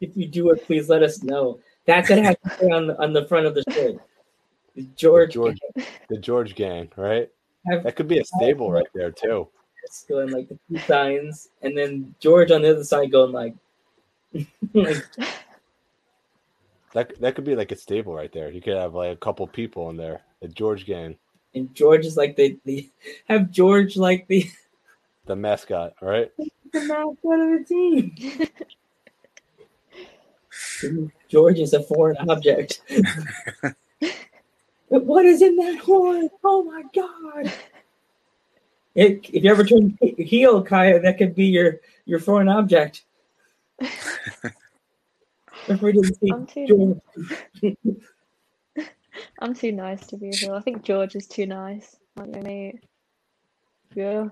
if 0.00 0.16
you 0.16 0.26
do 0.26 0.50
it, 0.50 0.66
please 0.66 0.88
let 0.88 1.04
us 1.04 1.22
know. 1.22 1.60
That's 1.86 2.10
what 2.10 2.18
has 2.18 2.34
to 2.44 2.50
say 2.58 2.66
on 2.66 2.88
the, 2.88 3.00
on 3.00 3.12
the 3.12 3.26
front 3.26 3.46
of 3.46 3.54
the 3.54 3.62
shirt. 3.70 3.98
George, 4.96 5.34
George. 5.34 5.58
The 6.08 6.18
George 6.18 6.54
gang, 6.54 6.90
right? 6.96 7.28
have 7.70 7.84
That 7.84 7.96
could 7.96 8.08
be 8.08 8.18
a 8.18 8.24
stable 8.24 8.72
right 8.72 8.86
there 8.94 9.10
too. 9.10 9.48
This 9.88 10.04
going 10.08 10.30
like 10.30 10.48
the 10.48 10.58
two 10.68 10.78
signs, 10.86 11.48
and 11.62 11.76
then 11.76 12.14
George 12.20 12.50
on 12.50 12.62
the 12.62 12.70
other 12.70 12.84
side 12.84 13.10
going 13.10 13.32
like, 13.32 13.54
like 14.74 15.04
That 16.94 17.20
that 17.20 17.34
could 17.34 17.44
be 17.44 17.54
like 17.54 17.70
a 17.70 17.76
stable 17.76 18.14
right 18.14 18.32
there. 18.32 18.50
You 18.50 18.62
could 18.62 18.76
have 18.76 18.94
like 18.94 19.12
a 19.12 19.16
couple 19.16 19.46
people 19.46 19.90
in 19.90 19.96
there. 19.96 20.22
The 20.40 20.48
George 20.48 20.86
gang, 20.86 21.16
and 21.54 21.74
George 21.74 22.06
is 22.06 22.16
like 22.16 22.36
the 22.36 22.58
the 22.64 22.88
have 23.28 23.50
George 23.50 23.96
like 23.96 24.26
the 24.26 24.48
the 25.26 25.36
mascot, 25.36 25.94
right? 26.00 26.32
the 26.72 26.80
mascot 26.80 27.40
of 27.40 27.50
the 27.50 27.64
team. 27.68 28.14
George 31.28 31.58
is 31.58 31.74
a 31.74 31.82
foreign 31.82 32.16
object. 32.28 32.80
But 34.90 35.04
what 35.04 35.26
is 35.26 35.42
in 35.42 35.56
that 35.56 35.78
horn? 35.80 36.30
Oh 36.42 36.62
my 36.62 36.82
god! 36.94 37.52
If, 38.94 39.30
if 39.32 39.44
you 39.44 39.50
ever 39.50 39.64
turn 39.64 39.96
heel, 40.00 40.62
Kaya, 40.62 41.00
that 41.00 41.18
could 41.18 41.34
be 41.34 41.46
your 41.46 41.80
your 42.06 42.18
foreign 42.20 42.48
object. 42.48 43.02
If 45.68 45.82
we 45.82 45.92
didn't 45.92 46.14
see 46.18 46.30
I'm 46.32 46.46
too 46.46 47.00
George- 47.62 47.76
I'm 49.40 49.54
too 49.54 49.72
nice 49.72 50.06
to 50.06 50.16
be 50.16 50.32
real. 50.42 50.54
I 50.54 50.60
think 50.60 50.82
George 50.82 51.14
is 51.14 51.26
too 51.26 51.44
nice. 51.46 51.96
Like 52.16 52.30
me. 52.42 52.80
Yeah. 53.94 54.28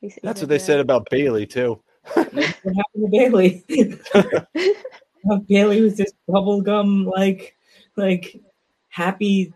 He's- 0.00 0.18
That's 0.22 0.40
what 0.42 0.50
they 0.50 0.56
a- 0.56 0.60
said 0.60 0.80
about 0.80 1.08
Bailey 1.10 1.46
too. 1.46 1.80
what 2.12 2.26
happened 2.34 2.62
to 3.00 3.08
Bailey? 3.10 3.64
Bailey 5.48 5.80
was 5.80 5.96
this 5.96 6.12
bubblegum 6.28 7.06
like 7.10 7.56
like 7.96 8.38
happy 8.90 9.54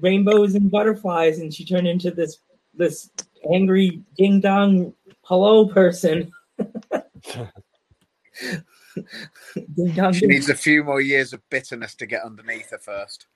rainbows 0.00 0.54
and 0.54 0.70
butterflies, 0.70 1.40
and 1.40 1.52
she 1.52 1.64
turned 1.64 1.86
into 1.86 2.10
this 2.10 2.38
this 2.72 3.10
angry 3.52 4.02
ding 4.16 4.40
dong 4.40 4.92
hello 5.22 5.68
person. 5.68 6.30
ding 9.74 9.92
dong. 9.94 10.12
She 10.12 10.20
ding. 10.20 10.30
needs 10.30 10.48
a 10.48 10.54
few 10.54 10.84
more 10.84 11.00
years 11.00 11.32
of 11.32 11.40
bitterness 11.50 11.94
to 11.96 12.06
get 12.06 12.22
underneath 12.24 12.70
her 12.70 12.78
first. 12.78 13.26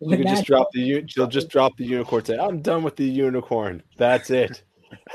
You 0.00 0.16
can 0.18 0.26
just 0.26 0.44
drop 0.44 0.68
the 0.72 0.80
u- 0.80 1.04
she'll 1.08 1.26
just 1.26 1.48
drop 1.48 1.76
the 1.78 1.84
unicorn. 1.84 2.24
Say, 2.24 2.36
I'm 2.38 2.60
done 2.60 2.82
with 2.82 2.96
the 2.96 3.04
unicorn. 3.06 3.82
That's 3.96 4.30
it. 4.30 4.62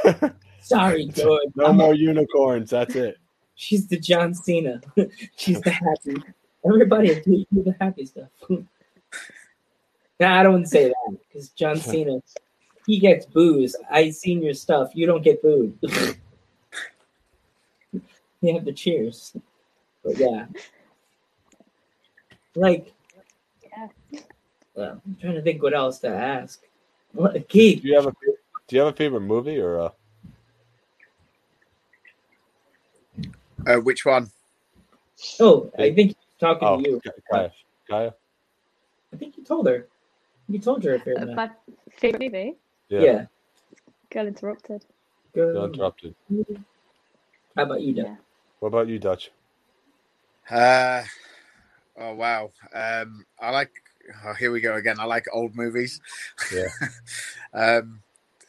Sorry, 0.62 1.06
George. 1.08 1.42
No 1.56 1.66
I'm- 1.66 1.78
more 1.78 1.94
unicorns. 1.94 2.70
That's 2.72 2.96
it. 2.96 3.18
She's 3.56 3.88
the 3.88 4.00
John 4.00 4.34
Cena. 4.34 4.82
She's 5.36 5.62
the 5.62 5.70
happy. 5.70 6.16
Everybody 6.66 7.22
do 7.22 7.46
do 7.54 7.64
the 7.64 7.76
happy 7.80 8.08
stuff. 8.08 8.30
Nah, 10.22 10.40
I 10.40 10.44
don't 10.44 10.66
say 10.68 10.88
that 10.90 11.18
because 11.28 11.50
John 11.50 11.78
Cena, 11.78 12.22
he 12.86 13.00
gets 13.00 13.26
booze. 13.26 13.76
I 13.90 14.12
seen 14.12 14.42
your 14.44 14.54
stuff. 14.54 14.92
You 14.94 15.08
don't 15.08 15.24
get 15.24 15.42
booed. 15.42 15.78
you 18.42 18.54
have 18.54 18.66
the 18.66 18.72
cheers. 18.74 19.36
But 20.04 20.18
yeah, 20.18 20.46
like, 22.56 22.94
Yeah. 23.64 23.88
well, 24.76 25.02
I'm 25.06 25.18
trying 25.20 25.36
to 25.36 25.42
think 25.42 25.62
what 25.62 25.74
else 25.74 26.00
to 26.00 26.10
ask. 26.10 26.62
What, 27.14 27.48
Keith, 27.50 27.82
Do 27.82 27.88
you 27.90 27.96
have 27.96 28.08
a 28.08 28.14
Do 28.68 28.76
you 28.76 28.80
have 28.82 28.94
a 28.94 28.96
favorite 28.96 29.22
movie 29.22 29.60
or? 29.60 29.80
Uh, 29.80 29.90
Uh, 33.68 33.78
which 33.78 34.06
one? 34.06 34.28
oh, 35.40 35.72
I 35.78 35.94
think 35.94 36.16
he's 36.18 36.40
talking 36.40 36.68
oh, 36.68 36.82
to 36.82 36.90
you. 36.90 37.02
Kaya. 37.32 37.52
Kaya. 37.88 38.14
I 39.14 39.18
think 39.18 39.38
you 39.38 39.44
told 39.44 39.68
her. 39.68 39.88
You 40.52 40.60
told 40.60 40.84
her 40.84 40.96
if 40.96 41.06
you're 41.06 41.18
Uh, 41.18 41.34
my 41.34 41.50
favorite 41.96 42.22
movie, 42.22 42.58
Yeah. 42.90 43.02
Yeah. 43.02 43.26
Girl 44.10 44.28
Interrupted. 44.28 44.86
Good. 45.34 45.56
You're 45.56 45.66
interrupted. 45.66 46.14
How 47.56 47.64
about 47.64 47.82
you, 47.82 47.94
Doug? 47.94 48.06
Yeah. 48.06 48.16
What 48.60 48.68
about 48.68 48.88
you, 48.90 49.00
Dutch? 49.00 49.32
Uh, 50.50 51.04
oh 51.98 52.14
wow. 52.16 52.52
Um, 52.74 53.26
I 53.40 53.52
like. 53.52 53.72
Oh, 54.26 54.34
here 54.34 54.52
we 54.52 54.60
go 54.60 54.76
again. 54.76 55.00
I 55.00 55.06
like 55.06 55.26
old 55.32 55.56
movies. 55.56 56.02
Yeah. 56.54 56.68
um, 57.54 58.02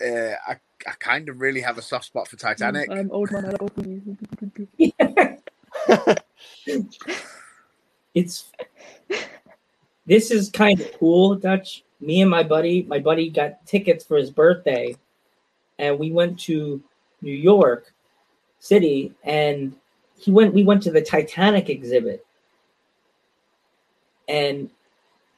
uh, 0.05 0.35
I 0.49 0.57
I 0.85 0.93
kind 0.99 1.29
of 1.29 1.41
really 1.41 1.61
have 1.61 1.79
a 1.79 1.83
soft 1.83 2.07
spot 2.07 2.27
for 2.27 2.35
Titanic. 2.37 2.91
I'm 2.91 3.13
old 3.13 3.31
man. 3.31 3.45
I 3.45 3.51
like 3.51 3.63
old 3.63 3.77
movies. 3.77 4.17
it's 8.15 8.51
this 10.05 10.33
is 10.33 10.51
kind 10.51 10.81
of 10.81 10.93
cool, 10.99 11.37
Dutch. 11.37 11.85
Me 12.03 12.21
and 12.21 12.31
my 12.31 12.43
buddy, 12.43 12.83
my 12.83 12.99
buddy 12.99 13.31
got 13.31 13.65
tickets 13.65 14.05
for 14.05 14.17
his 14.17 14.31
birthday, 14.31 14.97
and 15.79 15.99
we 15.99 16.11
went 16.11 16.39
to 16.41 16.83
New 17.23 17.33
York 17.33 17.95
City, 18.59 19.13
and 19.23 19.75
he 20.19 20.31
went. 20.31 20.53
We 20.53 20.65
went 20.65 20.83
to 20.83 20.91
the 20.91 21.01
Titanic 21.01 21.71
exhibit, 21.71 22.27
and 24.29 24.69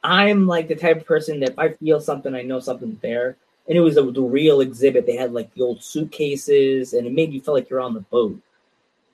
I'm 0.02 0.46
like 0.46 0.68
the 0.68 0.74
type 0.74 0.98
of 0.98 1.06
person 1.06 1.40
that 1.40 1.50
if 1.50 1.58
I 1.58 1.72
feel 1.74 2.00
something, 2.00 2.34
I 2.34 2.42
know 2.42 2.60
something's 2.60 3.00
there. 3.00 3.36
And 3.66 3.78
it 3.78 3.80
was 3.80 3.96
a, 3.96 4.02
the 4.02 4.20
real 4.20 4.60
exhibit. 4.60 5.06
They 5.06 5.16
had 5.16 5.32
like 5.32 5.52
the 5.54 5.62
old 5.62 5.82
suitcases, 5.82 6.92
and 6.92 7.06
it 7.06 7.12
made 7.12 7.32
you 7.32 7.40
feel 7.40 7.54
like 7.54 7.70
you're 7.70 7.80
on 7.80 7.94
the 7.94 8.00
boat. 8.00 8.38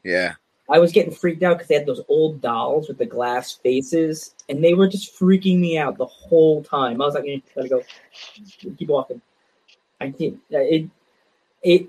Yeah. 0.02 0.34
I 0.70 0.78
was 0.78 0.92
getting 0.92 1.12
freaked 1.12 1.42
out 1.42 1.58
because 1.58 1.68
they 1.68 1.74
had 1.74 1.86
those 1.86 2.02
old 2.08 2.40
dolls 2.40 2.88
with 2.88 2.98
the 2.98 3.06
glass 3.06 3.52
faces, 3.52 4.34
and 4.48 4.62
they 4.62 4.74
were 4.74 4.88
just 4.88 5.18
freaking 5.18 5.58
me 5.58 5.76
out 5.76 5.98
the 5.98 6.06
whole 6.06 6.62
time. 6.62 7.02
I 7.02 7.04
was 7.06 7.14
like, 7.14 7.24
"Eh, 7.26 7.40
"Gotta 7.54 7.68
go, 7.68 7.82
keep 8.78 8.88
walking." 8.88 9.20
I 10.00 10.08
did 10.08 10.38
it. 10.50 10.88
It 11.62 11.88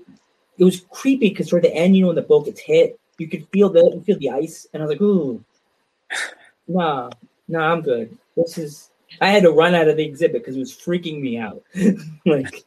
it 0.58 0.64
was 0.64 0.80
creepy 0.90 1.28
because 1.28 1.48
toward 1.48 1.62
the 1.62 1.74
end, 1.74 1.96
you 1.96 2.02
know, 2.02 2.08
when 2.08 2.16
the 2.16 2.22
boat 2.22 2.46
gets 2.46 2.60
hit, 2.60 2.98
you 3.18 3.28
could 3.28 3.46
feel 3.48 3.68
the 3.68 3.92
you 3.94 4.02
feel 4.02 4.18
the 4.18 4.30
ice, 4.30 4.66
and 4.72 4.82
I 4.82 4.86
was 4.86 4.94
like, 4.94 5.02
"Ooh, 5.02 5.44
nah, 6.68 7.10
nah, 7.48 7.72
I'm 7.72 7.82
good." 7.82 8.16
This 8.36 8.58
is. 8.58 8.90
I 9.20 9.28
had 9.28 9.42
to 9.42 9.50
run 9.50 9.74
out 9.74 9.88
of 9.88 9.98
the 9.98 10.04
exhibit 10.04 10.40
because 10.42 10.56
it 10.56 10.60
was 10.60 10.72
freaking 10.72 11.20
me 11.20 11.38
out. 11.38 11.62
like 12.26 12.64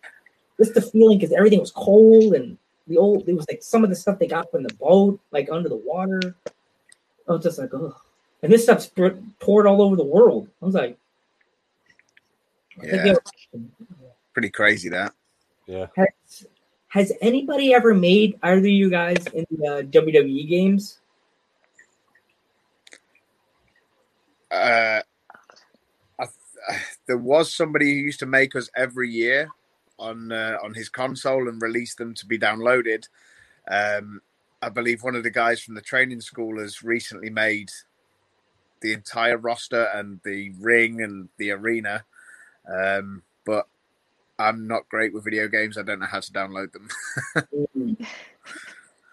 just 0.58 0.76
the 0.76 0.82
feeling 0.82 1.18
because 1.18 1.34
everything 1.34 1.60
was 1.60 1.72
cold 1.72 2.34
and 2.36 2.58
the 2.88 2.98
old 2.98 3.28
it 3.28 3.34
was 3.34 3.46
like 3.50 3.64
some 3.64 3.84
of 3.84 3.90
the 3.90 3.96
stuff 3.96 4.20
they 4.20 4.28
got 4.28 4.52
from 4.52 4.64
the 4.64 4.74
boat, 4.76 5.20
like 5.32 5.50
under 5.52 5.70
the 5.70 5.76
water. 5.76 6.36
I 7.28 7.32
was 7.32 7.44
just 7.44 7.58
like, 7.58 7.74
oh, 7.74 7.96
and 8.44 8.52
this 8.52 8.64
stuff's 8.64 8.88
pour- 8.88 9.18
poured 9.40 9.66
all 9.66 9.82
over 9.82 9.96
the 9.96 10.04
world. 10.04 10.48
I 10.62 10.66
was 10.66 10.76
like, 10.76 10.98
I 12.82 12.86
Yeah. 12.86 13.04
they 13.04 13.12
were- 13.12 13.62
Pretty 14.34 14.50
crazy 14.50 14.90
that. 14.90 15.14
Yeah. 15.66 15.88
has, 15.96 16.46
has 16.90 17.14
anybody 17.22 17.74
ever 17.74 17.94
made 17.94 18.38
either 18.44 18.60
of 18.60 18.66
you 18.68 18.90
guys 18.90 19.26
in 19.34 19.46
the 19.50 19.68
uh, 19.68 19.82
WWE 19.82 20.48
games? 20.48 21.00
Uh, 24.52 25.02
I, 26.20 26.26
there 27.08 27.18
was 27.18 27.54
somebody 27.54 27.94
who 27.94 28.00
used 28.00 28.20
to 28.20 28.26
make 28.26 28.56
us 28.56 28.70
every 28.76 29.10
year 29.10 29.50
on 29.98 30.32
uh, 30.32 30.58
on 30.64 30.74
his 30.74 30.90
console 30.90 31.48
and 31.48 31.62
release 31.62 31.96
them 31.96 32.14
to 32.16 32.26
be 32.26 32.38
downloaded. 32.38 33.08
Um, 33.70 34.22
I 34.62 34.70
believe 34.70 35.04
one 35.04 35.16
of 35.16 35.24
the 35.24 35.32
guys 35.32 35.62
from 35.62 35.76
the 35.76 35.82
training 35.82 36.22
school 36.22 36.60
has 36.60 36.84
recently 36.84 37.30
made 37.30 37.70
the 38.82 38.94
entire 38.94 39.38
roster 39.38 39.84
and 39.94 40.20
the 40.24 40.52
ring 40.60 41.02
and 41.02 41.30
the 41.38 41.52
arena. 41.52 42.04
Um, 42.68 43.24
but 43.46 43.68
I'm 44.38 44.68
not 44.68 44.90
great 44.90 45.14
with 45.14 45.24
video 45.24 45.48
games. 45.48 45.78
I 45.78 45.84
don't 45.84 46.00
know 46.00 46.06
how 46.06 46.20
to 46.20 46.32
download 46.32 46.72
them. 46.74 47.98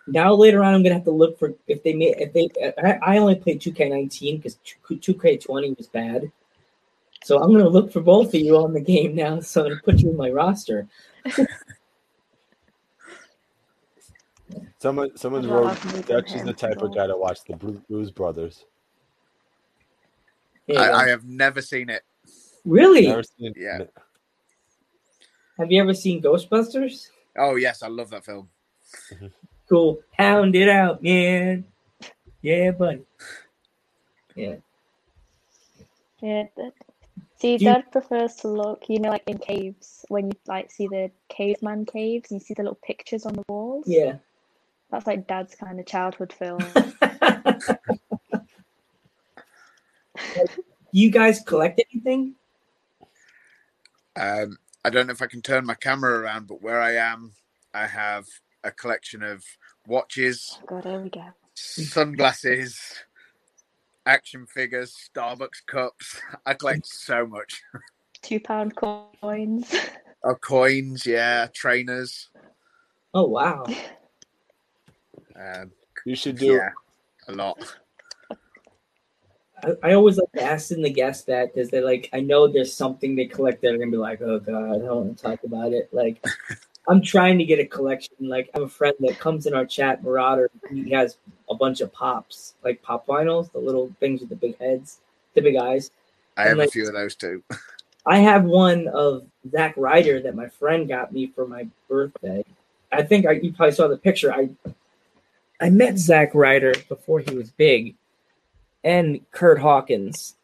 Now 0.06 0.34
later 0.34 0.64
on, 0.64 0.74
I'm 0.74 0.82
gonna 0.82 0.96
have 0.96 1.04
to 1.04 1.12
look 1.12 1.38
for 1.38 1.54
if 1.68 1.82
they 1.82 1.92
made 1.92 2.16
if 2.18 2.32
they. 2.32 2.48
I, 2.82 3.14
I 3.14 3.18
only 3.18 3.36
played 3.36 3.60
2K19 3.60 4.38
because 4.38 4.58
2K20 4.90 5.76
was 5.76 5.86
bad, 5.86 6.32
so 7.24 7.42
I'm 7.42 7.52
gonna 7.52 7.68
look 7.68 7.92
for 7.92 8.00
both 8.00 8.28
of 8.28 8.40
you 8.40 8.56
on 8.56 8.72
the 8.72 8.80
game 8.80 9.14
now. 9.14 9.40
So 9.40 9.62
I'm 9.62 9.68
gonna 9.68 9.80
put 9.84 10.00
you 10.00 10.10
in 10.10 10.16
my 10.16 10.30
roster. 10.30 10.88
Someone 14.78 15.16
someone 15.16 15.48
wrote 15.48 15.78
Dutch 16.06 16.34
is 16.34 16.42
the 16.42 16.52
type 16.52 16.82
of 16.82 16.94
guy 16.94 17.06
to 17.06 17.16
watch 17.16 17.44
the 17.44 17.54
Blues 17.56 18.10
Brothers. 18.10 18.64
Here. 20.66 20.78
I, 20.78 21.04
I 21.04 21.08
have 21.08 21.24
never 21.24 21.62
seen 21.62 21.88
it. 21.88 22.02
really? 22.64 23.06
Never 23.06 23.22
seen 23.22 23.54
Yeah. 23.56 23.84
Have 25.58 25.70
you 25.70 25.80
ever 25.80 25.94
seen 25.94 26.20
Ghostbusters? 26.20 27.08
Oh 27.38 27.56
yes, 27.56 27.82
I 27.82 27.88
love 27.88 28.10
that 28.10 28.24
film. 28.24 28.48
Mm-hmm. 29.12 29.26
Cool. 29.68 30.00
Pound 30.18 30.56
it 30.56 30.68
out, 30.68 31.02
man. 31.02 31.64
Yeah, 32.42 32.72
buddy. 32.72 33.02
Yeah. 34.34 34.56
Yeah. 36.20 36.44
That, 36.56 36.72
see, 37.42 37.58
you- 37.58 37.58
Dad 37.58 37.90
prefers 37.92 38.36
to 38.36 38.48
look, 38.48 38.84
you 38.88 39.00
know, 39.00 39.10
like 39.10 39.24
in 39.26 39.38
caves 39.38 40.04
when 40.08 40.28
you 40.28 40.32
like 40.46 40.70
see 40.70 40.86
the 40.86 41.10
caveman 41.28 41.84
caves 41.84 42.30
and 42.30 42.40
you 42.40 42.44
see 42.44 42.54
the 42.54 42.62
little 42.62 42.78
pictures 42.82 43.26
on 43.26 43.34
the 43.34 43.42
walls. 43.48 43.84
Yeah. 43.86 44.16
That's 44.90 45.06
like 45.06 45.26
Dad's 45.26 45.54
kind 45.56 45.80
of 45.80 45.86
childhood 45.86 46.32
film. 46.32 46.62
you 50.92 51.10
guys 51.10 51.40
collect 51.40 51.82
anything? 51.92 52.34
Um, 54.14 54.58
I 54.84 54.90
don't 54.90 55.06
know 55.06 55.12
if 55.12 55.22
I 55.22 55.26
can 55.26 55.42
turn 55.42 55.66
my 55.66 55.74
camera 55.74 56.20
around, 56.20 56.46
but 56.46 56.62
where 56.62 56.80
I 56.80 56.94
am, 56.96 57.32
I 57.74 57.86
have 57.86 58.26
a 58.62 58.70
collection 58.70 59.22
of 59.22 59.42
watches, 59.86 60.58
oh 60.62 60.66
God, 60.66 60.84
here 60.84 61.00
we 61.00 61.10
go. 61.10 61.24
sunglasses, 61.54 62.78
action 64.06 64.46
figures, 64.46 64.94
Starbucks 65.14 65.66
cups. 65.66 66.20
I 66.46 66.54
collect 66.54 66.86
so 66.86 67.26
much. 67.26 67.62
Two 68.22 68.40
pound 68.40 68.76
coins. 68.76 69.74
Oh, 70.24 70.36
coins, 70.36 71.04
yeah, 71.04 71.48
trainers. 71.52 72.28
Oh 73.12 73.26
wow. 73.26 73.66
Um, 75.34 75.72
You 76.04 76.14
should 76.14 76.36
do 76.38 76.52
yeah, 76.52 76.70
a 77.26 77.32
lot. 77.32 77.58
I, 79.64 79.72
I 79.82 79.92
always 79.94 80.18
like 80.18 80.30
to 80.36 80.42
ask 80.44 80.68
them 80.68 80.82
the 80.82 80.90
guests 80.90 81.24
that 81.24 81.52
because 81.52 81.70
they're 81.70 81.84
like, 81.84 82.08
I 82.12 82.20
know 82.20 82.46
there's 82.46 82.72
something 82.72 83.16
they 83.16 83.26
collect 83.26 83.62
that 83.62 83.74
are 83.74 83.78
gonna 83.78 83.90
be 83.90 83.96
like, 83.96 84.22
oh 84.22 84.38
god, 84.38 84.76
I 84.76 84.78
don't 84.78 85.06
want 85.06 85.18
to 85.18 85.22
talk 85.24 85.42
about 85.42 85.72
it. 85.72 85.88
Like, 85.92 86.24
I'm 86.88 87.00
trying 87.00 87.38
to 87.38 87.44
get 87.44 87.60
a 87.60 87.64
collection. 87.64 88.14
Like, 88.20 88.50
I 88.54 88.58
have 88.58 88.66
a 88.66 88.70
friend 88.70 88.94
that 89.00 89.18
comes 89.18 89.46
in 89.46 89.54
our 89.54 89.64
chat, 89.64 90.02
Marauder. 90.02 90.50
He 90.70 90.90
has 90.90 91.16
a 91.48 91.54
bunch 91.54 91.80
of 91.80 91.92
pops, 91.92 92.54
like 92.64 92.82
pop 92.82 93.06
vinyls, 93.06 93.52
the 93.52 93.58
little 93.58 93.92
things 94.00 94.20
with 94.20 94.30
the 94.30 94.36
big 94.36 94.58
heads, 94.58 94.98
the 95.34 95.42
big 95.42 95.56
eyes. 95.56 95.90
I 96.36 96.44
have 96.44 96.58
a 96.58 96.66
few 96.66 96.86
of 96.86 96.94
those 96.94 97.14
too. 97.14 97.42
I 98.06 98.18
have 98.18 98.44
one 98.44 98.88
of 98.88 99.26
Zack 99.50 99.74
Ryder 99.76 100.22
that 100.22 100.34
my 100.34 100.48
friend 100.48 100.88
got 100.88 101.12
me 101.12 101.28
for 101.28 101.46
my 101.46 101.68
birthday. 101.88 102.44
I 102.90 103.02
think 103.02 103.26
I, 103.26 103.32
you 103.32 103.52
probably 103.52 103.74
saw 103.74 103.86
the 103.86 103.96
picture. 103.96 104.32
I 104.32 104.50
I 105.60 105.70
met 105.70 105.98
Zack 105.98 106.34
Ryder 106.34 106.74
before 106.88 107.20
he 107.20 107.36
was 107.36 107.50
big, 107.50 107.94
and 108.82 109.20
Curt 109.30 109.60
Hawkins. 109.60 110.34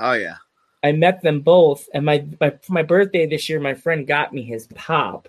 Oh 0.00 0.14
yeah. 0.14 0.36
I 0.82 0.92
met 0.92 1.22
them 1.22 1.40
both, 1.40 1.88
and 1.92 2.04
my, 2.04 2.24
my 2.40 2.58
my 2.68 2.82
birthday 2.82 3.26
this 3.26 3.48
year, 3.48 3.60
my 3.60 3.74
friend 3.74 4.06
got 4.06 4.32
me 4.32 4.42
his 4.42 4.66
pop. 4.74 5.28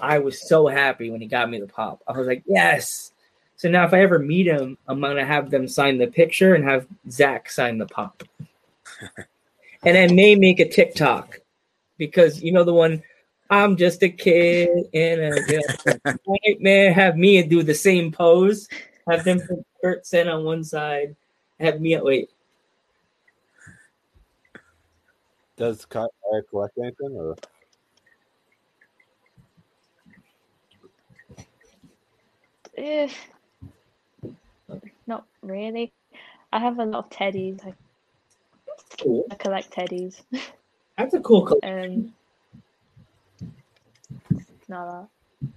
I 0.00 0.18
was 0.18 0.48
so 0.48 0.66
happy 0.66 1.10
when 1.10 1.20
he 1.20 1.26
got 1.26 1.50
me 1.50 1.60
the 1.60 1.66
pop. 1.66 2.02
I 2.06 2.12
was 2.12 2.26
like, 2.26 2.42
yes. 2.46 3.12
So 3.56 3.68
now, 3.68 3.84
if 3.84 3.92
I 3.92 4.00
ever 4.00 4.18
meet 4.18 4.46
him, 4.46 4.78
I'm 4.86 5.00
gonna 5.00 5.24
have 5.24 5.50
them 5.50 5.66
sign 5.66 5.98
the 5.98 6.06
picture 6.06 6.54
and 6.54 6.64
have 6.64 6.86
Zack 7.10 7.50
sign 7.50 7.78
the 7.78 7.86
pop. 7.86 8.22
and 9.84 9.98
I 9.98 10.06
may 10.12 10.34
make 10.36 10.60
a 10.60 10.68
TikTok 10.68 11.40
because 11.96 12.42
you 12.42 12.52
know 12.52 12.64
the 12.64 12.74
one. 12.74 13.02
I'm 13.50 13.78
just 13.78 14.02
a 14.02 14.10
kid 14.10 14.68
and 14.92 15.20
a 15.22 16.18
nightmare. 16.26 16.92
Have 16.92 17.16
me 17.16 17.42
do 17.42 17.62
the 17.62 17.74
same 17.74 18.12
pose. 18.12 18.68
Have 19.08 19.24
them 19.24 19.40
put 19.40 19.64
Kurt 19.80 20.06
Sen 20.06 20.28
on 20.28 20.44
one 20.44 20.62
side. 20.62 21.16
Have 21.58 21.80
me 21.80 21.98
wait. 21.98 22.30
Does 25.56 25.84
Kyle 25.86 26.12
collect 26.50 26.78
anything 26.78 27.16
or? 27.16 27.36
Eh, 32.78 33.08
not 35.06 35.26
really. 35.42 35.92
I 36.52 36.60
have 36.60 36.78
a 36.78 36.84
lot 36.84 37.04
of 37.06 37.10
teddies. 37.10 37.64
I, 37.66 37.74
Cool. 39.02 39.26
I 39.30 39.34
collect 39.34 39.72
teddies. 39.72 40.22
That's 40.96 41.14
a 41.14 41.20
cool 41.20 41.44
collection. 41.46 42.12
Um, 42.12 42.14
not 44.68 45.08
that. 45.42 45.50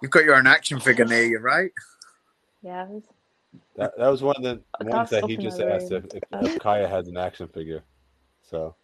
You've 0.00 0.10
got 0.10 0.24
your 0.24 0.36
own 0.36 0.46
action 0.46 0.80
figure 0.80 1.04
near 1.04 1.24
you, 1.24 1.38
right? 1.38 1.70
Yeah, 2.62 2.86
was- 2.86 3.02
That, 3.76 3.92
that 3.98 4.08
was 4.08 4.22
one 4.22 4.36
of 4.36 4.42
the 4.42 4.60
I 4.80 4.84
ones 4.84 5.10
that 5.10 5.24
he 5.24 5.36
just 5.36 5.60
asked 5.60 5.90
room. 5.90 6.06
if, 6.14 6.22
if, 6.32 6.46
if 6.54 6.58
Kaya 6.58 6.88
has 6.88 7.08
an 7.08 7.16
action 7.16 7.48
figure. 7.48 7.82
So 8.42 8.74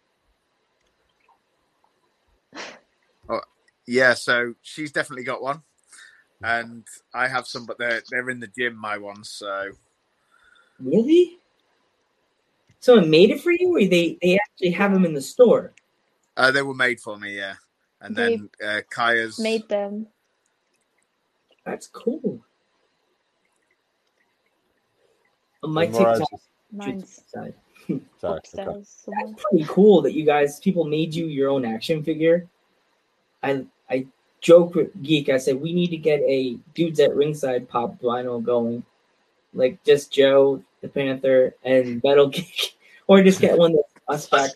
Oh, 3.27 3.41
Yeah, 3.87 4.13
so 4.13 4.53
she's 4.61 4.91
definitely 4.91 5.23
got 5.23 5.41
one, 5.41 5.63
and 6.43 6.85
I 7.13 7.27
have 7.27 7.47
some, 7.47 7.65
but 7.65 7.77
they're 7.77 8.01
they're 8.09 8.29
in 8.29 8.39
the 8.39 8.47
gym. 8.47 8.75
My 8.75 8.97
ones, 8.97 9.29
so 9.29 9.71
Really? 10.79 11.39
Someone 12.79 13.09
made 13.09 13.31
it 13.31 13.41
for 13.41 13.51
you, 13.51 13.75
or 13.75 13.79
they 13.79 14.17
they 14.21 14.37
actually 14.37 14.71
have 14.71 14.93
them 14.93 15.05
in 15.05 15.13
the 15.13 15.21
store? 15.21 15.73
uh, 16.37 16.51
they 16.51 16.61
were 16.61 16.73
made 16.73 16.99
for 16.99 17.17
me. 17.17 17.37
Yeah, 17.37 17.55
and 18.01 18.15
They 18.15 18.37
then 18.37 18.49
uh, 18.63 18.81
Kaya's 18.91 19.39
made 19.39 19.67
them. 19.69 20.07
That's 21.65 21.87
cool. 21.87 22.43
On 25.63 25.71
my 25.71 25.87
Mirage 25.87 26.19
TikTok 26.19 26.39
Mine's 26.71 27.21
sorry, 27.27 27.53
okay. 27.89 28.01
upstairs 28.23 29.07
that's 29.07 29.43
pretty 29.49 29.65
cool 29.67 30.01
that 30.01 30.13
you 30.13 30.25
guys 30.25 30.59
people 30.59 30.83
made 30.83 31.13
you 31.13 31.25
your 31.27 31.49
own 31.49 31.65
action 31.65 32.03
figure. 32.03 32.47
I 33.41 33.65
I 33.89 34.05
joke 34.45 34.75
with 34.75 35.01
Geek. 35.01 35.29
I 35.29 35.37
said 35.37 35.59
we 35.59 35.73
need 35.73 35.89
to 35.89 35.97
get 35.97 36.21
a 36.21 36.57
dudes 36.75 36.99
at 36.99 37.15
ringside 37.15 37.67
pop 37.67 37.99
vinyl 37.99 38.43
going, 38.43 38.83
like 39.53 39.83
just 39.83 40.13
Joe 40.13 40.61
the 40.81 40.87
Panther 40.87 41.55
and 41.63 42.01
Metal 42.03 42.27
Geek, 42.27 42.77
or 43.07 43.23
just 43.23 43.41
get 43.41 43.57
one 43.57 43.75
that's 44.07 44.29
us 44.29 44.29
back. 44.29 44.51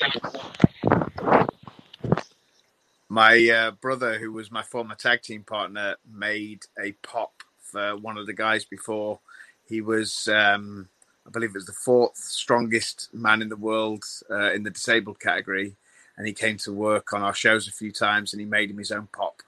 my 3.10 3.50
uh, 3.50 3.72
brother, 3.72 4.20
who 4.20 4.32
was 4.32 4.52
my 4.52 4.62
former 4.62 4.94
tag 4.94 5.24
team 5.24 5.42
partner, 5.42 5.96
made 6.14 6.66
a 6.80 6.92
pop 7.02 7.42
for 7.60 7.98
one 7.98 8.18
of 8.18 8.28
the 8.28 8.34
guys 8.34 8.66
before. 8.66 9.20
He 9.68 9.82
was, 9.82 10.28
um, 10.32 10.88
I 11.26 11.32
believe, 11.32 11.50
it 11.50 11.56
was 11.56 11.66
the 11.66 11.74
fourth 11.74 12.16
strongest 12.16 13.10
man 13.12 13.42
in 13.42 13.50
the 13.50 13.56
world 13.56 14.04
uh, 14.30 14.54
in 14.54 14.62
the 14.62 14.70
disabled 14.70 15.20
category, 15.20 15.76
and 16.16 16.28
he 16.28 16.34
came 16.34 16.58
to 16.58 16.72
work 16.72 17.12
on 17.12 17.24
our 17.24 17.34
shows 17.34 17.68
a 17.68 17.72
few 17.72 17.92
times, 17.92 18.34
and 18.34 18.40
he 18.40 18.46
made 18.46 18.70
him 18.70 18.78
his 18.78 18.92
own 18.92 19.08
pop 19.12 19.42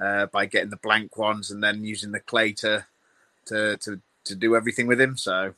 uh, 0.00 0.26
by 0.26 0.46
getting 0.46 0.70
the 0.70 0.76
blank 0.76 1.16
ones 1.16 1.50
and 1.50 1.62
then 1.62 1.84
using 1.84 2.12
the 2.12 2.20
clay 2.20 2.52
to 2.52 2.86
to 3.46 3.76
to, 3.78 4.00
to 4.24 4.34
do 4.34 4.56
everything 4.56 4.86
with 4.86 5.00
him. 5.00 5.16
So 5.16 5.54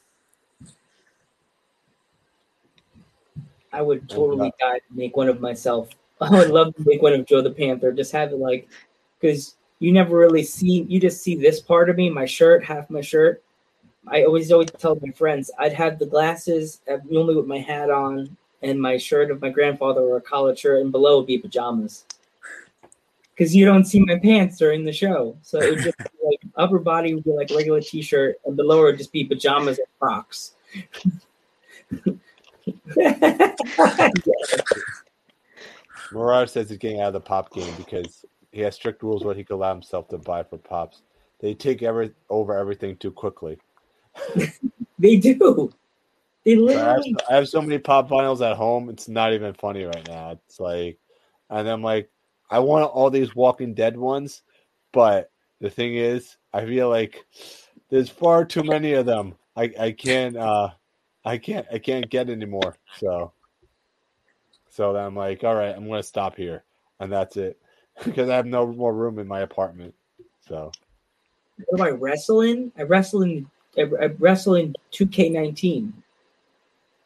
I 3.73 3.83
would 3.83 4.09
totally 4.09 4.53
die 4.61 4.79
to 4.79 4.95
make 4.95 5.17
one 5.17 5.29
of 5.29 5.41
myself. 5.41 5.91
I 6.21 6.31
would 6.31 6.51
love 6.51 6.75
to 6.77 6.83
make 6.85 7.03
one 7.03 7.13
of 7.13 7.25
Joe 7.27 7.41
the 7.41 7.51
Panther. 7.51 7.93
Just 7.93 8.13
have 8.13 8.33
it 8.33 8.39
like, 8.39 8.69
because 9.21 9.57
you 9.79 9.93
never 9.93 10.17
really 10.17 10.43
see, 10.43 10.83
you 10.89 11.01
just 11.01 11.23
see 11.23 11.35
this 11.35 11.61
part 11.61 11.89
of 11.89 11.97
me, 11.97 12.11
my 12.11 12.27
shirt, 12.27 12.65
half 12.65 12.91
my 12.91 13.01
shirt. 13.01 13.43
I 14.07 14.25
always 14.25 14.51
always 14.51 14.71
tell 14.71 14.99
my 15.01 15.13
friends 15.13 15.51
I'd 15.59 15.75
have 15.75 15.99
the 15.99 16.07
glasses 16.07 16.81
only 16.89 17.35
with 17.35 17.47
my 17.47 17.59
hat 17.59 17.91
on 17.91 18.37
and 18.63 18.81
my 18.81 18.97
shirt 18.97 19.31
of 19.31 19.41
my 19.41 19.51
grandfather 19.51 20.01
or 20.01 20.17
a 20.17 20.21
collared 20.21 20.59
shirt, 20.59 20.81
and 20.81 20.93
below 20.93 21.19
would 21.19 21.27
be 21.27 21.39
pajamas. 21.39 22.05
Because 23.41 23.57
you 23.57 23.65
don't 23.65 23.87
see 23.87 24.01
my 24.01 24.19
pants 24.19 24.59
during 24.59 24.85
the 24.85 24.93
show, 24.93 25.35
so 25.41 25.59
it 25.59 25.71
would 25.71 25.83
just 25.83 25.97
be 25.97 26.05
like 26.23 26.39
upper 26.57 26.79
body 26.79 27.15
would 27.15 27.25
be 27.25 27.33
like 27.33 27.49
regular 27.49 27.81
t-shirt, 27.81 28.39
and 28.45 28.55
the 28.55 28.63
lower 28.63 28.85
would 28.85 28.99
just 28.99 29.13
be 29.13 29.25
pajamas 29.25 29.79
and 29.79 29.87
Crocs. 29.99 30.53
Mirage 36.13 36.51
says 36.51 36.69
he's 36.69 36.77
getting 36.77 37.01
out 37.01 37.07
of 37.07 37.15
the 37.15 37.21
pop 37.21 37.51
game 37.51 37.73
because 37.79 38.27
he 38.53 38.61
has 38.61 38.75
strict 38.75 39.03
rules 39.03 39.25
what 39.25 39.39
he 39.39 39.45
can 39.45 39.57
allow 39.57 39.73
himself 39.73 40.07
to 40.09 40.19
buy 40.19 40.43
for 40.43 40.59
pops. 40.59 41.01
They 41.41 41.55
take 41.55 41.83
every 41.83 42.13
over 42.29 42.55
everything 42.55 42.99
too 42.99 43.11
quickly. 43.11 43.57
They 45.01 45.17
do. 45.17 45.73
They 46.45 46.53
I 46.53 46.57
have, 46.57 46.99
literally. 46.99 47.17
I 47.31 47.37
have 47.37 47.49
so 47.49 47.63
many 47.63 47.79
pop 47.79 48.11
vinyls 48.11 48.47
at 48.47 48.55
home. 48.55 48.91
It's 48.91 49.09
not 49.09 49.33
even 49.33 49.55
funny 49.55 49.85
right 49.85 50.07
now. 50.07 50.33
It's 50.33 50.61
like, 50.61 50.99
and 51.49 51.67
I'm 51.67 51.83
like, 51.83 52.11
I 52.51 52.59
want 52.59 52.91
all 52.91 53.11
these 53.11 53.35
Walking 53.35 53.75
Dead 53.75 53.97
ones, 53.97 54.43
but 54.93 55.31
the 55.61 55.71
thing 55.71 55.95
is, 55.95 56.37
I 56.53 56.65
feel 56.67 56.89
like 56.89 57.25
there's 57.91 58.11
far 58.11 58.45
too 58.45 58.65
many 58.65 58.93
of 58.95 59.07
them. 59.07 59.35
I 59.57 59.73
I 59.79 59.93
can't 59.93 60.37
uh 60.37 60.71
I 61.25 61.39
can't 61.39 61.67
I 61.73 61.79
can't 61.79 62.11
get 62.11 62.29
anymore. 62.31 62.79
So 62.99 63.33
so 64.69 64.97
I'm 64.97 65.15
like, 65.17 65.45
all 65.45 65.55
right, 65.55 65.75
I'm 65.75 65.89
gonna 65.89 66.03
stop 66.03 66.37
here, 66.37 66.65
and 67.01 67.13
that's 67.13 67.37
it 67.37 67.59
because 68.05 68.29
I 68.29 68.37
have 68.37 68.47
no 68.47 68.67
more 68.67 68.95
room 68.95 69.19
in 69.19 69.29
my 69.29 69.41
apartment. 69.41 69.95
So 70.49 70.73
What 71.67 71.79
do 71.79 71.85
I 71.85 71.91
wrestle 71.91 72.41
in? 72.43 72.73
I 72.79 72.83
wrestle 72.83 73.23
in. 73.23 73.49
I, 73.79 73.83
I 73.83 74.07
wrestle 74.19 74.57
in 74.57 74.75
2K19, 74.93 75.93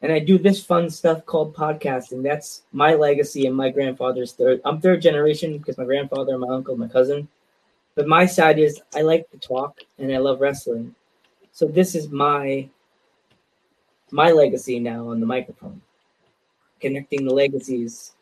and 0.05 0.13
I 0.13 0.19
do 0.19 0.37
this 0.37 0.63
fun 0.63 0.91
stuff 0.91 1.25
called 1.25 1.55
podcasting. 1.55 2.21
That's 2.21 2.61
my 2.71 2.93
legacy 2.93 3.47
and 3.47 3.55
my 3.55 3.71
grandfather's 3.71 4.33
third. 4.33 4.61
I'm 4.63 4.79
third 4.79 5.01
generation 5.01 5.57
because 5.57 5.79
my 5.79 5.83
grandfather, 5.83 6.37
my 6.37 6.47
uncle, 6.47 6.77
my 6.77 6.87
cousin. 6.87 7.27
But 7.95 8.07
my 8.07 8.27
side 8.27 8.59
is 8.59 8.79
I 8.95 9.01
like 9.01 9.27
to 9.31 9.39
talk 9.39 9.79
and 9.97 10.13
I 10.13 10.19
love 10.19 10.41
wrestling. 10.41 10.93
So 11.53 11.65
this 11.65 11.95
is 11.95 12.09
my 12.09 12.69
my 14.11 14.29
legacy 14.29 14.79
now 14.79 15.09
on 15.09 15.19
the 15.19 15.25
microphone, 15.25 15.81
connecting 16.79 17.25
the 17.25 17.33
legacies. 17.33 18.13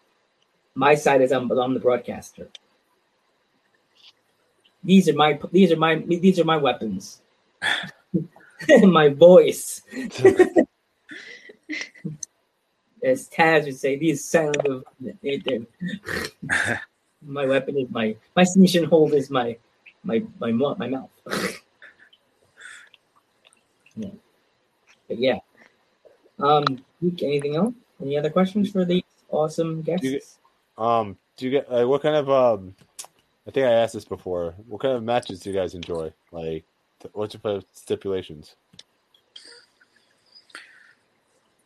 My 0.76 0.96
side 0.96 1.22
is 1.22 1.34
I'm, 1.34 1.52
I'm 1.52 1.74
the 1.74 1.82
broadcaster. 1.82 2.48
These 4.86 5.10
are 5.10 5.16
my 5.16 5.38
these 5.52 5.74
are 5.74 5.76
my 5.76 5.96
these 5.96 6.40
are 6.40 6.46
my 6.46 6.56
weapons. 6.56 7.22
my 8.84 9.10
voice. 9.10 9.82
As 13.04 13.30
Taz 13.30 13.66
would 13.66 13.78
say, 13.78 13.98
these 13.98 14.24
sound 14.26 14.58
of 14.66 14.86
my 17.26 17.46
weapon 17.46 17.78
is 17.78 17.90
my 17.92 18.16
my 18.36 18.44
submission 18.44 18.86
hold 18.86 19.14
is 19.14 19.30
my 19.30 19.58
my 20.04 20.24
my 20.40 20.52
mu- 20.52 20.76
my 20.76 20.88
mouth. 20.88 21.10
yeah. 23.96 24.10
But 25.08 25.20
yeah. 25.20 25.40
Um 26.40 26.66
Luke, 27.02 27.22
anything 27.24 27.56
else? 27.56 27.74
Any 28.02 28.18
other 28.18 28.30
questions 28.30 28.72
for 28.72 28.86
these 28.86 29.04
awesome 29.30 29.82
guests? 29.82 30.06
You- 30.06 30.22
um, 30.78 31.18
do 31.38 31.46
you 31.46 31.52
get 31.52 31.72
like 31.72 31.88
what 31.88 32.02
kind 32.02 32.16
of 32.16 32.30
um? 32.30 32.76
I 33.48 33.52
think 33.52 33.68
I 33.68 33.74
asked 33.74 33.94
this 33.94 34.06
before. 34.06 34.56
What 34.68 34.82
kind 34.82 34.96
of 34.96 35.04
matches 35.04 35.42
do 35.42 35.50
you 35.50 35.56
guys 35.56 35.76
enjoy? 35.76 36.14
Like, 36.32 36.66
what's 37.14 37.36
your 37.44 37.62
stipulations? 37.74 38.56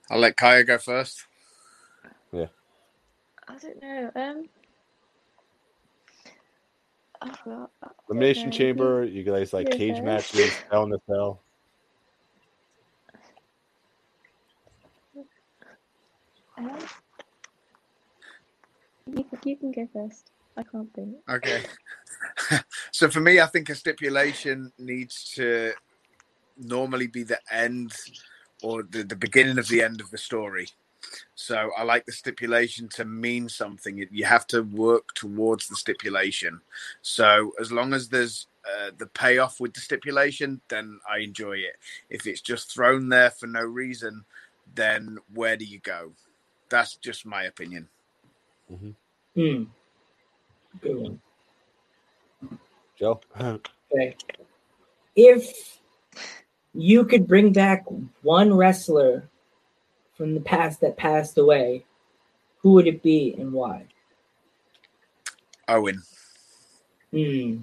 I'll 0.09 0.19
let 0.19 0.37
Kaya 0.37 0.63
go 0.63 0.77
first. 0.79 1.26
I 3.47 3.57
don't 3.57 3.81
know. 3.81 4.11
Um, 4.15 4.45
I 7.21 7.35
forgot. 7.35 7.71
Elimination 8.09 8.49
Okay. 8.49 8.57
Chamber. 8.57 9.03
You 9.03 9.23
guys 9.23 9.53
like 9.53 9.67
Yes, 9.69 9.77
cage 9.77 9.97
sir. 9.97 10.03
matches, 10.03 10.53
Hell 10.71 10.83
in 10.83 10.89
the 10.89 10.99
Cell. 11.07 11.41
Um, 16.57 16.79
you, 19.07 19.25
you 19.45 19.57
can 19.57 19.71
go 19.71 19.87
first. 19.93 20.31
I 20.55 20.63
can't 20.63 20.91
think. 20.93 21.15
Okay. 21.29 21.63
so 22.91 23.09
for 23.09 23.19
me, 23.19 23.39
I 23.39 23.45
think 23.45 23.69
a 23.69 23.75
stipulation 23.75 24.71
needs 24.79 25.31
to 25.35 25.73
normally 26.57 27.07
be 27.07 27.23
the 27.23 27.39
end 27.51 27.93
or 28.63 28.83
the, 28.83 29.03
the 29.03 29.15
beginning 29.15 29.59
of 29.59 29.67
the 29.67 29.83
end 29.83 30.01
of 30.01 30.09
the 30.09 30.17
story. 30.17 30.67
So 31.35 31.71
I 31.77 31.83
like 31.83 32.05
the 32.05 32.11
stipulation 32.11 32.89
to 32.89 33.05
mean 33.05 33.49
something. 33.49 34.05
You 34.11 34.25
have 34.25 34.47
to 34.47 34.61
work 34.63 35.13
towards 35.13 35.67
the 35.67 35.75
stipulation. 35.75 36.61
So 37.01 37.53
as 37.59 37.71
long 37.71 37.93
as 37.93 38.09
there's 38.09 38.47
uh, 38.65 38.91
the 38.97 39.07
payoff 39.07 39.59
with 39.59 39.73
the 39.73 39.79
stipulation, 39.79 40.61
then 40.67 40.99
I 41.09 41.19
enjoy 41.19 41.57
it. 41.57 41.77
If 42.09 42.27
it's 42.27 42.41
just 42.41 42.73
thrown 42.73 43.09
there 43.09 43.31
for 43.31 43.47
no 43.47 43.61
reason, 43.61 44.25
then 44.75 45.19
where 45.33 45.55
do 45.55 45.65
you 45.65 45.79
go? 45.79 46.11
That's 46.69 46.97
just 46.97 47.25
my 47.25 47.43
opinion. 47.43 47.87
Mm-hmm. 48.71 48.91
Hmm. 49.41 49.63
Good 50.81 50.97
one. 50.97 51.19
Joe? 52.99 53.21
okay. 53.39 54.15
If 55.15 55.79
you 56.73 57.05
could 57.05 57.27
bring 57.27 57.53
back 57.53 57.85
one 58.21 58.53
wrestler 58.53 59.29
from 60.17 60.33
the 60.33 60.41
past 60.41 60.81
that 60.81 60.97
passed 60.97 61.37
away, 61.37 61.85
who 62.59 62.73
would 62.73 62.87
it 62.87 63.03
be 63.03 63.35
and 63.37 63.53
why? 63.53 63.85
Owen. 65.67 66.01
Hmm. 67.11 67.57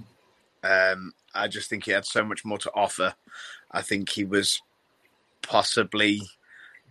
Um, 0.63 1.13
I 1.35 1.49
just 1.49 1.69
think 1.69 1.85
he 1.85 1.91
had 1.91 2.07
so 2.07 2.25
much 2.25 2.45
more 2.45 2.59
to 2.59 2.71
offer. 2.75 3.15
I 3.71 3.83
think 3.83 4.09
he 4.09 4.25
was 4.25 4.63
possibly 5.43 6.23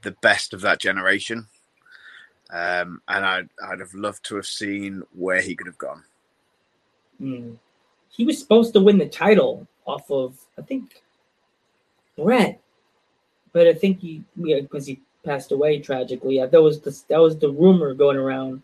the 0.03 0.15
best 0.21 0.53
of 0.53 0.61
that 0.61 0.79
generation. 0.79 1.47
Um, 2.51 3.01
and 3.07 3.25
I'd, 3.25 3.49
I'd 3.63 3.79
have 3.79 3.93
loved 3.93 4.25
to 4.25 4.35
have 4.35 4.45
seen 4.45 5.01
where 5.13 5.41
he 5.41 5.55
could 5.55 5.67
have 5.67 5.77
gone. 5.77 6.03
Hmm. 7.17 7.53
He 8.09 8.25
was 8.25 8.37
supposed 8.37 8.73
to 8.73 8.81
win 8.81 8.97
the 8.99 9.07
title 9.07 9.65
off 9.85 10.11
of, 10.11 10.37
I 10.59 10.61
think, 10.61 11.01
Bret, 12.15 12.61
but 13.53 13.65
I 13.65 13.73
think 13.73 14.01
he, 14.01 14.23
because 14.39 14.87
yeah, 14.87 14.95
he 14.95 15.01
passed 15.23 15.51
away 15.51 15.79
tragically. 15.79 16.39
That 16.39 16.61
was 16.61 16.81
the 16.81 16.97
that 17.09 17.19
was 17.19 17.37
the 17.37 17.49
rumor 17.49 17.93
going 17.93 18.17
around 18.17 18.61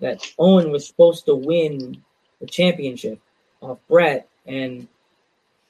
that 0.00 0.32
Owen 0.38 0.70
was 0.70 0.86
supposed 0.86 1.24
to 1.26 1.34
win 1.34 2.02
the 2.40 2.46
championship 2.46 3.20
off 3.60 3.78
Bret, 3.88 4.28
and 4.46 4.86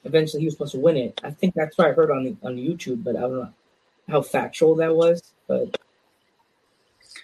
eventually 0.03 0.41
he 0.41 0.47
was 0.47 0.55
supposed 0.55 0.73
to 0.73 0.79
win 0.79 0.97
it. 0.97 1.21
I 1.23 1.31
think 1.31 1.53
that's 1.55 1.77
what 1.77 1.87
I 1.87 1.93
heard 1.93 2.11
on 2.11 2.23
the, 2.23 2.37
on 2.43 2.57
YouTube, 2.57 3.03
but 3.03 3.15
I 3.15 3.21
don't 3.21 3.35
know 3.35 3.53
how 4.09 4.21
factual 4.21 4.75
that 4.75 4.95
was. 4.95 5.33
But 5.47 5.77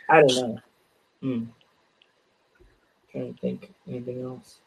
I 0.09 0.21
don't 0.21 0.35
know. 0.35 0.59
Hmm. 1.21 1.43
Trying 3.11 3.33
to 3.33 3.39
think 3.39 3.71
anything 3.87 4.23
else. 4.23 4.59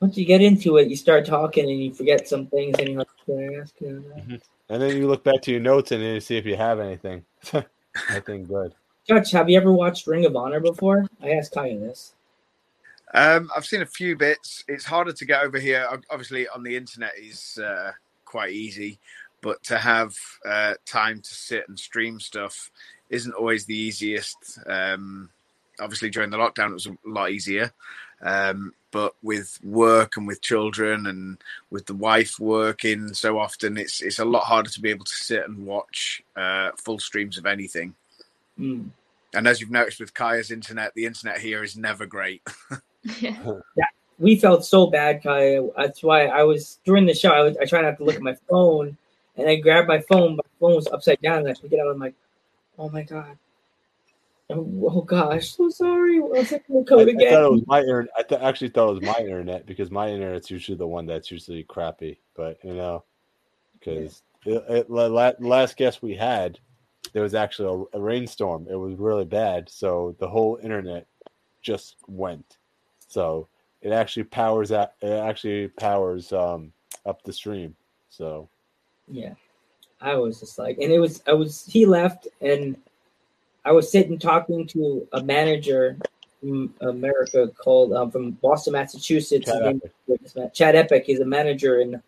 Once 0.00 0.16
you 0.16 0.24
get 0.24 0.40
into 0.40 0.76
it, 0.76 0.88
you 0.88 0.96
start 0.96 1.26
talking 1.26 1.68
and 1.68 1.82
you 1.82 1.92
forget 1.92 2.28
some 2.28 2.46
things, 2.46 2.78
and 2.78 2.88
you're 2.88 2.98
like, 2.98 3.08
"Can 3.26 3.38
I 3.38 3.60
ask 3.60 3.74
you?" 3.80 4.40
And 4.68 4.82
then 4.82 4.96
you 4.96 5.06
look 5.08 5.24
back 5.24 5.42
to 5.42 5.50
your 5.50 5.60
notes 5.60 5.92
and 5.92 6.02
you 6.02 6.20
see 6.20 6.36
if 6.36 6.44
you 6.44 6.56
have 6.56 6.78
anything. 6.78 7.24
I 7.52 8.20
think 8.20 8.48
good. 8.48 8.74
Judge, 9.08 9.30
have 9.30 9.48
you 9.48 9.56
ever 9.56 9.72
watched 9.72 10.06
Ring 10.06 10.26
of 10.26 10.36
Honor 10.36 10.60
before? 10.60 11.06
I 11.22 11.30
asked 11.30 11.54
Kaya 11.54 11.78
this. 11.78 12.12
Um, 13.14 13.50
I've 13.56 13.64
seen 13.64 13.80
a 13.80 13.86
few 13.86 14.16
bits. 14.16 14.64
It's 14.68 14.84
harder 14.84 15.12
to 15.12 15.24
get 15.24 15.42
over 15.42 15.58
here. 15.58 15.88
Obviously, 16.10 16.46
on 16.48 16.62
the 16.62 16.76
internet 16.76 17.12
is 17.18 17.58
uh, 17.58 17.92
quite 18.26 18.52
easy, 18.52 18.98
but 19.40 19.62
to 19.64 19.78
have 19.78 20.14
uh, 20.46 20.74
time 20.84 21.22
to 21.22 21.34
sit 21.34 21.66
and 21.68 21.78
stream 21.78 22.20
stuff 22.20 22.70
isn't 23.08 23.32
always 23.32 23.64
the 23.64 23.76
easiest. 23.76 24.58
Um, 24.66 25.30
obviously, 25.80 26.10
during 26.10 26.28
the 26.28 26.36
lockdown, 26.36 26.70
it 26.70 26.74
was 26.74 26.86
a 26.86 26.96
lot 27.06 27.30
easier. 27.30 27.72
Um, 28.20 28.74
but 28.90 29.14
with 29.22 29.58
work 29.62 30.16
and 30.16 30.26
with 30.26 30.40
children 30.40 31.06
and 31.06 31.38
with 31.70 31.86
the 31.86 31.94
wife 31.94 32.38
working 32.38 33.12
so 33.14 33.38
often, 33.38 33.76
it's 33.76 34.00
it's 34.00 34.18
a 34.18 34.24
lot 34.24 34.44
harder 34.44 34.70
to 34.70 34.80
be 34.80 34.90
able 34.90 35.04
to 35.04 35.12
sit 35.12 35.44
and 35.46 35.66
watch 35.66 36.22
uh, 36.36 36.70
full 36.76 36.98
streams 36.98 37.38
of 37.38 37.46
anything. 37.46 37.94
Mm. 38.58 38.90
And 39.34 39.46
as 39.46 39.60
you've 39.60 39.70
noticed 39.70 40.00
with 40.00 40.14
Kaya's 40.14 40.50
internet, 40.50 40.94
the 40.94 41.04
internet 41.04 41.38
here 41.38 41.62
is 41.62 41.76
never 41.76 42.06
great. 42.06 42.42
yeah. 43.20 43.58
we 44.18 44.36
felt 44.36 44.64
so 44.64 44.86
bad, 44.86 45.22
Kaya. 45.22 45.68
That's 45.76 46.02
why 46.02 46.26
I 46.26 46.42
was 46.42 46.78
during 46.84 47.06
the 47.06 47.14
show. 47.14 47.30
I, 47.30 47.42
was, 47.42 47.56
I 47.58 47.64
tried 47.64 47.82
not 47.82 47.98
to 47.98 48.04
look 48.04 48.16
at 48.16 48.22
my 48.22 48.36
phone, 48.48 48.96
and 49.36 49.48
I 49.48 49.56
grabbed 49.56 49.88
my 49.88 50.00
phone. 50.00 50.36
My 50.36 50.42
phone 50.60 50.74
was 50.74 50.88
upside 50.88 51.20
down, 51.20 51.38
and 51.38 51.48
I 51.48 51.52
took 51.52 51.72
it 51.72 51.78
out. 51.78 51.88
I'm 51.88 51.98
like, 51.98 52.14
"Oh 52.78 52.88
my 52.88 53.02
god, 53.02 53.38
Oh, 54.50 54.90
oh 54.90 55.02
gosh, 55.02 55.56
so 55.56 55.68
sorry. 55.68 56.20
What's 56.20 56.52
it 56.52 56.62
the 56.68 56.82
code 56.82 57.08
I, 57.08 57.12
again? 57.12 57.28
I 57.28 57.36
thought 57.36 57.44
it 57.44 57.52
was 57.52 57.66
my 57.66 57.80
internet. 57.80 58.10
I 58.16 58.22
th- 58.22 58.40
actually 58.40 58.68
thought 58.70 58.90
it 58.90 59.00
was 59.00 59.16
my 59.16 59.22
internet 59.22 59.66
because 59.66 59.90
my 59.90 60.08
internet's 60.08 60.50
usually 60.50 60.78
the 60.78 60.86
one 60.86 61.04
that's 61.04 61.30
usually 61.30 61.64
crappy. 61.64 62.18
But 62.34 62.58
you 62.64 62.74
know, 62.74 63.04
because 63.78 64.22
yeah. 64.44 64.82
last 64.88 65.76
guess 65.76 66.00
we 66.00 66.14
had, 66.14 66.58
there 67.12 67.22
was 67.22 67.34
actually 67.34 67.86
a, 67.92 67.98
a, 67.98 68.00
rainstorm. 68.00 68.66
It 68.70 68.76
was 68.76 68.96
really 68.96 69.26
bad, 69.26 69.68
so 69.68 70.16
the 70.18 70.28
whole 70.28 70.58
internet 70.62 71.06
just 71.60 71.96
went. 72.06 72.56
So 73.06 73.48
it 73.82 73.92
actually 73.92 74.24
powers 74.24 74.70
that. 74.70 74.94
It 75.02 75.10
actually 75.10 75.68
powers 75.68 76.32
um, 76.32 76.72
up 77.04 77.22
the 77.22 77.34
stream. 77.34 77.76
So 78.08 78.48
yeah, 79.08 79.34
I 80.00 80.16
was 80.16 80.40
just 80.40 80.58
like, 80.58 80.78
and 80.78 80.90
it 80.90 80.98
was 80.98 81.22
I 81.26 81.34
was 81.34 81.66
he 81.66 81.84
left 81.84 82.28
and 82.40 82.76
I 83.68 83.72
was 83.72 83.92
sitting 83.92 84.18
talking 84.18 84.66
to 84.68 85.06
a 85.12 85.22
manager 85.22 85.98
from 86.40 86.72
America 86.80 87.48
called 87.48 87.92
um, 87.92 88.10
from 88.10 88.30
Boston, 88.30 88.72
Massachusetts. 88.72 89.44
Chad 89.44 89.82
Epic. 90.08 90.54
Chad 90.54 90.74
Epic. 90.74 91.04
He's 91.04 91.20
a 91.20 91.26
manager 91.26 91.78
in 91.82 92.02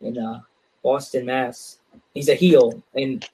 in 0.00 0.16
uh, 0.16 0.40
Boston, 0.82 1.26
Mass. 1.26 1.80
He's 2.14 2.30
a 2.30 2.34
heel, 2.34 2.82
and 2.94 3.28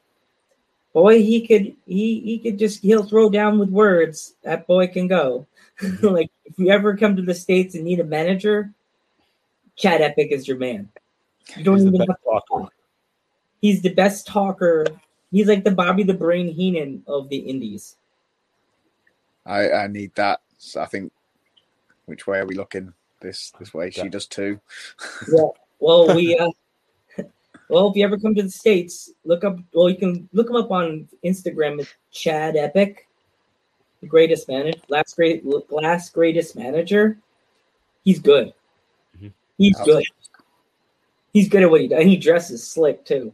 boy, 0.92 1.22
he 1.22 1.46
could 1.46 1.76
he 1.86 2.18
he 2.18 2.40
could 2.40 2.58
just 2.58 2.82
he'll 2.82 3.04
throw 3.04 3.30
down 3.30 3.60
with 3.60 3.68
words. 3.68 4.34
That 4.42 4.66
boy 4.66 4.88
can 4.88 5.06
go. 5.06 5.46
like 6.02 6.32
if 6.46 6.58
you 6.58 6.70
ever 6.70 6.96
come 6.96 7.14
to 7.14 7.22
the 7.22 7.34
states 7.34 7.76
and 7.76 7.84
need 7.84 8.00
a 8.00 8.04
manager, 8.04 8.72
Chad 9.76 10.00
Epic 10.00 10.32
is 10.32 10.48
your 10.48 10.56
man. 10.56 10.88
You 11.56 11.62
don't 11.62 11.76
He's 11.76 11.86
even 11.86 12.00
have 12.00 12.08
to 12.08 12.40
talk. 12.48 12.72
He's 13.60 13.82
the 13.82 13.94
best 13.94 14.26
talker 14.26 14.84
He's 15.30 15.46
like 15.46 15.64
the 15.64 15.70
Bobby 15.70 16.02
the 16.02 16.14
Brain 16.14 16.48
Heenan 16.48 17.02
of 17.06 17.28
the 17.28 17.36
Indies. 17.36 17.96
I 19.44 19.70
I 19.70 19.86
need 19.86 20.14
that. 20.14 20.40
So 20.58 20.82
I 20.82 20.86
think. 20.86 21.12
Which 22.06 22.26
way 22.26 22.38
are 22.38 22.46
we 22.46 22.54
looking? 22.54 22.94
This 23.20 23.52
this 23.58 23.74
way. 23.74 23.90
She 23.90 24.08
does 24.08 24.26
too. 24.26 24.60
yeah. 25.32 25.48
Well, 25.78 26.14
we. 26.14 26.38
Uh, 26.38 26.50
well, 27.68 27.90
if 27.90 27.96
you 27.96 28.04
ever 28.04 28.16
come 28.18 28.34
to 28.34 28.42
the 28.42 28.50
states, 28.50 29.12
look 29.24 29.44
up. 29.44 29.58
Well, 29.74 29.90
you 29.90 29.96
can 29.96 30.28
look 30.32 30.48
him 30.48 30.56
up 30.56 30.70
on 30.70 31.08
Instagram. 31.24 31.80
It's 31.80 31.92
Chad 32.10 32.56
Epic, 32.56 33.06
the 34.00 34.06
greatest 34.06 34.48
manager, 34.48 34.80
last 34.88 35.16
great, 35.16 35.44
last 35.70 36.12
greatest 36.14 36.56
manager. 36.56 37.18
He's 38.04 38.20
good. 38.20 38.54
Mm-hmm. 39.16 39.28
He's 39.58 39.78
good. 39.80 40.04
He's 41.32 41.48
good 41.48 41.62
at 41.62 41.70
what 41.70 41.82
he 41.82 41.88
does. 41.88 42.00
And 42.00 42.08
he 42.08 42.16
dresses 42.16 42.66
slick 42.66 43.04
too. 43.04 43.32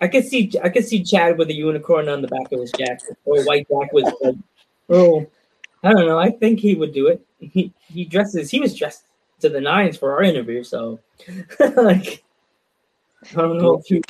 I 0.00 0.08
could 0.08 0.24
see 0.26 0.50
I 0.62 0.68
could 0.68 0.86
see 0.86 1.02
Chad 1.02 1.38
with 1.38 1.48
a 1.48 1.54
unicorn 1.54 2.08
on 2.08 2.22
the 2.22 2.28
back 2.28 2.50
of 2.52 2.60
his 2.60 2.72
jacket 2.72 3.16
or 3.24 3.42
white 3.44 3.66
jacket 3.68 3.92
with 3.92 4.14
oh 4.88 5.26
I 5.82 5.92
don't 5.92 6.06
know. 6.06 6.18
I 6.18 6.30
think 6.30 6.60
he 6.60 6.74
would 6.74 6.92
do 6.92 7.08
it. 7.08 7.24
He 7.38 7.72
he 7.88 8.04
dresses 8.04 8.50
he 8.50 8.60
was 8.60 8.74
dressed 8.74 9.04
to 9.40 9.48
the 9.48 9.60
nines 9.60 9.96
for 9.96 10.12
our 10.12 10.22
interview, 10.22 10.64
so 10.64 10.98
like 11.76 12.24
I 13.30 13.34
don't 13.34 13.58
know 13.58 13.74
if 13.74 13.90
you 13.90 14.00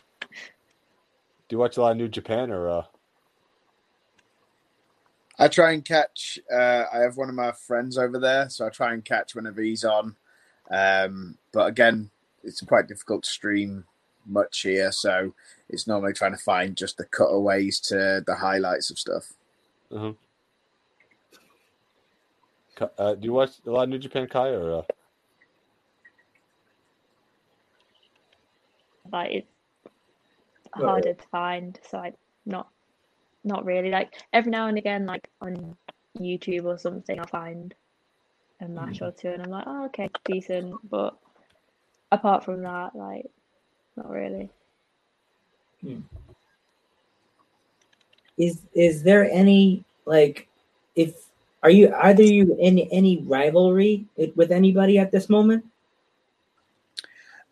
do 1.48 1.54
you 1.54 1.58
watch 1.58 1.76
a 1.76 1.80
lot 1.80 1.92
of 1.92 1.98
New 1.98 2.08
Japan 2.08 2.50
or 2.50 2.68
uh 2.68 2.82
I 5.38 5.48
try 5.48 5.72
and 5.72 5.84
catch 5.84 6.38
uh 6.52 6.84
I 6.92 6.98
have 7.00 7.16
one 7.16 7.28
of 7.28 7.34
my 7.34 7.52
friends 7.52 7.98
over 7.98 8.18
there, 8.18 8.48
so 8.48 8.66
I 8.66 8.70
try 8.70 8.92
and 8.94 9.04
catch 9.04 9.34
whenever 9.34 9.60
he's 9.60 9.84
on. 9.84 10.16
Um 10.70 11.36
but 11.52 11.66
again, 11.66 12.10
it's 12.42 12.60
quite 12.62 12.88
difficult 12.88 13.24
to 13.24 13.30
stream 13.30 13.84
much 14.24 14.62
here, 14.62 14.92
so 14.92 15.34
it's 15.68 15.86
normally 15.86 16.12
trying 16.12 16.32
to 16.32 16.38
find 16.38 16.76
just 16.76 16.96
the 16.96 17.04
cutaways 17.04 17.80
to 17.80 18.22
the 18.26 18.34
highlights 18.34 18.90
of 18.90 18.98
stuff. 18.98 19.32
Uh-huh. 19.90 20.12
Uh, 22.98 23.14
do 23.14 23.24
you 23.24 23.32
watch 23.32 23.52
a 23.66 23.70
lot 23.70 23.84
of 23.84 23.88
New 23.88 23.98
Japan 23.98 24.26
Kai 24.26 24.48
or? 24.48 24.78
Uh... 24.78 24.82
Like 29.12 29.30
it's 29.32 29.48
harder 30.74 31.14
to 31.14 31.26
find, 31.30 31.78
so 31.88 31.98
I 31.98 32.12
not 32.44 32.68
not 33.44 33.64
really 33.64 33.90
like 33.90 34.12
every 34.32 34.50
now 34.50 34.66
and 34.66 34.76
again, 34.76 35.06
like 35.06 35.28
on 35.40 35.76
YouTube 36.18 36.64
or 36.64 36.78
something, 36.78 37.18
I'll 37.18 37.26
find 37.26 37.74
a 38.60 38.68
match 38.68 39.00
mm. 39.00 39.08
or 39.08 39.12
two, 39.12 39.28
and 39.28 39.42
I'm 39.42 39.50
like, 39.50 39.64
oh, 39.66 39.86
okay, 39.86 40.10
decent. 40.24 40.74
But 40.90 41.16
apart 42.12 42.44
from 42.44 42.62
that, 42.62 42.94
like, 42.94 43.26
not 43.96 44.10
really. 44.10 44.50
Hmm. 45.82 46.00
Is 48.38 48.62
is 48.74 49.02
there 49.02 49.30
any 49.30 49.84
like 50.04 50.48
if 50.94 51.14
are 51.62 51.70
you 51.70 51.94
either 51.94 52.22
you 52.22 52.56
in 52.60 52.78
any 52.78 53.22
rivalry 53.22 54.06
with 54.34 54.52
anybody 54.52 54.98
at 54.98 55.10
this 55.10 55.28
moment? 55.28 55.64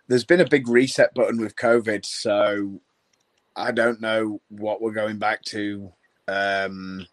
there's 0.08 0.24
been 0.24 0.40
a 0.40 0.48
big 0.48 0.68
reset 0.68 1.14
button 1.14 1.40
with 1.40 1.56
COVID, 1.56 2.04
so 2.04 2.80
I 3.56 3.72
don't 3.72 4.00
know 4.00 4.40
what 4.48 4.82
we're 4.82 4.92
going 4.92 5.18
back 5.18 5.42
to 5.44 5.92
um, 6.28 7.06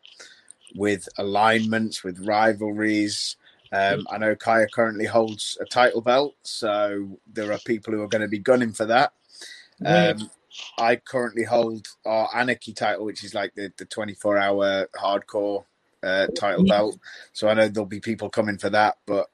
with 0.76 1.08
alignments, 1.18 2.04
with 2.04 2.26
rivalries. 2.26 3.38
Um, 3.72 4.06
I 4.12 4.18
know 4.18 4.36
Kaya 4.36 4.68
currently 4.74 5.06
holds 5.06 5.58
a 5.62 5.66
title 5.66 6.02
belt, 6.02 6.36
so 6.44 7.20
there 7.32 7.52
are 7.54 7.60
people 7.60 7.94
who 7.94 8.02
are 8.02 8.08
going 8.08 8.24
to 8.24 8.28
be 8.28 8.40
gunning 8.40 8.74
for 8.74 8.86
that. 8.86 9.14
Um, 9.86 10.30
I 10.78 10.98
currently 10.98 11.44
hold 11.44 11.88
our 12.06 12.30
Anarchy 12.36 12.74
title, 12.74 13.06
which 13.06 13.24
is 13.24 13.34
like 13.34 13.54
the, 13.56 13.72
the 13.78 13.86
24 13.86 14.38
hour 14.38 14.88
hardcore 14.96 15.66
uh, 16.04 16.28
title 16.36 16.66
Yeah. 16.66 16.74
belt. 16.76 16.98
So 17.34 17.48
I 17.48 17.54
know 17.54 17.68
there'll 17.68 17.86
be 17.88 18.00
people 18.00 18.30
coming 18.30 18.58
for 18.58 18.70
that, 18.72 18.98
but 19.06 19.28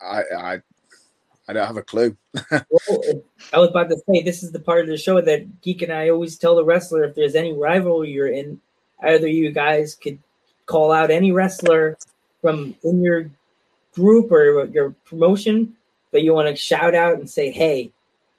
I 0.00 0.22
I, 0.36 0.60
I 1.48 1.52
don't 1.52 1.66
have 1.66 1.76
a 1.76 1.82
clue. 1.82 2.16
Well, 2.70 3.22
I 3.52 3.58
was 3.58 3.70
about 3.70 3.90
to 3.90 3.98
say 4.08 4.22
this 4.22 4.42
is 4.42 4.52
the 4.52 4.60
part 4.60 4.82
of 4.82 4.88
the 4.88 4.96
show 4.98 5.20
that 5.20 5.62
Geek 5.62 5.82
and 5.82 5.92
I 5.92 6.10
always 6.10 6.38
tell 6.38 6.56
the 6.56 6.64
wrestler 6.64 7.04
if 7.04 7.14
there's 7.14 7.34
any 7.34 7.52
rivalry 7.52 8.10
you're 8.10 8.28
in, 8.28 8.60
either 9.02 9.26
you 9.28 9.52
guys 9.52 9.94
could 9.96 10.18
call 10.66 10.92
out 10.92 11.10
any 11.10 11.32
wrestler 11.32 11.98
from 12.42 12.76
in 12.84 13.02
your 13.02 13.30
group 13.94 14.32
or 14.32 14.66
your 14.66 14.90
promotion 15.06 15.76
that 16.12 16.22
you 16.22 16.34
want 16.34 16.48
to 16.48 16.56
shout 16.56 16.94
out 16.94 17.18
and 17.18 17.28
say, 17.30 17.50
"Hey, 17.50 17.92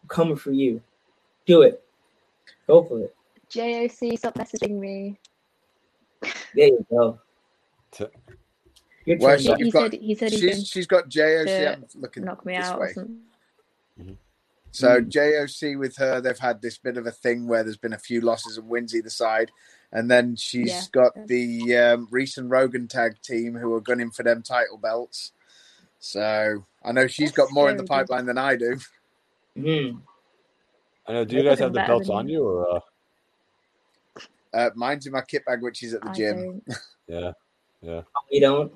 I'm 0.03 0.10
coming 0.10 0.38
for 0.38 0.52
you." 0.52 0.82
Do 1.45 1.61
it. 1.63 1.84
Go 2.68 2.84
for 2.84 3.01
it. 3.01 3.15
JOC, 3.49 4.18
stop 4.18 4.35
messaging 4.35 4.80
me. 4.80 5.19
There 6.55 6.68
you 6.68 6.85
go. 6.89 7.19
T- 7.91 8.05
Your 9.05 9.18
Well, 9.18 9.38
turn. 9.39 9.57
He, 9.57 9.65
he 9.65 9.72
got- 9.72 9.91
said 9.91 9.93
he 10.01 10.15
said 10.15 10.31
he 10.31 10.38
She's 10.39 10.68
she's 10.68 10.88
got 10.88 11.09
JOC. 11.09 11.95
looking 11.95 12.23
knock 12.26 12.45
me 12.45 12.55
this 12.55 12.65
out 12.65 12.80
way. 12.80 12.93
or. 12.95 13.07
So 14.73 15.01
Mm. 15.01 15.09
JOC 15.09 15.76
with 15.77 15.97
her, 15.97 16.22
they've 16.22 16.38
had 16.39 16.61
this 16.61 16.77
bit 16.77 16.95
of 16.97 17.05
a 17.05 17.11
thing 17.11 17.47
where 17.47 17.63
there's 17.63 17.76
been 17.77 17.91
a 17.93 17.97
few 17.99 18.22
losses 18.22 18.57
and 18.57 18.69
wins 18.69 18.95
either 18.95 19.09
side, 19.09 19.51
and 19.91 20.09
then 20.09 20.35
she's 20.38 20.69
Yeah. 20.69 20.81
got 20.93 21.27
the 21.27 21.76
um, 21.76 22.07
Reese 22.09 22.38
and 22.38 22.49
Rogan 22.49 22.88
tag 22.88 23.22
team 23.22 23.55
who 23.55 23.73
are 23.73 23.81
gunning 23.81 24.11
for 24.11 24.23
them 24.23 24.41
title 24.43 24.77
belts. 24.77 25.34
So 25.99 26.65
I 26.85 26.91
know 26.93 27.07
she's 27.07 27.31
That's 27.34 27.38
got 27.49 27.51
more 27.53 27.69
in 27.69 27.76
the 27.76 27.84
very 27.84 28.03
good. 28.03 28.07
pipeline 28.07 28.26
than 28.27 28.38
I 28.38 28.55
do. 28.55 28.77
Mhm. 29.57 30.01
I 31.07 31.14
know. 31.14 31.26
Do 31.26 31.36
you 31.36 31.44
guys 31.44 31.60
have 31.60 31.73
the 31.73 31.80
belts 31.82 32.10
on 32.10 32.28
you. 32.28 32.40
you, 32.40 32.45
or 32.45 32.76
uh, 32.76 32.80
Uh, 34.53 34.69
mine's 34.76 35.06
in 35.06 35.14
my 35.14 35.22
kit 35.22 35.45
bag, 35.45 35.61
which 35.61 35.82
is 35.84 35.94
at 35.94 36.02
the 36.02 36.10
I 36.10 36.14
gym. 36.14 36.61
don't. 36.68 36.78
yeah? 37.82 38.02
You 38.30 38.41
don't. 38.41 38.73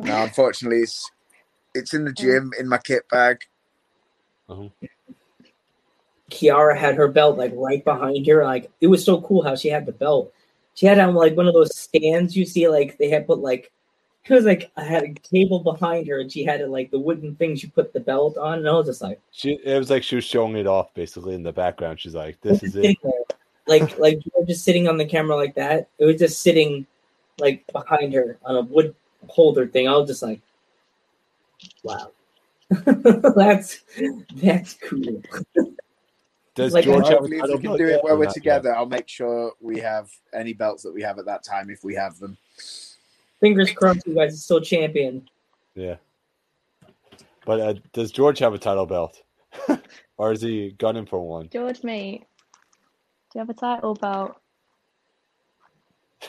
No, 0.00 0.22
unfortunately, 0.22 0.80
it's 0.80 1.10
it's 1.74 1.94
in 1.94 2.04
the 2.04 2.12
gym 2.12 2.50
in 2.58 2.68
my 2.68 2.78
kit 2.78 3.08
bag. 3.10 3.38
Kiara 6.30 6.76
had 6.76 6.96
her 6.96 7.08
belt 7.08 7.36
like 7.36 7.52
right 7.54 7.84
behind 7.84 8.26
her. 8.26 8.44
Like 8.44 8.70
it 8.80 8.88
was 8.88 9.04
so 9.04 9.20
cool 9.20 9.42
how 9.42 9.54
she 9.54 9.68
had 9.68 9.86
the 9.86 9.92
belt. 9.92 10.32
She 10.74 10.86
had 10.86 10.98
it 10.98 11.02
on 11.02 11.14
like 11.14 11.36
one 11.36 11.46
of 11.46 11.54
those 11.54 11.76
stands 11.76 12.36
you 12.36 12.46
see, 12.46 12.68
like 12.68 12.98
they 12.98 13.08
had 13.08 13.26
put 13.26 13.38
like 13.38 13.70
it 14.24 14.34
was 14.34 14.44
like 14.44 14.70
I 14.76 14.84
had 14.84 15.02
a 15.02 15.14
table 15.14 15.60
behind 15.60 16.06
her 16.08 16.20
and 16.20 16.30
she 16.30 16.44
had 16.44 16.60
it 16.60 16.68
like 16.68 16.90
the 16.90 16.98
wooden 16.98 17.34
things 17.36 17.62
you 17.62 17.70
put 17.70 17.92
the 17.92 18.00
belt 18.00 18.36
on, 18.38 18.58
and 18.58 18.68
I 18.68 18.72
was 18.72 18.86
just 18.86 19.02
like, 19.02 19.20
She. 19.32 19.58
It 19.64 19.78
was 19.78 19.90
like 19.90 20.02
she 20.02 20.14
was 20.16 20.24
showing 20.24 20.56
it 20.56 20.66
off 20.66 20.94
basically 20.94 21.34
in 21.34 21.42
the 21.42 21.52
background. 21.52 22.00
She's 22.00 22.14
like, 22.14 22.40
"This 22.40 22.62
is 22.62 22.76
it." 22.76 22.96
like 23.66 23.98
like 23.98 24.24
you 24.24 24.30
were 24.36 24.46
just 24.46 24.64
sitting 24.64 24.88
on 24.88 24.96
the 24.96 25.04
camera 25.06 25.36
like 25.36 25.54
that. 25.54 25.88
It 25.98 26.04
was 26.04 26.16
just 26.16 26.40
sitting 26.42 26.86
like 27.38 27.64
behind 27.72 28.12
her 28.14 28.38
on 28.44 28.56
a 28.56 28.60
wood 28.62 28.94
holder 29.28 29.66
thing. 29.66 29.88
I 29.88 29.96
was 29.96 30.08
just 30.08 30.22
like, 30.22 30.40
wow, 31.82 32.10
that's 32.70 33.80
that's 34.36 34.74
cool. 34.74 35.22
Does 36.54 36.74
Like, 36.74 36.84
George 36.84 37.04
I- 37.06 37.12
have 37.12 37.18
a 37.18 37.20
Hopefully, 37.20 37.38
if 37.38 37.48
we 37.48 37.58
can 37.68 37.76
do 37.78 37.86
it 37.88 38.04
while 38.04 38.16
we're 38.18 38.24
not 38.24 38.30
yet? 38.30 38.34
together, 38.34 38.76
I'll 38.76 38.84
make 38.84 39.08
sure 39.08 39.52
we 39.60 39.78
have 39.80 40.10
any 40.34 40.52
belts 40.52 40.82
that 40.82 40.92
we 40.92 41.00
have 41.02 41.18
at 41.18 41.24
that 41.24 41.42
time 41.42 41.70
if 41.70 41.82
we 41.82 41.94
have 41.94 42.18
them. 42.18 42.36
Fingers 43.42 43.72
crossed, 43.72 44.06
you 44.06 44.14
guys 44.14 44.34
are 44.34 44.36
still 44.36 44.60
champion. 44.60 45.28
Yeah. 45.74 45.96
But 47.44 47.60
uh, 47.60 47.74
does 47.92 48.12
George 48.12 48.38
have 48.38 48.54
a 48.54 48.58
title 48.58 48.86
belt, 48.86 49.20
or 50.16 50.30
is 50.30 50.42
he 50.42 50.76
gunning 50.78 51.06
for 51.06 51.20
one? 51.20 51.48
George, 51.52 51.82
mate. 51.82 52.24
Do 53.32 53.38
you 53.38 53.40
have 53.40 53.50
a 53.50 53.54
title 53.54 53.94
belt? 53.94 54.36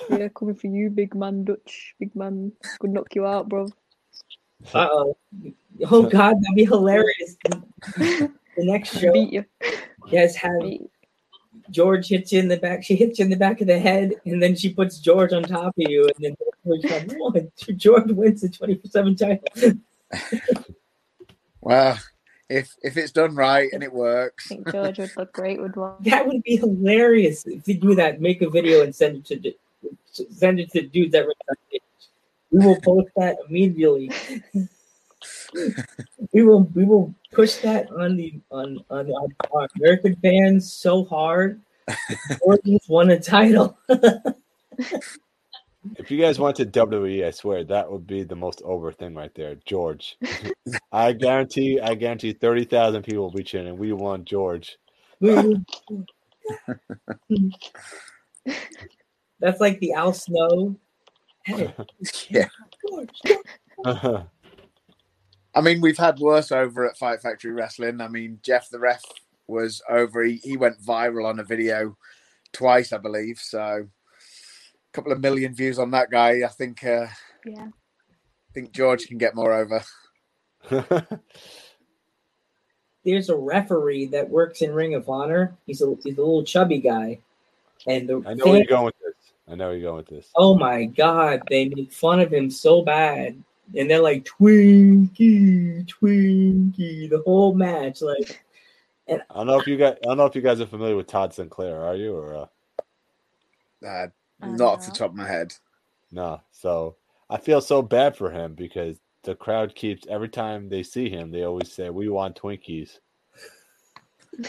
yeah, 0.10 0.28
coming 0.30 0.56
for 0.56 0.66
you, 0.66 0.90
big 0.90 1.14
man, 1.14 1.44
Dutch, 1.44 1.94
big 2.00 2.16
man. 2.16 2.52
Could 2.80 2.90
knock 2.90 3.14
you 3.14 3.28
out, 3.28 3.48
bro. 3.48 3.68
Uh 4.74 4.88
oh. 4.92 5.18
Oh 5.92 6.02
God, 6.10 6.36
that'd 6.42 6.56
be 6.56 6.66
hilarious. 6.66 7.36
The 7.96 8.32
next 8.58 9.00
show, 9.00 9.14
Beat 9.14 9.34
you. 9.34 9.46
you 10.08 10.12
guys 10.12 10.36
have 10.36 10.62
Beat. 10.62 10.90
George 11.70 12.08
hits 12.08 12.32
you 12.32 12.40
in 12.40 12.48
the 12.48 12.58
back. 12.58 12.84
She 12.84 12.96
hits 12.96 13.20
you 13.20 13.26
in 13.26 13.30
the 13.30 13.38
back 13.38 13.62
of 13.62 13.68
the 13.68 13.78
head, 13.78 14.16
and 14.26 14.42
then 14.42 14.56
she 14.56 14.74
puts 14.74 14.98
George 14.98 15.32
on 15.32 15.44
top 15.44 15.68
of 15.68 15.74
you, 15.78 16.06
and 16.06 16.16
then 16.20 16.36
George, 16.66 16.84
comes, 16.84 18.14
wins 18.14 18.42
the 18.42 18.50
twenty 18.50 18.76
four 18.76 18.90
seven 18.90 19.16
title. 19.16 19.44
Well, 21.64 21.98
if 22.50 22.76
if 22.84 22.98
it's 22.98 23.14
done 23.14 23.36
right 23.36 23.72
and 23.72 23.84
it 23.84 23.92
I 23.92 23.96
works, 23.96 24.50
think 24.50 24.70
George 24.70 25.00
would 25.00 25.16
look 25.16 25.32
great 25.32 25.62
with 25.62 25.78
one. 25.78 25.96
That 26.02 26.28
would 26.28 26.44
be 26.44 26.58
hilarious 26.58 27.46
if 27.48 27.66
you 27.68 27.76
do 27.76 27.96
that. 27.96 28.20
Make 28.20 28.42
a 28.42 28.50
video 28.50 28.84
and 28.84 28.94
send 28.94 29.26
it 29.32 29.56
to 30.12 30.26
send 30.30 30.60
it 30.60 30.72
to 30.72 30.82
dudes 30.82 31.14
that 31.14 31.26
we 32.52 32.60
will 32.60 32.80
post 32.82 33.08
that 33.16 33.38
immediately. 33.48 34.12
we 36.34 36.44
will 36.44 36.64
we 36.76 36.84
will 36.84 37.16
push 37.32 37.56
that 37.58 37.90
on 37.92 38.18
the 38.18 38.34
on 38.52 38.84
on 38.90 39.10
our, 39.10 39.28
our 39.62 39.70
American 39.78 40.18
fans 40.18 40.74
so 40.74 41.06
hard. 41.06 41.62
Or 42.42 42.60
just 42.66 42.90
won 42.90 43.10
a 43.10 43.20
title. 43.20 43.78
If 45.98 46.10
you 46.10 46.20
guys 46.20 46.40
went 46.40 46.56
to 46.58 46.66
WWE, 46.66 47.26
I 47.26 47.32
swear 47.32 47.64
that 47.66 47.92
would 47.92 48.08
be 48.08 48.24
the 48.24 48.36
most 48.36 48.62
over 48.64 48.92
thing 48.92 49.16
right 49.16 49.34
there, 49.36 49.56
George. 49.66 50.18
I 50.92 51.14
guarantee, 51.14 51.80
I 51.80 51.96
guarantee, 51.96 52.34
thirty 52.34 52.64
thousand 52.64 53.04
people 53.04 53.24
will 53.24 53.32
be 53.32 53.44
cheering. 53.44 53.78
We 53.78 53.92
want 53.94 54.26
George. 54.26 54.78
That's 59.40 59.60
like 59.60 59.80
the 59.80 59.94
Al 59.94 60.14
Snow. 60.14 60.76
Hey, 61.46 61.74
yeah. 62.30 62.48
George, 62.88 63.10
I 65.56 65.62
mean, 65.62 65.82
we've 65.82 65.98
had 65.98 66.20
worse 66.20 66.52
over 66.52 66.88
at 66.88 66.98
Fight 66.98 67.22
Factory 67.22 67.52
Wrestling. 67.52 68.02
I 68.02 68.08
mean, 68.08 68.40
Jeff 68.42 68.70
the 68.70 68.80
ref 68.80 69.04
was 69.48 69.82
over. 69.90 70.24
He, 70.24 70.38
he 70.44 70.58
went 70.58 70.82
viral 70.82 71.28
on 71.28 71.40
a 71.40 71.44
video 71.44 71.98
twice, 72.54 72.94
I 72.94 72.98
believe. 72.98 73.40
So, 73.40 73.60
a 73.60 73.86
couple 74.94 75.12
of 75.12 75.20
million 75.20 75.54
views 75.54 75.80
on 75.80 75.92
that 75.92 76.10
guy. 76.10 76.42
I 76.46 76.48
think 76.48 76.84
uh, 76.86 77.08
Yeah. 77.46 77.68
I 77.68 78.52
think 78.54 78.72
George 78.72 79.08
can 79.08 79.18
get 79.18 79.36
more 79.36 79.54
over. 79.54 79.84
there's 83.06 83.30
a 83.30 83.36
referee 83.36 84.06
that 84.08 84.30
works 84.30 84.62
in 84.62 84.74
Ring 84.74 84.96
of 84.96 85.10
Honor. 85.10 85.56
He's 85.66 85.82
a 85.82 85.96
he's 86.04 86.18
a 86.18 86.22
little 86.22 86.44
chubby 86.44 86.80
guy, 86.80 87.20
and 87.88 88.08
the 88.08 88.24
I 88.26 88.34
know 88.34 88.46
where 88.46 88.58
you're 88.58 88.66
going 88.66 88.86
with 88.86 89.00
this. 89.00 89.16
I 89.50 89.56
know 89.56 89.68
where 89.68 89.78
you're 89.78 89.90
going 89.90 89.98
with 89.98 90.08
this. 90.08 90.30
oh 90.36 90.56
my 90.56 90.86
god, 90.86 91.42
they 91.50 91.68
make 91.68 91.92
fun 91.92 92.20
of 92.20 92.32
him 92.32 92.50
so 92.50 92.82
bad, 92.82 93.42
and 93.76 93.90
they're 93.90 94.02
like 94.02 94.26
Twinkie, 94.26 95.86
Twinkie, 95.88 97.10
the 97.10 97.22
whole 97.26 97.54
match. 97.54 98.02
Like, 98.02 98.44
I 99.10 99.18
don't 99.34 99.48
know 99.48 99.60
if 99.60 99.68
you 99.68 99.78
guys. 99.78 99.98
I 100.04 100.08
don't 100.08 100.18
know 100.18 100.26
if 100.26 100.36
you 100.36 100.42
guys 100.42 100.62
are 100.62 100.68
familiar 100.68 100.96
with 100.96 101.08
Todd 101.08 101.34
Sinclair. 101.34 101.82
Are 101.84 101.96
you 101.96 102.16
or 102.16 102.36
uh, 102.36 102.46
Uh, 103.86 104.08
I'm 104.44 104.58
not 104.58 104.74
off 104.74 104.86
the 104.86 104.92
top 104.92 105.12
of 105.12 105.16
my 105.16 105.28
head. 105.28 105.54
no? 106.12 106.42
So 106.52 106.96
I 107.30 107.38
feel 107.38 107.62
so 107.62 107.82
bad 107.82 108.16
for 108.16 108.32
him 108.32 108.54
because 108.54 108.98
the 109.24 109.36
crowd 109.36 109.74
keeps 109.76 110.06
every 110.08 110.30
time 110.30 110.70
they 110.70 110.84
see 110.84 111.10
him, 111.10 111.32
they 111.32 111.44
always 111.44 111.72
say, 111.72 111.90
"We 111.90 112.10
want 112.10 112.40
Twinkies." 112.40 113.00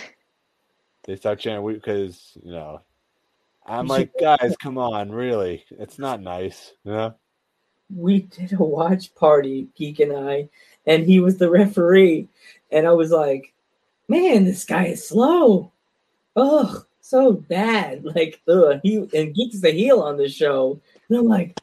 they 1.04 1.16
start 1.16 1.38
chanting 1.40 1.74
because 1.74 2.36
you 2.42 2.52
know. 2.52 2.80
I'm 3.66 3.86
like, 3.86 4.12
guys, 4.20 4.54
come 4.60 4.76
on, 4.76 5.10
really? 5.10 5.64
It's 5.70 5.98
not 5.98 6.20
nice, 6.20 6.74
you 6.84 6.92
know. 6.92 7.14
we 7.94 8.20
did 8.20 8.52
a 8.52 8.62
watch 8.62 9.14
party, 9.14 9.68
Geek 9.74 10.00
and 10.00 10.12
I, 10.12 10.50
and 10.86 11.06
he 11.06 11.18
was 11.20 11.38
the 11.38 11.50
referee, 11.50 12.28
and 12.70 12.86
I 12.86 12.92
was 12.92 13.10
like, 13.10 13.54
man, 14.08 14.44
this 14.44 14.64
guy 14.64 14.88
is 14.88 15.08
slow. 15.08 15.72
Ugh, 16.36 16.84
so 17.14 17.32
bad. 17.32 18.04
Like, 18.14 18.40
ugh, 18.48 18.80
he 18.82 18.96
and 18.96 19.34
Geek's 19.34 19.60
the 19.60 19.70
heel 19.70 20.00
on 20.00 20.16
the 20.16 20.28
show, 20.28 20.80
and 21.08 21.18
I'm 21.18 21.26
like, 21.26 21.58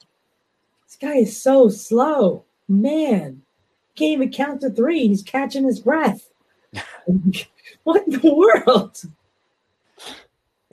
this 0.86 0.98
guy 0.99 1.18
is 1.18 1.41
so 1.41 1.69
slow, 1.69 2.44
man. 2.68 3.41
Can't 3.95 4.11
even 4.14 4.32
count 4.32 4.61
to 4.61 4.69
three. 4.69 5.07
He's 5.07 5.23
catching 5.23 5.65
his 5.65 5.80
breath. 5.80 6.30
what 7.84 8.07
in 8.07 8.19
the 8.19 8.34
world? 8.34 9.02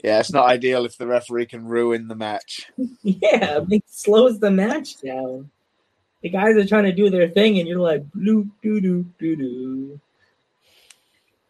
Yeah, 0.03 0.19
it's 0.19 0.31
not 0.31 0.47
ideal 0.47 0.85
if 0.85 0.97
the 0.97 1.07
referee 1.07 1.45
can 1.45 1.65
ruin 1.65 2.07
the 2.07 2.15
match. 2.15 2.71
Yeah, 3.03 3.61
it 3.69 3.83
slows 3.87 4.39
the 4.39 4.51
match 4.51 5.01
down. 5.01 5.49
the 6.21 6.29
guys 6.29 6.55
are 6.55 6.65
trying 6.65 6.85
to 6.85 6.93
do 6.93 7.09
their 7.09 7.29
thing, 7.29 7.59
and 7.59 7.67
you're 7.67 7.79
like, 7.79 8.09
blue 8.11 8.49
doo 8.61 8.79
doo 8.81 9.05
doo 9.19 9.35
doo. 9.35 9.99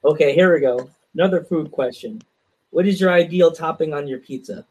Okay, 0.04 0.34
here 0.34 0.54
we 0.54 0.62
go. 0.62 0.90
Another 1.14 1.44
food 1.44 1.72
question. 1.72 2.22
What 2.72 2.88
is 2.88 3.02
your 3.02 3.12
ideal 3.12 3.52
topping 3.52 3.94
on 3.94 4.08
your 4.08 4.20
pizza? 4.20 4.66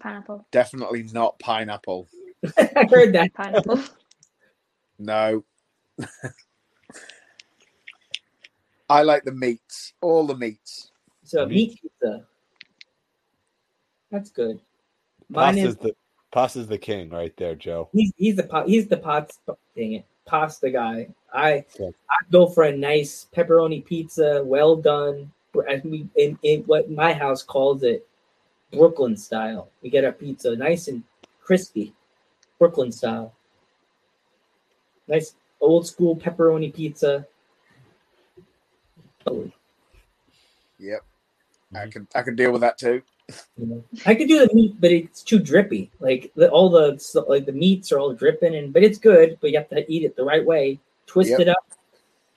Pineapple. 0.00 0.46
Definitely 0.50 1.04
not 1.12 1.38
pineapple. 1.38 2.08
I 2.58 2.86
heard 2.90 3.12
that. 3.14 3.32
Pineapple. 3.34 3.82
No. 4.98 5.44
I 8.88 9.02
like 9.02 9.24
the 9.24 9.32
meats, 9.32 9.92
all 10.00 10.26
the 10.26 10.34
meats. 10.34 10.90
So 11.22 11.44
meat 11.44 11.78
pizza. 11.82 12.24
That's 14.10 14.30
good. 14.30 14.58
Mine 15.28 15.56
Pasta's 15.56 15.74
is 15.74 15.76
the 15.76 15.94
Pasta's 16.32 16.66
the 16.66 16.78
king 16.78 17.10
right 17.10 17.36
there, 17.36 17.54
Joe. 17.56 17.90
he's 17.92 18.10
he's 18.16 18.36
the 18.36 18.64
he's 18.66 18.88
the 18.88 18.96
pot 18.96 19.32
dang 19.76 19.92
it 19.92 20.06
pasta 20.26 20.70
guy. 20.70 21.08
I 21.32 21.64
Yeah. 21.78 21.90
I 22.10 22.16
go 22.30 22.46
for 22.46 22.64
a 22.64 22.76
nice 22.76 23.26
pepperoni 23.34 23.84
pizza, 23.84 24.42
well 24.44 24.76
done. 24.76 25.32
As 25.62 25.82
we 25.84 26.08
in, 26.16 26.38
in 26.42 26.62
what 26.62 26.90
my 26.90 27.12
house 27.12 27.42
calls 27.42 27.82
it, 27.82 28.06
Brooklyn 28.72 29.16
style. 29.16 29.70
We 29.82 29.90
get 29.90 30.04
our 30.04 30.12
pizza 30.12 30.56
nice 30.56 30.88
and 30.88 31.02
crispy, 31.40 31.94
Brooklyn 32.58 32.92
style. 32.92 33.32
Nice 35.08 35.34
old 35.60 35.86
school 35.86 36.16
pepperoni 36.16 36.72
pizza. 36.74 37.26
Oh, 39.26 39.50
Yep. 40.78 41.04
I 41.74 41.78
Mhm. 41.78 41.92
can 41.92 42.08
I 42.14 42.22
can 42.22 42.36
deal 42.36 42.52
with 42.52 42.60
that 42.60 42.78
too. 42.78 43.02
you 43.58 43.66
know. 43.66 43.84
I 44.04 44.14
could 44.14 44.28
do 44.28 44.46
the 44.46 44.54
meat, 44.54 44.76
but 44.80 44.92
it's 44.92 45.22
too 45.22 45.38
drippy. 45.38 45.90
Like 46.00 46.32
the, 46.36 46.50
all 46.50 46.68
the 46.70 47.24
like 47.28 47.46
the 47.46 47.52
meats 47.52 47.90
are 47.92 47.98
all 47.98 48.12
dripping, 48.12 48.54
and 48.54 48.72
but 48.72 48.82
it's 48.84 48.98
good. 48.98 49.38
But 49.40 49.50
you 49.50 49.58
have 49.58 49.68
to 49.70 49.90
eat 49.90 50.04
it 50.04 50.14
the 50.16 50.24
right 50.24 50.44
way. 50.44 50.78
Twist 51.06 51.30
Yep. 51.30 51.40
it 51.40 51.48
up 51.48 51.64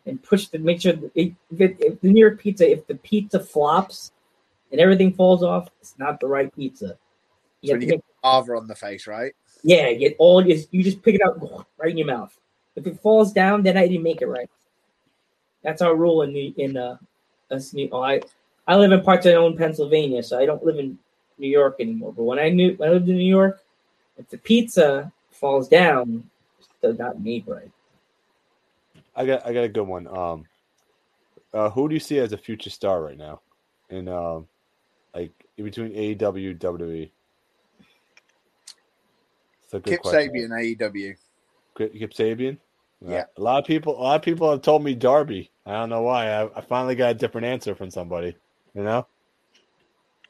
and 0.09 0.21
push 0.21 0.47
to 0.47 0.59
make 0.59 0.81
sure 0.81 0.93
if, 1.15 1.31
it, 1.57 1.77
if 1.79 2.01
the 2.01 2.11
near 2.11 2.35
pizza, 2.35 2.69
if 2.69 2.85
the 2.87 2.95
pizza 2.95 3.39
flops 3.39 4.11
and 4.71 4.81
everything 4.81 5.13
falls 5.13 5.43
off, 5.43 5.69
it's 5.81 5.95
not 5.97 6.19
the 6.19 6.27
right 6.27 6.53
pizza. 6.55 6.97
You 7.61 7.69
So 7.69 7.73
have 7.73 7.79
to 7.81 7.85
you 7.85 7.91
make, 7.93 7.97
get 7.97 8.05
lava 8.23 8.53
on 8.53 8.67
the 8.67 8.75
face, 8.75 9.07
right? 9.07 9.33
yeah, 9.63 9.91
get 9.93 10.15
all 10.19 10.45
you, 10.45 10.61
you 10.71 10.83
just 10.83 11.01
pick 11.01 11.15
it 11.15 11.21
out 11.25 11.39
right 11.77 11.91
in 11.91 11.97
your 11.97 12.07
mouth. 12.07 12.37
If 12.75 12.87
it 12.87 12.99
falls 13.01 13.33
down, 13.33 13.63
then 13.63 13.77
I 13.77 13.87
didn't 13.87 14.03
make 14.03 14.21
it 14.21 14.27
right. 14.27 14.49
That's 15.63 15.81
our 15.81 15.95
rule 15.95 16.21
in 16.21 16.33
the 16.33 16.53
in 16.57 16.77
uh 16.77 16.97
us 17.51 17.73
New. 17.73 17.89
Oh, 17.91 18.01
I 18.01 18.21
I 18.67 18.75
live 18.77 18.91
in 18.91 19.01
parts 19.01 19.25
I 19.25 19.33
own 19.33 19.57
Pennsylvania, 19.57 20.23
so 20.23 20.39
I 20.39 20.45
don't 20.45 20.63
live 20.63 20.79
in 20.79 20.97
New 21.37 21.49
York 21.49 21.77
anymore. 21.79 22.13
But 22.13 22.23
when 22.23 22.39
I 22.39 22.49
knew 22.49 22.75
when 22.77 22.89
I 22.89 22.93
lived 22.93 23.09
in 23.09 23.17
New 23.17 23.23
York, 23.29 23.61
if 24.17 24.29
the 24.29 24.37
pizza 24.37 25.11
falls 25.31 25.67
down, 25.67 26.29
it's 26.59 26.99
not 26.99 27.21
made 27.21 27.47
right. 27.47 27.71
I 29.15 29.25
got 29.25 29.45
I 29.45 29.53
got 29.53 29.63
a 29.63 29.69
good 29.69 29.87
one. 29.87 30.07
Um, 30.07 30.45
uh, 31.53 31.69
who 31.69 31.87
do 31.87 31.93
you 31.93 31.99
see 31.99 32.19
as 32.19 32.31
a 32.33 32.37
future 32.37 32.69
star 32.69 33.01
right 33.01 33.17
now? 33.17 33.41
In 33.89 34.07
um, 34.07 34.47
like 35.13 35.31
in 35.57 35.65
between 35.65 35.91
AEW 35.91 36.57
WWE. 36.59 37.09
It's 39.63 39.73
a 39.73 39.79
good 39.79 39.91
Kip 39.91 40.01
question. 40.01 40.31
Sabian, 40.31 40.77
AEW. 40.77 41.15
Kip, 41.77 41.93
Kip 41.93 42.13
Sabian. 42.13 42.57
Yeah. 43.05 43.25
A 43.37 43.41
lot 43.41 43.59
of 43.59 43.65
people. 43.65 43.99
A 43.99 44.01
lot 44.01 44.15
of 44.15 44.21
people 44.21 44.49
have 44.51 44.61
told 44.61 44.83
me 44.83 44.93
Darby. 44.93 45.51
I 45.65 45.73
don't 45.73 45.89
know 45.89 46.01
why. 46.01 46.27
I, 46.29 46.57
I 46.57 46.61
finally 46.61 46.95
got 46.95 47.11
a 47.11 47.13
different 47.13 47.45
answer 47.45 47.75
from 47.75 47.89
somebody. 47.89 48.35
You 48.73 48.83
know. 48.83 49.07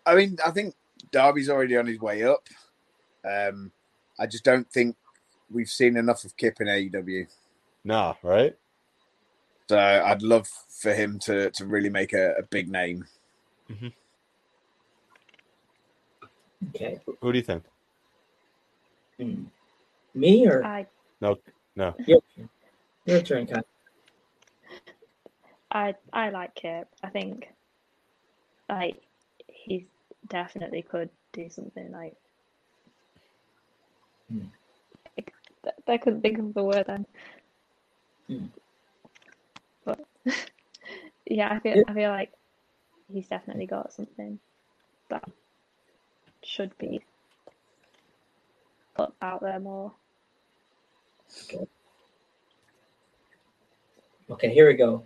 I 0.06 0.16
mean, 0.16 0.38
I 0.46 0.52
think 0.52 0.76
Darby's 1.12 1.50
already 1.50 1.78
on 1.78 1.88
his 1.88 2.00
way 2.00 2.24
up. 2.24 2.48
Um, 3.26 3.72
I 4.20 4.28
just 4.28 4.44
don't 4.44 4.70
think 4.72 4.96
we've 5.52 5.70
seen 5.70 5.98
enough 5.98 6.24
of 6.24 6.36
Kip 6.38 6.58
in 6.60 6.68
AEW. 6.68 7.28
Nah. 7.84 8.16
Right. 8.22 8.56
So 9.70 9.78
I'd 9.78 10.24
love 10.24 10.48
for 10.48 10.92
him 10.96 11.20
to 11.20 11.52
to 11.52 11.66
really 11.68 11.92
make 11.92 12.14
a, 12.14 12.34
a 12.40 12.42
big 12.42 12.72
name. 12.72 13.06
Okay, 16.70 17.00
Who 17.22 17.32
do 17.32 17.38
you 17.38 17.44
think? 17.44 17.64
Hmm. 19.20 19.44
me 20.16 20.48
or 20.48 20.64
I 20.64 20.88
No. 21.22 21.38
your, 22.08 22.20
your 23.06 23.22
turn, 23.22 23.46
Kai. 23.46 23.62
I 25.72 25.94
I 26.12 26.30
like 26.32 26.56
Kip. 26.56 26.88
I 27.04 27.10
think 27.10 27.50
like 28.68 29.00
he 29.46 29.86
definitely 30.30 30.82
could 30.82 31.12
do 31.32 31.48
something 31.48 31.92
like. 31.92 32.16
Hmm. 34.32 34.48
I 35.88 35.98
couldn't 36.00 36.22
think 36.22 36.40
of 36.40 36.56
the 36.56 36.64
word 36.64 36.86
then. 36.88 37.06
Hmm. 38.28 38.46
But 40.30 40.52
yeah, 41.26 41.50
I 41.52 41.60
feel 41.60 41.84
I 41.88 41.94
feel 41.94 42.10
like 42.10 42.32
he's 43.12 43.28
definitely 43.28 43.66
got 43.66 43.94
something 43.94 44.40
that 45.10 45.30
should 46.44 46.78
be 46.78 47.02
put 48.96 49.14
out 49.22 49.42
there 49.42 49.60
more. 49.60 49.92
Okay, 54.30 54.54
here 54.54 54.68
we 54.68 54.74
go. 54.74 55.04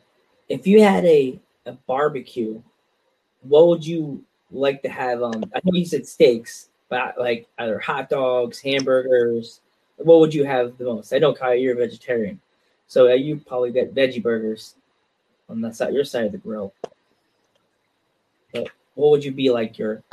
If 0.50 0.68
you 0.68 0.82
had 0.82 1.06
a, 1.06 1.40
a 1.66 1.74
barbecue, 1.88 2.62
what 3.42 3.68
would 3.68 3.86
you 3.86 4.24
like 4.52 4.82
to 4.84 4.90
have? 4.90 5.24
Um, 5.24 5.44
I 5.56 5.62
know 5.64 5.78
you 5.78 5.86
said 5.86 6.06
steaks, 6.06 6.70
but 6.90 7.18
like 7.18 7.48
either 7.58 7.80
hot 7.80 8.10
dogs, 8.10 8.60
hamburgers. 8.60 9.62
What 9.98 10.20
would 10.20 10.34
you 10.34 10.44
have 10.44 10.78
the 10.78 10.86
most? 10.86 11.14
I 11.14 11.20
know 11.20 11.34
Kyle, 11.34 11.56
you're 11.56 11.74
a 11.74 11.78
vegetarian, 11.78 12.42
so 12.88 13.10
uh, 13.10 13.14
you 13.14 13.38
probably 13.38 13.72
get 13.72 13.96
veggie 13.96 14.22
burgers 14.22 14.76
on 15.50 15.62
that 15.62 15.76
side, 15.76 15.94
your 15.94 16.06
side 16.06 16.26
of 16.26 16.32
the 16.32 16.38
grill. 16.38 16.74
But 18.54 18.70
what 18.96 19.12
would 19.12 19.24
you 19.24 19.32
be 19.32 19.50
like 19.50 19.78
your? 19.78 20.04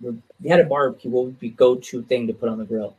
your 0.00 0.12
if 0.12 0.44
you 0.44 0.50
had 0.50 0.60
a 0.60 0.64
barbecue, 0.64 1.10
what 1.10 1.24
would 1.26 1.40
be 1.40 1.50
go 1.50 1.74
to 1.74 2.02
thing 2.02 2.26
to 2.26 2.32
put 2.32 2.48
on 2.48 2.58
the 2.58 2.64
grill? 2.64 2.96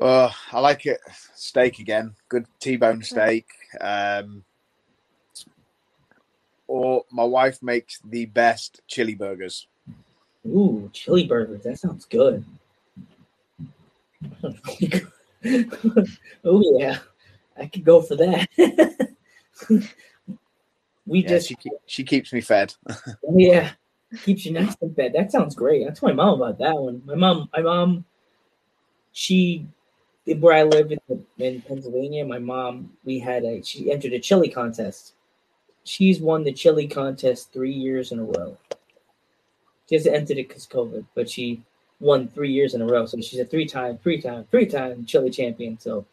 Oh, 0.00 0.34
I 0.52 0.60
like 0.60 0.86
it. 0.86 1.00
Steak 1.34 1.78
again. 1.78 2.14
Good 2.28 2.46
T-bone 2.60 3.02
steak. 3.02 3.46
Um, 3.80 4.44
or 6.66 7.04
my 7.10 7.24
wife 7.24 7.62
makes 7.62 8.00
the 8.04 8.26
best 8.26 8.80
chili 8.86 9.14
burgers. 9.14 9.66
Ooh, 10.46 10.90
chili 10.92 11.26
burgers. 11.26 11.62
That 11.62 11.78
sounds 11.78 12.04
good. 12.06 12.44
oh 16.44 16.78
yeah, 16.78 16.98
I 17.56 17.66
could 17.66 17.84
go 17.84 18.00
for 18.00 18.16
that. 18.16 18.48
we 21.06 21.22
Yeah, 21.22 21.28
just 21.28 21.48
she 21.48 21.54
keep, 21.56 21.72
she 21.86 22.04
keeps 22.04 22.32
me 22.32 22.40
fed. 22.40 22.74
yeah 23.34 23.72
keeps 24.22 24.46
you 24.46 24.52
nice 24.52 24.76
and 24.80 24.94
fed. 24.94 25.12
That 25.12 25.32
sounds 25.32 25.54
great. 25.54 25.84
That's 25.84 26.02
my 26.02 26.12
mom 26.12 26.40
about 26.40 26.58
that 26.58 26.76
one. 26.76 27.02
My 27.04 27.14
mom, 27.14 27.48
my 27.52 27.62
mom, 27.62 28.04
she 29.12 29.66
where 30.38 30.54
I 30.54 30.62
live 30.62 30.92
in, 30.92 31.24
in 31.38 31.60
Pennsylvania. 31.62 32.24
My 32.24 32.38
mom, 32.38 32.92
we 33.04 33.18
had 33.18 33.44
a 33.44 33.62
she 33.62 33.90
entered 33.90 34.12
a 34.12 34.20
chili 34.20 34.48
contest. 34.48 35.14
She's 35.84 36.20
won 36.20 36.44
the 36.44 36.52
chili 36.52 36.86
contest 36.86 37.52
three 37.52 37.72
years 37.72 38.12
in 38.12 38.20
a 38.20 38.24
row. 38.24 38.56
She 39.88 39.96
hasn't 39.96 40.14
entered 40.16 40.38
it 40.38 40.48
because 40.48 40.66
COVID, 40.66 41.04
but 41.14 41.28
she 41.28 41.62
won 42.00 42.28
three 42.28 42.50
years 42.50 42.74
in 42.74 42.80
a 42.80 42.86
row. 42.86 43.04
So 43.04 43.20
she's 43.20 43.40
a 43.40 43.44
three 43.44 43.66
time, 43.66 43.98
three 43.98 44.20
time, 44.20 44.46
three 44.50 44.66
time 44.66 45.04
chili 45.04 45.30
champion. 45.30 45.78
So 45.78 46.06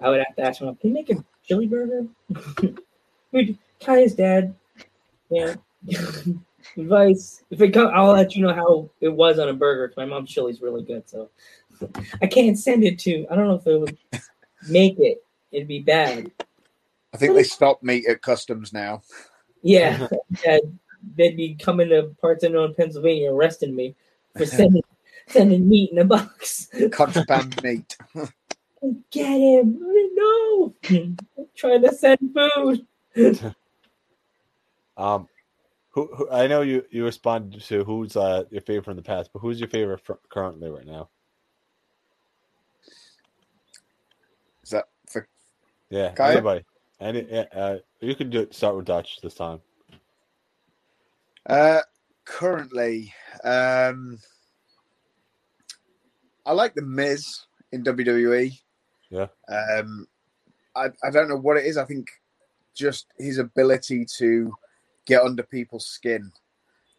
I 0.00 0.10
would 0.10 0.18
have 0.18 0.36
to 0.36 0.42
ask 0.42 0.60
my 0.60 0.66
mom, 0.66 0.76
can 0.76 0.90
you 0.90 0.94
make 0.94 1.10
a 1.10 1.24
chili 1.44 1.66
burger? 1.66 2.06
Who'd- 3.32 3.58
Kaya's 3.80 4.14
dad. 4.14 4.54
Yeah. 5.30 5.54
Advice. 6.76 7.42
If 7.50 7.60
it 7.60 7.72
come, 7.72 7.90
I'll 7.94 8.12
let 8.12 8.36
you 8.36 8.46
know 8.46 8.54
how 8.54 8.90
it 9.00 9.08
was 9.08 9.38
on 9.38 9.48
a 9.48 9.54
burger. 9.54 9.92
My 9.96 10.04
mom's 10.04 10.30
chili's 10.30 10.60
really 10.60 10.84
good, 10.84 11.08
so 11.08 11.30
I 12.22 12.26
can't 12.26 12.58
send 12.58 12.84
it 12.84 12.98
to. 13.00 13.26
I 13.30 13.34
don't 13.34 13.48
know 13.48 13.54
if 13.54 13.66
it 13.66 13.78
would 13.78 13.98
make 14.68 14.98
it. 14.98 15.24
It'd 15.52 15.68
be 15.68 15.80
bad. 15.80 16.30
I 17.12 17.16
think 17.16 17.34
they 17.34 17.42
stopped 17.42 17.82
meat 17.82 18.06
at 18.06 18.22
customs 18.22 18.72
now. 18.72 19.02
Yeah, 19.62 20.06
yeah 20.44 20.58
they'd 21.16 21.36
be 21.36 21.54
coming 21.54 21.88
to 21.88 22.14
parts 22.20 22.44
unknown 22.44 22.74
Pennsylvania 22.74 23.32
arresting 23.32 23.74
me 23.74 23.94
for 24.36 24.46
sending 24.46 24.82
sending 25.26 25.68
meat 25.68 25.90
in 25.92 25.98
a 25.98 26.04
box. 26.04 26.68
Contraband 26.92 27.62
meat. 27.62 27.96
Get 29.10 29.40
him! 29.40 29.82
No, 30.20 30.74
trying 31.56 31.82
to 31.82 31.92
send 31.94 32.18
food. 32.34 32.86
Um, 34.96 35.28
who, 35.92 36.10
who 36.14 36.30
I 36.30 36.46
know 36.46 36.60
you 36.60 36.84
you 36.90 37.06
responded 37.06 37.62
to 37.62 37.84
who's 37.84 38.16
uh, 38.16 38.44
your 38.50 38.60
favorite 38.60 38.84
from 38.84 38.96
the 38.96 39.02
past, 39.02 39.30
but 39.32 39.38
who's 39.38 39.58
your 39.58 39.70
favorite 39.70 40.00
fr- 40.04 40.12
currently 40.28 40.68
right 40.68 40.84
now? 40.84 41.08
Is 44.62 44.70
that 44.70 44.88
for 45.08 45.26
Yeah, 45.88 46.10
Kaya? 46.12 46.32
anybody. 46.32 46.64
Any, 47.00 47.46
uh, 47.54 47.78
you 48.00 48.14
can 48.14 48.28
do 48.28 48.40
it, 48.40 48.54
start 48.54 48.76
with 48.76 48.84
Dutch 48.84 49.22
this 49.22 49.32
time. 49.32 49.62
Uh, 51.46 51.80
currently, 52.26 53.14
um, 53.42 54.18
I 56.44 56.52
like 56.52 56.74
the 56.74 56.82
Miz. 56.82 57.46
in 57.72 57.82
WWE. 57.84 58.52
Yeah. 59.10 59.26
Um, 59.48 60.06
I 60.74 60.86
I 61.02 61.10
don't 61.10 61.28
know 61.28 61.36
what 61.36 61.56
it 61.56 61.66
is. 61.66 61.76
I 61.76 61.84
think 61.84 62.08
just 62.74 63.06
his 63.18 63.38
ability 63.38 64.06
to 64.18 64.52
get 65.04 65.22
under 65.22 65.42
people's 65.42 65.86
skin, 65.86 66.32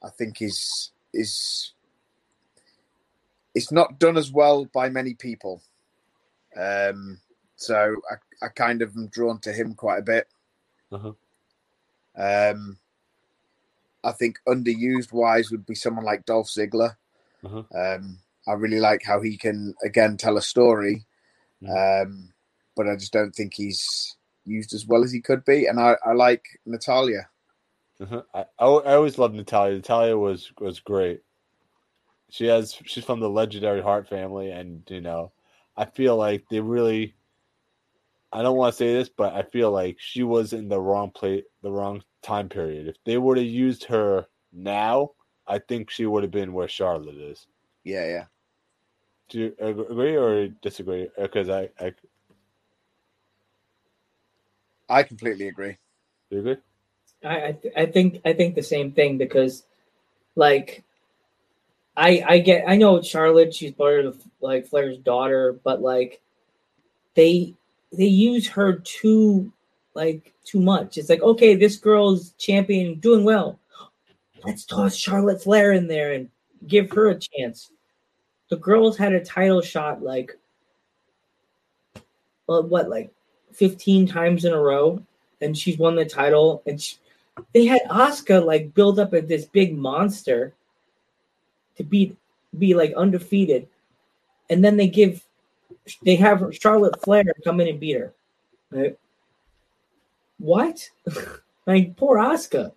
I 0.04 0.10
think 0.10 0.42
is 0.42 0.92
is 1.14 1.74
it's 3.56 3.72
not 3.72 4.00
done 4.00 4.18
as 4.18 4.32
well 4.32 4.66
by 4.66 4.90
many 4.90 5.14
people. 5.14 5.62
Um, 6.58 7.20
so 7.56 7.96
I, 8.10 8.46
I 8.46 8.50
kind 8.50 8.82
of 8.82 8.96
am 8.96 9.08
drawn 9.08 9.40
to 9.40 9.54
him 9.54 9.74
quite 9.74 10.00
a 10.00 10.04
bit. 10.04 10.28
Uh-huh. 10.92 11.14
Um, 12.16 12.78
I 14.04 14.12
think 14.12 14.40
underused 14.48 15.14
wise 15.14 15.52
would 15.52 15.66
be 15.66 15.76
someone 15.76 16.06
like 16.06 16.26
Dolph 16.26 16.48
Ziggler. 16.48 16.96
Uh-huh. 17.44 17.64
Um, 17.74 18.20
I 18.48 18.54
really 18.54 18.80
like 18.80 19.04
how 19.04 19.22
he 19.22 19.38
can 19.38 19.74
again 19.84 20.18
tell 20.18 20.38
a 20.38 20.42
story, 20.42 21.06
um, 21.70 22.34
but 22.76 22.88
I 22.88 22.96
just 22.96 23.14
don't 23.14 23.34
think 23.34 23.54
he's 23.54 24.16
used 24.46 24.74
as 24.74 24.86
well 24.88 25.04
as 25.04 25.12
he 25.12 25.22
could 25.22 25.46
be. 25.46 25.68
And 25.68 25.80
I, 25.80 25.96
I 26.06 26.14
like 26.14 26.44
Natalya. 26.66 27.28
Uh-huh. 28.00 28.24
I, 28.34 28.46
I 28.60 28.66
I 28.66 28.94
always 28.96 29.18
loved 29.18 29.36
Natalya. 29.36 29.76
Natalya 29.76 30.18
was 30.18 30.52
was 30.60 30.80
great. 30.80 31.22
She 32.30 32.46
has 32.46 32.76
she's 32.86 33.04
from 33.04 33.20
the 33.20 33.30
legendary 33.30 33.82
Hart 33.82 34.08
family, 34.08 34.52
and 34.52 34.84
you 34.90 35.02
know, 35.02 35.32
I 35.78 35.86
feel 35.86 36.16
like 36.18 36.46
they 36.50 36.60
really. 36.60 37.16
I 38.34 38.42
don't 38.42 38.56
want 38.56 38.74
to 38.74 38.78
say 38.78 38.94
this, 38.94 39.10
but 39.10 39.34
I 39.34 39.44
feel 39.44 39.72
like 39.72 39.98
she 40.00 40.24
was 40.24 40.54
in 40.54 40.70
the 40.70 40.80
wrong 40.80 41.12
place, 41.12 41.44
the 41.62 41.72
wrong 41.72 42.02
time 42.24 42.48
period. 42.48 42.88
If 42.88 42.96
they 43.06 43.18
would 43.18 43.38
have 43.38 43.46
used 43.46 43.84
her 43.86 44.26
now, 44.54 45.12
I 45.46 45.60
think 45.60 45.90
she 45.90 46.06
would 46.06 46.24
have 46.24 46.32
been 46.32 46.54
where 46.54 46.70
Charlotte 46.70 47.18
is. 47.18 47.46
Yeah, 47.84 48.06
yeah. 48.06 48.26
Do 49.32 49.40
you 49.40 49.56
agree 49.60 50.18
or 50.18 50.50
disagree? 50.62 51.08
Because 51.18 51.48
I, 51.48 51.70
I, 51.80 51.94
I 54.90 55.04
completely 55.04 55.48
agree. 55.48 55.78
you 56.30 56.40
agree? 56.40 56.58
I 57.24 57.48
I, 57.48 57.52
th- 57.54 57.74
I 57.78 57.86
think 57.86 58.20
I 58.26 58.34
think 58.34 58.56
the 58.56 58.62
same 58.62 58.92
thing 58.92 59.18
because, 59.18 59.64
like, 60.36 60.84
I 61.96 62.22
I 62.28 62.40
get 62.40 62.66
I 62.68 62.76
know 62.76 63.02
Charlotte 63.02 63.56
she's 63.56 63.72
part 63.72 64.04
of 64.06 64.22
like 64.42 64.68
Flair's 64.68 64.98
daughter, 64.98 65.58
but 65.64 65.82
like, 65.82 66.20
they 67.16 67.54
they 67.94 68.06
use 68.08 68.50
her 68.50 68.80
too 68.80 69.50
like 69.94 70.34
too 70.44 70.60
much. 70.60 70.98
It's 70.98 71.10
like 71.10 71.22
okay, 71.22 71.56
this 71.56 71.78
girl's 71.78 72.32
champion 72.32 73.00
doing 73.00 73.24
well. 73.24 73.60
Let's 74.44 74.66
toss 74.66 74.94
Charlotte 74.94 75.42
Flair 75.42 75.72
in 75.72 75.88
there 75.88 76.12
and 76.12 76.30
give 76.68 76.92
her 76.92 77.08
a 77.08 77.18
chance. 77.18 77.72
The 78.52 78.58
girls 78.58 78.98
had 78.98 79.14
a 79.14 79.24
title 79.24 79.62
shot 79.62 80.04
like, 80.04 80.38
well, 82.46 82.64
what 82.64 82.90
like 82.90 83.12
fifteen 83.54 84.06
times 84.06 84.46
in 84.46 84.54
a 84.54 84.60
row, 84.60 85.02
and 85.40 85.58
she's 85.58 85.80
won 85.80 85.96
the 85.96 86.06
title 86.06 86.62
and. 86.68 86.80
She, 86.80 86.98
they 87.54 87.66
had 87.66 87.82
Asuka 87.90 88.44
like 88.46 88.74
build 88.74 89.00
up 89.00 89.14
as 89.14 89.26
this 89.26 89.46
big 89.46 89.78
monster 89.78 90.54
to 91.78 91.84
beat 91.84 92.16
be 92.58 92.74
like 92.74 92.94
undefeated, 92.94 93.68
and 94.50 94.64
then 94.64 94.78
they 94.78 94.88
give 94.88 95.26
they 96.04 96.16
have 96.18 96.56
Charlotte 96.60 97.02
Flair 97.02 97.24
come 97.44 97.60
in 97.62 97.70
and 97.70 97.80
beat 97.80 97.98
her. 97.98 98.14
Right? 98.72 98.98
What? 100.40 100.90
like 101.66 101.96
poor 101.96 102.18
Asuka 102.18 102.74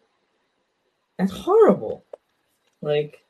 That's 1.19 1.33
horrible. 1.33 2.05
Like, 2.81 3.24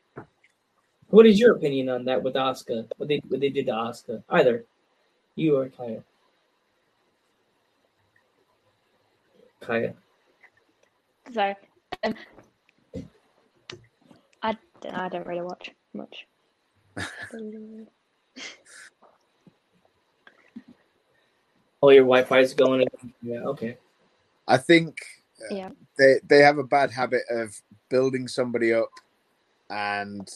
what 1.11 1.27
is 1.27 1.39
your 1.39 1.55
opinion 1.57 1.89
on 1.89 2.05
that 2.07 2.23
with 2.23 2.35
Asuka? 2.35 2.89
What 2.97 3.09
they 3.09 3.21
what 3.29 3.41
they 3.41 3.51
did 3.51 3.67
to 3.67 3.73
Asuka? 3.73 4.23
Either 4.29 4.65
you 5.35 5.57
or 5.57 5.69
Kaya. 5.69 6.03
Kaya. 9.61 9.95
So, 11.33 11.55
um, 12.05 12.15
I, 14.43 14.57
I 14.93 15.09
don't 15.09 15.27
really 15.27 15.43
watch 15.43 15.71
much. 15.93 16.27
Oh, 21.83 21.91
your 21.91 22.05
Wi-Fi 22.05 22.39
is 22.39 22.55
going. 22.55 22.81
again? 22.81 23.13
Yeah. 23.21 23.41
Okay. 23.41 23.77
I 24.49 24.57
think 24.57 24.97
yeah, 25.51 25.69
they 25.99 26.15
they 26.27 26.39
have 26.39 26.57
a 26.57 26.65
bad 26.65 26.91
habit 26.91 27.25
of 27.29 27.61
building 27.91 28.27
somebody 28.27 28.73
up 28.73 28.89
and 29.69 30.27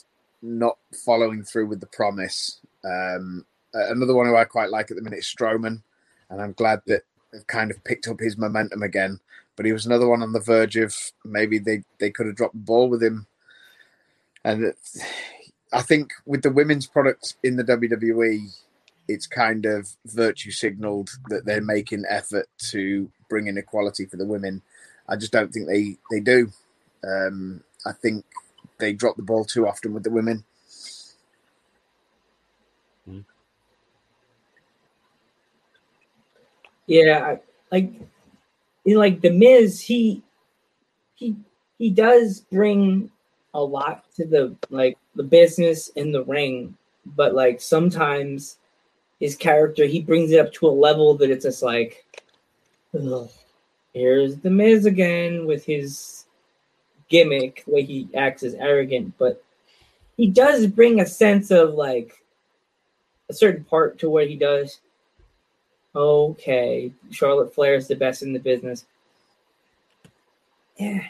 not 0.42 0.78
following 1.04 1.42
through 1.42 1.66
with 1.66 1.80
the 1.80 1.86
promise. 1.86 2.60
Um, 2.84 3.44
another 3.72 4.14
one 4.14 4.26
who 4.26 4.36
I 4.36 4.44
quite 4.44 4.70
like 4.70 4.90
at 4.90 4.96
the 4.96 5.02
minute 5.02 5.20
is 5.20 5.34
Strowman, 5.34 5.82
and 6.30 6.40
I'm 6.40 6.52
glad 6.52 6.82
that 6.86 7.02
they've 7.32 7.46
kind 7.46 7.70
of 7.70 7.82
picked 7.84 8.08
up 8.08 8.20
his 8.20 8.38
momentum 8.38 8.82
again. 8.82 9.20
But 9.56 9.66
he 9.66 9.72
was 9.72 9.86
another 9.86 10.08
one 10.08 10.22
on 10.22 10.32
the 10.32 10.40
verge 10.40 10.76
of 10.76 10.94
maybe 11.24 11.58
they, 11.58 11.82
they 11.98 12.10
could 12.10 12.26
have 12.26 12.36
dropped 12.36 12.54
the 12.54 12.60
ball 12.60 12.88
with 12.88 13.02
him. 13.02 13.26
And 14.44 14.72
I 15.72 15.82
think 15.82 16.12
with 16.24 16.42
the 16.42 16.52
women's 16.52 16.86
products 16.86 17.34
in 17.42 17.56
the 17.56 17.64
WWE, 17.64 18.56
it's 19.08 19.26
kind 19.26 19.66
of 19.66 19.88
virtue 20.06 20.52
signaled 20.52 21.10
that 21.28 21.44
they're 21.44 21.60
making 21.60 22.04
effort 22.08 22.46
to 22.70 23.10
bring 23.28 23.48
in 23.48 23.58
equality 23.58 24.06
for 24.06 24.16
the 24.16 24.26
women. 24.26 24.62
I 25.08 25.16
just 25.16 25.32
don't 25.32 25.52
think 25.52 25.66
they, 25.66 25.96
they 26.10 26.20
do. 26.20 26.52
Um, 27.02 27.64
I 27.84 27.92
think 27.92 28.24
they 28.78 28.92
drop 28.92 29.16
the 29.16 29.22
ball 29.22 29.44
too 29.44 29.66
often 29.66 29.92
with 29.92 30.04
the 30.04 30.10
women. 30.10 30.44
Yeah, 36.88 37.36
like 37.70 37.92
you 38.84 38.94
know, 38.94 39.00
like 39.00 39.20
the 39.20 39.30
Miz, 39.30 39.78
he 39.78 40.22
he 41.14 41.36
he 41.78 41.90
does 41.90 42.40
bring 42.40 43.10
a 43.52 43.62
lot 43.62 44.04
to 44.14 44.24
the 44.24 44.56
like 44.70 44.96
the 45.14 45.22
business 45.22 45.88
in 45.90 46.12
the 46.12 46.24
ring, 46.24 46.74
but 47.04 47.34
like 47.34 47.60
sometimes 47.60 48.56
his 49.20 49.36
character 49.36 49.84
he 49.84 50.00
brings 50.00 50.32
it 50.32 50.40
up 50.40 50.50
to 50.54 50.66
a 50.66 50.68
level 50.68 51.14
that 51.18 51.30
it's 51.30 51.44
just 51.44 51.62
like, 51.62 52.06
ugh, 52.98 53.28
here's 53.92 54.36
the 54.38 54.50
Miz 54.50 54.86
again 54.86 55.46
with 55.46 55.66
his 55.66 56.24
gimmick, 57.08 57.64
the 57.64 57.72
way 57.72 57.82
he 57.82 58.08
acts 58.14 58.42
as 58.42 58.54
arrogant, 58.54 59.14
but 59.18 59.42
he 60.16 60.28
does 60.28 60.66
bring 60.66 61.00
a 61.00 61.06
sense 61.06 61.50
of 61.50 61.74
like 61.74 62.12
a 63.28 63.34
certain 63.34 63.64
part 63.64 63.98
to 63.98 64.10
what 64.10 64.28
he 64.28 64.36
does. 64.36 64.80
Okay, 65.94 66.92
Charlotte 67.10 67.54
Flair 67.54 67.74
is 67.74 67.88
the 67.88 67.96
best 67.96 68.22
in 68.22 68.32
the 68.32 68.38
business. 68.38 68.84
Yeah, 70.76 71.02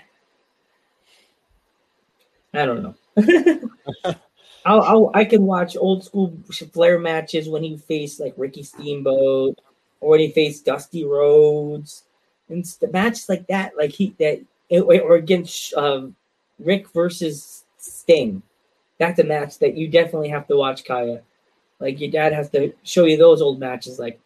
I 2.54 2.64
don't 2.64 2.82
know. 2.82 2.94
I'll, 4.64 4.82
I'll 4.82 5.10
I 5.14 5.24
can 5.24 5.42
watch 5.42 5.76
old 5.76 6.04
school 6.04 6.36
Flair 6.72 6.98
matches 6.98 7.48
when 7.48 7.62
he 7.62 7.76
faced 7.76 8.20
like 8.20 8.34
Ricky 8.36 8.62
Steamboat 8.62 9.58
or 10.00 10.10
when 10.10 10.20
he 10.20 10.30
faced 10.30 10.64
Dusty 10.64 11.04
Rhodes 11.04 12.04
and 12.48 12.64
the 12.80 12.88
matches 12.88 13.28
like 13.28 13.46
that, 13.48 13.76
like 13.76 13.90
he 13.90 14.14
that 14.18 14.40
or 14.70 15.14
against 15.14 15.74
um, 15.74 16.14
Ric 16.58 16.88
versus 16.90 17.64
Sting. 17.78 18.42
That's 18.98 19.18
a 19.18 19.24
match 19.24 19.58
that 19.58 19.76
you 19.76 19.88
definitely 19.88 20.28
have 20.28 20.46
to 20.48 20.56
watch, 20.56 20.84
Kaya. 20.84 21.22
Like 21.80 22.00
your 22.00 22.10
dad 22.10 22.32
has 22.32 22.50
to 22.50 22.72
show 22.82 23.04
you 23.04 23.16
those 23.16 23.40
old 23.40 23.60
matches, 23.60 23.98
like 23.98 24.20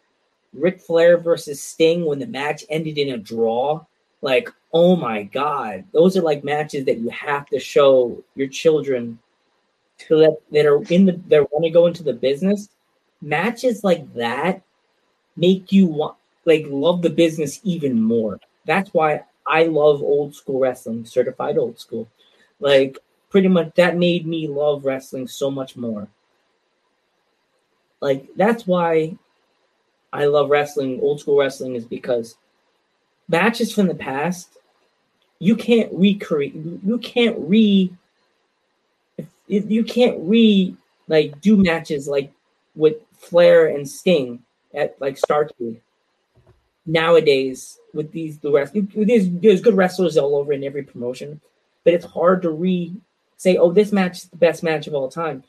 Ric 0.53 0.81
Flair 0.81 1.17
versus 1.17 1.61
Sting 1.61 2.05
when 2.05 2.19
the 2.19 2.27
match 2.27 2.63
ended 2.69 2.97
in 2.97 3.13
a 3.13 3.17
draw. 3.17 3.85
Like, 4.21 4.49
oh 4.73 4.95
my 4.95 5.23
god, 5.23 5.85
those 5.91 6.17
are 6.17 6.21
like 6.21 6.43
matches 6.43 6.85
that 6.85 6.99
you 6.99 7.09
have 7.09 7.47
to 7.47 7.59
show 7.59 8.23
your 8.35 8.47
children 8.47 9.19
to 9.99 10.17
that 10.17 10.37
that 10.51 10.65
are 10.65 10.81
in 10.91 11.05
the 11.05 11.19
that 11.27 11.51
want 11.51 11.65
to 11.65 11.69
go 11.69 11.85
into 11.85 12.03
the 12.03 12.13
business. 12.13 12.69
Matches 13.21 13.83
like 13.83 14.11
that 14.15 14.61
make 15.37 15.71
you 15.71 15.85
want 15.87 16.15
like 16.45 16.65
love 16.67 17.01
the 17.01 17.09
business 17.09 17.59
even 17.63 18.01
more. 18.01 18.39
That's 18.65 18.93
why 18.93 19.21
I 19.45 19.63
love 19.63 20.01
old 20.01 20.35
school 20.35 20.59
wrestling, 20.59 21.05
certified 21.05 21.57
old 21.57 21.79
school. 21.79 22.07
Like 22.59 22.97
pretty 23.29 23.47
much 23.47 23.73
that 23.75 23.97
made 23.97 24.25
me 24.25 24.47
love 24.47 24.85
wrestling 24.85 25.27
so 25.27 25.49
much 25.51 25.75
more. 25.75 26.07
Like 27.99 28.27
that's 28.35 28.67
why 28.67 29.17
I 30.11 30.25
love 30.25 30.49
wrestling, 30.49 30.99
old 31.01 31.19
school 31.19 31.39
wrestling 31.39 31.75
is 31.75 31.85
because 31.85 32.35
matches 33.27 33.73
from 33.73 33.87
the 33.87 33.95
past 33.95 34.57
you 35.39 35.55
can't 35.55 35.91
recreate 35.91 36.53
you 36.55 36.97
can't 36.99 37.35
re 37.39 37.91
you 39.47 39.83
can't 39.83 40.17
re 40.19 40.75
like 41.07 41.39
do 41.41 41.57
matches 41.57 42.07
like 42.07 42.31
with 42.75 42.95
Flair 43.17 43.67
and 43.67 43.87
Sting 43.87 44.43
at 44.73 44.99
like 45.01 45.15
Starcade 45.15 45.79
nowadays 46.85 47.79
with 47.93 48.11
these 48.11 48.39
the 48.39 48.51
rest 48.51 48.73
there's, 48.73 49.29
there's 49.29 49.61
good 49.61 49.75
wrestlers 49.75 50.17
all 50.17 50.35
over 50.35 50.51
in 50.51 50.63
every 50.63 50.83
promotion 50.83 51.39
but 51.83 51.93
it's 51.93 52.05
hard 52.05 52.41
to 52.41 52.49
re 52.49 52.93
say 53.37 53.57
oh 53.57 53.71
this 53.71 53.91
match 53.91 54.17
is 54.17 54.29
the 54.29 54.37
best 54.37 54.63
match 54.63 54.87
of 54.87 54.93
all 54.93 55.09
time 55.09 55.43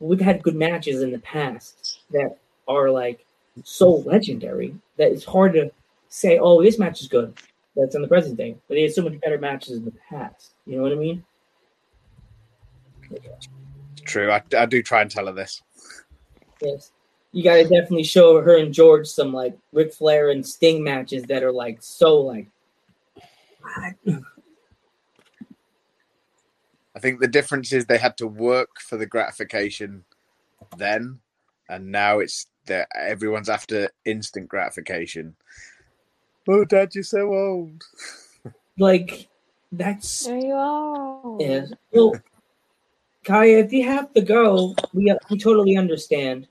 we've 0.00 0.20
had 0.20 0.42
good 0.42 0.56
matches 0.56 1.02
in 1.02 1.12
the 1.12 1.18
past 1.20 2.00
that 2.10 2.38
are 2.66 2.90
like 2.90 3.24
so 3.62 3.96
legendary 3.98 4.74
that 4.96 5.12
it's 5.12 5.24
hard 5.24 5.52
to 5.54 5.70
say, 6.08 6.38
oh, 6.38 6.62
this 6.62 6.78
match 6.78 7.00
is 7.00 7.08
good. 7.08 7.36
That's 7.76 7.94
in 7.94 8.02
the 8.02 8.08
present 8.08 8.36
day, 8.36 8.56
but 8.68 8.74
they 8.74 8.82
had 8.82 8.92
so 8.92 9.02
much 9.02 9.20
better 9.20 9.38
matches 9.38 9.78
in 9.78 9.84
the 9.84 9.92
past. 10.08 10.54
You 10.64 10.76
know 10.76 10.82
what 10.82 10.92
I 10.92 10.96
mean? 10.96 11.24
True. 14.04 14.30
I, 14.30 14.42
I 14.56 14.66
do 14.66 14.82
try 14.82 15.02
and 15.02 15.10
tell 15.10 15.26
her 15.26 15.32
this. 15.32 15.60
Yes. 16.62 16.92
You 17.34 17.42
got 17.42 17.56
to 17.56 17.64
definitely 17.64 18.04
show 18.04 18.40
her 18.40 18.58
and 18.58 18.72
George 18.72 19.08
some 19.08 19.32
like 19.32 19.58
Ric 19.72 19.92
Flair 19.92 20.30
and 20.30 20.46
Sting 20.46 20.84
matches 20.84 21.24
that 21.24 21.42
are 21.42 21.50
like 21.50 21.82
so 21.82 22.20
like. 22.20 22.46
I 26.96 27.00
think 27.00 27.18
the 27.18 27.26
difference 27.26 27.72
is 27.72 27.86
they 27.86 27.98
had 27.98 28.16
to 28.18 28.28
work 28.28 28.78
for 28.78 28.96
the 28.96 29.06
gratification 29.06 30.04
then, 30.76 31.18
and 31.68 31.90
now 31.90 32.20
it's 32.20 32.46
that 32.66 32.86
everyone's 32.94 33.48
after 33.48 33.90
instant 34.04 34.48
gratification. 34.48 35.34
Oh, 36.48 36.64
Dad, 36.64 36.94
you're 36.94 37.02
so 37.02 37.34
old. 37.34 37.82
Like 38.76 39.28
that's 39.70 40.26
There 40.26 40.36
you 40.36 40.52
are. 40.52 41.36
yeah. 41.38 41.66
Well, 41.92 42.14
Kaya, 43.24 43.58
if 43.58 43.72
you 43.72 43.84
have 43.84 44.12
to 44.14 44.20
go, 44.20 44.74
we 44.92 45.14
we 45.30 45.38
totally 45.38 45.76
understand. 45.76 46.48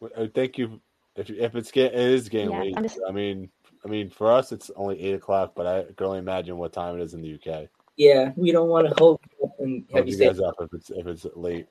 Well, 0.00 0.28
Thank 0.34 0.58
you. 0.58 0.80
If 1.16 1.28
you- 1.28 1.36
if 1.40 1.54
it's 1.54 1.70
get 1.70 1.92
it 1.92 2.00
is 2.00 2.28
getting 2.28 2.50
Yeah, 2.52 2.60
late. 2.62 2.74
I'm 2.76 2.82
just- 2.84 3.00
I 3.06 3.12
mean, 3.12 3.50
I 3.84 3.88
mean 3.88 4.10
for 4.10 4.30
us 4.30 4.52
it's 4.52 4.70
only 4.76 5.00
eight 5.00 5.14
o'clock, 5.14 5.54
but 5.54 5.66
I 5.66 5.82
can 5.92 6.06
only 6.06 6.18
imagine 6.18 6.56
what 6.56 6.72
time 6.72 6.98
it 6.98 7.02
is 7.02 7.14
in 7.14 7.20
the 7.20 7.28
UK. 7.28 7.68
Yeah, 7.96 8.32
we 8.36 8.52
don't 8.52 8.68
want 8.68 8.88
to 8.88 8.94
hold 8.96 9.20
you 9.38 9.46
up 9.46 9.60
and 9.60 9.84
have 9.90 10.04
Hold 10.04 10.08
you 10.08 10.16
you 10.16 10.24
guys 10.24 10.40
up 10.40 10.54
if 10.60 10.72
it's 10.72 10.90
if 10.90 11.06
it's 11.06 11.26
late. 11.34 11.66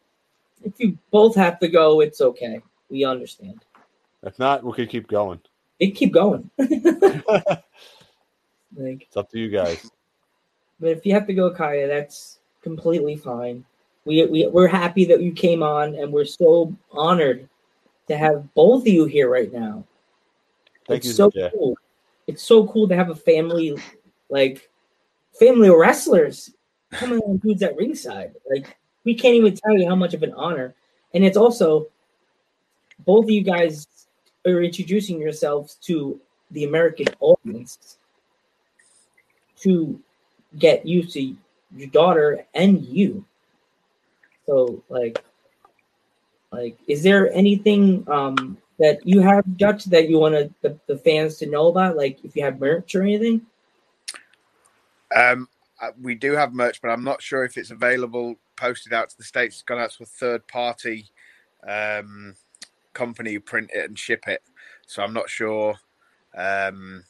If 0.63 0.79
you 0.79 0.97
both 1.09 1.35
have 1.35 1.57
to 1.59 1.67
go, 1.67 2.01
it's 2.01 2.21
okay. 2.21 2.61
We 2.89 3.05
understand. 3.05 3.63
If 4.23 4.37
not, 4.37 4.63
we 4.63 4.73
could 4.73 4.89
keep 4.89 5.07
going. 5.07 5.39
It 5.79 5.95
keep 5.95 6.11
going. 6.11 6.49
like 6.57 7.63
it's 8.75 9.17
up 9.17 9.29
to 9.31 9.39
you 9.39 9.49
guys. 9.49 9.89
but 10.79 10.89
if 10.89 11.05
you 11.05 11.13
have 11.13 11.25
to 11.27 11.33
go, 11.33 11.49
Kaya, 11.49 11.87
that's 11.87 12.39
completely 12.61 13.15
fine. 13.15 13.65
We 14.05 14.25
we 14.25 14.47
we're 14.47 14.67
happy 14.67 15.05
that 15.05 15.21
you 15.21 15.31
came 15.31 15.63
on, 15.63 15.95
and 15.95 16.11
we're 16.11 16.25
so 16.25 16.75
honored 16.91 17.47
to 18.09 18.17
have 18.17 18.53
both 18.53 18.81
of 18.81 18.87
you 18.87 19.05
here 19.05 19.29
right 19.29 19.51
now. 19.53 19.85
Thank 20.87 20.99
it's 20.99 21.07
you, 21.07 21.13
so 21.13 21.31
Jay. 21.31 21.49
cool. 21.53 21.77
It's 22.27 22.43
so 22.43 22.67
cool 22.67 22.87
to 22.87 22.95
have 22.95 23.09
a 23.09 23.15
family, 23.15 23.77
like 24.29 24.69
family 25.39 25.69
wrestlers, 25.69 26.51
coming 26.91 27.19
on 27.19 27.37
dudes 27.37 27.63
at 27.63 27.77
ringside. 27.77 28.33
Like 28.49 28.77
we 29.03 29.13
can't 29.13 29.35
even 29.35 29.55
tell 29.55 29.77
you 29.77 29.87
how 29.87 29.95
much 29.95 30.13
of 30.13 30.23
an 30.23 30.33
honor. 30.33 30.73
And 31.13 31.23
it's 31.23 31.37
also 31.37 31.87
both 33.05 33.25
of 33.25 33.31
you 33.31 33.43
guys 33.43 33.87
are 34.45 34.61
introducing 34.61 35.19
yourselves 35.19 35.75
to 35.83 36.19
the 36.51 36.63
American 36.63 37.07
audience 37.19 37.97
to 39.61 39.99
get 40.57 40.85
used 40.85 41.13
to 41.13 41.35
your 41.75 41.89
daughter 41.89 42.45
and 42.55 42.83
you. 42.85 43.23
So 44.45 44.83
like 44.89 45.23
like 46.51 46.77
is 46.87 47.03
there 47.03 47.31
anything 47.33 48.03
um 48.09 48.57
that 48.79 49.05
you 49.05 49.19
have 49.19 49.57
Dutch 49.57 49.85
that 49.85 50.09
you 50.09 50.17
want 50.17 50.35
to 50.35 50.51
the, 50.61 50.79
the 50.87 50.97
fans 50.97 51.37
to 51.37 51.45
know 51.45 51.67
about? 51.67 51.97
Like 51.97 52.23
if 52.23 52.35
you 52.35 52.43
have 52.43 52.59
merch 52.59 52.95
or 52.95 53.03
anything? 53.03 53.45
Um, 55.15 55.47
uh, 55.81 55.91
we 56.01 56.15
do 56.15 56.33
have 56.33 56.53
merch, 56.53 56.81
but 56.81 56.89
I'm 56.89 57.03
not 57.03 57.21
sure 57.21 57.43
if 57.43 57.57
it's 57.57 57.71
available 57.71 58.35
posted 58.55 58.93
out 58.93 59.09
to 59.09 59.17
the 59.17 59.23
states. 59.23 59.55
It's 59.55 59.63
gone 59.63 59.79
out 59.79 59.91
to 59.91 60.03
a 60.03 60.05
third 60.05 60.47
party 60.47 61.09
um, 61.67 62.35
company 62.93 63.33
who 63.33 63.39
print 63.39 63.69
it 63.73 63.89
and 63.89 63.99
ship 63.99 64.27
it. 64.27 64.41
So 64.87 65.03
I'm 65.03 65.13
not 65.13 65.29
sure 65.29 65.75
um, 66.35 67.03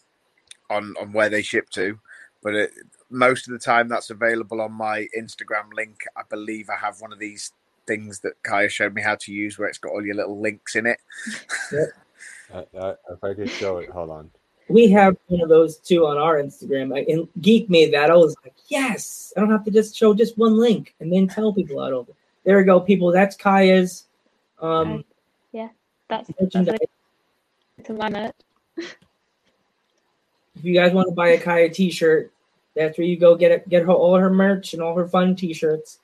on 0.70 0.95
on 0.99 1.14
where 1.14 1.30
they 1.30 1.41
ship 1.41 1.70
to, 1.72 1.99
but 2.41 2.56
it, 2.56 2.72
most 3.10 3.48
of 3.48 3.53
the 3.53 3.60
time 3.60 3.88
that's 3.88 4.10
available 4.10 4.61
on 4.61 4.72
my 4.72 5.07
Instagram 5.18 5.74
link. 5.74 5.99
I 6.16 6.22
believe 6.30 6.70
I 6.70 6.78
have 6.78 7.02
one 7.02 7.14
of 7.14 7.20
these 7.20 7.52
things 7.90 8.20
that 8.20 8.41
Kaya 8.44 8.70
showed 8.70 8.94
me 8.94 9.02
how 9.02 9.16
to 9.16 9.34
use, 9.34 9.57
where 9.57 9.68
it's 9.68 9.80
got 9.80 9.91
all 9.91 10.06
your 10.06 10.16
little 10.16 10.40
links 10.40 10.76
in 10.76 10.86
it. 10.86 10.99
I, 12.53 12.60
I, 12.80 12.90
if 13.11 13.24
I 13.24 13.34
could 13.34 13.49
show 13.49 13.78
it, 13.78 13.90
hold 13.90 14.11
on. 14.11 14.30
We 14.70 14.90
have 14.91 15.18
one 15.28 15.41
of 15.41 15.49
those 15.49 15.78
too 15.78 16.06
on 16.06 16.18
our 16.18 16.41
Instagram. 16.41 16.95
I, 16.95 17.06
and 17.11 17.28
Geek 17.41 17.70
made 17.70 17.91
that. 17.94 18.11
I 18.11 18.16
was 18.16 18.36
like, 18.44 18.53
yes, 18.68 19.34
I 19.36 19.40
don't 19.40 19.49
have 19.49 19.66
to 19.66 19.72
just 19.72 19.95
show 19.95 20.14
just 20.14 20.38
one 20.38 20.57
link 20.57 20.94
and 20.99 21.11
then 21.11 21.28
tell 21.28 21.52
people 21.52 21.80
out 21.80 21.91
of 21.91 22.07
it. 22.07 22.16
There 22.44 22.57
we 22.57 22.64
go, 22.64 22.80
people. 22.80 23.11
That's 23.11 23.36
Kaya's 23.36 24.06
um 24.61 25.03
That's 26.10 26.28
that's 26.28 26.41
merchandise. 26.41 26.80
to 27.86 27.94
my 27.94 28.10
merch. 28.10 28.36
If 28.78 30.66
you 30.66 30.74
guys 30.74 30.91
want 30.91 31.07
to 31.07 31.14
buy 31.14 31.30
a 31.30 31.40
Kaya 31.40 31.70
T-shirt, 31.70 32.32
that's 32.76 32.98
where 32.98 33.07
you 33.07 33.18
go 33.18 33.36
get 33.36 33.52
it. 33.52 33.70
Get 33.70 33.84
her 33.84 33.91
all 33.91 34.18
her 34.18 34.30
merch 34.30 34.74
and 34.74 34.82
all 34.82 34.95
her 34.95 35.07
fun 35.07 35.36
T-shirts. 35.36 35.99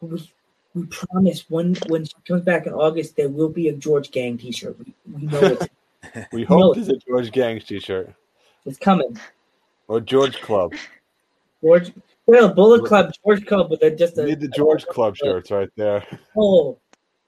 We, 0.00 0.28
we 0.76 0.84
promise 0.86 1.48
when 1.48 1.74
when 1.88 2.04
she 2.04 2.12
comes 2.28 2.42
back 2.42 2.66
in 2.66 2.74
August, 2.74 3.16
there 3.16 3.30
will 3.30 3.48
be 3.48 3.68
a 3.68 3.72
George 3.72 4.10
Gang 4.10 4.36
T-shirt. 4.36 4.76
We, 4.78 4.94
we 5.10 5.26
know 5.26 5.40
it's, 5.40 5.66
We 6.32 6.42
No. 6.42 6.46
hope 6.48 6.74
there's 6.76 6.88
a 6.90 6.96
George 6.98 7.32
Gangs 7.32 7.64
t-shirt 7.64 8.14
it's 8.64 8.78
coming. 8.78 9.18
or 9.88 10.00
George 10.00 10.40
Club. 10.42 10.72
George, 11.62 11.92
well, 12.26 12.52
Bullet 12.52 12.84
Club, 12.84 13.12
George 13.24 13.46
Club 13.46 13.70
with 13.70 13.82
a, 13.82 13.90
just 13.90 14.18
a 14.18 14.24
need 14.24 14.40
the 14.40 14.48
George 14.48 14.86
Club 14.86 15.16
shirts 15.22 15.50
right 15.50 15.70
there. 15.76 16.04
Oh, 16.36 16.78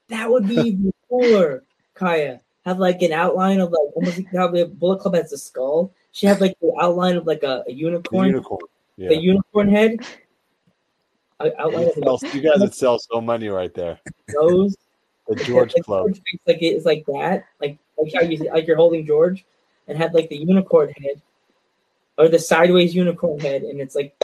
that 0.08 0.30
would 0.30 0.46
be 0.46 0.56
even 0.56 0.92
cooler, 1.08 1.64
Kaya. 1.94 2.40
Have 2.66 2.78
like 2.78 3.00
an 3.02 3.12
outline 3.12 3.60
of 3.60 3.70
like 3.72 3.96
almost 3.96 4.18
like 4.18 4.26
how 4.34 4.48
the 4.48 4.66
Bullet 4.66 5.00
Club 5.00 5.14
has 5.14 5.32
a 5.32 5.38
skull. 5.38 5.92
She 6.12 6.26
had 6.26 6.40
like 6.40 6.56
the 6.60 6.74
outline 6.80 7.16
of 7.16 7.26
like 7.26 7.42
a, 7.42 7.62
a 7.66 7.70
The 7.70 7.74
unicorn, 7.74 8.26
unicorn. 8.28 8.60
the 8.98 9.16
unicorn 9.16 9.68
head. 9.70 10.00
Outline 11.40 11.90
You 11.96 12.02
sell- 12.02 12.30
you 12.32 12.40
guys 12.40 12.60
would 12.60 12.74
sell 12.74 12.98
so 12.98 13.20
many 13.20 13.48
right 13.48 13.72
there. 13.72 14.00
nose. 14.30 14.76
The 15.28 15.36
George 15.36 15.74
like, 15.74 15.84
Club. 15.84 16.06
George 16.06 16.22
like 16.46 16.62
it's 16.62 16.86
like 16.86 17.04
that, 17.06 17.44
like 17.60 17.78
like 17.98 18.12
how 18.14 18.22
you 18.22 18.50
like 18.50 18.66
you're 18.66 18.76
holding 18.76 19.06
George, 19.06 19.44
and 19.86 19.98
have 19.98 20.14
like 20.14 20.28
the 20.30 20.38
unicorn 20.38 20.90
head, 20.90 21.20
or 22.16 22.28
the 22.28 22.38
sideways 22.38 22.94
unicorn 22.94 23.38
head, 23.38 23.62
and 23.62 23.80
it's 23.80 23.94
like 23.94 24.14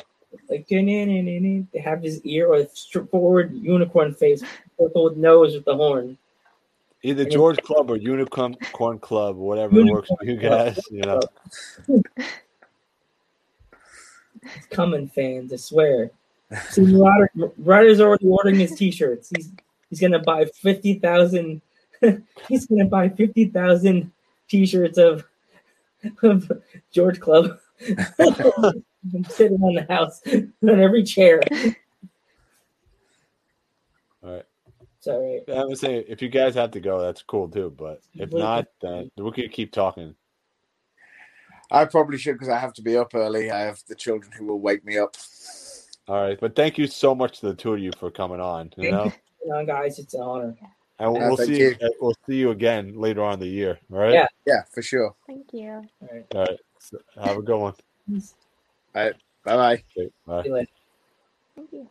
like 0.49 0.67
they 0.67 1.67
have 1.79 2.03
his 2.03 2.21
ear 2.25 2.49
or 2.49 2.65
forward 3.11 3.53
unicorn 3.53 4.15
face, 4.15 4.43
with 4.79 5.17
nose 5.17 5.55
with 5.55 5.65
the 5.67 5.77
horn. 5.77 6.17
Either 7.03 7.27
George 7.27 7.59
Club 7.59 7.91
or 7.91 7.97
Unicorn 7.97 8.57
Corn 8.73 8.99
Club, 8.99 9.37
whatever 9.37 9.85
works 9.85 10.09
for 10.09 10.25
you 10.25 10.37
Unicorn 10.37 10.65
guys. 10.65 10.81
You 10.91 11.03
know, 11.03 11.21
It's 14.57 14.67
coming, 14.71 15.09
fans. 15.09 15.53
I 15.53 15.57
swear. 15.57 16.11
See, 16.71 16.95
Ryder, 16.95 17.31
Ryder's 17.59 18.01
already 18.01 18.27
ordering 18.27 18.59
his 18.61 18.75
T-shirts. 18.75 19.31
He's 19.35 19.53
he's 19.91 20.01
gonna 20.01 20.19
buy 20.19 20.47
fifty 20.47 20.95
thousand. 20.99 21.63
he's 22.49 22.67
gonna 22.67 22.87
buy 22.87 23.09
fifty 23.09 23.47
thousand 23.47 24.13
T-shirts 24.49 24.99
of 24.99 25.25
of 26.23 26.51
George 26.93 27.21
Club. 27.21 27.59
I'm 27.89 29.25
sitting 29.29 29.63
on 29.63 29.75
the 29.75 29.87
house 29.89 30.21
on 30.27 30.81
every 30.81 31.03
chair. 31.03 31.43
all 34.23 34.33
right. 34.33 34.45
It's 34.99 35.07
all 35.07 35.21
right. 35.21 35.59
I 35.59 35.65
was 35.65 35.81
saying, 35.81 36.05
if 36.09 36.23
you 36.23 36.29
guys 36.29 36.55
have 36.55 36.71
to 36.73 36.81
go, 36.81 37.01
that's 37.01 37.23
cool 37.23 37.49
too. 37.49 37.75
But 37.77 38.01
if 38.15 38.33
not, 38.33 38.67
then 38.81 39.11
we 39.17 39.33
could 39.33 39.53
keep 39.53 39.73
talking. 39.73 40.15
I 41.71 41.85
probably 41.87 42.19
should 42.19 42.35
because 42.35 42.49
I 42.49 42.59
have 42.59 42.75
to 42.75 42.83
be 42.83 42.97
up 42.97 43.15
early. 43.15 43.51
I 43.51 43.61
have 43.61 43.83
the 43.89 43.95
children 43.95 44.31
who 44.33 44.47
will 44.47 44.61
wake 44.61 44.85
me 44.85 44.99
up. 44.99 45.17
All 46.09 46.21
right. 46.21 46.39
But 46.39 46.55
thank 46.55 46.77
you 46.79 46.87
so 46.87 47.15
much 47.15 47.41
to 47.41 47.47
the 47.47 47.55
two 47.55 47.73
of 47.75 47.79
you 47.81 47.93
for 47.99 48.11
coming 48.11 48.41
on. 48.41 48.73
You 48.77 48.91
know, 48.91 49.13
You 49.43 49.51
know, 49.51 49.65
guys, 49.65 49.99
it's 49.99 50.15
an 50.15 50.21
honor. 50.23 50.55
and 50.99 51.17
Yeah, 51.17 51.29
we'll 51.29 51.37
see. 51.37 51.59
you. 51.59 51.77
We'll 52.01 52.17
see 52.27 52.37
you 52.37 52.51
again 52.51 52.95
later 52.99 53.23
on 53.23 53.35
in 53.35 53.41
the 53.41 53.47
year. 53.47 53.79
All 53.93 53.99
right. 53.99 54.13
Yeah. 54.13 54.27
Yeah, 54.47 54.63
for 54.73 54.83
sure. 54.83 55.15
Thank 55.27 55.53
you. 55.53 55.71
All 56.03 56.09
right. 56.13 56.27
All 56.35 56.41
right. 56.43 56.61
So 56.79 56.99
have 57.19 57.39
a 57.39 57.43
good 57.43 57.59
one. 57.59 57.75
Bye 58.93 59.15
bye. 59.45 59.83
Okay, 59.97 60.11
bye. 60.27 60.43
See 60.43 60.49
you 60.49 60.55
later. 60.55 60.71
Thank 61.57 61.73
you. 61.73 61.89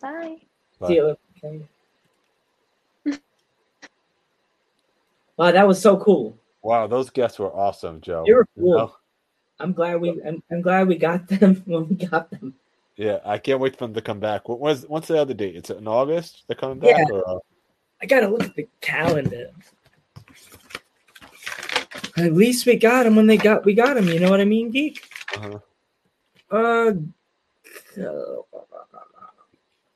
Bye. 0.00 0.36
Bye. 0.78 0.88
See 0.88 0.94
you 0.94 1.02
later. 1.04 1.18
Okay. 1.44 1.64
Wow, 5.36 5.52
that 5.52 5.66
was 5.66 5.80
so 5.80 5.96
cool. 5.96 6.36
Wow, 6.62 6.86
those 6.86 7.10
guests 7.10 7.38
were 7.38 7.52
awesome, 7.54 8.00
Joe. 8.00 8.24
They 8.26 8.34
were 8.34 8.46
You 8.56 8.62
cool. 8.62 8.76
know? 8.78 8.94
I'm 9.58 9.72
glad 9.72 10.00
we 10.00 10.20
I'm, 10.22 10.42
I'm 10.50 10.60
glad 10.62 10.88
we 10.88 10.96
got 10.96 11.26
them 11.28 11.56
when 11.66 11.88
we 11.88 11.94
got 11.96 12.30
them. 12.30 12.54
Yeah, 12.96 13.18
I 13.24 13.38
can't 13.38 13.60
wait 13.60 13.76
for 13.76 13.86
them 13.86 13.94
to 13.94 14.02
come 14.02 14.20
back. 14.20 14.48
What 14.48 14.60
was 14.60 14.84
what's 14.88 15.08
the 15.08 15.18
other 15.20 15.34
date? 15.34 15.56
It's 15.56 15.70
in 15.70 15.88
August. 15.88 16.44
They're 16.46 16.56
coming 16.56 16.78
back, 16.78 16.96
Yeah. 16.98 17.14
or 17.14 17.28
uh, 17.28 17.38
I 18.02 18.06
gotta 18.06 18.28
look 18.28 18.44
at 18.44 18.54
the 18.56 18.68
calendar. 18.80 19.50
At 22.16 22.34
least 22.34 22.66
we 22.66 22.76
got 22.76 23.04
them 23.04 23.16
when 23.16 23.26
they 23.26 23.36
got 23.36 23.64
we 23.64 23.74
got 23.74 23.94
them. 23.94 24.08
You 24.08 24.20
know 24.20 24.30
what 24.30 24.40
I 24.40 24.44
mean, 24.44 24.70
geek? 24.70 25.08
uh 25.36 25.58
Uh, 26.50 26.92
Uh. 27.98 28.36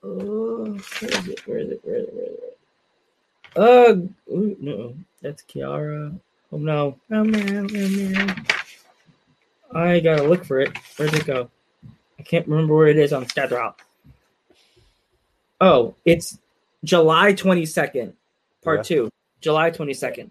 Oh? 0.03 0.65
Where 1.01 1.11
is 1.11 1.29
it? 1.29 1.47
Where 1.47 1.59
is 1.59 1.71
it? 1.71 1.81
Where 1.83 1.97
is 1.97 2.05
it? 2.09 2.15
Where 2.15 2.25
is 2.27 2.39
it? 2.39 2.59
Uh, 3.57 4.33
ooh, 4.33 4.57
no, 4.61 4.95
that's 5.23 5.43
Kiara. 5.43 6.19
Oh 6.53 6.57
no, 6.59 6.99
oh 7.11 7.25
man, 7.25 7.69
oh 7.75 7.89
man. 7.89 8.47
I 9.73 10.01
gotta 10.01 10.23
look 10.25 10.45
for 10.45 10.61
it. 10.61 10.77
Where'd 10.97 11.15
it 11.15 11.25
go? 11.27 11.51
I 12.25 12.27
can't 12.27 12.49
remember 12.49 12.75
where 12.75 12.87
it 12.87 12.97
is 12.97 13.13
on 13.13 13.27
drop. 13.49 13.83
Oh, 15.61 15.95
it's 16.07 16.39
July 16.83 17.35
twenty 17.35 17.67
second, 17.67 18.15
part 18.63 18.79
Yeah. 18.79 18.83
two. 18.83 19.11
July 19.43 19.69
twenty 19.71 19.93
second, 19.93 20.31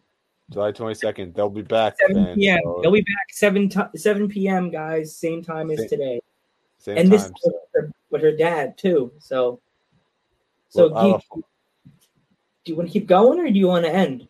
July 0.49 0.71
22nd. 0.71 1.35
They'll 1.35 1.51
be 1.51 1.61
back. 1.61 1.95
seven 1.99 2.23
then, 2.23 2.35
p.m. 2.35 2.59
so 2.63 2.79
They'll 2.81 2.91
be 2.91 3.01
back 3.01 3.29
seven 3.31 3.69
ti 3.69 3.81
seven 3.95 4.27
p.m. 4.27 4.71
Guys, 4.71 5.15
same 5.15 5.43
time 5.43 5.69
as 5.69 5.77
Same 5.81 5.89
today. 5.89 6.19
same 6.79 6.97
and 6.97 7.11
this 7.11 7.23
time. 7.25 7.31
is 7.35 7.41
so- 7.43 7.51
with 7.51 7.85
her, 7.85 7.91
with 8.09 8.21
her 8.23 8.31
dad 8.35 8.75
too. 8.75 9.11
So, 9.19 9.59
so 10.69 10.89
Well, 10.91 10.97
I'll- 10.97 11.17
Geek, 11.35 11.43
do 12.65 12.71
you 12.71 12.75
want 12.75 12.89
to 12.89 12.93
keep 12.93 13.05
going 13.07 13.39
or 13.39 13.47
do 13.51 13.59
you 13.59 13.67
want 13.67 13.85
to 13.85 13.91
end? 13.93 14.27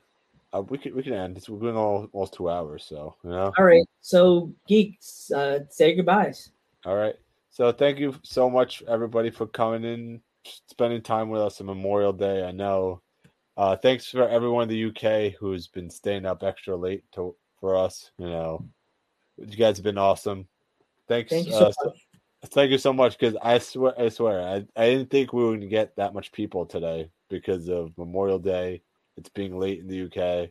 uh, 0.54 0.62
we 0.64 0.78
can 0.78 0.94
we 0.96 1.02
can 1.02 1.14
end. 1.14 1.38
It's, 1.38 1.48
going 1.48 1.78
all, 1.78 2.10
almost 2.12 2.34
two 2.34 2.50
hours, 2.50 2.84
so 2.84 3.16
you 3.24 3.30
know. 3.30 3.54
All 3.58 3.64
right. 3.66 3.86
So, 4.02 4.52
geeks, 4.68 5.32
uh, 5.32 5.60
say 5.70 5.96
goodbyes. 5.96 6.50
All 6.86 6.96
right. 6.98 7.16
So 7.54 7.72
thank 7.72 8.00
you 8.00 8.16
so 8.24 8.50
much, 8.50 8.82
everybody, 8.88 9.30
for 9.30 9.46
coming 9.46 9.84
in, 9.84 10.22
spending 10.72 11.04
time 11.04 11.30
with 11.30 11.40
us 11.40 11.62
on 11.62 11.68
Memorial 11.68 12.12
Day. 12.12 12.44
I 12.44 12.52
know. 12.52 13.04
Uh, 13.56 13.76
thanks 13.76 14.08
for 14.08 14.28
everyone 14.28 14.64
in 14.64 14.70
the 14.70 14.86
UK 14.86 15.36
who's 15.40 15.68
been 15.68 15.88
staying 15.88 16.26
up 16.26 16.42
extra 16.42 16.76
late 16.76 17.04
to 17.12 17.36
for 17.60 17.78
us. 17.78 18.10
You 18.18 18.26
know, 18.26 18.66
you 19.38 19.56
guys 19.56 19.78
have 19.78 19.84
been 19.84 20.00
awesome. 20.00 20.48
Thanks. 21.08 21.30
Thank 21.30 21.46
you 21.46 21.52
so 21.52 21.66
uh, 21.66 21.72
so- 21.72 21.90
much. 21.90 21.98
Thank 22.48 22.72
you 22.72 22.80
so 22.80 22.92
much 22.92 23.20
because 23.20 23.38
I 23.42 23.60
swear, 23.60 23.94
I 24.02 24.10
swear, 24.10 24.42
I, 24.42 24.66
I 24.76 24.90
didn't 24.90 25.12
think 25.12 25.32
we 25.32 25.44
were 25.44 25.52
going 25.52 25.62
to 25.62 25.68
get 25.68 25.96
that 25.96 26.16
much 26.16 26.32
people 26.32 26.66
today 26.66 27.10
because 27.30 27.70
of 27.70 27.96
Memorial 28.00 28.40
Day. 28.40 28.82
It's 29.16 29.30
being 29.30 29.60
late 29.60 29.80
in 29.80 29.88
the 29.88 30.08
UK, 30.08 30.50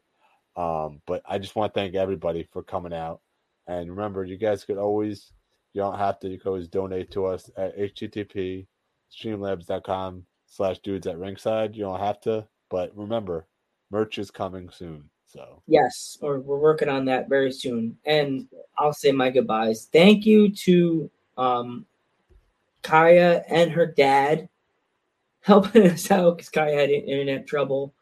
um, 0.57 1.03
but 1.05 1.21
I 1.27 1.39
just 1.39 1.57
want 1.57 1.75
to 1.75 1.81
thank 1.81 1.97
everybody 1.97 2.49
for 2.53 2.63
coming 2.63 2.95
out. 2.95 3.21
And 3.67 3.91
remember, 3.91 4.25
you 4.25 4.39
guys 4.39 4.65
could 4.65 4.79
always, 4.79 5.33
you 5.73 5.81
don't 5.81 5.99
have 5.99 6.19
to, 6.21 6.29
you 6.29 6.39
can 6.39 6.49
always 6.49 6.69
donate 6.69 7.11
to 7.13 7.27
us 7.27 7.51
at 7.57 7.77
http 7.79 8.67
streamlabs.com 9.13 10.25
slash 10.47 10.79
dudes 10.81 11.07
at 11.07 11.19
ringside. 11.19 11.77
You 11.77 11.85
don't 11.85 12.01
have 12.01 12.21
to, 12.23 12.47
but 12.71 12.97
remember, 12.97 13.47
merch 13.91 14.19
is 14.19 14.31
coming 14.31 14.71
soon. 14.71 15.09
So 15.27 15.63
Yes, 15.67 16.19
or 16.21 16.41
we're 16.41 16.59
working 16.59 16.89
on 16.89 17.07
that 17.07 17.29
very 17.29 17.53
soon. 17.53 17.97
And 18.05 18.49
I'll 18.79 18.93
say 18.93 19.13
my 19.13 19.31
goodbyes. 19.31 19.89
Thank 19.91 20.27
you 20.27 20.51
to 20.51 21.11
um, 21.39 21.87
Kaya 22.83 23.43
and 23.49 23.71
her 23.71 23.87
dad 23.87 24.49
helping 25.41 25.89
us 25.89 26.11
out 26.11 26.37
because 26.37 26.51
Kaya 26.51 26.77
had 26.77 26.91
internet 26.91 27.47
trouble. 27.47 27.95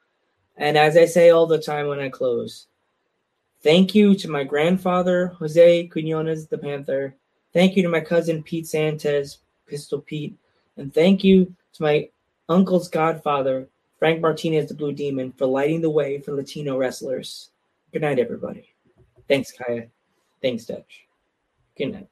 And 0.57 0.77
as 0.77 0.97
I 0.97 1.07
say 1.07 1.31
all 1.31 1.47
the 1.47 1.63
time 1.63 1.87
when 1.87 2.01
I 2.01 2.09
close, 2.09 2.67
thank 3.63 3.95
you 3.95 4.15
to 4.17 4.29
my 4.29 4.45
grandfather, 4.45 5.29
Jose 5.39 5.87
Quinones 5.87 6.49
the 6.49 6.59
Panther. 6.59 7.15
Thank 7.53 7.77
you 7.77 7.83
to 7.83 7.89
my 7.89 8.01
cousin, 8.01 8.43
Pete 8.43 8.67
Santes, 8.67 9.39
Pistol 9.67 10.01
Pete. 10.01 10.37
And 10.77 10.93
thank 10.93 11.25
you 11.25 11.55
to 11.75 11.83
my 11.83 12.09
uncle's 12.49 12.89
godfather, 12.89 13.69
Frank 13.99 14.21
Martinez, 14.21 14.69
the 14.69 14.75
Blue 14.75 14.93
Demon, 14.93 15.33
for 15.33 15.47
lighting 15.47 15.81
the 15.81 15.91
way 15.91 16.21
for 16.21 16.33
Latino 16.33 16.77
wrestlers. 16.77 17.51
Good 17.93 18.03
night, 18.03 18.19
everybody. 18.19 18.69
Thanks, 19.29 19.53
Kaya. 19.53 19.87
Thanks, 20.43 20.65
Dutch. 20.65 21.07
Good 21.77 21.93
night. 21.93 22.09